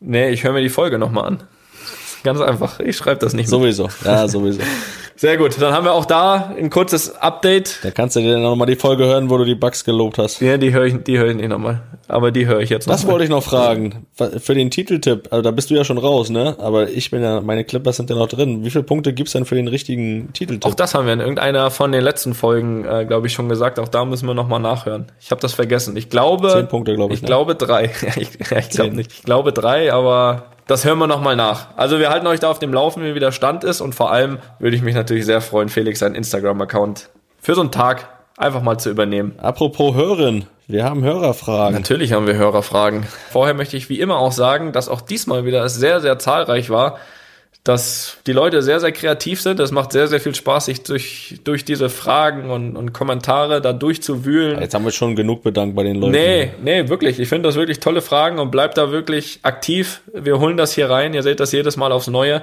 Nee, 0.00 0.30
ich 0.30 0.44
höre 0.44 0.52
mir 0.52 0.62
die 0.62 0.70
Folge 0.70 0.98
nochmal 0.98 1.26
an. 1.26 1.42
Ganz 2.24 2.40
einfach. 2.40 2.80
Ich 2.80 2.96
schreibe 2.96 3.20
das 3.20 3.34
nicht 3.34 3.44
mit. 3.44 3.50
Sowieso. 3.50 3.88
Ja, 4.04 4.26
sowieso. 4.26 4.60
Sehr 5.16 5.36
gut. 5.36 5.60
Dann 5.60 5.72
haben 5.72 5.84
wir 5.84 5.92
auch 5.92 6.06
da 6.06 6.54
ein 6.58 6.70
kurzes 6.70 7.14
Update. 7.16 7.78
Da 7.82 7.92
kannst 7.92 8.16
du 8.16 8.20
dir 8.20 8.32
dann 8.32 8.42
nochmal 8.42 8.66
die 8.66 8.74
Folge 8.74 9.04
hören, 9.04 9.30
wo 9.30 9.38
du 9.38 9.44
die 9.44 9.54
Bugs 9.54 9.84
gelobt 9.84 10.18
hast. 10.18 10.40
Ja, 10.40 10.56
die 10.56 10.72
höre 10.72 10.86
ich, 10.86 11.04
die 11.04 11.18
höre 11.18 11.28
ich 11.28 11.36
nicht 11.36 11.50
nochmal. 11.50 11.82
Aber 12.08 12.32
die 12.32 12.46
höre 12.46 12.60
ich 12.60 12.70
jetzt 12.70 12.88
noch. 12.88 12.94
Das 12.94 13.06
wollte 13.06 13.24
ich 13.24 13.30
noch 13.30 13.42
fragen. 13.42 14.06
Für 14.14 14.54
den 14.54 14.70
Titeltipp, 14.70 15.28
also 15.30 15.42
da 15.42 15.50
bist 15.52 15.70
du 15.70 15.74
ja 15.74 15.84
schon 15.84 15.98
raus, 15.98 16.30
ne? 16.30 16.56
Aber 16.58 16.88
ich 16.88 17.10
bin 17.10 17.22
ja, 17.22 17.40
meine 17.40 17.64
Clippers 17.64 17.96
sind 17.96 18.10
ja 18.10 18.16
noch 18.16 18.28
drin. 18.28 18.64
Wie 18.64 18.70
viele 18.70 18.84
Punkte 18.84 19.12
gibt's 19.12 19.32
denn 19.32 19.44
für 19.44 19.54
den 19.54 19.68
richtigen 19.68 20.32
Titeltipp? 20.32 20.70
Auch 20.70 20.74
das 20.74 20.94
haben 20.94 21.06
wir 21.06 21.12
in 21.12 21.20
irgendeiner 21.20 21.70
von 21.70 21.92
den 21.92 22.02
letzten 22.02 22.34
Folgen, 22.34 22.84
äh, 22.84 23.04
glaube 23.04 23.26
ich, 23.28 23.34
schon 23.34 23.48
gesagt. 23.48 23.78
Auch 23.78 23.88
da 23.88 24.04
müssen 24.04 24.26
wir 24.26 24.34
nochmal 24.34 24.60
nachhören. 24.60 25.12
Ich 25.20 25.30
habe 25.30 25.40
das 25.40 25.52
vergessen. 25.52 25.96
Ich 25.96 26.10
glaube. 26.10 26.48
Zehn 26.48 26.68
Punkte, 26.68 26.94
glaube 26.94 27.12
ich, 27.12 27.18
Ich 27.18 27.22
ne? 27.22 27.26
glaube 27.28 27.54
drei. 27.54 27.84
ich 28.16 28.30
ich 28.40 28.70
glaube 28.70 28.96
nicht. 28.96 29.12
Ich 29.12 29.22
glaube 29.22 29.52
drei, 29.52 29.92
aber 29.92 30.53
das 30.66 30.84
hören 30.84 30.98
wir 30.98 31.06
nochmal 31.06 31.36
nach. 31.36 31.68
Also 31.76 31.98
wir 31.98 32.10
halten 32.10 32.26
euch 32.26 32.40
da 32.40 32.50
auf 32.50 32.58
dem 32.58 32.72
Laufen, 32.72 33.02
wie 33.02 33.20
der 33.20 33.32
Stand 33.32 33.64
ist. 33.64 33.80
Und 33.80 33.94
vor 33.94 34.10
allem 34.10 34.38
würde 34.58 34.76
ich 34.76 34.82
mich 34.82 34.94
natürlich 34.94 35.26
sehr 35.26 35.40
freuen, 35.40 35.68
Felix 35.68 35.98
seinen 35.98 36.14
Instagram-Account 36.14 37.10
für 37.40 37.54
so 37.54 37.60
einen 37.60 37.70
Tag 37.70 38.08
einfach 38.36 38.62
mal 38.62 38.78
zu 38.78 38.90
übernehmen. 38.90 39.34
Apropos 39.38 39.94
Hören, 39.94 40.46
wir 40.66 40.84
haben 40.84 41.04
Hörerfragen. 41.04 41.74
Natürlich 41.74 42.12
haben 42.12 42.26
wir 42.26 42.34
Hörerfragen. 42.34 43.04
Vorher 43.30 43.54
möchte 43.54 43.76
ich 43.76 43.88
wie 43.90 44.00
immer 44.00 44.18
auch 44.18 44.32
sagen, 44.32 44.72
dass 44.72 44.88
auch 44.88 45.02
diesmal 45.02 45.44
wieder 45.44 45.62
es 45.64 45.74
sehr, 45.74 46.00
sehr 46.00 46.18
zahlreich 46.18 46.70
war, 46.70 46.98
dass 47.62 48.18
die 48.26 48.32
Leute 48.32 48.60
sehr, 48.60 48.80
sehr 48.80 48.92
kreativ 48.92 49.40
sind. 49.40 49.58
Es 49.58 49.70
macht 49.70 49.92
sehr, 49.92 50.06
sehr 50.06 50.20
viel 50.20 50.34
Spaß, 50.34 50.66
sich 50.66 50.82
durch, 50.82 51.40
durch 51.44 51.64
diese 51.64 51.88
Fragen 51.88 52.50
und, 52.50 52.76
und 52.76 52.92
Kommentare 52.92 53.62
da 53.62 53.72
durchzuwühlen. 53.72 54.60
Jetzt 54.60 54.74
haben 54.74 54.84
wir 54.84 54.92
schon 54.92 55.16
genug 55.16 55.42
bedankt 55.42 55.74
bei 55.74 55.82
den 55.82 55.96
Leuten. 55.96 56.12
Nee, 56.12 56.50
nee, 56.62 56.86
wirklich. 56.88 57.18
Ich 57.18 57.30
finde 57.30 57.48
das 57.48 57.56
wirklich 57.56 57.80
tolle 57.80 58.02
Fragen 58.02 58.38
und 58.38 58.50
bleibt 58.50 58.76
da 58.76 58.90
wirklich 58.90 59.38
aktiv. 59.42 60.02
Wir 60.12 60.40
holen 60.40 60.58
das 60.58 60.74
hier 60.74 60.90
rein. 60.90 61.14
Ihr 61.14 61.22
seht 61.22 61.40
das 61.40 61.52
jedes 61.52 61.78
Mal 61.78 61.90
aufs 61.90 62.08
Neue. 62.08 62.42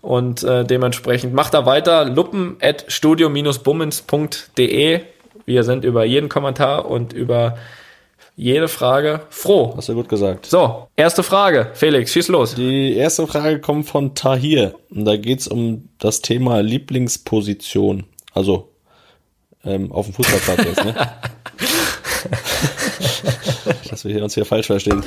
Und 0.00 0.42
äh, 0.42 0.64
dementsprechend 0.64 1.34
macht 1.34 1.52
da 1.54 1.66
weiter. 1.66 2.06
Luppen 2.06 2.56
at 2.60 2.86
studio-bummens.de. 2.88 5.00
Wir 5.44 5.64
sind 5.64 5.84
über 5.84 6.04
jeden 6.04 6.28
Kommentar 6.28 6.86
und 6.86 7.12
über 7.12 7.58
jede 8.36 8.68
Frage 8.68 9.20
froh. 9.30 9.74
Hast 9.76 9.88
du 9.88 9.94
gut 9.94 10.08
gesagt. 10.08 10.46
So, 10.46 10.88
erste 10.96 11.22
Frage. 11.22 11.70
Felix, 11.74 12.12
schieß 12.12 12.28
los. 12.28 12.54
Die 12.54 12.94
erste 12.94 13.26
Frage 13.26 13.60
kommt 13.60 13.86
von 13.88 14.14
Tahir. 14.14 14.74
Und 14.90 15.04
da 15.04 15.16
geht's 15.16 15.46
um 15.48 15.88
das 15.98 16.22
Thema 16.22 16.60
Lieblingsposition. 16.62 18.04
Also 18.32 18.68
Ähm, 19.64 19.92
auf 19.92 20.06
dem 20.06 20.14
Fußballplatz 20.14 20.66
jetzt, 20.66 20.84
ne? 20.84 20.94
Dass 23.90 24.04
wir 24.04 24.22
uns 24.22 24.34
hier 24.34 24.44
falsch 24.44 24.66
verstehen. 24.66 25.04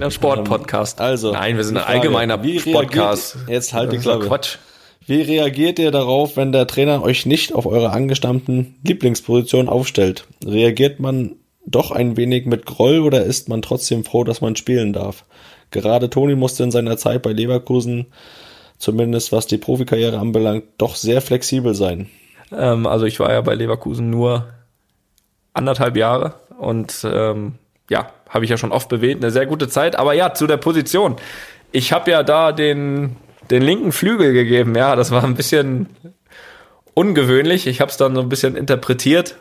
Ein 0.00 0.10
Sportpodcast. 0.10 1.00
Ähm, 1.00 1.04
also, 1.06 1.32
Nein, 1.32 1.56
wir 1.56 1.64
sind 1.64 1.76
ein 1.76 1.84
allgemeiner 1.84 2.38
Podcast. 2.38 3.36
Jetzt 3.46 3.74
halt 3.74 3.92
die 3.92 3.98
Klappe. 3.98 4.26
Quatsch. 4.26 4.56
Wie 5.06 5.22
reagiert 5.22 5.78
ihr 5.78 5.90
darauf, 5.90 6.36
wenn 6.36 6.52
der 6.52 6.66
Trainer 6.66 7.02
euch 7.02 7.26
nicht 7.26 7.52
auf 7.54 7.66
eure 7.66 7.90
angestammten 7.90 8.76
Lieblingsposition 8.84 9.68
aufstellt? 9.68 10.24
Reagiert 10.44 11.00
man 11.00 11.36
doch 11.66 11.90
ein 11.90 12.16
wenig 12.16 12.46
mit 12.46 12.66
Groll 12.66 13.00
oder 13.00 13.24
ist 13.24 13.48
man 13.48 13.62
trotzdem 13.62 14.04
froh, 14.04 14.24
dass 14.24 14.40
man 14.40 14.56
spielen 14.56 14.92
darf? 14.92 15.24
Gerade 15.70 16.10
Toni 16.10 16.34
musste 16.34 16.64
in 16.64 16.70
seiner 16.70 16.96
Zeit 16.96 17.22
bei 17.22 17.32
Leverkusen, 17.32 18.06
zumindest 18.78 19.30
was 19.30 19.46
die 19.46 19.58
Profikarriere 19.58 20.18
anbelangt, 20.18 20.64
doch 20.78 20.96
sehr 20.96 21.20
flexibel 21.20 21.74
sein. 21.74 22.08
Ähm, 22.52 22.86
also 22.86 23.06
ich 23.06 23.20
war 23.20 23.30
ja 23.32 23.40
bei 23.40 23.54
Leverkusen 23.54 24.10
nur 24.10 24.48
anderthalb 25.52 25.96
Jahre 25.96 26.34
und 26.58 27.04
ähm, 27.04 27.54
ja, 27.88 28.12
habe 28.28 28.44
ich 28.44 28.50
ja 28.50 28.56
schon 28.56 28.72
oft 28.72 28.88
bewegt, 28.88 29.22
eine 29.22 29.32
sehr 29.32 29.46
gute 29.46 29.68
Zeit. 29.68 29.96
Aber 29.96 30.14
ja, 30.14 30.32
zu 30.32 30.46
der 30.46 30.56
Position. 30.56 31.16
Ich 31.72 31.92
habe 31.92 32.10
ja 32.10 32.22
da 32.22 32.52
den, 32.52 33.16
den 33.50 33.62
linken 33.62 33.92
Flügel 33.92 34.32
gegeben. 34.32 34.74
Ja, 34.74 34.96
das 34.96 35.10
war 35.10 35.24
ein 35.24 35.34
bisschen 35.34 35.88
ungewöhnlich. 36.94 37.66
Ich 37.66 37.80
habe 37.80 37.90
es 37.90 37.96
dann 37.96 38.14
so 38.14 38.20
ein 38.20 38.28
bisschen 38.28 38.56
interpretiert, 38.56 39.36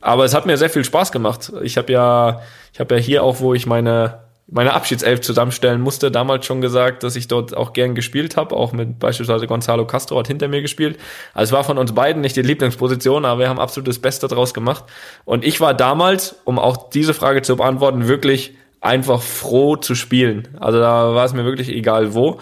aber 0.00 0.24
es 0.24 0.34
hat 0.34 0.46
mir 0.46 0.56
sehr 0.56 0.70
viel 0.70 0.84
Spaß 0.84 1.12
gemacht. 1.12 1.52
Ich 1.62 1.76
habe 1.76 1.92
ja, 1.92 2.40
ich 2.72 2.80
habe 2.80 2.96
ja 2.96 3.00
hier 3.00 3.22
auch, 3.22 3.40
wo 3.40 3.54
ich 3.54 3.66
meine 3.66 4.24
meine 4.46 4.74
Abschiedself 4.74 5.22
zusammenstellen 5.22 5.80
musste, 5.80 6.10
damals 6.10 6.44
schon 6.44 6.60
gesagt, 6.60 7.02
dass 7.02 7.16
ich 7.16 7.28
dort 7.28 7.56
auch 7.56 7.72
gern 7.72 7.94
gespielt 7.94 8.36
habe, 8.36 8.54
auch 8.54 8.72
mit 8.72 8.98
beispielsweise 8.98 9.46
Gonzalo 9.46 9.86
Castro 9.86 10.18
hat 10.18 10.28
hinter 10.28 10.48
mir 10.48 10.60
gespielt. 10.60 10.98
Also 11.32 11.50
es 11.50 11.56
war 11.56 11.64
von 11.64 11.78
uns 11.78 11.94
beiden 11.94 12.20
nicht 12.20 12.36
die 12.36 12.42
Lieblingsposition, 12.42 13.24
aber 13.24 13.40
wir 13.40 13.48
haben 13.48 13.58
absolut 13.58 13.88
das 13.88 13.98
Beste 13.98 14.28
draus 14.28 14.52
gemacht. 14.52 14.84
Und 15.24 15.44
ich 15.44 15.60
war 15.60 15.72
damals, 15.72 16.36
um 16.44 16.58
auch 16.58 16.90
diese 16.90 17.14
Frage 17.14 17.40
zu 17.40 17.56
beantworten, 17.56 18.06
wirklich 18.06 18.54
einfach 18.82 19.22
froh 19.22 19.76
zu 19.76 19.94
spielen. 19.94 20.48
Also 20.60 20.78
da 20.78 21.14
war 21.14 21.24
es 21.24 21.32
mir 21.32 21.46
wirklich 21.46 21.70
egal 21.70 22.12
wo. 22.14 22.38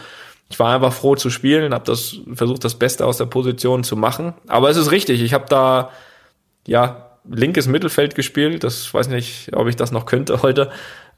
Ich 0.51 0.59
war 0.59 0.74
einfach 0.74 0.93
froh 0.93 1.14
zu 1.14 1.30
spielen, 1.30 1.72
habe 1.72 1.85
das 1.87 2.16
versucht, 2.35 2.64
das 2.64 2.74
Beste 2.74 3.07
aus 3.07 3.16
der 3.16 3.26
Position 3.26 3.85
zu 3.85 3.97
machen. 3.97 4.35
Aber 4.49 4.68
es 4.68 4.76
ist 4.76 4.91
richtig, 4.91 5.22
ich 5.22 5.33
habe 5.33 5.47
da 5.49 5.91
ja 6.66 7.11
linkes 7.25 7.66
Mittelfeld 7.66 8.14
gespielt. 8.14 8.64
Das 8.64 8.93
weiß 8.93 9.09
nicht, 9.09 9.55
ob 9.55 9.68
ich 9.68 9.77
das 9.77 9.93
noch 9.93 10.07
könnte 10.07 10.43
heute. 10.43 10.70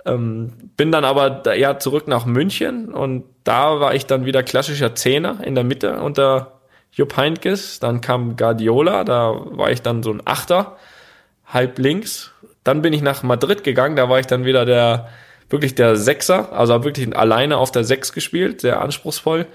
Ähm, 0.07 0.53
bin 0.77 0.93
dann 0.93 1.05
aber 1.05 1.57
ja 1.57 1.79
zurück 1.79 2.09
nach 2.09 2.27
München 2.27 2.93
und 2.93 3.25
da 3.43 3.81
war 3.81 3.95
ich 3.95 4.05
dann 4.05 4.27
wieder 4.27 4.43
klassischer 4.43 4.95
Zehner 4.95 5.39
in 5.43 5.55
der 5.55 5.65
Mitte 5.65 6.01
unter 6.01 6.61
Jupp 6.93 7.17
Heynckes. 7.17 7.81
Dann 7.81 8.01
kam 8.01 8.37
Guardiola, 8.37 9.05
da 9.05 9.35
war 9.35 9.71
ich 9.71 9.81
dann 9.81 10.03
so 10.03 10.13
ein 10.13 10.23
Achter, 10.25 10.77
halb 11.47 11.79
links. 11.79 12.33
Dann 12.65 12.83
bin 12.83 12.93
ich 12.93 13.03
nach 13.03 13.23
Madrid 13.23 13.65
gegangen, 13.65 13.97
da 13.97 14.09
war 14.09 14.21
ich 14.21 14.27
dann 14.27 14.45
wieder 14.45 14.65
der 14.67 15.09
wirklich 15.51 15.75
der 15.75 15.97
Sechser, 15.97 16.53
also 16.53 16.73
hab 16.73 16.85
wirklich 16.85 17.15
alleine 17.17 17.59
auf 17.59 17.71
der 17.71 17.85
Sechs 17.85 18.13
gespielt, 18.13 18.61
sehr 18.63 18.81
anspruchsvoll. 18.81 19.47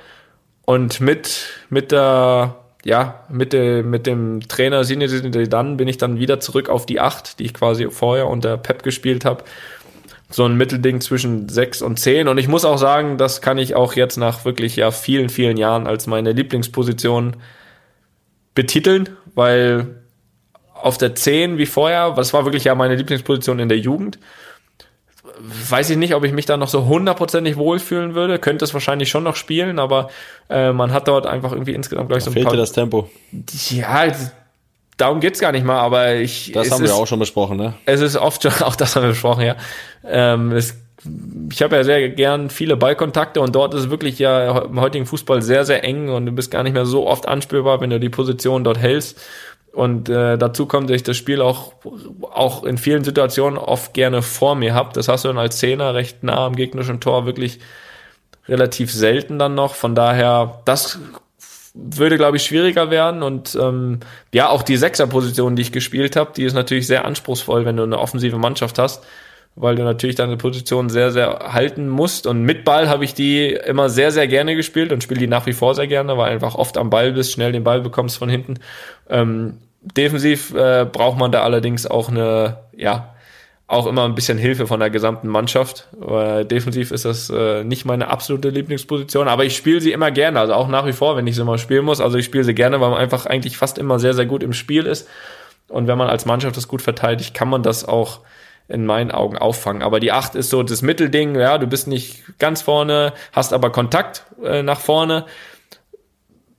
Und 0.66 1.00
mit 1.00 1.48
mit 1.70 1.92
der 1.92 2.56
ja, 2.86 3.26
mit, 3.30 3.54
der, 3.54 3.84
mit 3.84 4.08
dem 4.08 4.48
Trainer 4.48 4.84
Zinedine 4.84 5.48
dann 5.48 5.78
bin 5.78 5.88
ich 5.88 5.98
dann 5.98 6.18
wieder 6.18 6.40
zurück 6.40 6.70
auf 6.70 6.86
die 6.86 7.00
acht, 7.00 7.40
die 7.40 7.46
ich 7.46 7.54
quasi 7.54 7.90
vorher 7.90 8.28
unter 8.28 8.58
Pep 8.58 8.84
gespielt 8.84 9.26
habe. 9.26 9.44
So 10.30 10.46
ein 10.46 10.56
Mittelding 10.56 11.02
zwischen 11.02 11.50
sechs 11.50 11.82
und 11.82 12.00
zehn. 12.00 12.28
Und 12.28 12.38
ich 12.38 12.48
muss 12.48 12.64
auch 12.64 12.78
sagen, 12.78 13.18
das 13.18 13.42
kann 13.42 13.58
ich 13.58 13.76
auch 13.76 13.94
jetzt 13.94 14.18
nach 14.18 14.46
wirklich 14.46 14.76
ja 14.76 14.92
vielen, 14.92 15.30
vielen 15.30 15.58
Jahren 15.58 15.88
als 15.88 16.06
meine 16.08 16.32
Lieblingsposition 16.32 17.36
betiteln, 18.54 19.10
weil 19.34 19.88
auf 20.74 20.98
der 20.98 21.16
zehn 21.16 21.58
wie 21.58 21.66
vorher, 21.66 22.16
was 22.16 22.34
war 22.34 22.46
wirklich 22.46 22.64
ja 22.64 22.76
meine 22.76 22.96
Lieblingsposition 22.96 23.60
in 23.60 23.70
der 23.70 23.80
Jugend, 23.80 24.20
weiß 25.40 25.90
ich 25.90 25.98
nicht, 25.98 26.16
ob 26.16 26.24
ich 26.24 26.34
mich 26.34 26.46
da 26.46 26.58
noch 26.58 26.68
so 26.68 26.86
hundertprozentig 26.86 27.58
wohlfühlen 27.58 28.16
würde. 28.16 28.40
Könnte 28.40 28.66
es 28.66 28.74
wahrscheinlich 28.74 29.10
schon 29.10 29.24
noch 29.24 29.36
spielen, 29.36 29.80
aber 29.80 30.10
äh, 30.50 30.72
man 30.72 30.92
hat 30.92 31.08
dort 31.08 31.26
einfach 31.26 31.52
irgendwie 31.52 31.74
insgesamt 31.74 32.10
gleich 32.10 32.24
so 32.24 32.30
ein 32.30 32.34
Fehlt 32.34 32.46
paar. 32.46 32.54
dir 32.54 32.60
das 32.60 32.72
Tempo? 32.72 33.10
Ja, 33.70 34.08
darum 34.98 35.20
geht's 35.20 35.40
gar 35.40 35.52
nicht 35.52 35.66
mal, 35.66 35.80
aber 35.80 36.16
ich. 36.16 36.52
Das 36.52 36.72
haben 36.72 36.84
ist, 36.84 36.92
wir 36.92 36.96
auch 36.96 37.08
schon 37.08 37.20
besprochen, 37.20 37.58
ne? 37.58 37.74
Es 37.86 38.02
ist 38.02 38.18
oft 38.18 38.44
schon, 38.44 38.52
auch 38.62 38.76
das 38.76 38.96
haben 38.96 39.04
wir 39.04 39.10
besprochen, 39.10 39.46
ja. 39.46 39.56
Ähm, 40.06 40.52
es, 40.52 40.76
ich 41.52 41.62
habe 41.62 41.78
ja 41.78 41.84
sehr 41.84 42.10
gern 42.10 42.50
viele 42.50 42.76
Ballkontakte 42.76 43.40
und 43.40 43.56
dort 43.56 43.74
ist 43.74 43.86
es 43.86 43.90
wirklich 43.90 44.20
ja 44.20 44.64
im 44.64 44.80
heutigen 44.82 45.06
Fußball 45.06 45.42
sehr, 45.42 45.66
sehr 45.66 45.84
eng 45.84 46.10
und 46.10 46.26
du 46.26 46.32
bist 46.32 46.52
gar 46.52 46.64
nicht 46.64 46.74
mehr 46.74 46.86
so 46.86 47.08
oft 47.08 47.28
anspielbar, 47.28 47.80
wenn 47.82 47.90
du 47.90 48.00
die 48.00 48.10
Position 48.10 48.64
dort 48.64 48.78
hältst. 48.78 49.20
Und 49.74 50.10
äh, 50.10 50.38
dazu 50.38 50.66
kommt, 50.66 50.90
dass 50.90 50.96
ich 50.96 51.04
das 51.04 51.18
Spiel 51.18 51.42
auch, 51.42 51.74
auch 52.32 52.64
in 52.64 52.78
vielen 52.78 53.04
Situationen 53.04 53.58
oft 53.58 53.94
gerne 53.94 54.22
vor 54.22 54.56
mir 54.56 54.74
hab. 54.74 54.94
Das 54.94 55.08
hast 55.08 55.24
du 55.24 55.28
dann 55.30 55.38
als 55.38 55.58
Zehner 55.58 55.94
recht 55.94 56.24
nah 56.24 56.46
am 56.46 56.56
gegnerischen 56.56 57.00
Tor 57.00 57.26
wirklich 57.26 57.60
relativ 58.48 58.92
selten 58.92 59.38
dann 59.38 59.56
noch. 59.56 59.76
Von 59.76 59.96
daher, 59.96 60.62
das 60.66 61.00
würde, 61.74 62.18
glaube 62.18 62.38
ich, 62.38 62.44
schwieriger 62.44 62.90
werden. 62.90 63.24
Und 63.24 63.56
ähm, 63.60 64.00
ja, 64.34 64.50
auch 64.50 64.64
die 64.64 64.78
Sechserposition, 64.78 65.56
die 65.56 65.62
ich 65.62 65.72
gespielt 65.72 66.16
habe, 66.16 66.32
die 66.36 66.44
ist 66.44 66.54
natürlich 66.54 66.88
sehr 66.88 67.06
anspruchsvoll, 67.06 67.66
wenn 67.66 67.78
du 67.78 67.84
eine 67.84 68.00
offensive 68.00 68.38
Mannschaft 68.38 68.80
hast, 68.80 69.06
weil 69.60 69.76
du 69.76 69.84
natürlich 69.84 70.16
deine 70.16 70.38
Position 70.38 70.90
sehr, 70.90 71.12
sehr 71.12 71.52
halten 71.52 71.90
musst. 71.90 72.28
Und 72.28 72.44
mit 72.44 72.64
Ball 72.64 72.88
habe 72.88 73.04
ich 73.04 73.14
die 73.14 73.50
immer 73.50 73.90
sehr, 73.90 74.12
sehr 74.12 74.26
gerne 74.26 74.56
gespielt 74.56 74.94
und 74.94 75.04
spiele 75.04 75.20
die 75.20 75.28
nach 75.28 75.46
wie 75.48 75.54
vor 75.54 75.76
sehr 75.76 75.88
gerne, 75.88 76.18
weil 76.18 76.32
einfach 76.32 76.56
oft 76.56 76.78
am 76.78 76.90
Ball 76.90 77.12
bist, 77.12 77.34
schnell 77.34 77.52
den 77.52 77.66
Ball 77.66 77.82
bekommst 77.82 78.18
von 78.18 78.30
hinten. 78.30 78.60
Ähm, 79.10 79.58
defensiv 79.82 80.54
äh, 80.56 80.88
braucht 80.90 81.20
man 81.20 81.34
da 81.34 81.44
allerdings 81.44 81.86
auch 81.86 82.08
eine, 82.08 82.60
ja, 82.76 83.14
auch 83.68 83.86
immer 83.86 84.06
ein 84.06 84.16
bisschen 84.16 84.38
Hilfe 84.38 84.66
von 84.66 84.80
der 84.80 84.90
gesamten 84.90 85.28
Mannschaft. 85.28 85.90
Äh, 86.10 86.46
defensiv 86.46 86.92
ist 86.92 87.04
das 87.04 87.30
äh, 87.30 87.66
nicht 87.66 87.84
meine 87.84 88.08
absolute 88.08 88.52
Lieblingsposition, 88.52 89.28
aber 89.28 89.44
ich 89.44 89.58
spiele 89.58 89.82
sie 89.82 89.92
immer 89.92 90.10
gerne, 90.10 90.40
also 90.40 90.54
auch 90.54 90.70
nach 90.70 90.86
wie 90.86 90.94
vor, 90.94 91.18
wenn 91.18 91.28
ich 91.28 91.36
sie 91.36 91.44
mal 91.44 91.58
spielen 91.58 91.84
muss. 91.84 92.00
Also 92.00 92.18
ich 92.18 92.24
spiele 92.24 92.46
sie 92.46 92.56
gerne, 92.56 92.80
weil 92.80 92.92
man 92.92 93.00
einfach 93.00 93.26
eigentlich 93.26 93.58
fast 93.58 93.78
immer 93.78 94.00
sehr, 94.00 94.14
sehr 94.14 94.26
gut 94.26 94.42
im 94.42 94.54
Spiel 94.54 94.86
ist. 94.86 95.06
Und 95.68 95.88
wenn 95.88 95.98
man 95.98 96.08
als 96.08 96.26
Mannschaft 96.26 96.56
das 96.56 96.70
gut 96.70 96.82
verteidigt, 96.82 97.34
kann 97.34 97.50
man 97.50 97.62
das 97.62 97.84
auch 97.84 98.22
in 98.70 98.86
meinen 98.86 99.12
Augen 99.12 99.38
auffangen. 99.38 99.82
Aber 99.82 100.00
die 100.00 100.12
acht 100.12 100.36
ist 100.36 100.50
so 100.50 100.64
das 100.64 100.82
Mittelding, 100.82 101.36
ja, 101.36 101.58
du 101.58 101.68
bist 101.68 101.88
nicht 101.88 102.24
ganz 102.38 102.62
vorne, 102.62 103.14
hast 103.34 103.52
aber 103.52 103.72
Kontakt 103.72 104.26
äh, 104.44 104.64
nach 104.64 104.80
vorne, 104.80 105.26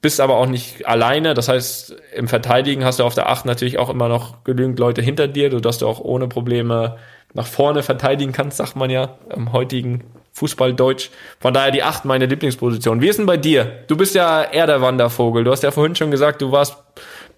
bist 0.03 0.21
aber 0.21 0.37
auch 0.37 0.47
nicht 0.47 0.87
alleine. 0.87 1.35
Das 1.35 1.49
heißt, 1.49 1.95
im 2.15 2.27
Verteidigen 2.29 2.85
hast 2.85 2.99
du 2.99 3.05
auf 3.05 3.15
der 3.15 3.29
acht 3.29 3.47
natürlich 3.47 3.79
auch 3.79 3.89
immer 3.91 4.09
noch 4.09 4.45
genügend 4.45 4.79
Leute 4.79 5.03
hinter 5.03 5.29
dir, 5.29 5.51
sodass 5.51 5.79
du 5.79 5.87
auch 5.87 6.01
ohne 6.01 6.27
Probleme 6.27 6.97
nach 7.33 7.47
vorne 7.47 7.83
verteidigen 7.83 8.33
kannst, 8.33 8.57
sagt 8.57 8.75
man 8.75 8.91
ja 8.91 9.17
im 9.35 9.53
heutigen 9.53 10.05
Fußballdeutsch. 10.33 11.11
Von 11.39 11.55
daher 11.55 11.71
die 11.71 11.83
acht 11.83 12.05
meine 12.05 12.27
Lieblingsposition. 12.27 13.01
Wie 13.01 13.09
ist 13.09 13.19
denn 13.19 13.27
bei 13.27 13.37
dir? 13.37 13.85
Du 13.87 13.97
bist 13.97 14.15
ja 14.15 14.43
eher 14.43 14.67
der 14.67 14.81
Wandervogel. 14.81 15.45
Du 15.45 15.53
hast 15.53 15.63
ja 15.63 15.71
vorhin 15.71 15.95
schon 15.95 16.11
gesagt, 16.11 16.43
du 16.43 16.51
warst 16.51 16.77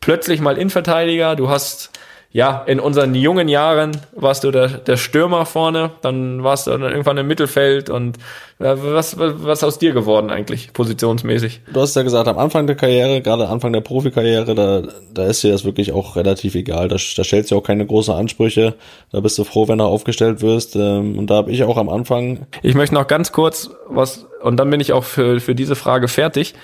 plötzlich 0.00 0.40
mal 0.40 0.56
Innenverteidiger. 0.56 1.36
Du 1.36 1.50
hast 1.50 1.90
ja, 2.32 2.62
in 2.66 2.80
unseren 2.80 3.14
jungen 3.14 3.48
Jahren 3.48 3.92
warst 4.16 4.44
du 4.44 4.50
der, 4.50 4.68
der 4.68 4.96
Stürmer 4.96 5.44
vorne, 5.44 5.90
dann 6.00 6.42
warst 6.42 6.66
du 6.66 6.70
dann 6.70 6.82
irgendwann 6.82 7.18
im 7.18 7.26
Mittelfeld 7.26 7.90
und 7.90 8.16
äh, 8.58 8.74
was, 8.76 9.18
was, 9.18 9.34
was 9.36 9.64
aus 9.64 9.78
dir 9.78 9.92
geworden 9.92 10.30
eigentlich, 10.30 10.72
positionsmäßig? 10.72 11.60
Du 11.70 11.80
hast 11.80 11.94
ja 11.94 12.02
gesagt, 12.02 12.28
am 12.28 12.38
Anfang 12.38 12.66
der 12.66 12.76
Karriere, 12.76 13.20
gerade 13.20 13.48
Anfang 13.48 13.74
der 13.74 13.82
Profikarriere, 13.82 14.54
da, 14.54 14.82
da 15.12 15.26
ist 15.26 15.42
dir 15.42 15.52
das 15.52 15.64
wirklich 15.64 15.92
auch 15.92 16.16
relativ 16.16 16.54
egal. 16.54 16.88
Da, 16.88 16.96
da 16.96 17.24
stellst 17.24 17.50
du 17.50 17.56
auch 17.56 17.62
keine 17.62 17.84
großen 17.84 18.14
Ansprüche. 18.14 18.74
Da 19.10 19.20
bist 19.20 19.38
du 19.38 19.44
froh, 19.44 19.68
wenn 19.68 19.78
du 19.78 19.84
aufgestellt 19.84 20.40
wirst. 20.40 20.74
Ähm, 20.74 21.18
und 21.18 21.28
da 21.28 21.34
habe 21.34 21.50
ich 21.50 21.64
auch 21.64 21.76
am 21.76 21.90
Anfang. 21.90 22.46
Ich 22.62 22.74
möchte 22.74 22.94
noch 22.94 23.08
ganz 23.08 23.32
kurz 23.32 23.70
was, 23.88 24.26
und 24.40 24.56
dann 24.56 24.70
bin 24.70 24.80
ich 24.80 24.94
auch 24.94 25.04
für, 25.04 25.38
für 25.40 25.54
diese 25.54 25.76
Frage 25.76 26.08
fertig. 26.08 26.54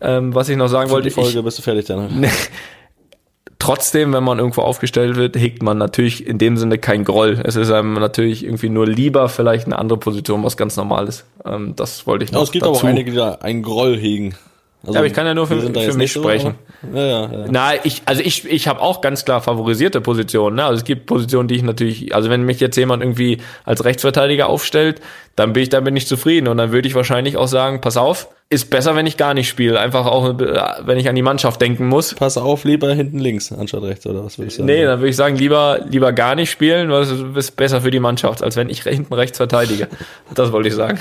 Ähm, 0.00 0.34
was 0.34 0.48
ich 0.50 0.56
noch 0.56 0.68
sagen 0.68 0.88
Für 0.88 0.96
wollte, 0.96 1.08
die 1.08 1.14
Folge 1.14 1.38
ich, 1.38 1.44
bist 1.44 1.58
du 1.58 1.62
fertig 1.62 1.86
dann. 1.86 2.26
trotzdem, 3.66 4.12
wenn 4.12 4.24
man 4.24 4.38
irgendwo 4.38 4.62
aufgestellt 4.62 5.16
wird, 5.16 5.36
hegt 5.36 5.62
man 5.62 5.78
natürlich 5.78 6.26
in 6.26 6.38
dem 6.38 6.56
Sinne 6.56 6.78
kein 6.78 7.04
Groll. 7.04 7.40
Es 7.44 7.56
ist 7.56 7.70
einem 7.70 7.94
natürlich 7.94 8.44
irgendwie 8.44 8.68
nur 8.68 8.86
lieber 8.86 9.28
vielleicht 9.28 9.66
eine 9.66 9.78
andere 9.78 9.98
Position, 9.98 10.42
was 10.44 10.56
ganz 10.56 10.76
normal 10.76 11.06
ist. 11.08 11.24
Ähm, 11.44 11.74
das 11.76 12.06
wollte 12.06 12.24
ich 12.24 12.32
noch 12.32 12.40
Ja, 12.40 12.44
es 12.44 12.50
gibt 12.52 12.62
dazu. 12.64 12.70
aber 12.72 12.78
auch 12.80 12.84
einige, 12.84 13.10
die 13.10 13.16
da 13.16 13.32
einen 13.40 13.62
Groll 13.62 13.96
hegen. 13.98 14.34
Also, 14.82 14.94
Ja, 14.94 15.00
aber 15.00 15.06
ich 15.08 15.14
kann 15.14 15.26
ja 15.26 15.34
nur 15.34 15.48
für- 15.48 15.60
für 15.60 15.94
mich 15.94 16.12
so, 16.12 16.20
sprechen. 16.22 16.54
aber- 16.82 16.98
Ja, 17.00 17.06
ja, 17.06 17.22
ja. 17.40 17.44
Na, 17.50 17.70
ich, 17.84 18.02
also 18.06 18.22
ich, 18.22 18.44
ich 18.48 18.68
habe 18.68 18.80
auch 18.80 19.00
ganz 19.00 19.24
klar 19.24 19.40
favorisierte 19.40 20.00
Positionen. 20.00 20.56
Ne? 20.56 20.64
Also 20.64 20.76
es 20.78 20.84
gibt 20.84 21.06
Positionen, 21.06 21.48
die 21.48 21.56
ich 21.56 21.62
natürlich, 21.64 22.14
also 22.14 22.30
wenn 22.30 22.42
mich 22.44 22.60
jetzt 22.60 22.76
jemand 22.76 23.02
irgendwie 23.02 23.38
als 23.64 23.84
Rechtsverteidiger 23.84 24.48
aufstellt, 24.48 25.00
dann 25.34 25.52
bin 25.54 25.64
ich 25.64 25.70
damit 25.70 25.92
nicht 25.92 26.06
zufrieden 26.06 26.46
und 26.46 26.56
dann 26.58 26.70
würde 26.70 26.86
ich 26.86 26.94
wahrscheinlich 26.94 27.36
auch 27.36 27.48
sagen, 27.48 27.80
pass 27.80 27.96
auf, 27.96 28.28
ist 28.48 28.70
besser, 28.70 28.94
wenn 28.94 29.06
ich 29.06 29.16
gar 29.16 29.34
nicht 29.34 29.48
spiele. 29.48 29.80
Einfach 29.80 30.06
auch, 30.06 30.38
äh, 30.38 30.60
wenn 30.84 30.98
ich 30.98 31.08
an 31.08 31.16
die 31.16 31.22
Mannschaft 31.22 31.60
denken 31.60 31.88
muss. 31.88 32.14
Pass 32.14 32.38
auf, 32.38 32.62
lieber 32.62 32.94
hinten 32.94 33.18
links 33.18 33.50
anstatt 33.50 33.82
rechts, 33.82 34.06
oder 34.06 34.24
was 34.24 34.38
würdest 34.38 34.58
du 34.58 34.62
sagen? 34.62 34.66
Nee, 34.66 34.84
dann 34.84 35.00
würde 35.00 35.08
ich 35.08 35.16
sagen, 35.16 35.36
lieber, 35.36 35.80
lieber 35.88 36.12
gar 36.12 36.36
nicht 36.36 36.50
spielen, 36.50 36.88
weil 36.90 37.02
es 37.02 37.10
ist 37.10 37.56
besser 37.56 37.80
für 37.80 37.90
die 37.90 37.98
Mannschaft, 37.98 38.44
als 38.44 38.54
wenn 38.54 38.68
ich 38.68 38.82
hinten 38.84 39.12
rechts 39.14 39.38
verteidige. 39.38 39.88
Das 40.34 40.52
wollte 40.52 40.68
ich 40.68 40.74
sagen. 40.74 41.00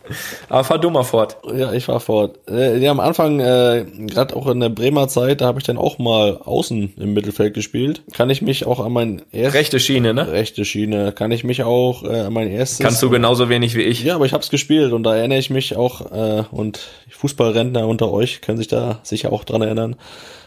Aber 0.48 0.64
fahr 0.64 0.78
du 0.78 0.88
mal 0.88 1.02
fort. 1.02 1.36
Ja, 1.54 1.70
ich 1.74 1.84
fahr 1.84 2.00
fort. 2.00 2.38
Äh, 2.48 2.78
ja, 2.78 2.92
am 2.92 3.00
Anfang, 3.00 3.40
äh, 3.40 3.84
gerade 4.06 4.34
auch 4.34 4.46
in 4.46 4.60
der 4.60 4.70
Bremer 4.70 5.06
Zeit, 5.08 5.42
da 5.42 5.46
habe 5.46 5.58
ich 5.58 5.66
dann 5.66 5.76
auch 5.76 5.98
mal 5.98 6.38
außen 6.42 6.94
im 6.96 7.12
Mittelfeld 7.12 7.52
gespielt. 7.52 8.04
Kann 8.14 8.30
ich 8.30 8.40
mich 8.40 8.66
auch 8.66 8.80
an 8.80 8.92
mein 8.92 9.22
erstes... 9.32 9.54
Rechte 9.54 9.80
Schiene, 9.80 10.14
ne? 10.14 10.32
Rechte 10.32 10.64
Schiene. 10.64 11.12
Kann 11.12 11.30
ich 11.30 11.44
mich 11.44 11.62
auch 11.62 12.04
äh, 12.04 12.20
an 12.20 12.32
mein 12.32 12.48
erstes... 12.48 12.78
Kannst 12.78 13.02
du 13.02 13.10
genauso 13.10 13.50
wenig 13.50 13.74
wie 13.76 13.82
ich. 13.82 14.02
Ja, 14.02 14.14
aber 14.14 14.24
ich 14.24 14.32
hab's 14.32 14.48
gespielt 14.48 14.94
und 14.94 15.02
da 15.02 15.14
erinnere 15.14 15.38
ich 15.38 15.50
mich 15.50 15.76
auch 15.76 16.10
äh, 16.10 16.44
und 16.50 16.85
Fußballrentner 17.10 17.86
unter 17.86 18.12
euch 18.12 18.40
können 18.40 18.58
sich 18.58 18.68
da 18.68 19.00
sicher 19.02 19.32
auch 19.32 19.44
dran 19.44 19.62
erinnern. 19.62 19.96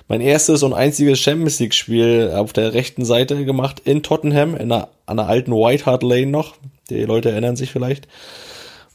Mein 0.07 0.21
erstes 0.21 0.63
und 0.63 0.73
einziges 0.73 1.19
Champions 1.19 1.59
League 1.59 1.73
Spiel 1.73 2.31
auf 2.35 2.51
der 2.53 2.73
rechten 2.73 3.05
Seite 3.05 3.45
gemacht 3.45 3.81
in 3.85 4.01
Tottenham, 4.01 4.55
in 4.55 4.71
einer, 4.71 4.89
an 5.05 5.17
der 5.17 5.27
alten 5.27 5.51
White 5.51 5.85
Hart 5.85 6.03
Lane 6.03 6.27
noch. 6.27 6.55
Die 6.89 7.03
Leute 7.03 7.29
erinnern 7.29 7.55
sich 7.55 7.71
vielleicht. 7.71 8.07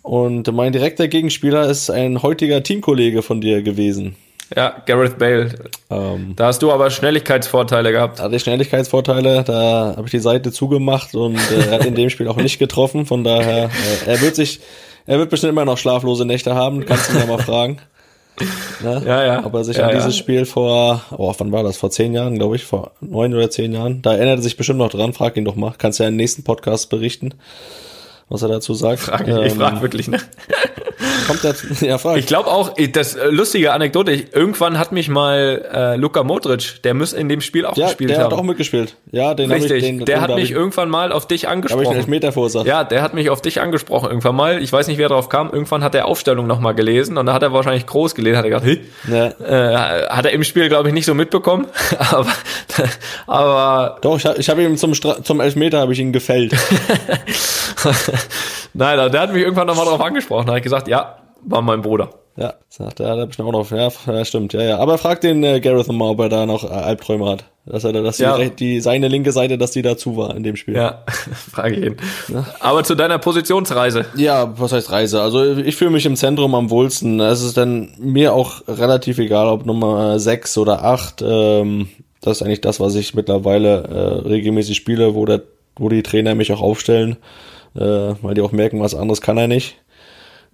Und 0.03 0.53
mein 0.53 0.73
direkter 0.73 1.09
Gegenspieler 1.09 1.69
ist 1.69 1.89
ein 1.89 2.23
heutiger 2.23 2.63
Teamkollege 2.63 3.23
von 3.23 3.41
dir 3.41 3.63
gewesen. 3.63 4.17
Ja, 4.55 4.83
Gareth 4.87 5.19
Bale. 5.19 5.55
Ähm, 5.91 6.35
Da 6.37 6.47
hast 6.49 6.63
du 6.63 6.71
aber 6.71 6.91
Schnelligkeitsvorteile 6.91 7.93
gehabt. 7.93 8.21
hatte 8.21 8.37
ich 8.37 8.43
Schnelligkeitsvorteile, 8.43 9.43
da 9.45 9.95
habe 9.97 10.07
ich 10.07 10.11
die 10.11 10.19
Seite 10.19 10.53
zugemacht 10.53 11.15
und 11.15 11.37
äh, 11.37 11.67
er 11.67 11.71
hat 11.73 11.87
in 11.87 11.95
dem 11.95 12.11
Spiel 12.11 12.29
auch 12.29 12.37
nicht 12.37 12.59
getroffen. 12.59 13.07
Von 13.07 13.25
daher, 13.25 13.71
äh, 14.07 14.11
er 14.11 14.21
wird 14.21 14.35
sich, 14.37 14.61
er 15.07 15.19
wird 15.19 15.31
bestimmt 15.31 15.53
immer 15.53 15.65
noch 15.65 15.79
schlaflose 15.79 16.25
Nächte 16.25 16.55
haben. 16.55 16.85
Kannst 16.87 17.09
du 17.11 17.15
ihn 17.15 17.21
ja 17.21 17.27
mal 17.27 17.39
fragen. 17.43 17.79
Ne? 18.83 19.01
Ja, 19.07 19.25
ja. 19.25 19.47
Ob 19.47 19.55
er 19.55 19.63
sich 19.63 19.77
Ja, 19.77 19.85
an 19.85 19.91
ja. 19.91 19.97
dieses 19.97 20.17
Spiel 20.17 20.45
vor, 20.45 21.03
oh, 21.17 21.33
wann 21.39 21.53
war 21.53 21.63
das? 21.63 21.77
Vor 21.77 21.91
zehn 21.93 22.13
Jahren, 22.13 22.37
glaube 22.37 22.57
ich, 22.57 22.65
vor 22.65 22.91
neun 23.01 23.33
oder 23.33 23.49
zehn 23.49 23.73
Jahren. 23.73 24.03
Da 24.03 24.15
erinnert 24.15 24.41
er 24.41 24.43
sich 24.43 24.57
bestimmt 24.57 24.81
noch 24.81 24.91
dran. 24.91 25.13
Frag 25.13 25.37
ihn 25.37 25.45
doch 25.45 25.55
mal. 25.55 25.73
Kannst 25.79 26.01
ja 26.01 26.09
im 26.09 26.17
nächsten 26.17 26.43
Podcast 26.43 26.91
berichten, 26.91 27.35
was 28.29 28.43
er 28.43 28.49
dazu 28.49 28.75
sagt. 28.75 29.01
Frag 29.01 29.23
ich, 29.29 29.35
ich 29.35 29.53
Ähm, 29.53 29.59
frag 29.59 29.83
wirklich, 29.83 30.09
ne? 30.09 30.19
Kommt 31.27 31.43
der, 31.43 31.55
ja, 31.81 31.97
frag. 31.99 32.19
Ich 32.19 32.27
glaube 32.27 32.51
auch, 32.51 32.75
das 32.93 33.15
äh, 33.15 33.29
lustige 33.29 33.73
Anekdote, 33.73 34.13
ich, 34.13 34.35
irgendwann 34.35 34.79
hat 34.79 34.93
mich 34.93 35.09
mal 35.09 35.65
äh, 35.73 35.97
Luka 35.97 36.23
Modric, 36.23 36.83
der 36.83 36.93
muss 36.95 37.13
in 37.15 37.29
dem 37.31 37.41
Spiel 37.41 37.65
auch 37.65 37.77
ja, 37.77 37.87
gespielt 37.87 38.11
der 38.11 38.19
haben. 38.19 38.25
hat 38.33 38.39
auch 38.39 38.43
mitgespielt. 38.43 38.97
Ja, 39.11 39.33
den 39.35 39.49
habe 39.51 39.59
ich, 39.59 39.65
Richtig, 39.65 39.83
den, 39.85 39.99
der 40.01 40.17
den 40.17 40.23
hat 40.23 40.31
hab 40.31 40.37
mich 40.37 40.51
ich, 40.51 40.57
irgendwann 40.57 40.91
mal 40.91 41.13
auf 41.13 41.27
dich 41.27 41.45
hab 41.45 41.51
ich 41.51 41.53
einen 41.53 41.63
angesprochen. 41.63 41.97
Elfmeter 41.97 42.33
verursacht. 42.33 42.67
Ja, 42.67 42.85
der 42.85 43.01
hat 43.03 43.15
mich 43.15 43.31
auf 43.31 43.41
dich 43.41 43.61
angesprochen 43.61 44.09
irgendwann 44.09 44.37
mal. 44.37 44.63
Ich 44.63 44.71
weiß 44.73 44.87
nicht, 44.89 44.99
wer 44.99 45.09
drauf 45.09 45.29
kam. 45.31 45.51
Irgendwann 45.51 45.83
hat 45.83 45.95
er 45.95 46.07
Aufstellung 46.07 46.47
nochmal 46.47 46.75
gelesen 46.75 47.17
und 47.17 47.27
da 47.27 47.33
hat 47.33 47.43
er 47.43 47.53
wahrscheinlich 47.53 47.87
groß 47.87 48.15
gelesen, 48.15 48.37
hat 48.39 48.45
er 48.45 48.61
gedacht, 48.61 48.81
Ja. 49.11 49.27
äh, 49.29 50.07
hat 50.09 50.27
er 50.27 50.33
im 50.33 50.45
Spiel, 50.45 50.69
glaube 50.69 50.89
ich, 50.89 50.95
nicht 50.95 51.07
so 51.07 51.15
mitbekommen. 51.15 51.67
aber, 51.99 52.27
aber 53.27 53.99
Doch, 54.03 54.17
ich, 54.19 54.27
hab- 54.27 54.39
habe 54.49 54.63
ihm 54.63 54.77
zum, 54.77 54.95
Stra 54.95 55.23
zum 55.23 55.41
Elfmeter 55.41 55.79
habe 55.81 55.93
ich 55.95 55.99
ihn 56.01 56.13
gefällt. 56.13 56.55
nein, 58.75 58.99
also 58.99 59.11
der 59.13 59.21
hat 59.23 59.33
mich 59.33 59.43
irgendwann 59.43 59.67
nochmal 59.67 59.87
drauf 59.87 60.01
angesprochen. 60.01 60.47
Da 60.47 60.53
habe 60.53 60.59
ich 60.59 60.65
gesagt, 60.65 60.89
ja, 60.89 61.17
war 61.43 61.63
mein 61.63 61.83
Bruder. 61.83 62.11
ja, 62.37 62.55
sagt 62.69 63.01
er, 63.01 63.17
er 63.17 63.27
bestimmt 63.27 63.49
auch 63.49 63.53
noch. 63.53 63.71
Ja, 63.71 63.89
ja, 64.07 64.25
stimmt, 64.25 64.53
ja, 64.55 64.63
ja. 64.63 64.79
Aber 64.79 64.99
frag 64.99 65.21
den 65.21 65.45
äh, 65.45 65.61
Gareth 65.61 65.91
mal, 65.93 66.11
ob 66.11 66.21
er 66.21 66.29
da 66.29 66.47
noch 66.47 66.65
äh, 66.65 66.69
Albträume 66.69 67.29
hat. 67.29 67.45
Dass 67.67 67.85
er 67.85 67.93
da, 67.95 68.03
dass 68.03 68.19
Ja. 68.19 68.37
die, 68.37 68.51
die, 68.51 68.81
seine 68.81 69.09
linke 69.09 69.33
Seite, 69.33 69.57
dass 69.57 69.71
die 69.71 69.81
dazu 69.81 70.17
war 70.19 70.37
in 70.37 70.43
dem 70.43 70.55
Spiel. 70.57 70.75
Ja, 70.75 71.03
frage 71.53 71.77
ich 71.77 71.85
ihn. 71.87 71.97
Aber 72.61 72.85
zu 72.85 72.95
deiner 72.95 73.19
Positionsreise. 73.19 74.05
Ja, 74.17 74.53
was 74.59 74.73
heißt 74.73 74.91
Reise? 74.93 75.23
Also 75.23 75.57
ich 75.57 75.77
fühle 75.77 75.91
mich 75.91 76.05
im 76.05 76.17
Zentrum 76.17 76.55
am 76.55 76.69
wohlsten. 76.71 77.21
Es 77.21 77.43
ist 77.43 77.57
dann 77.57 77.95
mir 77.99 78.35
auch 78.35 78.63
relativ 78.69 79.19
egal, 79.19 79.49
ob 79.49 79.65
Nummer 79.65 80.19
sechs 80.19 80.59
oder 80.59 80.85
acht. 80.85 81.23
Ähm, 81.27 81.89
das 82.21 82.39
ist 82.39 82.43
eigentlich 82.43 82.61
das, 82.61 82.81
was 82.81 82.95
ich 82.97 83.15
mittlerweile 83.15 83.83
äh, 84.25 84.29
regelmäßig 84.29 84.77
spiele, 84.77 85.15
wo 85.15 85.25
der, 85.25 85.41
wo 85.77 85.89
die 85.89 86.03
Trainer 86.03 86.35
mich 86.35 86.53
auch 86.53 86.61
aufstellen, 86.61 87.17
äh, 87.75 88.15
weil 88.23 88.35
die 88.35 88.43
auch 88.43 88.53
merken, 88.53 88.81
was 88.81 88.95
anderes 88.95 89.21
kann 89.21 89.39
er 89.39 89.49
nicht. 89.49 89.77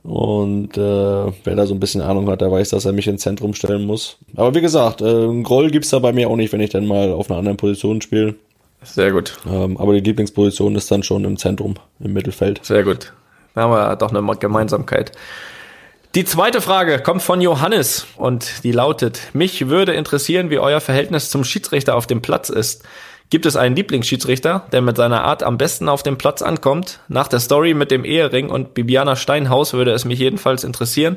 Und 0.03 0.79
äh, 0.79 0.81
wer 0.81 1.57
da 1.57 1.67
so 1.67 1.75
ein 1.75 1.81
bisschen 1.81 2.01
Ahnung 2.01 2.29
hat, 2.31 2.41
der 2.41 2.51
weiß, 2.51 2.71
dass 2.71 2.87
er 2.87 2.93
mich 2.93 3.07
ins 3.07 3.23
Zentrum 3.23 3.53
stellen 3.53 3.85
muss. 3.85 4.17
Aber 4.35 4.55
wie 4.55 4.63
gesagt, 4.63 5.03
äh, 5.03 5.05
einen 5.05 5.43
Groll 5.43 5.71
gibt's 5.71 5.91
da 5.91 5.99
bei 5.99 6.13
mir 6.13 6.29
auch 6.31 6.37
nicht, 6.37 6.53
wenn 6.53 6.61
ich 6.61 6.71
dann 6.71 6.87
mal 6.87 7.13
auf 7.13 7.31
einer 7.31 7.39
anderen 7.39 7.59
Position 7.59 8.01
spiele. 8.01 8.35
Sehr 8.83 9.13
gut, 9.13 9.37
Ähm, 9.47 9.77
aber 9.77 9.93
die 9.93 10.01
Lieblingsposition 10.01 10.75
ist 10.75 10.91
dann 10.91 11.03
schon 11.03 11.25
im 11.25 11.37
Zentrum, 11.37 11.75
im 11.99 12.15
Mittelfeld. 12.15 12.65
sehr 12.65 12.83
gut. 12.83 13.13
Da 13.55 13.63
haben 13.63 13.73
wir 13.73 13.97
doch 13.97 14.11
eine 14.15 14.37
Gemeinsamkeit. 14.37 15.13
Die 16.15 16.25
zweite 16.25 16.61
Frage 16.61 16.99
kommt 17.01 17.23
von 17.23 17.41
Johannes 17.41 18.07
und 18.17 18.65
die 18.65 18.73
lautet, 18.73 19.21
mich 19.33 19.69
würde 19.69 19.93
interessieren, 19.93 20.51
wie 20.51 20.59
euer 20.59 20.81
Verhältnis 20.81 21.31
zum 21.31 21.45
Schiedsrichter 21.45 21.95
auf 21.95 22.07
dem 22.07 22.23
Platz 22.23 22.49
ist. 22.49 22.85
Gibt 23.31 23.47
es 23.47 23.55
einen 23.55 23.77
Lieblingsschiedsrichter, 23.77 24.67
der 24.73 24.83
mit 24.83 24.97
seiner 24.97 25.23
Art 25.23 25.45
am 25.45 25.57
besten 25.57 25.89
auf 25.89 26.03
dem 26.03 26.19
Platz 26.19 26.43
ankommt? 26.43 26.99
Nach 27.07 27.29
der 27.29 27.39
Story 27.39 27.75
mit 27.75 27.93
dem 27.93 28.05
Ehering 28.05 28.51
und 28.51 28.75
Bibiana 28.75 29.15
Steinhaus 29.15 29.73
würde 29.73 29.93
es 29.93 30.05
mich 30.05 30.19
jedenfalls 30.19 30.65
interessieren, 30.65 31.17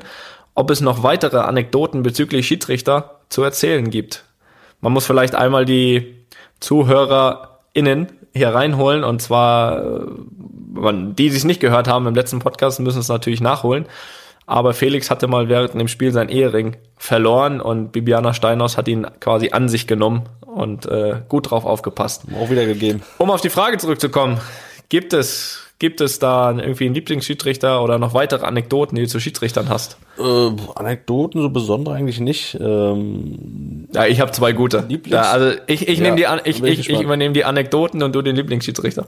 ob 0.54 0.70
es 0.70 0.80
noch 0.80 1.02
weitere 1.02 1.40
Anekdoten 1.40 2.04
bezüglich 2.04 2.46
Schiedsrichter 2.46 3.20
zu 3.30 3.42
erzählen 3.42 3.90
gibt. 3.90 4.26
Man 4.80 4.94
muss 4.94 5.08
vielleicht 5.08 5.34
einmal 5.34 5.66
die 5.66 6.16
ZuhörerInnen 6.60 8.12
hier 8.36 8.50
reinholen 8.50 9.04
und 9.04 9.20
zwar, 9.20 9.84
äh, 9.84 10.06
die, 11.18 11.30
die 11.30 11.36
es 11.36 11.46
nicht 11.46 11.60
gehört 11.60 11.88
haben 11.88 12.06
im 12.06 12.14
letzten 12.14 12.40
Podcast, 12.40 12.80
müssen 12.80 13.00
es 13.00 13.10
natürlich 13.10 13.42
nachholen. 13.42 13.88
Aber 14.46 14.74
Felix 14.74 15.10
hatte 15.10 15.28
mal 15.28 15.48
während 15.50 15.74
dem 15.74 15.88
Spiel 15.88 16.12
sein 16.12 16.30
Ehering 16.30 16.76
verloren 16.98 17.62
und 17.62 17.92
Bibiana 17.92 18.34
Steinhaus 18.34 18.78
hat 18.78 18.88
ihn 18.88 19.08
quasi 19.20 19.52
an 19.52 19.70
sich 19.70 19.88
genommen 19.88 20.24
und 20.46 20.86
äh, 20.86 21.22
gut 21.30 21.50
drauf 21.52 21.66
aufgepasst. 21.66 22.24
Auch 22.40 22.50
wieder 22.50 22.66
gegeben. 22.66 23.02
Um 23.18 23.32
auf 23.32 23.42
die 23.42 23.50
Frage 23.50 23.78
zurückzukommen, 23.78 24.40
gibt 24.90 25.14
es, 25.14 25.60
gibt 25.80 26.02
es 26.02 26.20
da 26.20 26.52
irgendwie 26.52 26.86
einen 26.86 26.94
Lieblingsschiedsrichter 26.94 27.82
oder 27.82 27.98
noch 28.00 28.14
weitere 28.14 28.46
Anekdoten, 28.46 28.96
die 28.96 29.04
du 29.04 29.08
zu 29.08 29.20
Schiedsrichtern 29.20 29.70
hast? 29.70 29.98
Äh, 30.20 30.50
Anekdoten 30.76 31.42
so 31.42 31.50
besondere 31.50 31.96
eigentlich 31.96 32.20
nicht. 32.20 32.58
Ähm, 32.60 33.88
Ja, 33.94 34.06
ich 34.06 34.20
habe 34.22 34.32
zwei 34.32 34.52
gute. 34.52 34.80
Lieblings- 34.88 35.14
Ja, 35.16 35.32
also 35.32 35.58
ich, 35.68 35.88
ich 35.88 36.00
Ja, 36.00 36.14
die, 36.16 36.28
An- 36.28 36.42
ich, 36.44 36.62
ich 36.62 36.90
ich, 36.90 37.00
übernehme 37.02 37.34
die 37.34 37.46
Anekdoten 37.46 38.04
und 38.04 38.14
du 38.14 38.22
den 38.22 38.36
Lieblingsschiedsrichter. 38.36 39.06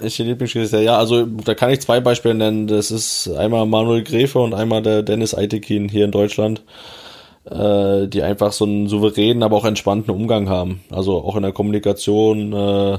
Ich 0.00 0.16
die 0.16 0.24
Lieblingsschiedsrichter. 0.24 0.82
Ja, 0.82 0.98
also 0.98 1.26
da 1.26 1.54
kann 1.54 1.70
ich 1.70 1.80
zwei 1.80 2.00
Beispiele 2.00 2.34
nennen. 2.34 2.66
Das 2.66 2.90
ist 2.90 3.28
einmal 3.28 3.66
Manuel 3.66 4.02
Gräfe 4.02 4.38
und 4.38 4.54
einmal 4.54 4.82
der 4.82 5.02
Dennis 5.02 5.34
Eitekin 5.34 5.88
hier 5.88 6.04
in 6.04 6.10
Deutschland, 6.10 6.62
äh, 7.44 8.06
die 8.08 8.22
einfach 8.22 8.52
so 8.52 8.64
einen 8.64 8.88
souveränen, 8.88 9.42
aber 9.42 9.56
auch 9.56 9.64
entspannten 9.64 10.14
Umgang 10.14 10.48
haben. 10.48 10.82
Also 10.90 11.18
auch 11.18 11.36
in 11.36 11.42
der 11.42 11.52
Kommunikation 11.52 12.52
äh, 12.52 12.98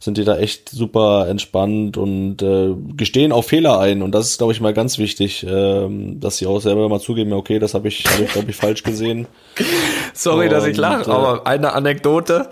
sind 0.00 0.16
die 0.16 0.24
da 0.24 0.38
echt 0.38 0.68
super 0.68 1.26
entspannt 1.28 1.96
und 1.96 2.40
äh, 2.40 2.74
gestehen 2.96 3.32
auch 3.32 3.42
Fehler 3.42 3.80
ein. 3.80 4.02
Und 4.02 4.12
das 4.12 4.28
ist, 4.28 4.38
glaube 4.38 4.52
ich, 4.52 4.60
mal 4.60 4.72
ganz 4.72 4.98
wichtig, 4.98 5.44
ähm, 5.48 6.20
dass 6.20 6.38
sie 6.38 6.46
auch 6.46 6.60
selber 6.60 6.88
mal 6.88 7.00
zugeben, 7.00 7.32
okay, 7.32 7.58
das 7.58 7.74
habe 7.74 7.88
ich, 7.88 8.04
hab 8.04 8.20
ich 8.20 8.32
glaube 8.32 8.50
ich, 8.50 8.56
falsch 8.56 8.84
gesehen. 8.84 9.26
Sorry, 10.14 10.48
dass 10.48 10.64
ich 10.64 10.76
Und, 10.76 10.82
lache, 10.82 11.10
äh, 11.10 11.14
aber 11.14 11.46
eine 11.46 11.72
Anekdote. 11.72 12.48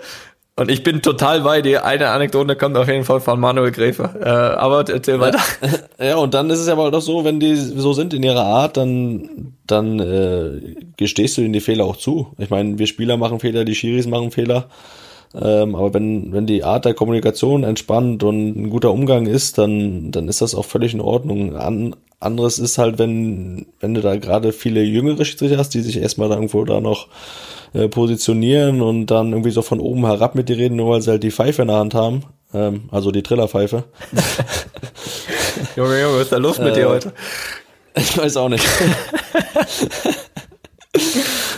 Und 0.59 0.71
ich 0.71 0.81
bin 0.81 1.03
total 1.03 1.41
bei 1.41 1.61
dir. 1.61 1.85
Eine 1.85 2.09
Anekdote 2.09 2.55
kommt 2.55 2.77
auf 2.77 2.87
jeden 2.87 3.03
Fall 3.03 3.19
von 3.21 3.39
Manuel 3.39 3.71
Gräfe. 3.71 4.09
Äh, 4.19 4.27
aber 4.27 4.89
erzähl 4.89 5.19
weiter. 5.19 5.39
Ja, 5.99 6.17
und 6.17 6.33
dann 6.33 6.49
ist 6.49 6.59
es 6.59 6.67
ja 6.67 6.73
aber 6.73 6.91
doch 6.91 7.01
so, 7.01 7.23
wenn 7.23 7.39
die 7.39 7.55
so 7.55 7.93
sind 7.93 8.13
in 8.13 8.23
ihrer 8.23 8.43
Art, 8.43 8.77
dann, 8.77 9.53
dann 9.65 9.99
äh, 9.99 10.75
gestehst 10.95 11.37
du 11.37 11.41
ihnen 11.41 11.53
die 11.53 11.59
Fehler 11.59 11.85
auch 11.85 11.97
zu. 11.97 12.33
Ich 12.37 12.49
meine, 12.49 12.77
wir 12.77 12.87
Spieler 12.87 13.17
machen 13.17 13.39
Fehler, 13.39 13.65
die 13.65 13.75
Schiris 13.75 14.07
machen 14.07 14.31
Fehler. 14.31 14.65
Ähm, 15.39 15.75
aber 15.75 15.93
wenn, 15.93 16.31
wenn 16.33 16.47
die 16.47 16.63
Art 16.63 16.85
der 16.85 16.93
Kommunikation 16.93 17.63
entspannt 17.63 18.23
und 18.23 18.57
ein 18.57 18.69
guter 18.69 18.91
Umgang 18.91 19.27
ist, 19.27 19.57
dann, 19.57 20.11
dann 20.11 20.27
ist 20.27 20.41
das 20.41 20.55
auch 20.55 20.65
völlig 20.65 20.93
in 20.93 21.01
Ordnung. 21.01 21.55
An, 21.55 21.95
anderes 22.19 22.57
ist 22.57 22.79
halt, 22.79 22.97
wenn, 22.97 23.67
wenn 23.79 23.93
du 23.93 24.01
da 24.01 24.15
gerade 24.15 24.51
viele 24.53 24.81
jüngere 24.81 25.23
Schiedsrichter 25.23 25.57
hast, 25.57 25.73
die 25.73 25.81
sich 25.81 25.97
erstmal 25.97 26.31
irgendwo 26.31 26.63
da 26.63 26.79
noch 26.79 27.07
äh, 27.73 27.87
positionieren 27.87 28.81
und 28.81 29.07
dann 29.07 29.31
irgendwie 29.31 29.51
so 29.51 29.61
von 29.61 29.79
oben 29.79 30.05
herab 30.05 30.35
mit 30.35 30.49
dir 30.49 30.57
reden, 30.57 30.75
nur 30.75 30.93
weil 30.93 31.01
sie 31.01 31.11
halt 31.11 31.23
die 31.23 31.31
Pfeife 31.31 31.61
in 31.61 31.67
der 31.67 31.77
Hand 31.77 31.93
haben. 31.93 32.23
Ähm, 32.53 32.89
also 32.91 33.11
die 33.11 33.23
Trillerpfeife. 33.23 33.83
Junge, 35.75 36.01
Junge, 36.01 36.15
was 36.15 36.23
ist 36.23 36.31
da 36.31 36.37
los 36.37 36.59
mit 36.59 36.69
Äh, 36.69 36.73
dir 36.75 36.89
heute? 36.89 37.13
Ich 37.99 38.15
weiß 38.15 38.37
auch 38.37 38.49
nicht. 38.49 38.63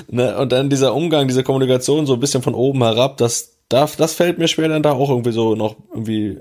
ne, 0.08 0.38
und 0.38 0.54
dann 0.54 0.70
dieser 0.70 0.96
Umgang, 0.96 1.28
diese 1.28 1.44
Kommunikation 1.44 2.06
so 2.06 2.14
ein 2.14 2.22
bisschen 2.22 2.42
von 2.42 2.54
oben 2.54 2.82
herab, 2.82 3.18
das, 3.18 3.58
das, 3.68 3.98
das 3.98 4.14
fällt 4.14 4.38
mir 4.38 4.48
schwer, 4.48 4.70
dann 4.70 4.82
da 4.82 4.94
auch 4.94 5.10
irgendwie 5.10 5.34
so 5.34 5.56
noch 5.56 5.76
irgendwie 5.94 6.40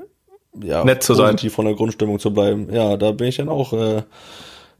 ja, 0.62 0.84
Nett 0.84 1.02
zu 1.02 1.14
sein. 1.14 1.36
von 1.36 1.64
der 1.64 1.74
Grundstimmung 1.74 2.18
zu 2.18 2.32
bleiben. 2.32 2.68
Ja, 2.72 2.96
da 2.96 3.12
bin 3.12 3.28
ich 3.28 3.36
dann 3.36 3.48
auch, 3.48 3.72
äh, 3.72 4.02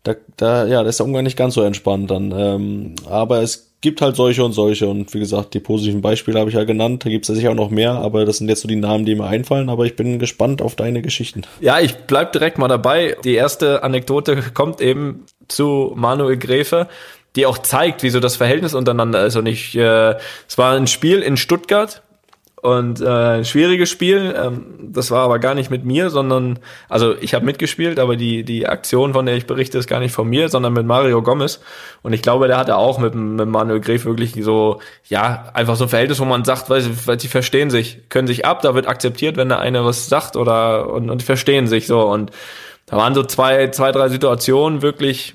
da, 0.03 0.14
da, 0.36 0.66
ja, 0.66 0.82
da 0.82 0.89
ist 0.89 0.99
der 1.01 1.07
Umgang 1.07 1.24
nicht 1.24 1.36
ganz 1.36 1.55
so 1.55 1.62
entspannt 1.62 2.11
dann. 2.11 2.32
Ähm, 2.36 2.95
aber 3.09 3.43
es 3.43 3.68
gibt 3.81 4.01
halt 4.01 4.16
solche 4.16 4.45
und 4.45 4.53
solche 4.53 4.89
und 4.89 5.12
wie 5.14 5.20
gesagt, 5.20 5.55
die 5.55 5.61
positiven 5.61 6.01
Beispiele 6.01 6.39
habe 6.39 6.51
ich 6.51 6.57
ja 6.57 6.64
genannt, 6.64 7.05
da 7.05 7.11
gibt 7.11 7.24
es 7.24 7.29
ja 7.29 7.35
sicher 7.35 7.51
auch 7.51 7.55
noch 7.55 7.70
mehr, 7.70 7.93
aber 7.93 8.24
das 8.24 8.39
sind 8.39 8.49
jetzt 8.49 8.62
so 8.62 8.68
die 8.68 8.76
Namen, 8.76 9.05
die 9.05 9.14
mir 9.14 9.26
einfallen, 9.26 9.68
aber 9.68 9.87
ich 9.87 9.95
bin 9.95 10.18
gespannt 10.18 10.62
auf 10.62 10.74
deine 10.74 11.03
Geschichten. 11.03 11.43
Ja, 11.61 11.79
ich 11.79 11.95
bleib 11.95 12.33
direkt 12.33 12.59
mal 12.59 12.68
dabei. 12.68 13.16
Die 13.24 13.35
erste 13.35 13.83
Anekdote 13.85 14.43
kommt 14.55 14.81
eben 14.81 15.26
zu 15.47 15.93
Manuel 15.95 16.37
Gräfe, 16.37 16.89
die 17.37 17.47
auch 17.47 17.59
zeigt, 17.59 18.03
wie 18.03 18.11
so 18.11 18.20
das 18.20 18.37
Verhältnis 18.37 18.74
untereinander 18.74 19.24
ist. 19.24 19.37
Und 19.37 19.47
ich, 19.47 19.76
äh, 19.76 20.16
es 20.49 20.59
war 20.59 20.74
ein 20.74 20.87
Spiel 20.89 21.20
in 21.20 21.37
Stuttgart, 21.37 22.03
und 22.63 23.01
äh, 23.01 23.07
ein 23.09 23.45
schwieriges 23.45 23.89
Spiel. 23.89 24.35
Ähm, 24.37 24.75
das 24.93 25.11
war 25.11 25.25
aber 25.25 25.39
gar 25.39 25.55
nicht 25.55 25.71
mit 25.71 25.85
mir, 25.85 26.11
sondern 26.11 26.59
also 26.89 27.15
ich 27.21 27.35
habe 27.35 27.45
mitgespielt, 27.45 27.99
aber 27.99 28.17
die 28.17 28.43
die 28.43 28.67
Aktion, 28.67 29.13
von 29.13 29.27
der 29.27 29.37
ich 29.37 29.47
berichte, 29.47 29.79
ist 29.79 29.87
gar 29.89 30.01
nicht 30.01 30.13
von 30.13 30.29
mir, 30.29 30.49
sondern 30.49 30.73
mit 30.73 30.87
Mario 30.87 31.23
Gomez. 31.23 31.61
Und 32.03 32.13
ich 32.13 32.23
glaube, 32.23 32.49
der 32.49 32.57
hatte 32.57 32.77
auch 32.77 32.99
mit, 32.99 33.15
mit 33.15 33.49
Manuel 33.49 33.81
Gref 33.81 34.05
wirklich 34.05 34.35
so 34.41 34.81
ja 35.09 35.51
einfach 35.55 35.77
so 35.77 35.85
ein 35.85 35.91
Verhältnis, 35.91 36.21
wo 36.21 36.25
man 36.25 36.45
sagt, 36.45 36.69
weil 36.69 36.81
sie, 36.81 37.07
weil 37.07 37.21
sie 37.21 37.29
verstehen 37.29 37.71
sich, 37.71 38.09
können 38.09 38.27
sich 38.27 38.45
ab, 38.45 38.63
da 38.63 38.75
wird 38.75 38.89
akzeptiert, 38.89 39.37
wenn 39.37 39.49
der 39.49 39.61
eine 39.61 39.85
was 39.85 40.09
sagt 40.09 40.37
oder 40.37 40.93
und, 40.93 41.11
und 41.11 41.23
verstehen 41.23 41.69
sich 41.69 41.87
so. 41.87 42.01
Und 42.01 42.33
da 42.87 42.97
waren 42.97 43.15
so 43.15 43.23
zwei 43.23 43.69
zwei 43.71 43.93
drei 43.93 44.09
Situationen 44.09 44.83
wirklich 44.83 45.35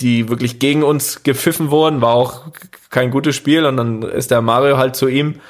die 0.00 0.28
wirklich 0.30 0.58
gegen 0.58 0.82
uns 0.82 1.24
gepfiffen 1.24 1.70
wurden, 1.70 2.00
war 2.00 2.14
auch 2.14 2.44
kein 2.88 3.10
gutes 3.10 3.36
Spiel 3.36 3.66
und 3.66 3.76
dann 3.76 4.02
ist 4.02 4.30
der 4.30 4.40
Mario 4.40 4.78
halt 4.78 4.96
zu 4.96 5.08
ihm 5.08 5.40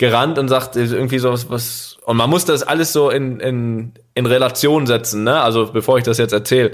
gerannt 0.00 0.38
und 0.38 0.48
sagt 0.48 0.76
irgendwie 0.76 1.18
so 1.18 1.30
was, 1.30 1.50
was 1.50 1.98
und 2.04 2.16
man 2.16 2.30
muss 2.30 2.46
das 2.46 2.62
alles 2.62 2.92
so 2.92 3.10
in, 3.10 3.38
in, 3.38 3.92
in 4.14 4.26
Relation 4.26 4.86
setzen, 4.86 5.24
ne? 5.24 5.42
Also 5.42 5.66
bevor 5.66 5.98
ich 5.98 6.04
das 6.04 6.16
jetzt 6.18 6.32
erzähle. 6.32 6.72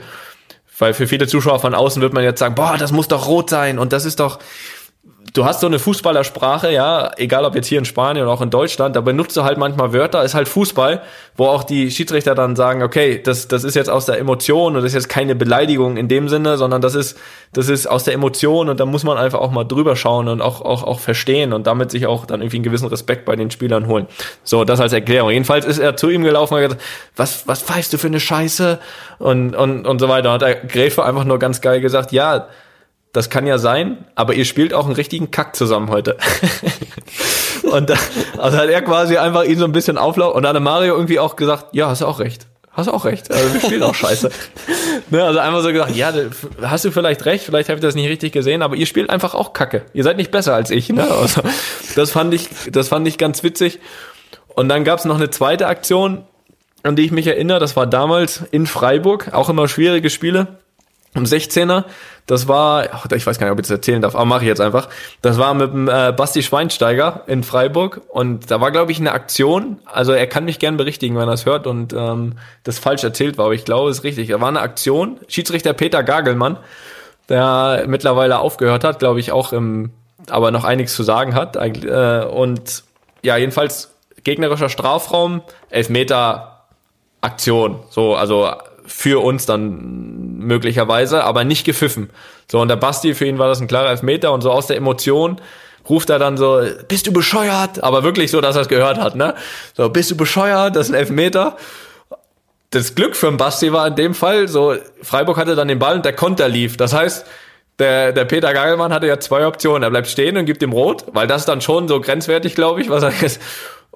Weil 0.79 0.95
für 0.95 1.07
viele 1.09 1.27
Zuschauer 1.27 1.59
von 1.59 1.74
außen 1.74 2.01
wird 2.01 2.12
man 2.12 2.22
jetzt 2.22 2.39
sagen, 2.39 2.55
boah, 2.55 2.77
das 2.79 2.93
muss 2.93 3.09
doch 3.09 3.27
rot 3.27 3.51
sein 3.51 3.79
und 3.79 3.93
das 3.93 4.05
ist 4.05 4.20
doch, 4.20 4.39
du 5.33 5.45
hast 5.45 5.61
so 5.61 5.66
eine 5.66 5.79
Fußballersprache, 5.79 6.70
ja, 6.72 7.11
egal 7.16 7.45
ob 7.45 7.55
jetzt 7.55 7.66
hier 7.66 7.79
in 7.79 7.85
Spanien 7.85 8.24
oder 8.24 8.33
auch 8.33 8.41
in 8.41 8.51
Deutschland, 8.51 8.97
da 8.97 9.01
benutzt 9.01 9.37
du 9.37 9.45
halt 9.45 9.59
manchmal 9.59 9.93
Wörter, 9.93 10.24
ist 10.24 10.35
halt 10.35 10.49
Fußball, 10.49 11.03
wo 11.37 11.47
auch 11.47 11.64
die 11.64 11.91
Schiedsrichter 11.91 12.35
dann 12.35 12.57
sagen, 12.57 12.83
okay, 12.83 13.20
das, 13.22 13.49
das 13.49 13.64
ist 13.64 13.74
jetzt 13.74 13.91
aus 13.91 14.07
der 14.07 14.18
Emotion 14.18 14.77
und 14.77 14.83
das 14.83 14.85
ist 14.85 14.95
jetzt 14.95 15.09
keine 15.09 15.35
Beleidigung 15.35 15.97
in 15.97 16.09
dem 16.09 16.29
Sinne, 16.29 16.57
sondern 16.57 16.81
das 16.81 16.95
ist, 16.95 17.18
das 17.53 17.68
ist 17.68 17.87
aus 17.87 18.05
der 18.05 18.14
Emotion 18.14 18.68
und 18.68 18.81
da 18.81 18.87
muss 18.87 19.05
man 19.05 19.18
einfach 19.18 19.41
auch 19.41 19.51
mal 19.51 19.64
drüber 19.64 19.97
schauen 19.97 20.29
und 20.29 20.41
auch, 20.41 20.61
auch, 20.61 20.83
auch 20.83 21.01
verstehen 21.01 21.53
und 21.53 21.66
damit 21.66 21.91
sich 21.91 22.07
auch 22.07 22.27
dann 22.27 22.41
irgendwie 22.41 22.57
einen 22.57 22.64
gewissen 22.64 22.89
Respekt 22.89 23.24
bei 23.24 23.37
den 23.37 23.51
Spielern 23.51 23.87
holen. 23.87 24.07
So, 24.45 24.64
das 24.64 24.81
als 24.81 24.93
Erklärung. 24.93 25.31
Jedenfalls 25.31 25.64
ist 25.64 25.79
er 25.79 25.97
zu 25.97 26.09
ihm 26.11 26.22
gelaufen 26.22 26.55
und 26.55 26.61
hat 26.61 26.68
gesagt, 26.70 26.85
was, 27.16 27.49
was 27.49 27.62
pfeifst 27.62 27.93
du 27.93 27.99
für 27.99 28.07
eine 28.07 28.20
Scheiße? 28.20 28.79
Und, 29.18 29.55
und, 29.55 29.87
und 29.87 29.99
so 29.99 30.09
weiter. 30.09 30.29
Und 30.29 30.35
hat 30.35 30.43
der 30.43 30.55
Gräfe 30.57 31.05
einfach 31.05 31.24
nur 31.24 31.39
ganz 31.39 31.61
geil 31.61 31.81
gesagt, 31.81 32.12
ja, 32.12 32.49
das 33.13 33.31
kann 33.31 33.47
ja 33.47 33.59
sein, 33.59 34.05
aber 34.15 34.35
ihr 34.35 34.45
spielt 34.45 34.75
auch 34.75 34.85
einen 34.85 34.95
richtigen 34.95 35.31
Kack 35.31 35.57
zusammen 35.57 35.91
heute. 35.91 36.17
und 37.63 37.91
da, 37.91 37.95
also 38.39 38.59
hat 38.59 38.69
er 38.69 38.83
quasi 38.83 39.17
einfach 39.17 39.45
ihn 39.45 39.59
so 39.59 39.65
ein 39.65 39.73
bisschen 39.73 39.99
auflaufen 39.99 40.37
und 40.37 40.43
dann 40.43 40.57
hat 40.57 40.63
Mario 40.63 40.95
irgendwie 40.95 41.19
auch 41.19 41.37
gesagt, 41.37 41.69
ja, 41.73 41.89
hast 41.89 42.03
du 42.03 42.07
auch 42.07 42.21
recht. 42.21 42.47
Hast 42.77 42.89
du 42.89 42.93
auch 42.93 43.07
recht. 43.07 43.31
Also 43.31 43.55
wir 43.55 43.61
spielen 43.63 43.83
auch 43.83 43.95
scheiße. 43.95 44.31
ne, 45.11 45.25
also 45.25 45.39
einfach 45.39 45.63
so 45.63 45.73
gesagt, 45.73 45.97
ja, 45.97 46.13
hast 46.61 46.85
du 46.85 46.91
vielleicht 46.91 47.25
recht, 47.25 47.47
vielleicht 47.47 47.71
habe 47.71 47.79
ich 47.79 47.83
das 47.83 47.95
nicht 47.95 48.07
richtig 48.07 48.33
gesehen, 48.33 48.61
aber 48.61 48.77
ihr 48.77 48.85
spielt 48.85 49.09
einfach 49.09 49.35
auch 49.35 49.55
Kacke. 49.55 49.87
Ihr 49.95 50.05
seid 50.05 50.19
nicht 50.19 50.31
besser 50.31 50.55
als 50.55 50.71
ich. 50.71 50.91
Ne? 50.91 51.11
Also, 51.11 51.41
das 51.95 52.11
fand 52.11 52.35
ich, 52.35 52.51
das 52.71 52.89
fand 52.89 53.09
ich 53.09 53.17
ganz 53.17 53.43
witzig. 53.43 53.81
Und 54.55 54.69
dann 54.69 54.85
gab 54.85 54.99
es 54.99 55.07
noch 55.07 55.17
eine 55.17 55.31
zweite 55.31 55.69
Aktion, 55.69 56.25
an 56.83 56.97
die 56.97 57.03
ich 57.03 57.13
mich 57.13 57.27
erinnere. 57.27 57.61
Das 57.61 57.77
war 57.77 57.87
damals 57.87 58.43
in 58.51 58.67
Freiburg, 58.67 59.33
auch 59.33 59.49
immer 59.49 59.69
schwierige 59.69 60.11
Spiele. 60.11 60.59
Um 61.15 61.25
16er, 61.25 61.85
das 62.27 62.49
war, 62.49 62.85
ich 63.15 63.27
weiß 63.27 63.39
gar 63.39 63.47
nicht, 63.47 63.53
ob 63.53 63.59
ich 63.59 63.67
das 63.67 63.71
erzählen 63.71 64.03
darf, 64.03 64.15
aber 64.15 64.25
mache 64.25 64.43
ich 64.43 64.49
jetzt 64.49 64.61
einfach. 64.61 64.89
Das 65.23 65.39
war 65.39 65.55
mit 65.55 65.73
dem 65.73 65.89
äh, 65.89 66.13
Basti 66.13 66.43
Schweinsteiger 66.43 67.23
in 67.27 67.45
Freiburg 67.45 68.03
und 68.09 68.51
da 68.51 68.61
war, 68.61 68.73
glaube 68.73 68.91
ich, 68.93 68.99
eine 68.99 69.13
Aktion. 69.13 69.79
Also 69.87 70.13
er 70.13 70.27
kann 70.27 70.45
mich 70.45 70.59
gern 70.59 70.77
berichtigen, 70.77 71.17
wenn 71.17 71.29
er 71.29 71.35
es 71.35 71.47
hört 71.47 71.67
und 71.67 71.93
ähm, 71.93 72.35
das 72.65 72.79
falsch 72.79 73.05
erzählt 73.05 73.39
war, 73.39 73.47
aber 73.47 73.55
ich 73.55 73.65
glaube, 73.65 73.91
es 73.91 73.99
ist 73.99 74.05
richtig. 74.05 74.29
Da 74.29 74.41
war 74.41 74.49
eine 74.49 74.61
Aktion. 74.61 75.19
Schiedsrichter 75.29 75.73
Peter 75.73 76.03
Gagelmann, 76.03 76.59
der 77.29 77.85
mittlerweile 77.87 78.41
aufgehört 78.41 78.83
hat, 78.83 78.99
glaube 78.99 79.21
ich, 79.21 79.31
auch 79.31 79.53
im, 79.53 79.93
aber 80.29 80.51
noch 80.51 80.65
einiges 80.65 80.95
zu 80.95 81.05
sagen 81.05 81.35
hat. 81.35 81.57
Äh, 81.57 82.25
und 82.25 82.83
ja, 83.23 83.37
jedenfalls 83.37 83.95
gegnerischer 84.25 84.69
Strafraum, 84.69 85.43
Elfmeter 85.71 86.65
Aktion. 87.21 87.81
So, 87.91 88.17
also 88.17 88.51
für 88.87 89.23
uns 89.23 89.47
dann 89.47 90.16
möglicherweise, 90.47 91.24
aber 91.24 91.44
nicht 91.44 91.64
gepfiffen. 91.64 92.11
So, 92.51 92.61
und 92.61 92.68
der 92.68 92.76
Basti, 92.76 93.14
für 93.14 93.26
ihn 93.26 93.38
war 93.38 93.49
das 93.49 93.61
ein 93.61 93.68
klarer 93.68 93.90
Elfmeter 93.90 94.32
und 94.32 94.40
so 94.40 94.51
aus 94.51 94.66
der 94.66 94.76
Emotion 94.76 95.40
ruft 95.88 96.11
er 96.11 96.18
dann 96.18 96.36
so, 96.36 96.62
bist 96.88 97.07
du 97.07 97.12
bescheuert? 97.12 97.82
Aber 97.82 98.03
wirklich 98.03 98.30
so, 98.30 98.40
dass 98.40 98.57
er 98.57 98.62
es 98.62 98.68
gehört 98.68 98.99
hat, 98.99 99.14
ne? 99.14 99.34
So, 99.76 99.88
bist 99.88 100.11
du 100.11 100.16
bescheuert? 100.16 100.76
Das 100.76 100.88
ist 100.88 100.92
ein 100.92 100.99
Elfmeter. 100.99 101.57
Das 102.70 102.94
Glück 102.94 103.14
für 103.14 103.28
den 103.28 103.36
Basti 103.36 103.72
war 103.72 103.86
in 103.86 103.94
dem 103.94 104.14
Fall, 104.14 104.49
so, 104.49 104.74
Freiburg 105.03 105.36
hatte 105.36 105.55
dann 105.55 105.68
den 105.68 105.78
Ball 105.78 105.94
und 105.94 106.05
der 106.05 106.12
Konter 106.12 106.49
lief. 106.49 106.76
Das 106.76 106.92
heißt, 106.92 107.24
der, 107.78 108.12
der 108.12 108.24
Peter 108.24 108.53
Gagelmann 108.53 108.92
hatte 108.92 109.07
ja 109.07 109.20
zwei 109.20 109.47
Optionen. 109.47 109.82
Er 109.82 109.90
bleibt 109.90 110.09
stehen 110.09 110.36
und 110.36 110.47
gibt 110.47 110.62
ihm 110.62 110.72
rot, 110.72 111.05
weil 111.12 111.26
das 111.26 111.44
dann 111.44 111.61
schon 111.61 111.88
so 111.88 112.01
grenzwertig, 112.01 112.55
glaube 112.55 112.80
ich, 112.80 112.90
was 112.90 113.03
er 113.03 113.12
jetzt. 113.20 113.40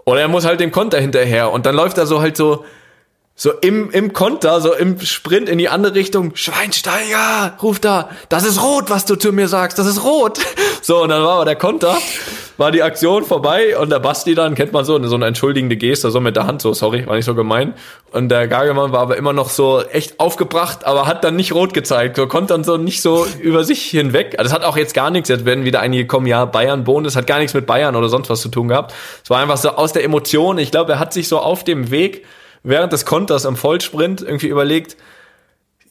Oder 0.04 0.20
er 0.22 0.28
muss 0.28 0.44
halt 0.44 0.60
dem 0.60 0.70
Konter 0.70 1.00
hinterher. 1.00 1.50
Und 1.50 1.66
dann 1.66 1.74
läuft 1.74 1.98
er 1.98 2.06
so 2.06 2.20
halt 2.20 2.36
so, 2.36 2.64
so 3.42 3.52
im, 3.52 3.90
im 3.90 4.12
Konter, 4.12 4.60
so 4.60 4.74
im 4.74 5.00
Sprint 5.00 5.48
in 5.48 5.56
die 5.56 5.70
andere 5.70 5.94
Richtung, 5.94 6.36
Schweinsteiger, 6.36 7.54
ruft 7.62 7.86
da, 7.86 8.10
das 8.28 8.44
ist 8.44 8.62
rot, 8.62 8.90
was 8.90 9.06
du 9.06 9.16
zu 9.16 9.32
mir 9.32 9.48
sagst, 9.48 9.78
das 9.78 9.86
ist 9.86 10.04
rot. 10.04 10.38
So, 10.82 11.02
und 11.02 11.10
dann 11.10 11.22
war 11.22 11.34
aber 11.34 11.44
der 11.44 11.56
Konter, 11.56 11.94
war 12.56 12.72
die 12.72 12.82
Aktion 12.82 13.24
vorbei 13.24 13.76
und 13.78 13.90
der 13.90 13.98
Basti 13.98 14.34
dann, 14.34 14.54
kennt 14.54 14.72
man 14.72 14.84
so, 14.84 15.00
so 15.06 15.14
eine 15.14 15.26
entschuldigende 15.26 15.76
Geste, 15.76 16.10
so 16.10 16.20
mit 16.20 16.36
der 16.36 16.46
Hand, 16.46 16.62
so, 16.62 16.72
sorry, 16.72 17.06
war 17.06 17.16
nicht 17.16 17.26
so 17.26 17.34
gemein. 17.34 17.74
Und 18.12 18.30
der 18.30 18.48
Gagelmann 18.48 18.90
war 18.90 19.00
aber 19.00 19.18
immer 19.18 19.34
noch 19.34 19.50
so 19.50 19.82
echt 19.82 20.18
aufgebracht, 20.18 20.86
aber 20.86 21.06
hat 21.06 21.22
dann 21.22 21.36
nicht 21.36 21.52
rot 21.52 21.74
gezeigt, 21.74 22.16
so, 22.16 22.26
konnte 22.26 22.54
dann 22.54 22.64
so 22.64 22.78
nicht 22.78 23.02
so 23.02 23.26
über 23.40 23.62
sich 23.62 23.82
hinweg. 23.82 24.36
Also 24.38 24.50
das 24.50 24.58
hat 24.58 24.66
auch 24.66 24.76
jetzt 24.76 24.94
gar 24.94 25.10
nichts, 25.10 25.28
jetzt 25.28 25.44
werden 25.44 25.64
wieder 25.64 25.80
einige 25.80 26.06
kommen, 26.06 26.26
ja, 26.26 26.46
Bayern, 26.46 26.84
Bohnen, 26.84 27.04
das 27.04 27.14
hat 27.14 27.26
gar 27.26 27.38
nichts 27.38 27.52
mit 27.52 27.66
Bayern 27.66 27.94
oder 27.94 28.08
sonst 28.08 28.30
was 28.30 28.40
zu 28.40 28.48
tun 28.48 28.68
gehabt. 28.68 28.94
Es 29.22 29.28
war 29.28 29.40
einfach 29.40 29.58
so 29.58 29.68
aus 29.70 29.92
der 29.92 30.02
Emotion, 30.02 30.56
ich 30.56 30.70
glaube, 30.70 30.92
er 30.92 30.98
hat 30.98 31.12
sich 31.12 31.28
so 31.28 31.38
auf 31.38 31.62
dem 31.62 31.90
Weg, 31.90 32.24
während 32.62 32.92
des 32.92 33.06
Konters 33.06 33.44
im 33.44 33.56
Vollsprint 33.56 34.22
irgendwie 34.22 34.48
überlegt, 34.48 34.96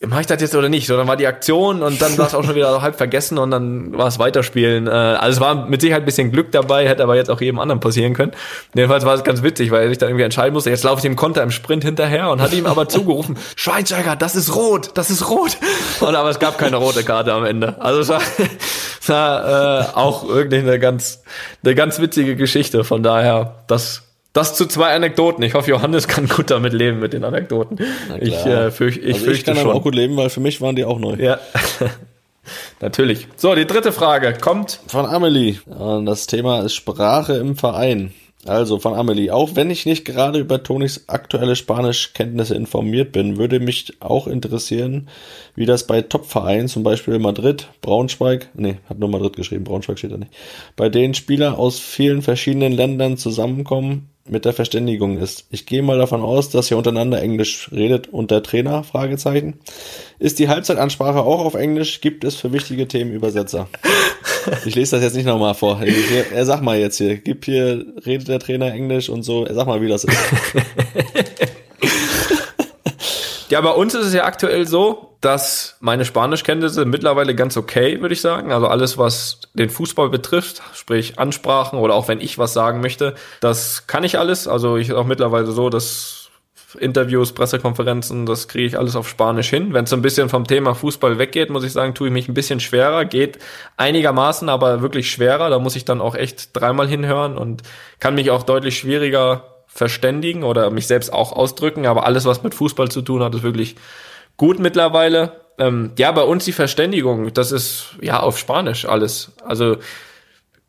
mache 0.07 0.21
ich 0.21 0.27
das 0.27 0.41
jetzt 0.41 0.55
oder 0.55 0.69
nicht? 0.69 0.87
So, 0.87 0.95
dann 0.95 1.07
war 1.07 1.17
die 1.17 1.27
Aktion 1.27 1.83
und 1.83 2.01
dann 2.01 2.17
war 2.17 2.27
es 2.27 2.33
auch 2.33 2.43
schon 2.43 2.55
wieder 2.55 2.81
halb 2.81 2.95
vergessen 2.95 3.37
und 3.37 3.51
dann 3.51 3.97
war 3.97 4.07
es 4.07 4.17
Weiterspielen. 4.17 4.87
Äh, 4.87 4.91
also 4.91 5.37
es 5.37 5.41
war 5.41 5.67
mit 5.67 5.81
Sicherheit 5.81 6.03
ein 6.03 6.05
bisschen 6.05 6.31
Glück 6.31 6.53
dabei, 6.53 6.87
hätte 6.87 7.03
aber 7.03 7.15
jetzt 7.15 7.29
auch 7.29 7.41
jedem 7.41 7.59
anderen 7.59 7.81
passieren 7.81 8.13
können. 8.13 8.31
Jedenfalls 8.73 9.03
war 9.03 9.15
es 9.15 9.25
ganz 9.25 9.43
witzig, 9.43 9.71
weil 9.71 9.89
sich 9.89 9.97
dann 9.97 10.09
irgendwie 10.09 10.23
entscheiden 10.23 10.53
musste, 10.53 10.69
jetzt 10.69 10.83
laufe 10.85 10.99
ich 10.99 11.01
dem 11.01 11.17
Konter 11.17 11.43
im 11.43 11.51
Sprint 11.51 11.83
hinterher 11.83 12.29
und 12.29 12.41
hat 12.41 12.53
ihm 12.53 12.65
aber 12.65 12.87
zugerufen, 12.89 13.37
Schweinsteiger, 13.57 14.15
das 14.15 14.35
ist 14.35 14.55
rot, 14.55 14.91
das 14.93 15.09
ist 15.09 15.29
rot. 15.29 15.57
Und 15.99 16.15
aber 16.15 16.29
es 16.29 16.39
gab 16.39 16.57
keine 16.57 16.77
rote 16.77 17.03
Karte 17.03 17.33
am 17.33 17.43
Ende. 17.43 17.81
Also 17.81 17.99
es 17.99 18.07
war, 18.07 18.21
es 19.01 19.09
war 19.09 19.81
äh, 19.81 19.85
auch 19.95 20.29
wirklich 20.29 20.61
eine 20.61 20.79
ganz, 20.79 21.23
eine 21.63 21.75
ganz 21.75 21.99
witzige 21.99 22.37
Geschichte. 22.37 22.85
Von 22.85 23.03
daher, 23.03 23.63
das 23.67 24.03
das 24.33 24.55
zu 24.55 24.65
zwei 24.67 24.93
Anekdoten. 24.95 25.43
Ich 25.43 25.53
hoffe, 25.53 25.69
Johannes 25.71 26.07
kann 26.07 26.27
gut 26.27 26.51
damit 26.51 26.73
leben 26.73 26.99
mit 26.99 27.13
den 27.13 27.23
Anekdoten. 27.23 27.79
Ich, 28.19 28.45
äh, 28.45 28.71
fürch, 28.71 28.97
ich 28.97 29.13
also 29.13 29.25
fürchte 29.25 29.51
ich 29.51 29.57
kann 29.57 29.57
schon. 29.57 29.71
auch 29.75 29.83
gut 29.83 29.95
leben, 29.95 30.17
weil 30.17 30.29
für 30.29 30.39
mich 30.39 30.61
waren 30.61 30.75
die 30.75 30.85
auch 30.85 30.99
neu. 30.99 31.15
Ja. 31.15 31.39
Natürlich. 32.79 33.27
So, 33.35 33.53
die 33.55 33.65
dritte 33.67 33.91
Frage 33.91 34.33
kommt 34.33 34.79
von 34.87 35.05
Amelie. 35.05 35.57
Das 36.05 36.27
Thema 36.27 36.61
ist 36.61 36.73
Sprache 36.73 37.33
im 37.33 37.55
Verein. 37.55 38.13
Also 38.45 38.79
von 38.79 38.93
Amelie, 38.93 39.31
auch 39.31 39.55
wenn 39.55 39.69
ich 39.69 39.85
nicht 39.85 40.05
gerade 40.05 40.39
über 40.39 40.63
Tonis 40.63 41.03
aktuelle 41.07 41.57
Spanischkenntnisse 41.57 42.55
informiert 42.55 43.11
bin, 43.11 43.37
würde 43.37 43.59
mich 43.59 43.97
auch 43.99 44.27
interessieren, 44.27 45.09
wie 45.55 45.65
das 45.65 45.85
bei 45.85 46.01
Top-Vereinen, 46.01 46.69
zum 46.69 46.83
Beispiel 46.83 47.19
Madrid, 47.19 47.67
Braunschweig, 47.81 48.49
nee, 48.53 48.77
hat 48.87 48.97
nur 48.97 49.09
Madrid 49.09 49.35
geschrieben, 49.35 49.65
Braunschweig 49.65 49.99
steht 49.99 50.13
da 50.13 50.17
nicht, 50.17 50.31
bei 50.77 50.87
denen 50.87 51.15
Spieler 51.15 51.59
aus 51.59 51.79
vielen 51.79 52.21
verschiedenen 52.21 52.71
Ländern 52.71 53.17
zusammenkommen, 53.17 54.09
mit 54.29 54.45
der 54.45 54.53
Verständigung 54.53 55.17
ist. 55.17 55.45
Ich 55.49 55.65
gehe 55.65 55.81
mal 55.81 55.97
davon 55.97 56.21
aus, 56.21 56.49
dass 56.49 56.69
ihr 56.69 56.77
untereinander 56.77 57.21
Englisch 57.21 57.69
redet 57.71 58.07
und 58.07 58.31
der 58.31 58.43
Trainer, 58.43 58.83
Fragezeichen. 58.83 59.59
Ist 60.19 60.39
die 60.39 60.47
Halbzeitansprache 60.47 61.19
auch 61.19 61.43
auf 61.43 61.55
Englisch? 61.55 61.99
Gibt 62.01 62.23
es 62.23 62.35
für 62.35 62.53
wichtige 62.53 62.87
Themen 62.87 63.11
Übersetzer? 63.11 63.67
Ich 64.65 64.75
lese 64.75 64.95
das 64.95 65.03
jetzt 65.03 65.15
nicht 65.15 65.25
nochmal 65.25 65.53
vor. 65.53 65.81
Er 65.81 66.45
sag 66.45 66.61
mal 66.61 66.77
jetzt 66.77 66.97
hier, 66.97 67.17
gib 67.17 67.45
hier, 67.45 67.85
redet 68.05 68.27
der 68.27 68.39
Trainer 68.39 68.71
Englisch 68.71 69.09
und 69.09 69.23
so. 69.23 69.45
Er 69.45 69.55
sag 69.55 69.67
mal, 69.67 69.81
wie 69.81 69.87
das 69.87 70.03
ist. 70.03 70.17
Ja, 73.49 73.61
bei 73.61 73.71
uns 73.71 73.95
ist 73.95 74.05
es 74.05 74.13
ja 74.13 74.25
aktuell 74.25 74.67
so, 74.67 75.15
dass 75.21 75.75
meine 75.79 76.05
Spanischkenntnisse 76.05 76.85
mittlerweile 76.85 77.33
ganz 77.33 77.57
okay, 77.57 77.99
würde 77.99 78.13
ich 78.13 78.21
sagen. 78.21 78.51
Also 78.51 78.67
alles, 78.67 78.99
was 78.99 79.41
den 79.55 79.71
Fußball 79.71 80.09
betrifft, 80.09 80.61
sprich 80.75 81.17
Ansprachen 81.17 81.79
oder 81.79 81.95
auch 81.95 82.07
wenn 82.07 82.21
ich 82.21 82.37
was 82.37 82.53
sagen 82.53 82.79
möchte, 82.79 83.15
das 83.41 83.87
kann 83.87 84.03
ich 84.03 84.19
alles. 84.19 84.47
Also 84.47 84.77
ich 84.77 84.93
auch 84.93 85.05
mittlerweile 85.05 85.51
so, 85.51 85.71
dass 85.71 86.18
Interviews, 86.75 87.33
Pressekonferenzen, 87.33 88.25
das 88.25 88.47
kriege 88.47 88.67
ich 88.67 88.77
alles 88.77 88.95
auf 88.95 89.07
Spanisch 89.07 89.49
hin. 89.49 89.73
Wenn 89.73 89.85
es 89.85 89.89
so 89.89 89.95
ein 89.95 90.01
bisschen 90.01 90.29
vom 90.29 90.45
Thema 90.45 90.75
Fußball 90.75 91.17
weggeht, 91.17 91.49
muss 91.49 91.63
ich 91.63 91.71
sagen, 91.71 91.93
tue 91.93 92.07
ich 92.07 92.13
mich 92.13 92.27
ein 92.27 92.33
bisschen 92.33 92.59
schwerer. 92.59 93.05
Geht 93.05 93.39
einigermaßen, 93.77 94.49
aber 94.49 94.81
wirklich 94.81 95.09
schwerer. 95.09 95.49
Da 95.49 95.59
muss 95.59 95.75
ich 95.75 95.85
dann 95.85 96.01
auch 96.01 96.15
echt 96.15 96.49
dreimal 96.53 96.87
hinhören 96.87 97.37
und 97.37 97.63
kann 97.99 98.15
mich 98.15 98.31
auch 98.31 98.43
deutlich 98.43 98.77
schwieriger 98.77 99.43
verständigen 99.69 100.43
oder 100.43 100.71
mich 100.71 100.87
selbst 100.87 101.13
auch 101.13 101.31
ausdrücken, 101.31 101.85
aber 101.85 102.05
alles, 102.05 102.25
was 102.25 102.43
mit 102.43 102.55
Fußball 102.55 102.89
zu 102.89 103.01
tun 103.01 103.23
hat, 103.23 103.33
ist 103.35 103.43
wirklich 103.43 103.75
gut 104.35 104.59
mittlerweile. 104.59 105.41
Ähm, 105.59 105.91
ja, 105.97 106.11
bei 106.11 106.23
uns 106.23 106.45
die 106.45 106.51
Verständigung, 106.51 107.31
das 107.33 107.51
ist 107.51 107.95
ja 108.01 108.19
auf 108.19 108.37
Spanisch 108.37 108.85
alles. 108.85 109.31
Also 109.45 109.77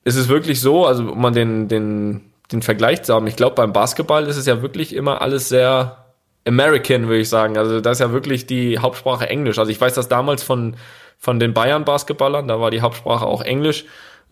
ist 0.04 0.16
es 0.16 0.28
wirklich 0.28 0.60
so, 0.60 0.86
also 0.86 1.02
man 1.02 1.32
den, 1.32 1.68
den, 1.68 2.29
den 2.52 2.62
Vergleich 2.62 3.02
zu 3.02 3.14
haben, 3.14 3.26
ich 3.26 3.36
glaube 3.36 3.54
beim 3.54 3.72
Basketball 3.72 4.26
ist 4.26 4.36
es 4.36 4.46
ja 4.46 4.62
wirklich 4.62 4.94
immer 4.94 5.22
alles 5.22 5.48
sehr 5.48 6.04
American, 6.46 7.06
würde 7.06 7.20
ich 7.20 7.28
sagen. 7.28 7.56
Also 7.56 7.80
da 7.80 7.90
ist 7.90 8.00
ja 8.00 8.12
wirklich 8.12 8.46
die 8.46 8.78
Hauptsprache 8.78 9.28
Englisch. 9.28 9.58
Also 9.58 9.70
ich 9.70 9.80
weiß 9.80 9.94
das 9.94 10.08
damals 10.08 10.42
von, 10.42 10.76
von 11.18 11.38
den 11.38 11.54
Bayern-Basketballern, 11.54 12.48
da 12.48 12.60
war 12.60 12.70
die 12.70 12.80
Hauptsprache 12.80 13.26
auch 13.26 13.42
Englisch. 13.42 13.84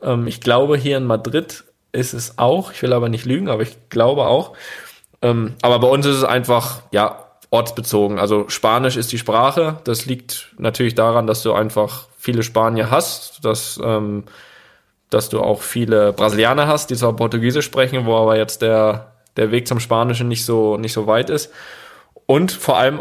Ähm, 0.02 0.26
ich 0.26 0.40
glaube 0.40 0.76
hier 0.76 0.96
in 0.96 1.04
Madrid 1.04 1.64
ist 1.92 2.14
es 2.14 2.38
auch, 2.38 2.72
ich 2.72 2.82
will 2.82 2.92
aber 2.92 3.08
nicht 3.08 3.24
lügen, 3.24 3.48
aber 3.48 3.62
ich 3.62 3.76
glaube 3.88 4.26
auch. 4.26 4.54
Ähm, 5.22 5.54
aber 5.62 5.78
bei 5.78 5.88
uns 5.88 6.06
ist 6.06 6.16
es 6.16 6.24
einfach, 6.24 6.82
ja, 6.92 7.24
ortsbezogen. 7.50 8.18
Also 8.18 8.48
Spanisch 8.48 8.96
ist 8.96 9.10
die 9.10 9.18
Sprache. 9.18 9.78
Das 9.84 10.06
liegt 10.06 10.54
natürlich 10.58 10.94
daran, 10.94 11.26
dass 11.26 11.42
du 11.42 11.52
einfach 11.54 12.08
viele 12.18 12.42
Spanier 12.42 12.90
hast, 12.90 13.44
dass, 13.44 13.80
ähm, 13.82 14.24
dass 15.10 15.28
du 15.28 15.40
auch 15.40 15.62
viele 15.62 16.12
Brasilianer 16.12 16.66
hast, 16.66 16.90
die 16.90 16.96
zwar 16.96 17.14
Portugiesisch 17.16 17.64
sprechen, 17.64 18.06
wo 18.06 18.16
aber 18.16 18.36
jetzt 18.36 18.62
der, 18.62 19.12
der 19.36 19.50
Weg 19.50 19.66
zum 19.66 19.80
Spanischen 19.80 20.28
nicht 20.28 20.44
so, 20.44 20.76
nicht 20.76 20.92
so 20.92 21.06
weit 21.06 21.30
ist. 21.30 21.52
Und 22.26 22.52
vor 22.52 22.76
allem, 22.76 23.00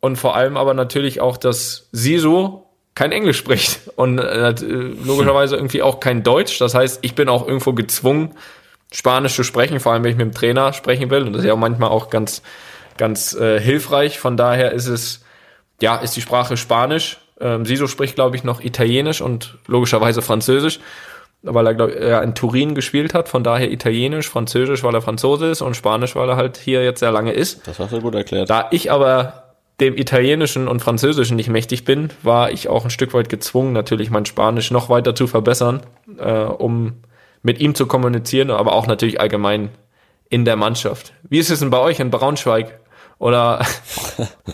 und 0.00 0.16
vor 0.16 0.36
allem 0.36 0.56
aber 0.56 0.74
natürlich 0.74 1.20
auch, 1.20 1.36
dass 1.36 1.88
Sisu 1.92 2.62
kein 2.94 3.12
Englisch 3.12 3.38
spricht 3.38 3.80
und 3.96 4.18
äh, 4.18 4.50
logischerweise 4.60 5.56
irgendwie 5.56 5.82
auch 5.82 6.00
kein 6.00 6.22
Deutsch. 6.22 6.58
Das 6.58 6.74
heißt, 6.74 6.98
ich 7.02 7.14
bin 7.14 7.28
auch 7.28 7.46
irgendwo 7.46 7.72
gezwungen, 7.72 8.34
Spanisch 8.92 9.36
zu 9.36 9.44
sprechen, 9.44 9.78
vor 9.80 9.92
allem 9.92 10.02
wenn 10.02 10.10
ich 10.10 10.18
mit 10.18 10.26
dem 10.26 10.34
Trainer 10.34 10.72
sprechen 10.72 11.10
will. 11.10 11.22
Und 11.22 11.32
das 11.32 11.42
ist 11.42 11.48
ja 11.48 11.56
manchmal 11.56 11.90
auch 11.90 12.10
ganz, 12.10 12.42
ganz 12.96 13.32
äh, 13.34 13.60
hilfreich. 13.60 14.18
Von 14.18 14.36
daher 14.36 14.72
ist 14.72 14.88
es, 14.88 15.24
ja, 15.80 15.96
ist 15.96 16.16
die 16.16 16.20
Sprache 16.20 16.56
Spanisch. 16.56 17.18
Ähm, 17.40 17.64
Siso 17.64 17.86
spricht, 17.86 18.16
glaube 18.16 18.36
ich, 18.36 18.44
noch 18.44 18.60
Italienisch 18.60 19.20
und 19.20 19.58
logischerweise 19.66 20.22
Französisch, 20.22 20.80
weil 21.42 21.66
er, 21.66 21.74
glaube 21.74 21.98
er 21.98 22.22
in 22.22 22.34
Turin 22.34 22.74
gespielt 22.74 23.14
hat. 23.14 23.28
Von 23.28 23.44
daher 23.44 23.70
Italienisch, 23.70 24.28
Französisch, 24.28 24.82
weil 24.82 24.94
er 24.94 25.02
Franzose 25.02 25.46
ist 25.46 25.62
und 25.62 25.74
Spanisch, 25.74 26.14
weil 26.16 26.28
er 26.28 26.36
halt 26.36 26.56
hier 26.56 26.84
jetzt 26.84 27.00
sehr 27.00 27.12
lange 27.12 27.32
ist. 27.32 27.66
Das 27.66 27.78
hast 27.78 27.92
du 27.92 28.00
gut 28.00 28.14
erklärt. 28.14 28.50
Da 28.50 28.68
ich 28.70 28.90
aber 28.90 29.50
dem 29.80 29.96
Italienischen 29.96 30.68
und 30.68 30.80
Französischen 30.80 31.36
nicht 31.36 31.48
mächtig 31.48 31.84
bin, 31.84 32.10
war 32.22 32.50
ich 32.50 32.68
auch 32.68 32.84
ein 32.84 32.90
Stück 32.90 33.14
weit 33.14 33.28
gezwungen, 33.28 33.72
natürlich 33.72 34.10
mein 34.10 34.26
Spanisch 34.26 34.70
noch 34.70 34.90
weiter 34.90 35.14
zu 35.14 35.26
verbessern, 35.26 35.80
äh, 36.18 36.42
um 36.42 36.94
mit 37.42 37.60
ihm 37.60 37.74
zu 37.74 37.86
kommunizieren, 37.86 38.50
aber 38.50 38.74
auch 38.74 38.86
natürlich 38.86 39.20
allgemein 39.20 39.70
in 40.28 40.44
der 40.44 40.56
Mannschaft. 40.56 41.14
Wie 41.28 41.38
ist 41.38 41.50
es 41.50 41.60
denn 41.60 41.70
bei 41.70 41.78
euch 41.78 41.98
in 41.98 42.10
Braunschweig? 42.10 42.78
Oder? 43.18 43.64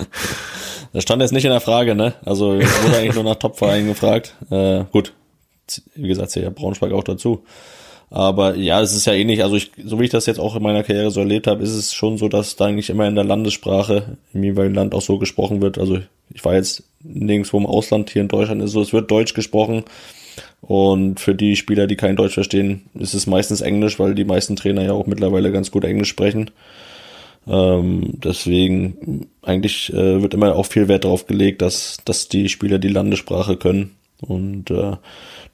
das 0.92 1.02
stand 1.02 1.22
jetzt 1.22 1.32
nicht 1.32 1.44
in 1.44 1.50
der 1.50 1.60
Frage, 1.60 1.96
ne? 1.96 2.14
Also 2.24 2.54
wurde 2.54 2.96
eigentlich 2.96 3.14
nur 3.14 3.24
nach 3.24 3.36
Topvereinen 3.36 3.88
gefragt. 3.88 4.36
Äh, 4.50 4.84
gut, 4.92 5.12
wie 5.94 6.08
gesagt, 6.08 6.34
ja 6.36 6.50
Braunschweig 6.50 6.92
auch 6.92 7.04
dazu. 7.04 7.42
Aber 8.08 8.54
ja, 8.54 8.80
es 8.80 8.94
ist 8.94 9.06
ja 9.06 9.14
ähnlich. 9.14 9.42
Also 9.42 9.56
ich, 9.56 9.72
so 9.84 9.98
wie 9.98 10.04
ich 10.04 10.10
das 10.10 10.26
jetzt 10.26 10.38
auch 10.38 10.54
in 10.54 10.62
meiner 10.62 10.84
Karriere 10.84 11.10
so 11.10 11.20
erlebt 11.20 11.46
habe, 11.46 11.62
ist 11.62 11.72
es 11.72 11.92
schon 11.92 12.18
so, 12.18 12.28
dass 12.28 12.54
da 12.56 12.66
eigentlich 12.66 12.88
immer 12.88 13.06
in 13.08 13.16
der 13.16 13.24
Landessprache 13.24 14.16
im 14.32 14.44
jeweiligen 14.44 14.74
Land 14.74 14.94
auch 14.94 15.02
so 15.02 15.18
gesprochen 15.18 15.60
wird. 15.60 15.78
Also 15.78 15.98
ich 16.32 16.44
war 16.44 16.54
jetzt 16.54 16.84
nirgendwo 17.02 17.58
im 17.58 17.66
Ausland, 17.66 18.10
hier 18.10 18.22
in 18.22 18.28
Deutschland 18.28 18.62
ist 18.62 18.72
so, 18.72 18.80
es 18.80 18.92
wird 18.92 19.10
Deutsch 19.10 19.34
gesprochen. 19.34 19.84
Und 20.60 21.20
für 21.20 21.34
die 21.34 21.56
Spieler, 21.56 21.86
die 21.86 21.96
kein 21.96 22.16
Deutsch 22.16 22.34
verstehen, 22.34 22.82
ist 22.94 23.14
es 23.14 23.26
meistens 23.26 23.60
Englisch, 23.60 23.98
weil 23.98 24.14
die 24.14 24.24
meisten 24.24 24.56
Trainer 24.56 24.82
ja 24.82 24.92
auch 24.92 25.06
mittlerweile 25.06 25.52
ganz 25.52 25.70
gut 25.70 25.84
Englisch 25.84 26.08
sprechen. 26.08 26.50
Ähm, 27.48 28.14
deswegen 28.24 29.28
eigentlich 29.42 29.92
äh, 29.92 30.22
wird 30.22 30.34
immer 30.34 30.54
auch 30.56 30.66
viel 30.66 30.88
Wert 30.88 31.04
darauf 31.04 31.26
gelegt, 31.26 31.62
dass, 31.62 31.98
dass 32.04 32.28
die 32.28 32.48
Spieler 32.48 32.78
die 32.78 32.88
Landessprache 32.88 33.56
können. 33.56 33.95
Und 34.20 34.70
äh, 34.70 34.96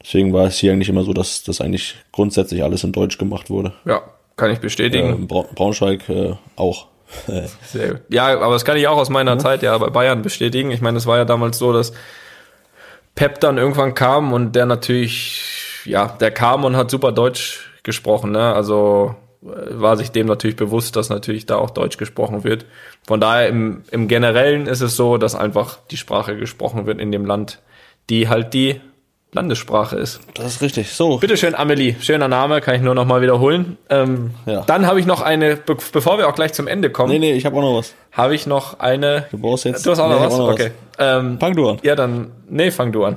deswegen 0.03 0.33
war 0.33 0.47
es 0.47 0.59
hier 0.59 0.73
eigentlich 0.73 0.89
immer 0.89 1.05
so, 1.05 1.13
dass 1.13 1.43
das 1.43 1.61
eigentlich 1.61 1.97
grundsätzlich 2.13 2.63
alles 2.63 2.85
in 2.85 2.93
Deutsch 2.93 3.19
gemacht 3.19 3.51
wurde. 3.51 3.73
Ja, 3.85 4.03
kann 4.37 4.51
ich 4.51 4.61
bestätigen. 4.61 5.25
Äh, 5.25 5.27
Bra 5.27 5.45
Braunschweig 5.55 6.09
äh, 6.09 6.35
auch. 6.57 6.87
Sehr 7.67 7.89
gut. 7.91 8.01
Ja, 8.09 8.29
aber 8.41 8.55
das 8.55 8.65
kann 8.65 8.77
ich 8.77 8.87
auch 8.89 8.97
aus 8.97 9.11
meiner 9.11 9.33
ja. 9.33 9.39
Zeit 9.39 9.63
ja 9.63 9.77
bei 9.77 9.91
Bayern 9.91 10.23
bestätigen. 10.23 10.71
Ich 10.71 10.81
meine, 10.81 10.99
es 10.99 11.07
war 11.07 11.19
ja 11.19 11.25
damals 11.25 11.59
so, 11.59 11.73
dass 11.73 11.93
Pep 13.15 13.41
dann 13.41 13.59
irgendwann 13.59 13.95
kam 13.95 14.33
und 14.33 14.53
der 14.53 14.67
natürlich, 14.67 15.43
ja, 15.85 16.07
der 16.21 16.31
kam 16.31 16.65
und 16.65 16.77
hat 16.77 16.91
super 16.91 17.13
Deutsch 17.13 17.69
gesprochen, 17.83 18.31
ne? 18.33 18.55
Also 18.55 19.17
äh, 19.43 19.49
war 19.71 19.97
sich 19.97 20.13
dem 20.13 20.27
natürlich 20.27 20.57
bewusst, 20.57 20.97
dass 20.97 21.11
natürlich 21.11 21.47
da 21.47 21.57
auch 21.57 21.71
Deutsch 21.71 21.99
gesprochen 21.99 22.45
wird. 22.45 22.65
Von 23.07 23.21
daher 23.21 23.49
im, 23.49 23.83
im 23.91 24.09
Generellen 24.09 24.67
ist 24.67 24.81
es 24.81 24.97
so, 24.97 25.19
dass 25.19 25.35
einfach 25.35 25.79
die 25.91 25.97
Sprache 25.97 26.37
gesprochen 26.37 26.87
wird 26.87 27.01
in 27.01 27.13
dem 27.13 27.27
Land, 27.27 27.61
die 28.11 28.29
halt 28.29 28.55
die 28.55 28.81
Landessprache 29.35 29.97
ist. 29.97 30.21
Das 30.35 30.47
ist 30.47 30.63
richtig. 30.63 30.93
So. 30.93 31.17
Bitteschön, 31.17 31.55
Amelie. 31.55 31.97
Schöner 32.01 32.29
Name, 32.29 32.61
kann 32.61 32.75
ich 32.75 32.83
nur 32.83 32.95
noch 32.95 33.07
mal 33.07 33.23
wiederholen. 33.23 33.79
Ähm, 33.89 34.33
ja. 34.45 34.61
Dann 34.67 34.87
habe 34.87 35.01
ich 35.01 35.07
noch 35.07 35.23
eine, 35.23 35.57
be 35.57 35.77
bevor 35.93 36.19
wir 36.19 36.29
auch 36.29 36.35
gleich 36.35 36.53
zum 36.53 36.67
Ende 36.67 36.91
kommen. 36.91 37.11
Nee, 37.11 37.19
nee, 37.19 37.33
ich 37.33 37.47
habe 37.47 37.57
auch 37.57 37.63
noch 37.63 37.79
was. 37.79 37.95
Habe 38.13 38.35
ich 38.35 38.47
noch 38.47 38.81
eine. 38.81 39.27
Du 39.31 39.39
brauchst 39.39 39.65
jetzt. 39.65 39.87
Du 39.87 39.91
hast 39.91 40.01
auch 40.01 40.09
nee, 40.09 40.15
noch 40.15 40.27
was? 40.27 40.37
Noch 40.37 40.51
okay. 40.51 40.73
Was. 40.99 41.07
Ähm, 41.19 41.41
fang 41.41 41.57
du 41.57 41.71
an. 41.71 41.79
Ja, 41.83 41.97
dann. 41.97 42.31
Nee, 42.49 42.71
fang 42.71 42.93
du 42.93 43.05
an. 43.05 43.17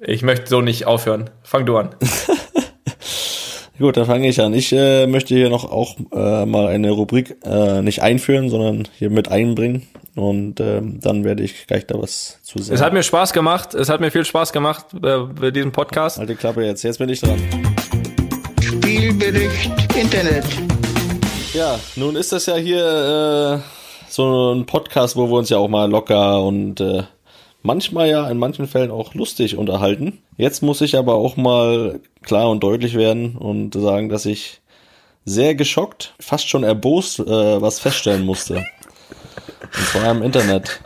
Ich 0.00 0.22
möchte 0.22 0.48
so 0.48 0.60
nicht 0.60 0.86
aufhören. 0.86 1.30
Fang 1.44 1.64
du 1.64 1.76
an. 1.76 1.90
Gut, 3.78 3.98
dann 3.98 4.06
fange 4.06 4.26
ich 4.26 4.40
an. 4.40 4.54
Ich 4.54 4.72
äh, 4.72 5.06
möchte 5.06 5.34
hier 5.34 5.50
noch 5.50 5.70
auch 5.70 5.96
äh, 6.10 6.46
mal 6.46 6.68
eine 6.68 6.90
Rubrik 6.92 7.36
äh, 7.44 7.82
nicht 7.82 8.00
einführen, 8.00 8.48
sondern 8.48 8.88
hier 8.96 9.10
mit 9.10 9.30
einbringen. 9.30 9.86
Und 10.14 10.60
ähm, 10.60 10.98
dann 11.02 11.24
werde 11.24 11.42
ich 11.42 11.66
gleich 11.66 11.86
da 11.86 12.00
was 12.00 12.38
zu 12.42 12.58
sagen. 12.58 12.74
Es 12.74 12.80
hat 12.80 12.94
mir 12.94 13.02
Spaß 13.02 13.34
gemacht. 13.34 13.74
Es 13.74 13.90
hat 13.90 14.00
mir 14.00 14.10
viel 14.10 14.24
Spaß 14.24 14.54
gemacht 14.54 14.86
äh, 14.94 15.18
bei 15.18 15.50
diesem 15.50 15.72
Podcast. 15.72 16.18
Alte 16.18 16.36
Klappe 16.36 16.64
jetzt. 16.64 16.82
Jetzt 16.84 16.98
bin 16.98 17.10
ich 17.10 17.20
dran. 17.20 17.38
Spielbericht 18.62 19.70
Internet. 19.94 20.46
Ja, 21.52 21.78
nun 21.96 22.16
ist 22.16 22.32
das 22.32 22.46
ja 22.46 22.56
hier 22.56 23.60
äh, 23.62 24.10
so 24.10 24.54
ein 24.54 24.64
Podcast, 24.64 25.16
wo 25.16 25.28
wir 25.28 25.36
uns 25.36 25.50
ja 25.50 25.58
auch 25.58 25.68
mal 25.68 25.90
locker 25.90 26.42
und 26.42 26.80
äh, 26.80 27.02
manchmal 27.66 28.08
ja 28.08 28.30
in 28.30 28.38
manchen 28.38 28.66
Fällen 28.66 28.90
auch 28.90 29.14
lustig 29.14 29.56
unterhalten. 29.56 30.22
Jetzt 30.36 30.62
muss 30.62 30.80
ich 30.80 30.96
aber 30.96 31.14
auch 31.14 31.36
mal 31.36 32.00
klar 32.22 32.48
und 32.48 32.62
deutlich 32.62 32.94
werden 32.94 33.36
und 33.36 33.74
sagen, 33.74 34.08
dass 34.08 34.24
ich 34.24 34.60
sehr 35.24 35.56
geschockt, 35.56 36.14
fast 36.20 36.48
schon 36.48 36.62
erbost, 36.62 37.18
äh, 37.18 37.60
was 37.60 37.80
feststellen 37.80 38.24
musste. 38.24 38.64
Und 39.76 39.86
zwar 39.88 40.12
im 40.12 40.22
Internet. 40.22 40.80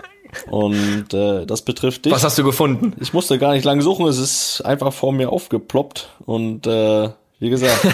Und 0.51 1.12
äh, 1.12 1.44
das 1.44 1.62
betrifft 1.62 2.07
dich. 2.07 2.12
Was 2.12 2.24
hast 2.24 2.39
du 2.39 2.44
gefunden? 2.44 2.94
Ich 3.01 3.12
musste 3.12 3.39
gar 3.39 3.52
nicht 3.52 3.65
lange 3.65 3.82
suchen, 3.82 4.07
es 4.07 4.19
ist 4.19 4.62
einfach 4.62 4.93
vor 4.93 5.12
mir 5.12 5.31
aufgeploppt. 5.31 6.09
Und 6.24 6.66
äh, 6.66 7.11
wie 7.39 7.51
gesagt, 7.51 7.86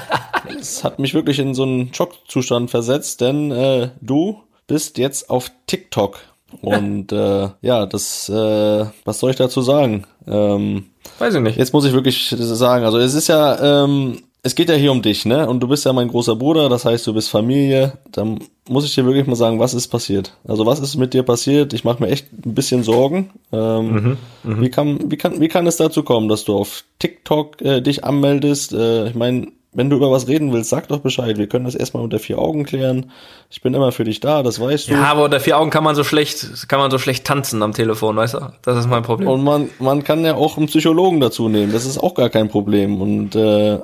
es 0.60 0.84
hat 0.84 0.98
mich 0.98 1.14
wirklich 1.14 1.38
in 1.38 1.54
so 1.54 1.62
einen 1.62 1.94
Schockzustand 1.94 2.70
versetzt, 2.70 3.22
denn 3.22 3.50
äh, 3.50 3.90
du 4.00 4.42
bist 4.66 4.98
jetzt 4.98 5.30
auf 5.30 5.50
TikTok. 5.66 6.20
Und 6.62 7.12
äh, 7.12 7.48
ja, 7.62 7.86
das, 7.86 8.28
äh, 8.28 8.86
was 9.04 9.18
soll 9.18 9.30
ich 9.30 9.36
dazu 9.36 9.62
sagen? 9.62 10.04
Ähm, 10.26 10.86
Weiß 11.18 11.34
ich 11.34 11.40
nicht. 11.40 11.58
Jetzt 11.58 11.72
muss 11.72 11.84
ich 11.84 11.92
wirklich 11.92 12.34
sagen, 12.38 12.84
also 12.84 12.98
es 12.98 13.14
ist 13.14 13.28
ja, 13.28 13.84
ähm, 13.84 14.18
es 14.42 14.54
geht 14.54 14.68
ja 14.68 14.74
hier 14.74 14.92
um 14.92 15.00
dich, 15.00 15.24
ne? 15.24 15.48
Und 15.48 15.60
du 15.60 15.68
bist 15.68 15.86
ja 15.86 15.92
mein 15.94 16.08
großer 16.08 16.36
Bruder, 16.36 16.68
das 16.68 16.84
heißt, 16.84 17.06
du 17.06 17.14
bist 17.14 17.30
Familie. 17.30 17.94
Dann 18.12 18.40
muss 18.68 18.84
ich 18.84 18.94
dir 18.94 19.06
wirklich 19.06 19.26
mal 19.26 19.36
sagen, 19.36 19.58
was 19.58 19.72
ist 19.72 19.88
passiert? 19.88 20.34
Also 20.46 20.66
was 20.66 20.80
ist 20.80 20.96
mit 20.96 21.14
dir 21.14 21.22
passiert? 21.22 21.72
Ich 21.72 21.84
mache 21.84 22.02
mir 22.02 22.10
echt 22.10 22.26
ein 22.32 22.54
bisschen 22.54 22.82
Sorgen. 22.82 23.30
Ähm, 23.52 23.92
mhm, 23.92 24.16
mh. 24.42 24.60
Wie 24.60 24.68
kann, 24.70 25.10
wie 25.10 25.16
kann, 25.16 25.40
wie 25.40 25.48
kann 25.48 25.66
es 25.66 25.76
dazu 25.76 26.02
kommen, 26.02 26.28
dass 26.28 26.44
du 26.44 26.56
auf 26.56 26.84
TikTok 26.98 27.62
äh, 27.62 27.80
dich 27.80 28.04
anmeldest? 28.04 28.74
Äh, 28.74 29.08
ich 29.08 29.14
meine, 29.14 29.48
wenn 29.74 29.90
du 29.90 29.96
über 29.96 30.10
was 30.10 30.28
reden 30.28 30.52
willst, 30.52 30.70
sag 30.70 30.88
doch 30.88 31.00
Bescheid. 31.00 31.36
Wir 31.36 31.48
können 31.48 31.64
das 31.64 31.74
erstmal 31.74 32.02
unter 32.02 32.18
vier 32.18 32.38
Augen 32.38 32.64
klären. 32.64 33.10
Ich 33.50 33.60
bin 33.60 33.74
immer 33.74 33.92
für 33.92 34.04
dich 34.04 34.20
da, 34.20 34.42
das 34.42 34.60
weißt 34.60 34.88
du. 34.88 34.92
Ja, 34.92 35.04
aber 35.04 35.24
unter 35.24 35.40
vier 35.40 35.58
Augen 35.58 35.70
kann 35.70 35.84
man 35.84 35.94
so 35.94 36.04
schlecht, 36.04 36.68
kann 36.68 36.78
man 36.78 36.90
so 36.90 36.98
schlecht 36.98 37.24
tanzen 37.24 37.62
am 37.62 37.72
Telefon, 37.72 38.16
weißt 38.16 38.34
du? 38.34 38.52
Das 38.62 38.78
ist 38.78 38.88
mein 38.88 39.02
Problem. 39.02 39.28
Und 39.28 39.42
man, 39.42 39.68
man 39.80 40.04
kann 40.04 40.24
ja 40.24 40.36
auch 40.36 40.56
einen 40.56 40.68
Psychologen 40.68 41.20
dazu 41.20 41.48
nehmen. 41.48 41.72
Das 41.72 41.84
ist 41.84 41.98
auch 41.98 42.14
gar 42.14 42.30
kein 42.30 42.48
Problem. 42.48 43.02
Und 43.02 43.34
äh, 43.34 43.80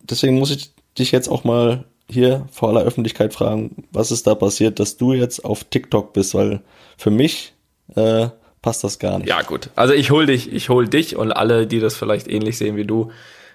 deswegen 0.00 0.38
muss 0.38 0.50
ich 0.50 0.72
dich 0.98 1.12
jetzt 1.12 1.28
auch 1.28 1.44
mal 1.44 1.84
hier 2.08 2.46
vor 2.50 2.70
aller 2.70 2.82
Öffentlichkeit 2.82 3.32
fragen, 3.32 3.84
was 3.92 4.10
ist 4.10 4.26
da 4.26 4.34
passiert, 4.34 4.80
dass 4.80 4.96
du 4.96 5.12
jetzt 5.12 5.44
auf 5.44 5.64
TikTok 5.64 6.12
bist, 6.12 6.34
weil 6.34 6.60
für 6.96 7.10
mich 7.10 7.54
äh, 7.94 8.28
passt 8.62 8.84
das 8.84 8.98
gar 8.98 9.18
nicht. 9.18 9.28
Ja, 9.28 9.42
gut. 9.42 9.70
Also 9.76 9.94
ich 9.94 10.10
hol 10.10 10.26
dich, 10.26 10.52
ich 10.52 10.68
hol 10.68 10.88
dich 10.88 11.16
und 11.16 11.32
alle, 11.32 11.66
die 11.66 11.80
das 11.80 11.96
vielleicht 11.96 12.28
ähnlich 12.28 12.58
sehen 12.58 12.76
wie 12.76 12.84
du, 12.84 13.10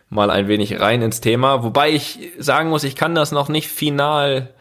mal 0.10 0.30
ein 0.30 0.48
wenig 0.48 0.80
rein 0.80 1.02
ins 1.02 1.22
Thema. 1.22 1.64
Wobei 1.64 1.92
ich 1.92 2.32
sagen 2.38 2.70
muss, 2.70 2.84
ich 2.84 2.96
kann 2.96 3.16
das 3.16 3.32
noch 3.32 3.50
nicht 3.50 3.70
final, 3.70 4.54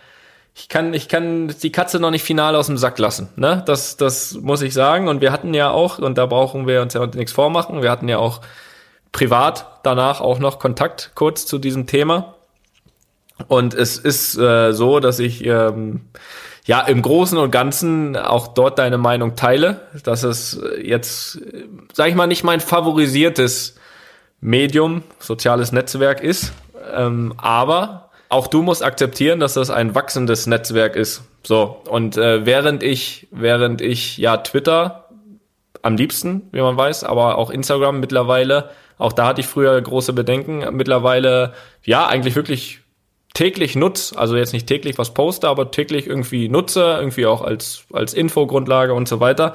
ich 0.55 0.69
kann, 0.69 0.95
ich 0.95 1.09
kann 1.09 1.55
die 1.63 1.73
Katze 1.73 2.01
noch 2.01 2.11
nicht 2.11 2.23
final 2.23 2.57
aus 2.57 2.67
dem 2.67 2.79
Sack 2.79 2.99
lassen. 2.99 3.29
Ne? 3.37 3.63
Das, 3.67 3.97
das 3.97 4.35
muss 4.35 4.63
ich 4.63 4.73
sagen. 4.73 5.09
Und 5.09 5.21
wir 5.21 5.33
hatten 5.33 5.55
ja 5.55 5.71
auch, 5.71 5.99
und 5.99 6.17
da 6.17 6.27
brauchen 6.27 6.67
wir 6.67 6.83
uns 6.83 6.95
ja 6.95 7.07
nichts 7.07 7.33
vormachen, 7.33 7.83
wir 7.83 7.91
hatten 7.91 8.09
ja 8.09 8.19
auch 8.19 8.41
privat 9.13 9.81
danach 9.83 10.21
auch 10.21 10.39
noch 10.39 10.59
Kontakt 10.59 11.13
kurz 11.15 11.47
zu 11.47 11.59
diesem 11.59 11.87
Thema. 11.87 12.35
Und 13.49 13.75
es 13.75 13.99
ist 13.99 14.37
äh, 14.39 14.73
so, 14.73 15.01
dass 15.01 15.19
ich 15.19 15.45
ähm, 15.45 16.03
ja, 16.65 16.81
im 16.81 17.03
Großen 17.03 17.37
und 17.37 17.51
Ganzen 17.51 18.17
auch 18.17 18.49
dort 18.49 18.79
deine 18.79 18.97
Meinung 18.97 19.37
teile, 19.37 19.83
dass 20.03 20.23
es 20.23 20.61
jetzt, 20.83 21.41
sag 21.93 22.09
ich 22.09 22.15
mal, 22.15 22.27
nicht 22.27 22.45
mein 22.45 22.61
favorisiertes 22.61 23.77
Medium, 24.45 25.03
soziales 25.19 25.73
Netzwerk 25.73 26.23
ist. 26.23 26.53
Ähm, 26.95 27.33
aber 27.39 28.11
auch 28.29 28.47
du 28.47 28.61
musst 28.61 28.85
akzeptieren, 28.85 29.41
dass 29.41 29.55
das 29.55 29.71
ein 29.71 29.95
wachsendes 29.95 30.47
Netzwerk 30.47 30.97
ist. 30.97 31.23
So, 31.43 31.81
und 31.89 32.19
äh, 32.19 32.45
während 32.45 32.83
ich, 32.83 33.27
während 33.31 33.81
ich 33.81 34.19
ja 34.19 34.37
Twitter 34.37 35.09
am 35.81 35.97
liebsten, 35.97 36.43
wie 36.53 36.61
man 36.61 36.77
weiß, 36.77 37.05
aber 37.05 37.39
auch 37.39 37.49
Instagram 37.49 38.01
mittlerweile, 38.01 38.69
auch 38.99 39.15
da 39.15 39.27
hatte 39.27 39.41
ich 39.41 39.47
früher 39.47 39.81
große 39.81 40.13
Bedenken, 40.13 40.77
mittlerweile 40.77 41.55
ja 41.83 42.07
eigentlich 42.07 42.37
wirklich 42.37 42.81
täglich 43.33 43.77
nutze, 43.77 44.19
also 44.19 44.37
jetzt 44.37 44.53
nicht 44.53 44.67
täglich 44.67 44.99
was 44.99 45.15
poste, 45.15 45.49
aber 45.49 45.71
täglich 45.71 46.07
irgendwie 46.07 46.51
nutze, 46.51 46.83
irgendwie 46.99 47.25
auch 47.25 47.41
als, 47.41 47.85
als 47.95 48.13
Infogrundlage 48.13 48.93
und 48.93 49.09
so 49.09 49.21
weiter. 49.21 49.55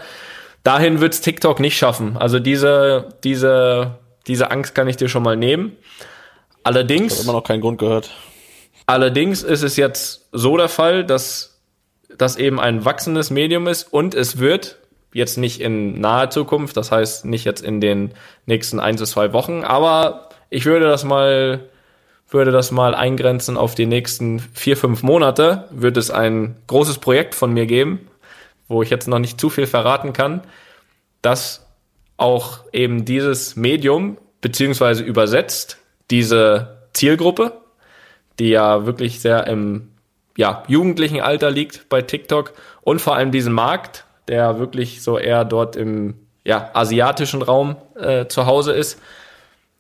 Dahin 0.64 1.00
wird's 1.00 1.22
TikTok 1.22 1.60
nicht 1.60 1.78
schaffen. 1.78 2.18
Also 2.18 2.40
diese, 2.40 3.10
diese, 3.24 4.00
diese 4.28 4.52
Angst 4.52 4.76
kann 4.76 4.88
ich 4.88 4.98
dir 4.98 5.10
schon 5.10 5.24
mal 5.24 5.38
nehmen. 5.38 5.76
Allerdings. 6.64 7.16
Ich 7.16 7.24
immer 7.24 7.34
noch 7.34 7.44
keinen 7.44 7.62
Grund 7.62 7.80
gehört. 7.80 8.12
Allerdings 8.86 9.44
ist 9.44 9.64
es 9.64 9.76
jetzt 9.76 10.28
so 10.32 10.58
der 10.58 10.70
Fall, 10.70 11.06
dass 11.06 11.60
das 12.18 12.38
eben 12.38 12.60
ein 12.60 12.86
wachsendes 12.86 13.30
Medium 13.30 13.68
ist 13.68 13.84
und 13.94 14.16
es 14.16 14.40
wird 14.40 14.78
jetzt 15.14 15.38
nicht 15.38 15.62
in 15.62 16.00
naher 16.00 16.30
Zukunft, 16.30 16.78
das 16.78 16.92
heißt 16.92 17.26
nicht 17.26 17.46
jetzt 17.46 17.62
in 17.62 17.82
den 17.82 18.12
nächsten 18.46 18.80
ein 18.80 18.96
bis 18.96 19.12
zwei 19.12 19.34
Wochen, 19.34 19.64
aber 19.64 20.30
ich 20.50 20.66
würde 20.66 20.88
das 20.88 21.04
mal 21.04 21.70
würde 22.32 22.52
das 22.52 22.72
mal 22.72 22.94
eingrenzen 22.94 23.58
auf 23.58 23.74
die 23.74 23.88
nächsten 23.88 24.40
vier, 24.40 24.78
fünf 24.78 25.02
Monate, 25.02 25.66
wird 25.72 25.98
es 25.98 26.12
ein 26.12 26.58
großes 26.68 27.00
Projekt 27.00 27.34
von 27.34 27.54
mir 27.54 27.66
geben, 27.66 28.08
wo 28.68 28.84
ich 28.84 28.92
jetzt 28.92 29.08
noch 29.08 29.20
nicht 29.20 29.40
zu 29.40 29.50
viel 29.50 29.66
verraten 29.66 30.14
kann, 30.14 30.42
dass 31.24 31.66
auch 32.20 32.60
eben 32.74 33.06
dieses 33.06 33.56
Medium 33.56 34.18
beziehungsweise 34.42 35.04
übersetzt 35.04 35.78
diese 36.12 36.80
Zielgruppe, 36.94 37.54
die 38.40 38.50
ja 38.50 38.86
wirklich 38.86 39.20
sehr 39.20 39.48
im 39.48 39.90
ja, 40.38 40.64
jugendlichen 40.68 41.22
Alter 41.22 41.52
liegt 41.52 41.90
bei 41.90 42.02
TikTok 42.02 42.54
und 42.82 43.02
vor 43.02 43.16
allem 43.16 43.32
diesen 43.32 43.54
Markt, 43.54 44.06
der 44.28 44.60
wirklich 44.60 45.02
so 45.04 45.18
eher 45.18 45.44
dort 45.44 45.76
im 45.76 46.16
ja, 46.46 46.70
asiatischen 46.74 47.42
Raum 47.42 47.76
äh, 47.96 48.28
zu 48.28 48.46
Hause 48.46 48.74
ist, 48.74 49.02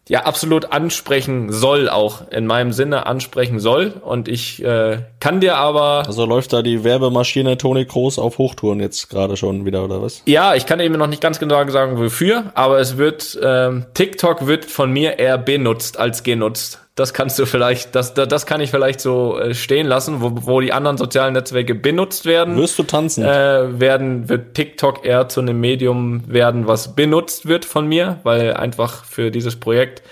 ja 0.10 0.24
absolut 0.24 0.74
ansprechen 0.74 1.54
soll, 1.54 1.88
auch 1.88 2.30
in 2.32 2.48
meinem 2.48 2.74
Sinne 2.74 3.06
ansprechen 3.06 3.60
soll. 3.60 3.94
Und 4.02 4.28
ich 4.28 4.64
äh, 4.64 5.04
kann 5.20 5.40
dir 5.40 5.56
aber. 5.56 6.04
Also 6.08 6.26
läuft 6.26 6.52
da 6.52 6.62
die 6.62 6.84
Werbemaschine 6.84 7.58
Toni 7.58 7.86
Kroos 7.86 8.20
auf 8.20 8.40
Hochtouren 8.40 8.80
jetzt 8.80 9.10
gerade 9.10 9.38
schon 9.38 9.66
wieder, 9.66 9.86
oder 9.86 10.02
was? 10.02 10.24
Ja, 10.26 10.56
ich 10.56 10.66
kann 10.66 10.80
eben 10.80 10.98
noch 10.98 11.08
nicht 11.08 11.22
ganz 11.22 11.40
genau 11.40 11.66
sagen, 11.70 12.00
wofür, 12.00 12.52
aber 12.56 12.80
es 12.80 12.98
wird, 12.98 13.40
ähm, 13.44 13.86
TikTok 13.94 14.48
wird 14.48 14.66
von 14.66 14.92
mir 14.92 15.20
eher 15.20 15.38
benutzt 15.38 16.00
als 16.00 16.24
genutzt. 16.24 16.80
Das 17.00 17.14
kannst 17.14 17.40
du 17.40 17.46
vielleicht, 17.46 17.96
das, 17.96 18.14
das 18.14 18.46
kann 18.46 18.60
ich 18.60 18.72
vielleicht 18.72 19.00
so 19.00 19.40
äh, 19.40 19.54
stehen 19.54 19.88
lassen, 19.88 20.22
wo, 20.22 20.32
wo 20.42 20.60
die 20.60 20.74
anderen 20.74 20.98
sozialen 20.98 21.34
Netzwerke 21.34 21.74
benutzt 21.74 22.26
werden. 22.26 22.58
Wirst 22.58 22.78
du 22.78 22.84
tanzen? 22.84 23.24
Äh, 23.24 23.80
werden, 23.80 24.28
wird 24.28 24.54
TikTok 24.54 25.06
eher 25.06 25.30
zu 25.30 25.40
einem 25.40 25.62
Medium 25.62 26.24
werden, 26.28 26.68
was 26.68 26.96
benutzt 26.96 27.48
wird 27.48 27.64
von 27.64 27.88
mir, 27.88 28.20
weil 28.24 28.54
einfach 28.54 29.06
für 29.06 29.32
dieses 29.32 29.56
Projekt 29.56 30.04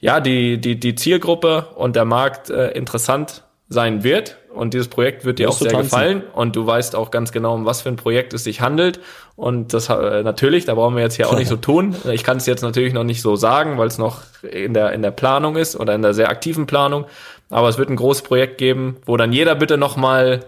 ja 0.00 0.20
die, 0.20 0.60
die, 0.60 0.78
die 0.78 0.94
Zielgruppe 0.94 1.68
und 1.76 1.96
der 1.96 2.04
Markt 2.04 2.50
äh, 2.50 2.70
interessant 2.72 3.42
sein 3.70 4.02
wird. 4.02 4.36
Und 4.52 4.74
dieses 4.74 4.88
Projekt 4.88 5.24
wird 5.24 5.38
dir 5.38 5.48
auch 5.48 5.56
sehr 5.56 5.72
gefallen. 5.72 6.24
Und 6.34 6.56
du 6.56 6.66
weißt 6.66 6.96
auch 6.96 7.12
ganz 7.12 7.30
genau, 7.30 7.54
um 7.54 7.64
was 7.64 7.82
für 7.82 7.88
ein 7.88 7.96
Projekt 7.96 8.34
es 8.34 8.42
sich 8.42 8.60
handelt. 8.60 9.00
Und 9.36 9.72
das 9.72 9.88
äh, 9.88 10.22
natürlich, 10.24 10.64
da 10.64 10.74
brauchen 10.74 10.96
wir 10.96 11.04
jetzt 11.04 11.14
hier 11.14 11.28
auch 11.28 11.38
nicht 11.38 11.48
so 11.48 11.56
tun. 11.70 11.94
Ich 12.10 12.24
kann 12.24 12.36
es 12.36 12.46
jetzt 12.46 12.62
natürlich 12.62 12.92
noch 12.92 13.04
nicht 13.04 13.22
so 13.22 13.36
sagen, 13.36 13.78
weil 13.78 13.86
es 13.86 13.96
noch 13.96 14.22
in 14.42 14.74
der, 14.74 14.92
in 14.92 15.02
der 15.02 15.12
Planung 15.12 15.56
ist 15.56 15.78
oder 15.78 15.94
in 15.94 16.02
der 16.02 16.14
sehr 16.14 16.28
aktiven 16.28 16.66
Planung. 16.66 17.06
Aber 17.48 17.68
es 17.68 17.78
wird 17.78 17.90
ein 17.90 17.96
großes 17.96 18.22
Projekt 18.22 18.58
geben, 18.58 18.96
wo 19.06 19.16
dann 19.16 19.32
jeder 19.32 19.54
bitte 19.54 19.78
nochmal 19.78 20.40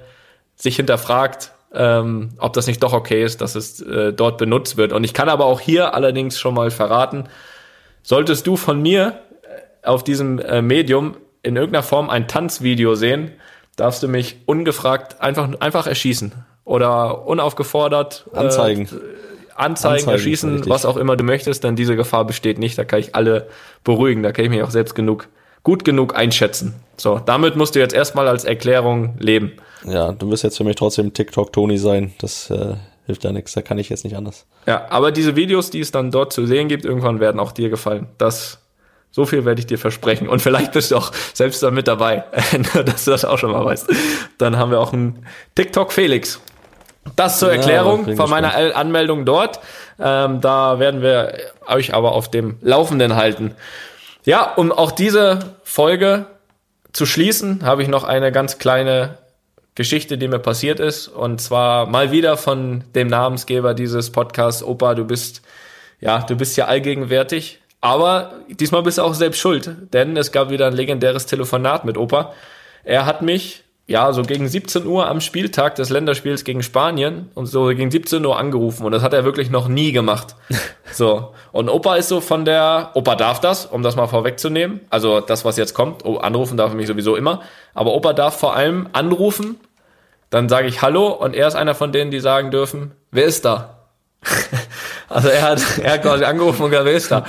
sich 0.57 0.77
hinterfragt, 0.77 1.53
ähm, 1.73 2.31
ob 2.39 2.53
das 2.55 2.67
nicht 2.67 2.83
doch 2.83 2.93
okay 2.93 3.23
ist, 3.25 3.41
dass 3.41 3.55
es 3.55 3.81
äh, 3.81 4.13
dort 4.13 4.37
benutzt 4.37 4.77
wird. 4.77 4.93
Und 4.93 5.05
ich 5.05 5.15
kann 5.15 5.29
aber 5.29 5.47
auch 5.47 5.61
hier 5.61 5.95
allerdings 5.95 6.41
schon 6.41 6.55
mal 6.55 6.73
verraten, 6.73 7.29
solltest 8.03 8.49
du 8.49 8.57
von 8.57 8.83
mir 8.83 9.21
äh, 9.43 9.87
auf 9.87 10.03
diesem 10.03 10.41
äh, 10.41 10.61
Medium 10.61 11.17
in 11.43 11.57
irgendeiner 11.57 11.83
Form 11.83 12.11
ein 12.11 12.29
Tanzvideo 12.29 12.95
sehen, 12.95 13.33
darfst 13.77 14.03
du 14.03 14.09
mich 14.09 14.37
ungefragt 14.47 15.21
einfach, 15.21 15.49
einfach 15.61 15.87
erschießen. 15.87 16.33
Oder 16.65 17.27
unaufgefordert. 17.27 18.27
Anzeigen. 18.33 18.83
Äh, 18.83 18.87
anzeigen, 19.57 19.95
anzeigen, 19.95 20.09
erschießen, 20.09 20.69
was 20.69 20.87
auch 20.87 20.97
immer 20.97 21.17
du 21.17 21.25
möchtest, 21.25 21.65
denn 21.65 21.77
diese 21.77 21.97
Gefahr 21.97 22.25
besteht 22.25 22.59
nicht. 22.59 22.79
Da 22.79 22.85
kann 22.85 23.01
ich 23.01 23.15
alle 23.15 23.49
beruhigen. 23.85 24.23
Da 24.23 24.33
kann 24.33 24.45
ich 24.45 24.51
mich 24.51 24.63
auch 24.63 24.71
selbst 24.71 24.95
genug, 24.95 25.29
gut 25.63 25.85
genug 25.85 26.17
einschätzen. 26.17 26.75
So, 26.97 27.19
damit 27.19 27.57
musst 27.57 27.75
du 27.75 27.81
jetzt 27.81 27.95
erstmal 27.95 28.29
als 28.29 28.45
Erklärung 28.45 29.17
leben. 29.19 29.53
Ja, 29.85 30.13
du 30.13 30.31
wirst 30.31 30.45
jetzt 30.45 30.57
für 30.57 30.65
mich 30.65 30.77
trotzdem 30.77 31.13
TikTok-Toni 31.13 31.79
sein. 31.79 32.13
Das 32.19 32.51
äh, 32.51 32.75
hilft 33.07 33.25
ja 33.25 33.33
nichts. 33.33 33.53
Da 33.53 33.63
kann 33.63 33.79
ich 33.79 33.89
jetzt 33.89 34.05
nicht 34.05 34.17
anders. 34.17 34.47
Ja, 34.67 34.87
aber 34.91 35.11
diese 35.11 35.35
Videos, 35.35 35.71
die 35.71 35.81
es 35.81 35.91
dann 35.91 36.13
dort 36.13 36.33
zu 36.33 36.47
sehen 36.47 36.69
gibt, 36.69 36.85
irgendwann 36.85 37.19
werden 37.19 37.41
auch 37.41 37.53
dir 37.53 37.69
gefallen. 37.69 38.07
Das 38.19 38.62
so 39.13 39.27
viel 39.27 39.45
werde 39.45 39.61
ich 39.61 39.67
dir 39.67 39.79
versprechen. 39.79 40.29
Und 40.29 40.41
vielleicht 40.41 40.73
bist 40.73 40.91
du 40.91 40.97
auch 40.97 41.13
selbst 41.35 41.63
da 41.63 41.71
mit 41.71 41.87
dabei, 41.87 42.25
dass 42.87 43.05
du 43.05 43.11
das 43.11 43.25
auch 43.25 43.39
schon 43.39 43.53
mal 43.53 43.65
weißt. 43.65 43.87
Dann 44.39 44.57
haben 44.57 44.71
wir 44.71 44.81
auch 44.81 44.93
einen 44.93 45.27
TikTok 45.55 45.93
Felix. 45.93 46.41
Das 47.17 47.39
zur 47.39 47.53
Erklärung 47.53 48.09
ja, 48.09 48.17
von 48.17 48.31
meiner 48.31 48.77
Anmeldung 48.77 49.25
dort. 49.25 49.61
Ähm, 50.01 50.41
da 50.41 50.79
werden 50.79 51.03
wir 51.03 51.37
euch 51.67 51.95
aber 51.95 52.13
auf 52.13 52.31
dem 52.31 52.57
Laufenden 52.63 53.17
halten. 53.17 53.55
Ja, 54.25 54.55
um 54.55 54.73
auch 54.73 54.93
diese 54.93 55.57
Folge 55.65 56.27
zu 56.93 57.07
schließen, 57.07 57.65
habe 57.65 57.83
ich 57.83 57.89
noch 57.89 58.05
eine 58.05 58.31
ganz 58.33 58.59
kleine 58.59 59.19
Geschichte, 59.75 60.17
die 60.19 60.29
mir 60.29 60.39
passiert 60.39 60.81
ist. 60.81 61.09
Und 61.09 61.41
zwar 61.41 61.87
mal 61.87 62.13
wieder 62.13 62.37
von 62.37 62.85
dem 62.95 63.09
Namensgeber 63.09 63.75
dieses 63.75 64.11
Podcasts. 64.11 64.63
Opa, 64.63 64.95
du 64.95 65.05
bist, 65.05 65.43
ja, 66.01 66.21
du 66.21 66.37
bist 66.37 66.57
ja 66.57 66.67
allgegenwärtig. 66.67 67.62
Aber 67.83 68.35
diesmal 68.49 68.85
bist 68.85 68.99
du 68.99 69.03
auch 69.03 69.13
selbst 69.13 69.41
schuld, 69.41 69.69
denn 69.93 70.17
es 70.17 70.31
gab 70.31 70.51
wieder 70.51 70.69
ein 70.69 70.73
legendäres 70.73 71.27
Telefonat 71.27 71.85
mit 71.85 71.99
Opa. 71.99 72.33
Er 72.85 73.07
hat 73.07 73.23
mich, 73.23 73.65
ja, 73.89 74.13
so 74.13 74.23
gegen 74.23 74.47
17 74.47 74.87
Uhr 74.87 75.09
am 75.09 75.21
Spieltag 75.21 75.75
des 75.75 75.91
Länderspiels 75.91 76.45
gegen 76.45 76.63
Spanien 76.63 77.31
und 77.35 77.47
so 77.47 77.67
gegen 77.67 77.91
17 77.91 78.25
Uhr 78.25 78.39
angerufen 78.39 78.87
und 78.87 78.93
das 78.93 79.03
hat 79.03 79.13
er 79.13 79.25
wirklich 79.25 79.51
noch 79.51 79.69
nie 79.69 79.93
gemacht. 79.93 80.37
So. 80.95 81.33
Und 81.53 81.71
Opa 81.71 81.97
ist 81.97 82.09
so 82.09 82.21
von 82.21 82.45
der, 82.45 82.91
Opa 82.93 83.15
darf 83.15 83.41
das, 83.41 83.65
um 83.65 83.83
das 83.83 83.97
mal 83.97 84.09
vorwegzunehmen. 84.09 84.83
Also 84.91 85.21
das, 85.21 85.43
was 85.43 85.57
jetzt 85.57 85.73
kommt, 85.73 86.05
oh, 86.05 86.19
anrufen 86.19 86.59
darf 86.59 86.73
er 86.73 86.77
mich 86.77 86.87
sowieso 86.87 87.17
immer. 87.17 87.41
Aber 87.73 87.95
Opa 87.95 88.13
darf 88.13 88.39
vor 88.39 88.55
allem 88.55 88.91
anrufen, 88.93 89.59
dann 90.29 90.51
sage 90.51 90.69
ich 90.69 90.83
Hallo 90.83 91.09
und 91.09 91.35
er 91.35 91.49
ist 91.49 91.55
einer 91.55 91.75
von 91.75 91.93
denen, 91.93 92.11
die 92.11 92.21
sagen 92.21 92.51
dürfen, 92.51 92.93
wer 93.11 93.25
ist 93.25 93.47
da? 93.47 93.79
also 95.09 95.29
er 95.29 95.43
hat, 95.43 95.63
er 95.83 95.95
hat 95.95 96.03
quasi 96.03 96.25
angerufen 96.25 96.63
und 96.63 96.71
gesagt, 96.71 96.85
wer 96.85 96.93
ist 96.93 97.11
da? 97.11 97.25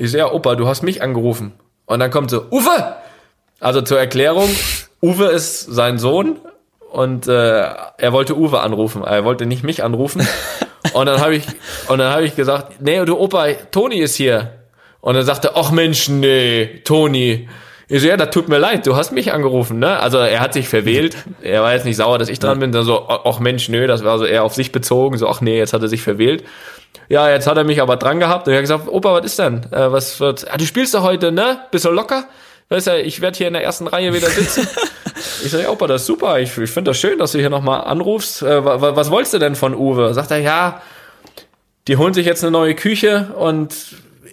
Ich 0.00 0.12
so, 0.12 0.18
ja, 0.18 0.32
Opa, 0.32 0.54
du 0.54 0.68
hast 0.68 0.82
mich 0.82 1.02
angerufen. 1.02 1.54
Und 1.86 1.98
dann 1.98 2.12
kommt 2.12 2.30
so, 2.30 2.44
Uwe! 2.52 2.94
Also 3.58 3.82
zur 3.82 3.98
Erklärung, 3.98 4.48
Uwe 5.02 5.24
ist 5.26 5.62
sein 5.62 5.98
Sohn 5.98 6.36
und 6.92 7.26
äh, 7.26 7.32
er 7.32 8.12
wollte 8.12 8.38
Uwe 8.38 8.60
anrufen. 8.60 9.02
Er 9.02 9.24
wollte 9.24 9.44
nicht 9.44 9.64
mich 9.64 9.82
anrufen. 9.82 10.26
Und 10.94 11.06
dann 11.06 11.20
habe 11.20 11.34
ich 11.34 11.44
und 11.88 11.98
dann 11.98 12.12
habe 12.12 12.24
ich 12.24 12.36
gesagt, 12.36 12.80
nee, 12.80 13.04
du 13.04 13.18
Opa, 13.18 13.48
Toni 13.72 13.98
ist 13.98 14.14
hier. 14.14 14.52
Und 15.00 15.16
er 15.16 15.24
sagte, 15.24 15.56
ach 15.56 15.72
Mensch, 15.72 16.08
nee, 16.08 16.80
Toni. 16.84 17.48
Ich 17.88 18.00
so, 18.00 18.08
ja, 18.08 18.16
das 18.16 18.30
tut 18.30 18.48
mir 18.48 18.58
leid, 18.58 18.86
du 18.86 18.94
hast 18.94 19.10
mich 19.10 19.32
angerufen, 19.32 19.80
ne? 19.80 19.98
Also 19.98 20.18
er 20.18 20.40
hat 20.40 20.54
sich 20.54 20.68
verwählt. 20.68 21.16
Er 21.42 21.62
war 21.62 21.74
jetzt 21.74 21.84
nicht 21.84 21.96
sauer, 21.96 22.18
dass 22.18 22.28
ich 22.28 22.38
dran 22.38 22.60
bin. 22.60 22.70
Dann 22.70 22.84
so, 22.84 23.08
ach 23.08 23.40
Mensch, 23.40 23.68
nö, 23.68 23.86
das 23.86 24.04
war 24.04 24.18
so 24.18 24.24
eher 24.24 24.44
auf 24.44 24.54
sich 24.54 24.70
bezogen. 24.70 25.18
So, 25.18 25.28
ach 25.28 25.40
nee, 25.40 25.58
jetzt 25.58 25.72
hat 25.72 25.82
er 25.82 25.88
sich 25.88 26.02
verwählt. 26.02 26.44
Ja, 27.08 27.30
jetzt 27.30 27.46
hat 27.46 27.56
er 27.56 27.64
mich 27.64 27.80
aber 27.80 27.96
dran 27.96 28.20
gehabt 28.20 28.46
und 28.46 28.52
er 28.52 28.58
hat 28.58 28.62
gesagt, 28.62 28.88
Opa, 28.88 29.14
was 29.14 29.24
ist 29.24 29.38
denn? 29.38 29.62
Äh, 29.72 29.90
was 29.90 30.20
wird? 30.20 30.50
Ah, 30.50 30.56
du 30.56 30.66
spielst 30.66 30.94
doch 30.94 31.02
heute, 31.02 31.32
ne? 31.32 31.60
Bist 31.70 31.84
du 31.84 31.90
locker? 31.90 32.24
Weißt 32.68 32.86
du, 32.86 33.00
ich 33.00 33.22
werde 33.22 33.38
hier 33.38 33.46
in 33.46 33.54
der 33.54 33.64
ersten 33.64 33.86
Reihe 33.86 34.12
wieder 34.12 34.28
sitzen. 34.28 34.68
ich 35.44 35.50
sage, 35.50 35.70
Opa, 35.70 35.86
das 35.86 36.02
ist 36.02 36.06
super. 36.06 36.38
Ich, 36.38 36.56
ich 36.58 36.70
finde 36.70 36.90
das 36.90 36.98
schön, 36.98 37.18
dass 37.18 37.32
du 37.32 37.38
hier 37.38 37.48
nochmal 37.48 37.82
anrufst. 37.84 38.42
Äh, 38.42 38.64
was, 38.64 38.80
was 38.94 39.10
wolltest 39.10 39.34
du 39.34 39.38
denn 39.38 39.54
von 39.54 39.74
Uwe? 39.74 40.12
Sagt 40.12 40.30
er, 40.30 40.38
ja, 40.38 40.82
die 41.88 41.96
holen 41.96 42.12
sich 42.12 42.26
jetzt 42.26 42.44
eine 42.44 42.50
neue 42.50 42.74
Küche 42.74 43.28
und 43.38 43.74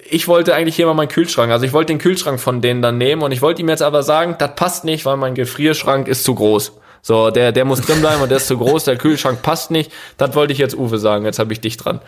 ich 0.09 0.27
wollte 0.27 0.53
eigentlich 0.53 0.75
hier 0.75 0.85
mal 0.85 0.93
meinen 0.93 1.07
Kühlschrank, 1.07 1.51
also 1.51 1.65
ich 1.65 1.73
wollte 1.73 1.91
den 1.93 1.99
Kühlschrank 1.99 2.39
von 2.39 2.61
denen 2.61 2.81
dann 2.81 2.97
nehmen 2.97 3.21
und 3.23 3.31
ich 3.31 3.41
wollte 3.41 3.61
ihm 3.61 3.69
jetzt 3.69 3.81
aber 3.81 4.03
sagen, 4.03 4.35
das 4.37 4.55
passt 4.55 4.83
nicht, 4.83 5.05
weil 5.05 5.17
mein 5.17 5.33
Gefrierschrank 5.33 6.07
ist 6.07 6.23
zu 6.23 6.35
groß. 6.35 6.73
So, 7.01 7.29
der, 7.29 7.51
der 7.51 7.65
muss 7.65 7.81
drin 7.81 8.01
bleiben 8.01 8.21
und 8.21 8.29
der 8.29 8.37
ist 8.37 8.47
zu 8.47 8.57
groß, 8.57 8.83
der 8.83 8.97
Kühlschrank 8.97 9.41
passt 9.41 9.71
nicht. 9.71 9.91
Das 10.17 10.35
wollte 10.35 10.53
ich 10.53 10.59
jetzt 10.59 10.75
Uwe 10.75 10.97
sagen, 10.97 11.25
jetzt 11.25 11.39
habe 11.39 11.53
ich 11.53 11.61
dich 11.61 11.77
dran. 11.77 12.01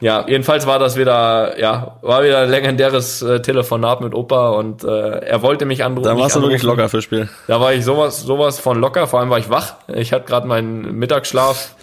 Ja, 0.00 0.24
jedenfalls 0.26 0.66
war 0.66 0.78
das 0.78 0.96
wieder, 0.96 1.58
ja, 1.60 1.98
war 2.00 2.24
wieder 2.24 2.40
ein 2.40 2.50
legendäres 2.50 3.20
äh, 3.22 3.40
Telefonat 3.40 4.00
mit 4.00 4.14
Opa 4.14 4.50
und 4.50 4.82
äh, 4.82 4.88
er 4.88 5.42
wollte 5.42 5.66
mich 5.66 5.84
anrufen. 5.84 6.04
Da 6.04 6.16
warst 6.16 6.34
du 6.34 6.38
anrufen. 6.38 6.52
wirklich 6.52 6.62
locker 6.62 6.88
fürs 6.88 7.04
Spiel. 7.04 7.28
Da 7.46 7.60
war 7.60 7.74
ich 7.74 7.84
sowas, 7.84 8.22
sowas 8.22 8.58
von 8.58 8.80
locker, 8.80 9.06
vor 9.06 9.20
allem 9.20 9.30
war 9.30 9.38
ich 9.38 9.50
wach. 9.50 9.74
Ich 9.88 10.12
hatte 10.12 10.24
gerade 10.24 10.46
meinen 10.46 10.94
Mittagsschlaf 10.98 11.74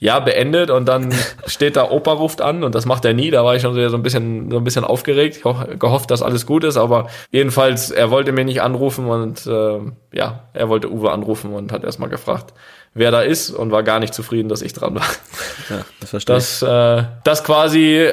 ja 0.00 0.18
beendet 0.18 0.70
und 0.70 0.86
dann 0.86 1.14
steht 1.46 1.76
da 1.76 1.88
Opa 1.88 2.12
ruft 2.12 2.40
an 2.40 2.64
und 2.64 2.74
das 2.74 2.86
macht 2.86 3.04
er 3.04 3.14
nie. 3.14 3.30
Da 3.30 3.44
war 3.44 3.54
ich 3.54 3.62
schon 3.62 3.74
so 3.74 3.96
ein 3.96 4.02
bisschen 4.02 4.50
so 4.50 4.56
ein 4.56 4.64
bisschen 4.64 4.84
aufgeregt, 4.84 5.36
ich 5.36 5.44
ho 5.44 5.54
gehofft, 5.78 6.10
dass 6.10 6.22
alles 6.22 6.46
gut 6.46 6.64
ist, 6.64 6.76
aber 6.76 7.08
jedenfalls 7.30 7.90
er 7.92 8.10
wollte 8.10 8.32
mir 8.32 8.44
nicht 8.44 8.62
anrufen 8.62 9.06
und 9.06 9.46
äh, 9.46 9.78
ja, 10.12 10.48
er 10.54 10.68
wollte 10.68 10.90
Uwe 10.90 11.12
anrufen 11.12 11.52
und 11.52 11.70
hat 11.70 11.84
erstmal 11.84 12.08
gefragt, 12.08 12.52
wer 12.94 13.10
da 13.10 13.22
ist 13.22 13.50
und 13.50 13.70
war 13.70 13.82
gar 13.82 14.00
nicht 14.00 14.14
zufrieden, 14.14 14.48
dass 14.48 14.62
ich 14.62 14.72
dran 14.72 14.94
war. 14.96 15.06
Ja, 15.68 15.84
das 16.00 16.10
verstehe 16.10 16.34
Das, 16.34 16.62
äh, 16.62 17.04
das 17.24 17.44
quasi, 17.44 18.10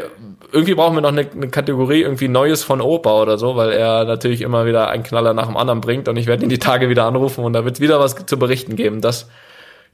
irgendwie 0.52 0.76
brauchen 0.76 0.96
wir 0.96 1.02
noch 1.02 1.12
eine, 1.12 1.30
eine 1.30 1.50
Kategorie, 1.50 2.02
irgendwie 2.02 2.28
Neues 2.28 2.64
von 2.64 2.82
Opa 2.82 3.22
oder 3.22 3.38
so, 3.38 3.56
weil 3.56 3.72
er 3.72 4.06
natürlich 4.06 4.42
immer 4.42 4.66
wieder 4.66 4.90
einen 4.90 5.04
Knaller 5.04 5.34
nach 5.34 5.48
dem 5.48 5.58
anderen 5.58 5.82
bringt 5.82 6.08
und 6.08 6.18
ich 6.18 6.28
werde 6.28 6.44
ihn 6.44 6.50
die 6.50 6.60
Tage 6.60 6.90
wieder 6.90 7.06
anrufen 7.06 7.44
und 7.44 7.54
da 7.54 7.66
wird 7.66 7.80
wieder 7.80 8.00
was 8.00 8.16
zu 8.26 8.38
berichten 8.38 8.76
geben. 8.76 9.02
Das 9.02 9.28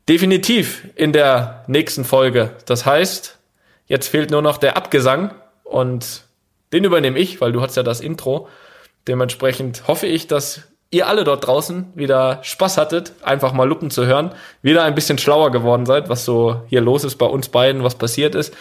definitiv 0.10 0.88
in 0.96 1.14
der 1.14 1.64
nächsten 1.68 2.04
Folge. 2.04 2.52
Das 2.66 2.86
heißt, 2.86 3.40
jetzt 3.86 4.08
fehlt 4.08 4.32
nur 4.32 4.42
noch 4.42 4.58
der 4.58 4.76
Abgesang 4.76 5.34
und 5.64 6.24
den 6.74 6.84
übernehme 6.84 7.20
ich, 7.20 7.40
weil 7.40 7.52
du 7.52 7.62
hast 7.62 7.78
ja 7.78 7.84
das 7.84 8.02
Intro. 8.02 8.50
Dementsprechend 9.08 9.88
hoffe 9.88 10.08
ich, 10.08 10.28
dass 10.28 10.62
ihr 10.94 11.08
alle 11.08 11.24
dort 11.24 11.48
draußen 11.48 11.92
wieder 11.96 12.40
Spaß 12.44 12.78
hattet, 12.78 13.14
einfach 13.24 13.52
mal 13.52 13.68
Luppen 13.68 13.90
zu 13.90 14.06
hören, 14.06 14.32
wieder 14.62 14.84
ein 14.84 14.96
bisschen 14.96 15.18
schlauer 15.18 15.52
geworden 15.52 15.86
seid, 15.86 16.08
was 16.08 16.24
so 16.24 16.62
hier 16.68 16.82
los 16.82 17.04
ist 17.04 17.16
bei 17.16 17.26
uns 17.26 17.50
beiden, 17.50 17.84
was 17.84 17.96
passiert 17.96 18.36
ist. 18.36 18.56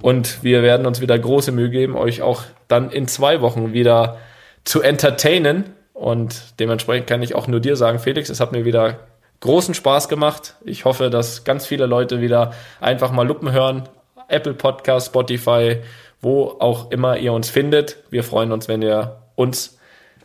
Und 0.00 0.42
wir 0.42 0.62
werden 0.62 0.86
uns 0.86 1.00
wieder 1.00 1.18
große 1.18 1.52
Mühe 1.52 1.70
geben, 1.70 1.96
euch 1.96 2.22
auch 2.22 2.42
dann 2.68 2.90
in 2.90 3.08
zwei 3.08 3.40
Wochen 3.40 3.72
wieder 3.72 4.18
zu 4.64 4.82
entertainen. 4.82 5.74
Und 5.92 6.58
dementsprechend 6.60 7.08
kann 7.08 7.22
ich 7.22 7.34
auch 7.34 7.48
nur 7.48 7.60
dir 7.60 7.76
sagen, 7.76 7.98
Felix, 7.98 8.28
es 8.28 8.40
hat 8.40 8.52
mir 8.52 8.64
wieder 8.64 9.00
großen 9.40 9.74
Spaß 9.74 10.08
gemacht. 10.08 10.54
Ich 10.64 10.84
hoffe, 10.84 11.10
dass 11.10 11.44
ganz 11.44 11.66
viele 11.66 11.86
Leute 11.86 12.20
wieder 12.20 12.52
einfach 12.80 13.10
mal 13.10 13.26
Luppen 13.26 13.52
hören. 13.52 13.88
Apple 14.28 14.54
Podcast, 14.54 15.08
Spotify, 15.08 15.78
wo 16.20 16.56
auch 16.58 16.90
immer 16.90 17.18
ihr 17.18 17.32
uns 17.32 17.50
findet. 17.50 17.98
Wir 18.10 18.24
freuen 18.24 18.52
uns, 18.52 18.68
wenn 18.68 18.80
ihr 18.80 19.16
uns 19.34 19.78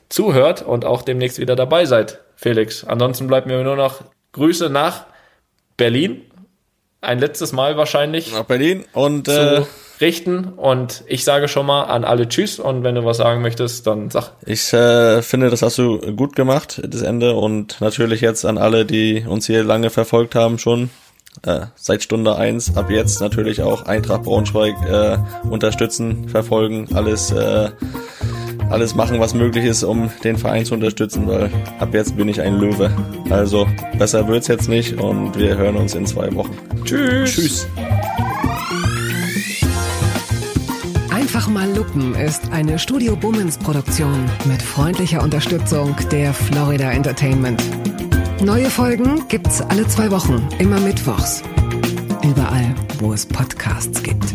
zuhört 0.10 0.62
und 0.62 0.86
auch 0.86 1.04
demnächst 1.04 1.40
wieder 1.40 1.56
dabei 1.56 1.86
seid, 1.86 2.20
Felix. 2.36 2.84
Ansonsten 2.84 3.28
bleibt 3.28 3.48
mir 3.48 3.64
nur 3.64 3.76
noch 3.76 4.02
Grüße 4.34 4.70
nach 4.70 5.06
Berlin. 5.78 6.22
Ein 7.02 7.20
letztes 7.20 7.54
Mal 7.54 7.78
wahrscheinlich 7.78 8.34
Nach 8.34 8.44
Berlin 8.44 8.84
und 8.92 9.30
äh, 9.30 9.62
richten. 10.02 10.46
Und 10.46 11.04
ich 11.08 11.24
sage 11.24 11.48
schon 11.48 11.66
mal 11.66 11.84
an 11.84 12.04
alle 12.04 12.28
Tschüss. 12.28 12.60
Und 12.60 12.84
wenn 12.84 12.96
du 12.96 13.06
was 13.06 13.18
sagen 13.18 13.42
möchtest, 13.42 13.88
dann 13.88 14.10
sag. 14.10 14.34
ich 14.46 14.74
äh, 14.74 15.22
finde, 15.22 15.50
das 15.50 15.62
hast 15.62 15.78
du 15.78 16.00
gut 16.16 16.36
gemacht, 16.36 16.82
das 16.86 17.02
Ende. 17.02 17.36
Und 17.36 17.80
natürlich 17.80 18.20
jetzt 18.20 18.46
an 18.46 18.58
alle, 18.58 18.86
die 18.86 19.26
uns 19.26 19.46
hier 19.46 19.64
lange 19.64 19.90
verfolgt 19.90 20.36
haben 20.36 20.60
schon. 20.60 20.90
Äh, 21.44 21.68
seit 21.76 22.04
Stunde 22.04 22.36
eins 22.36 22.76
ab 22.76 22.90
jetzt 22.90 23.22
natürlich 23.22 23.62
auch 23.62 23.86
Eintracht 23.86 24.24
Braunschweig 24.24 24.76
äh, 24.90 25.18
unterstützen, 25.50 26.28
verfolgen, 26.28 26.90
alles 26.94 27.32
äh, 27.32 27.70
alles 28.70 28.96
machen, 28.96 29.20
was 29.20 29.34
möglich 29.34 29.66
ist, 29.66 29.84
um 29.84 30.10
den 30.24 30.38
Verein 30.38 30.66
zu 30.66 30.74
unterstützen, 30.74 31.28
weil 31.28 31.50
ab 31.80 31.94
jetzt 31.94 32.16
bin 32.16 32.28
ich 32.28 32.42
ein 32.42 32.56
Löwe. 32.56 32.92
Also 33.30 33.68
besser 33.98 34.28
wird's 34.28 34.48
jetzt 34.48 34.70
nicht 34.70 35.00
und 35.00 35.38
wir 35.38 35.58
hören 35.58 35.76
uns 35.76 35.96
in 35.96 36.06
zwei 36.06 36.34
Wochen. 36.36 36.56
Tschüss. 36.84 37.34
Tschüss. 37.34 37.68
Einfach 41.10 41.48
mal 41.48 41.70
Lupen 41.76 42.16
ist 42.16 42.52
eine 42.52 42.80
Studio 42.80 43.16
Bummens 43.16 43.58
Produktion 43.58 44.26
mit 44.46 44.62
freundlicher 44.62 45.22
Unterstützung 45.22 45.96
der 46.12 46.34
Florida 46.34 46.92
Entertainment. 46.92 47.62
Neue 48.44 48.70
Folgen 48.70 49.28
gibt's 49.28 49.62
alle 49.62 49.86
zwei 49.88 50.10
Wochen, 50.12 50.48
immer 50.60 50.80
mittwochs. 50.80 51.44
Überall, 52.24 52.74
wo 53.00 53.14
es 53.14 53.26
Podcasts 53.26 54.02
gibt. 54.02 54.34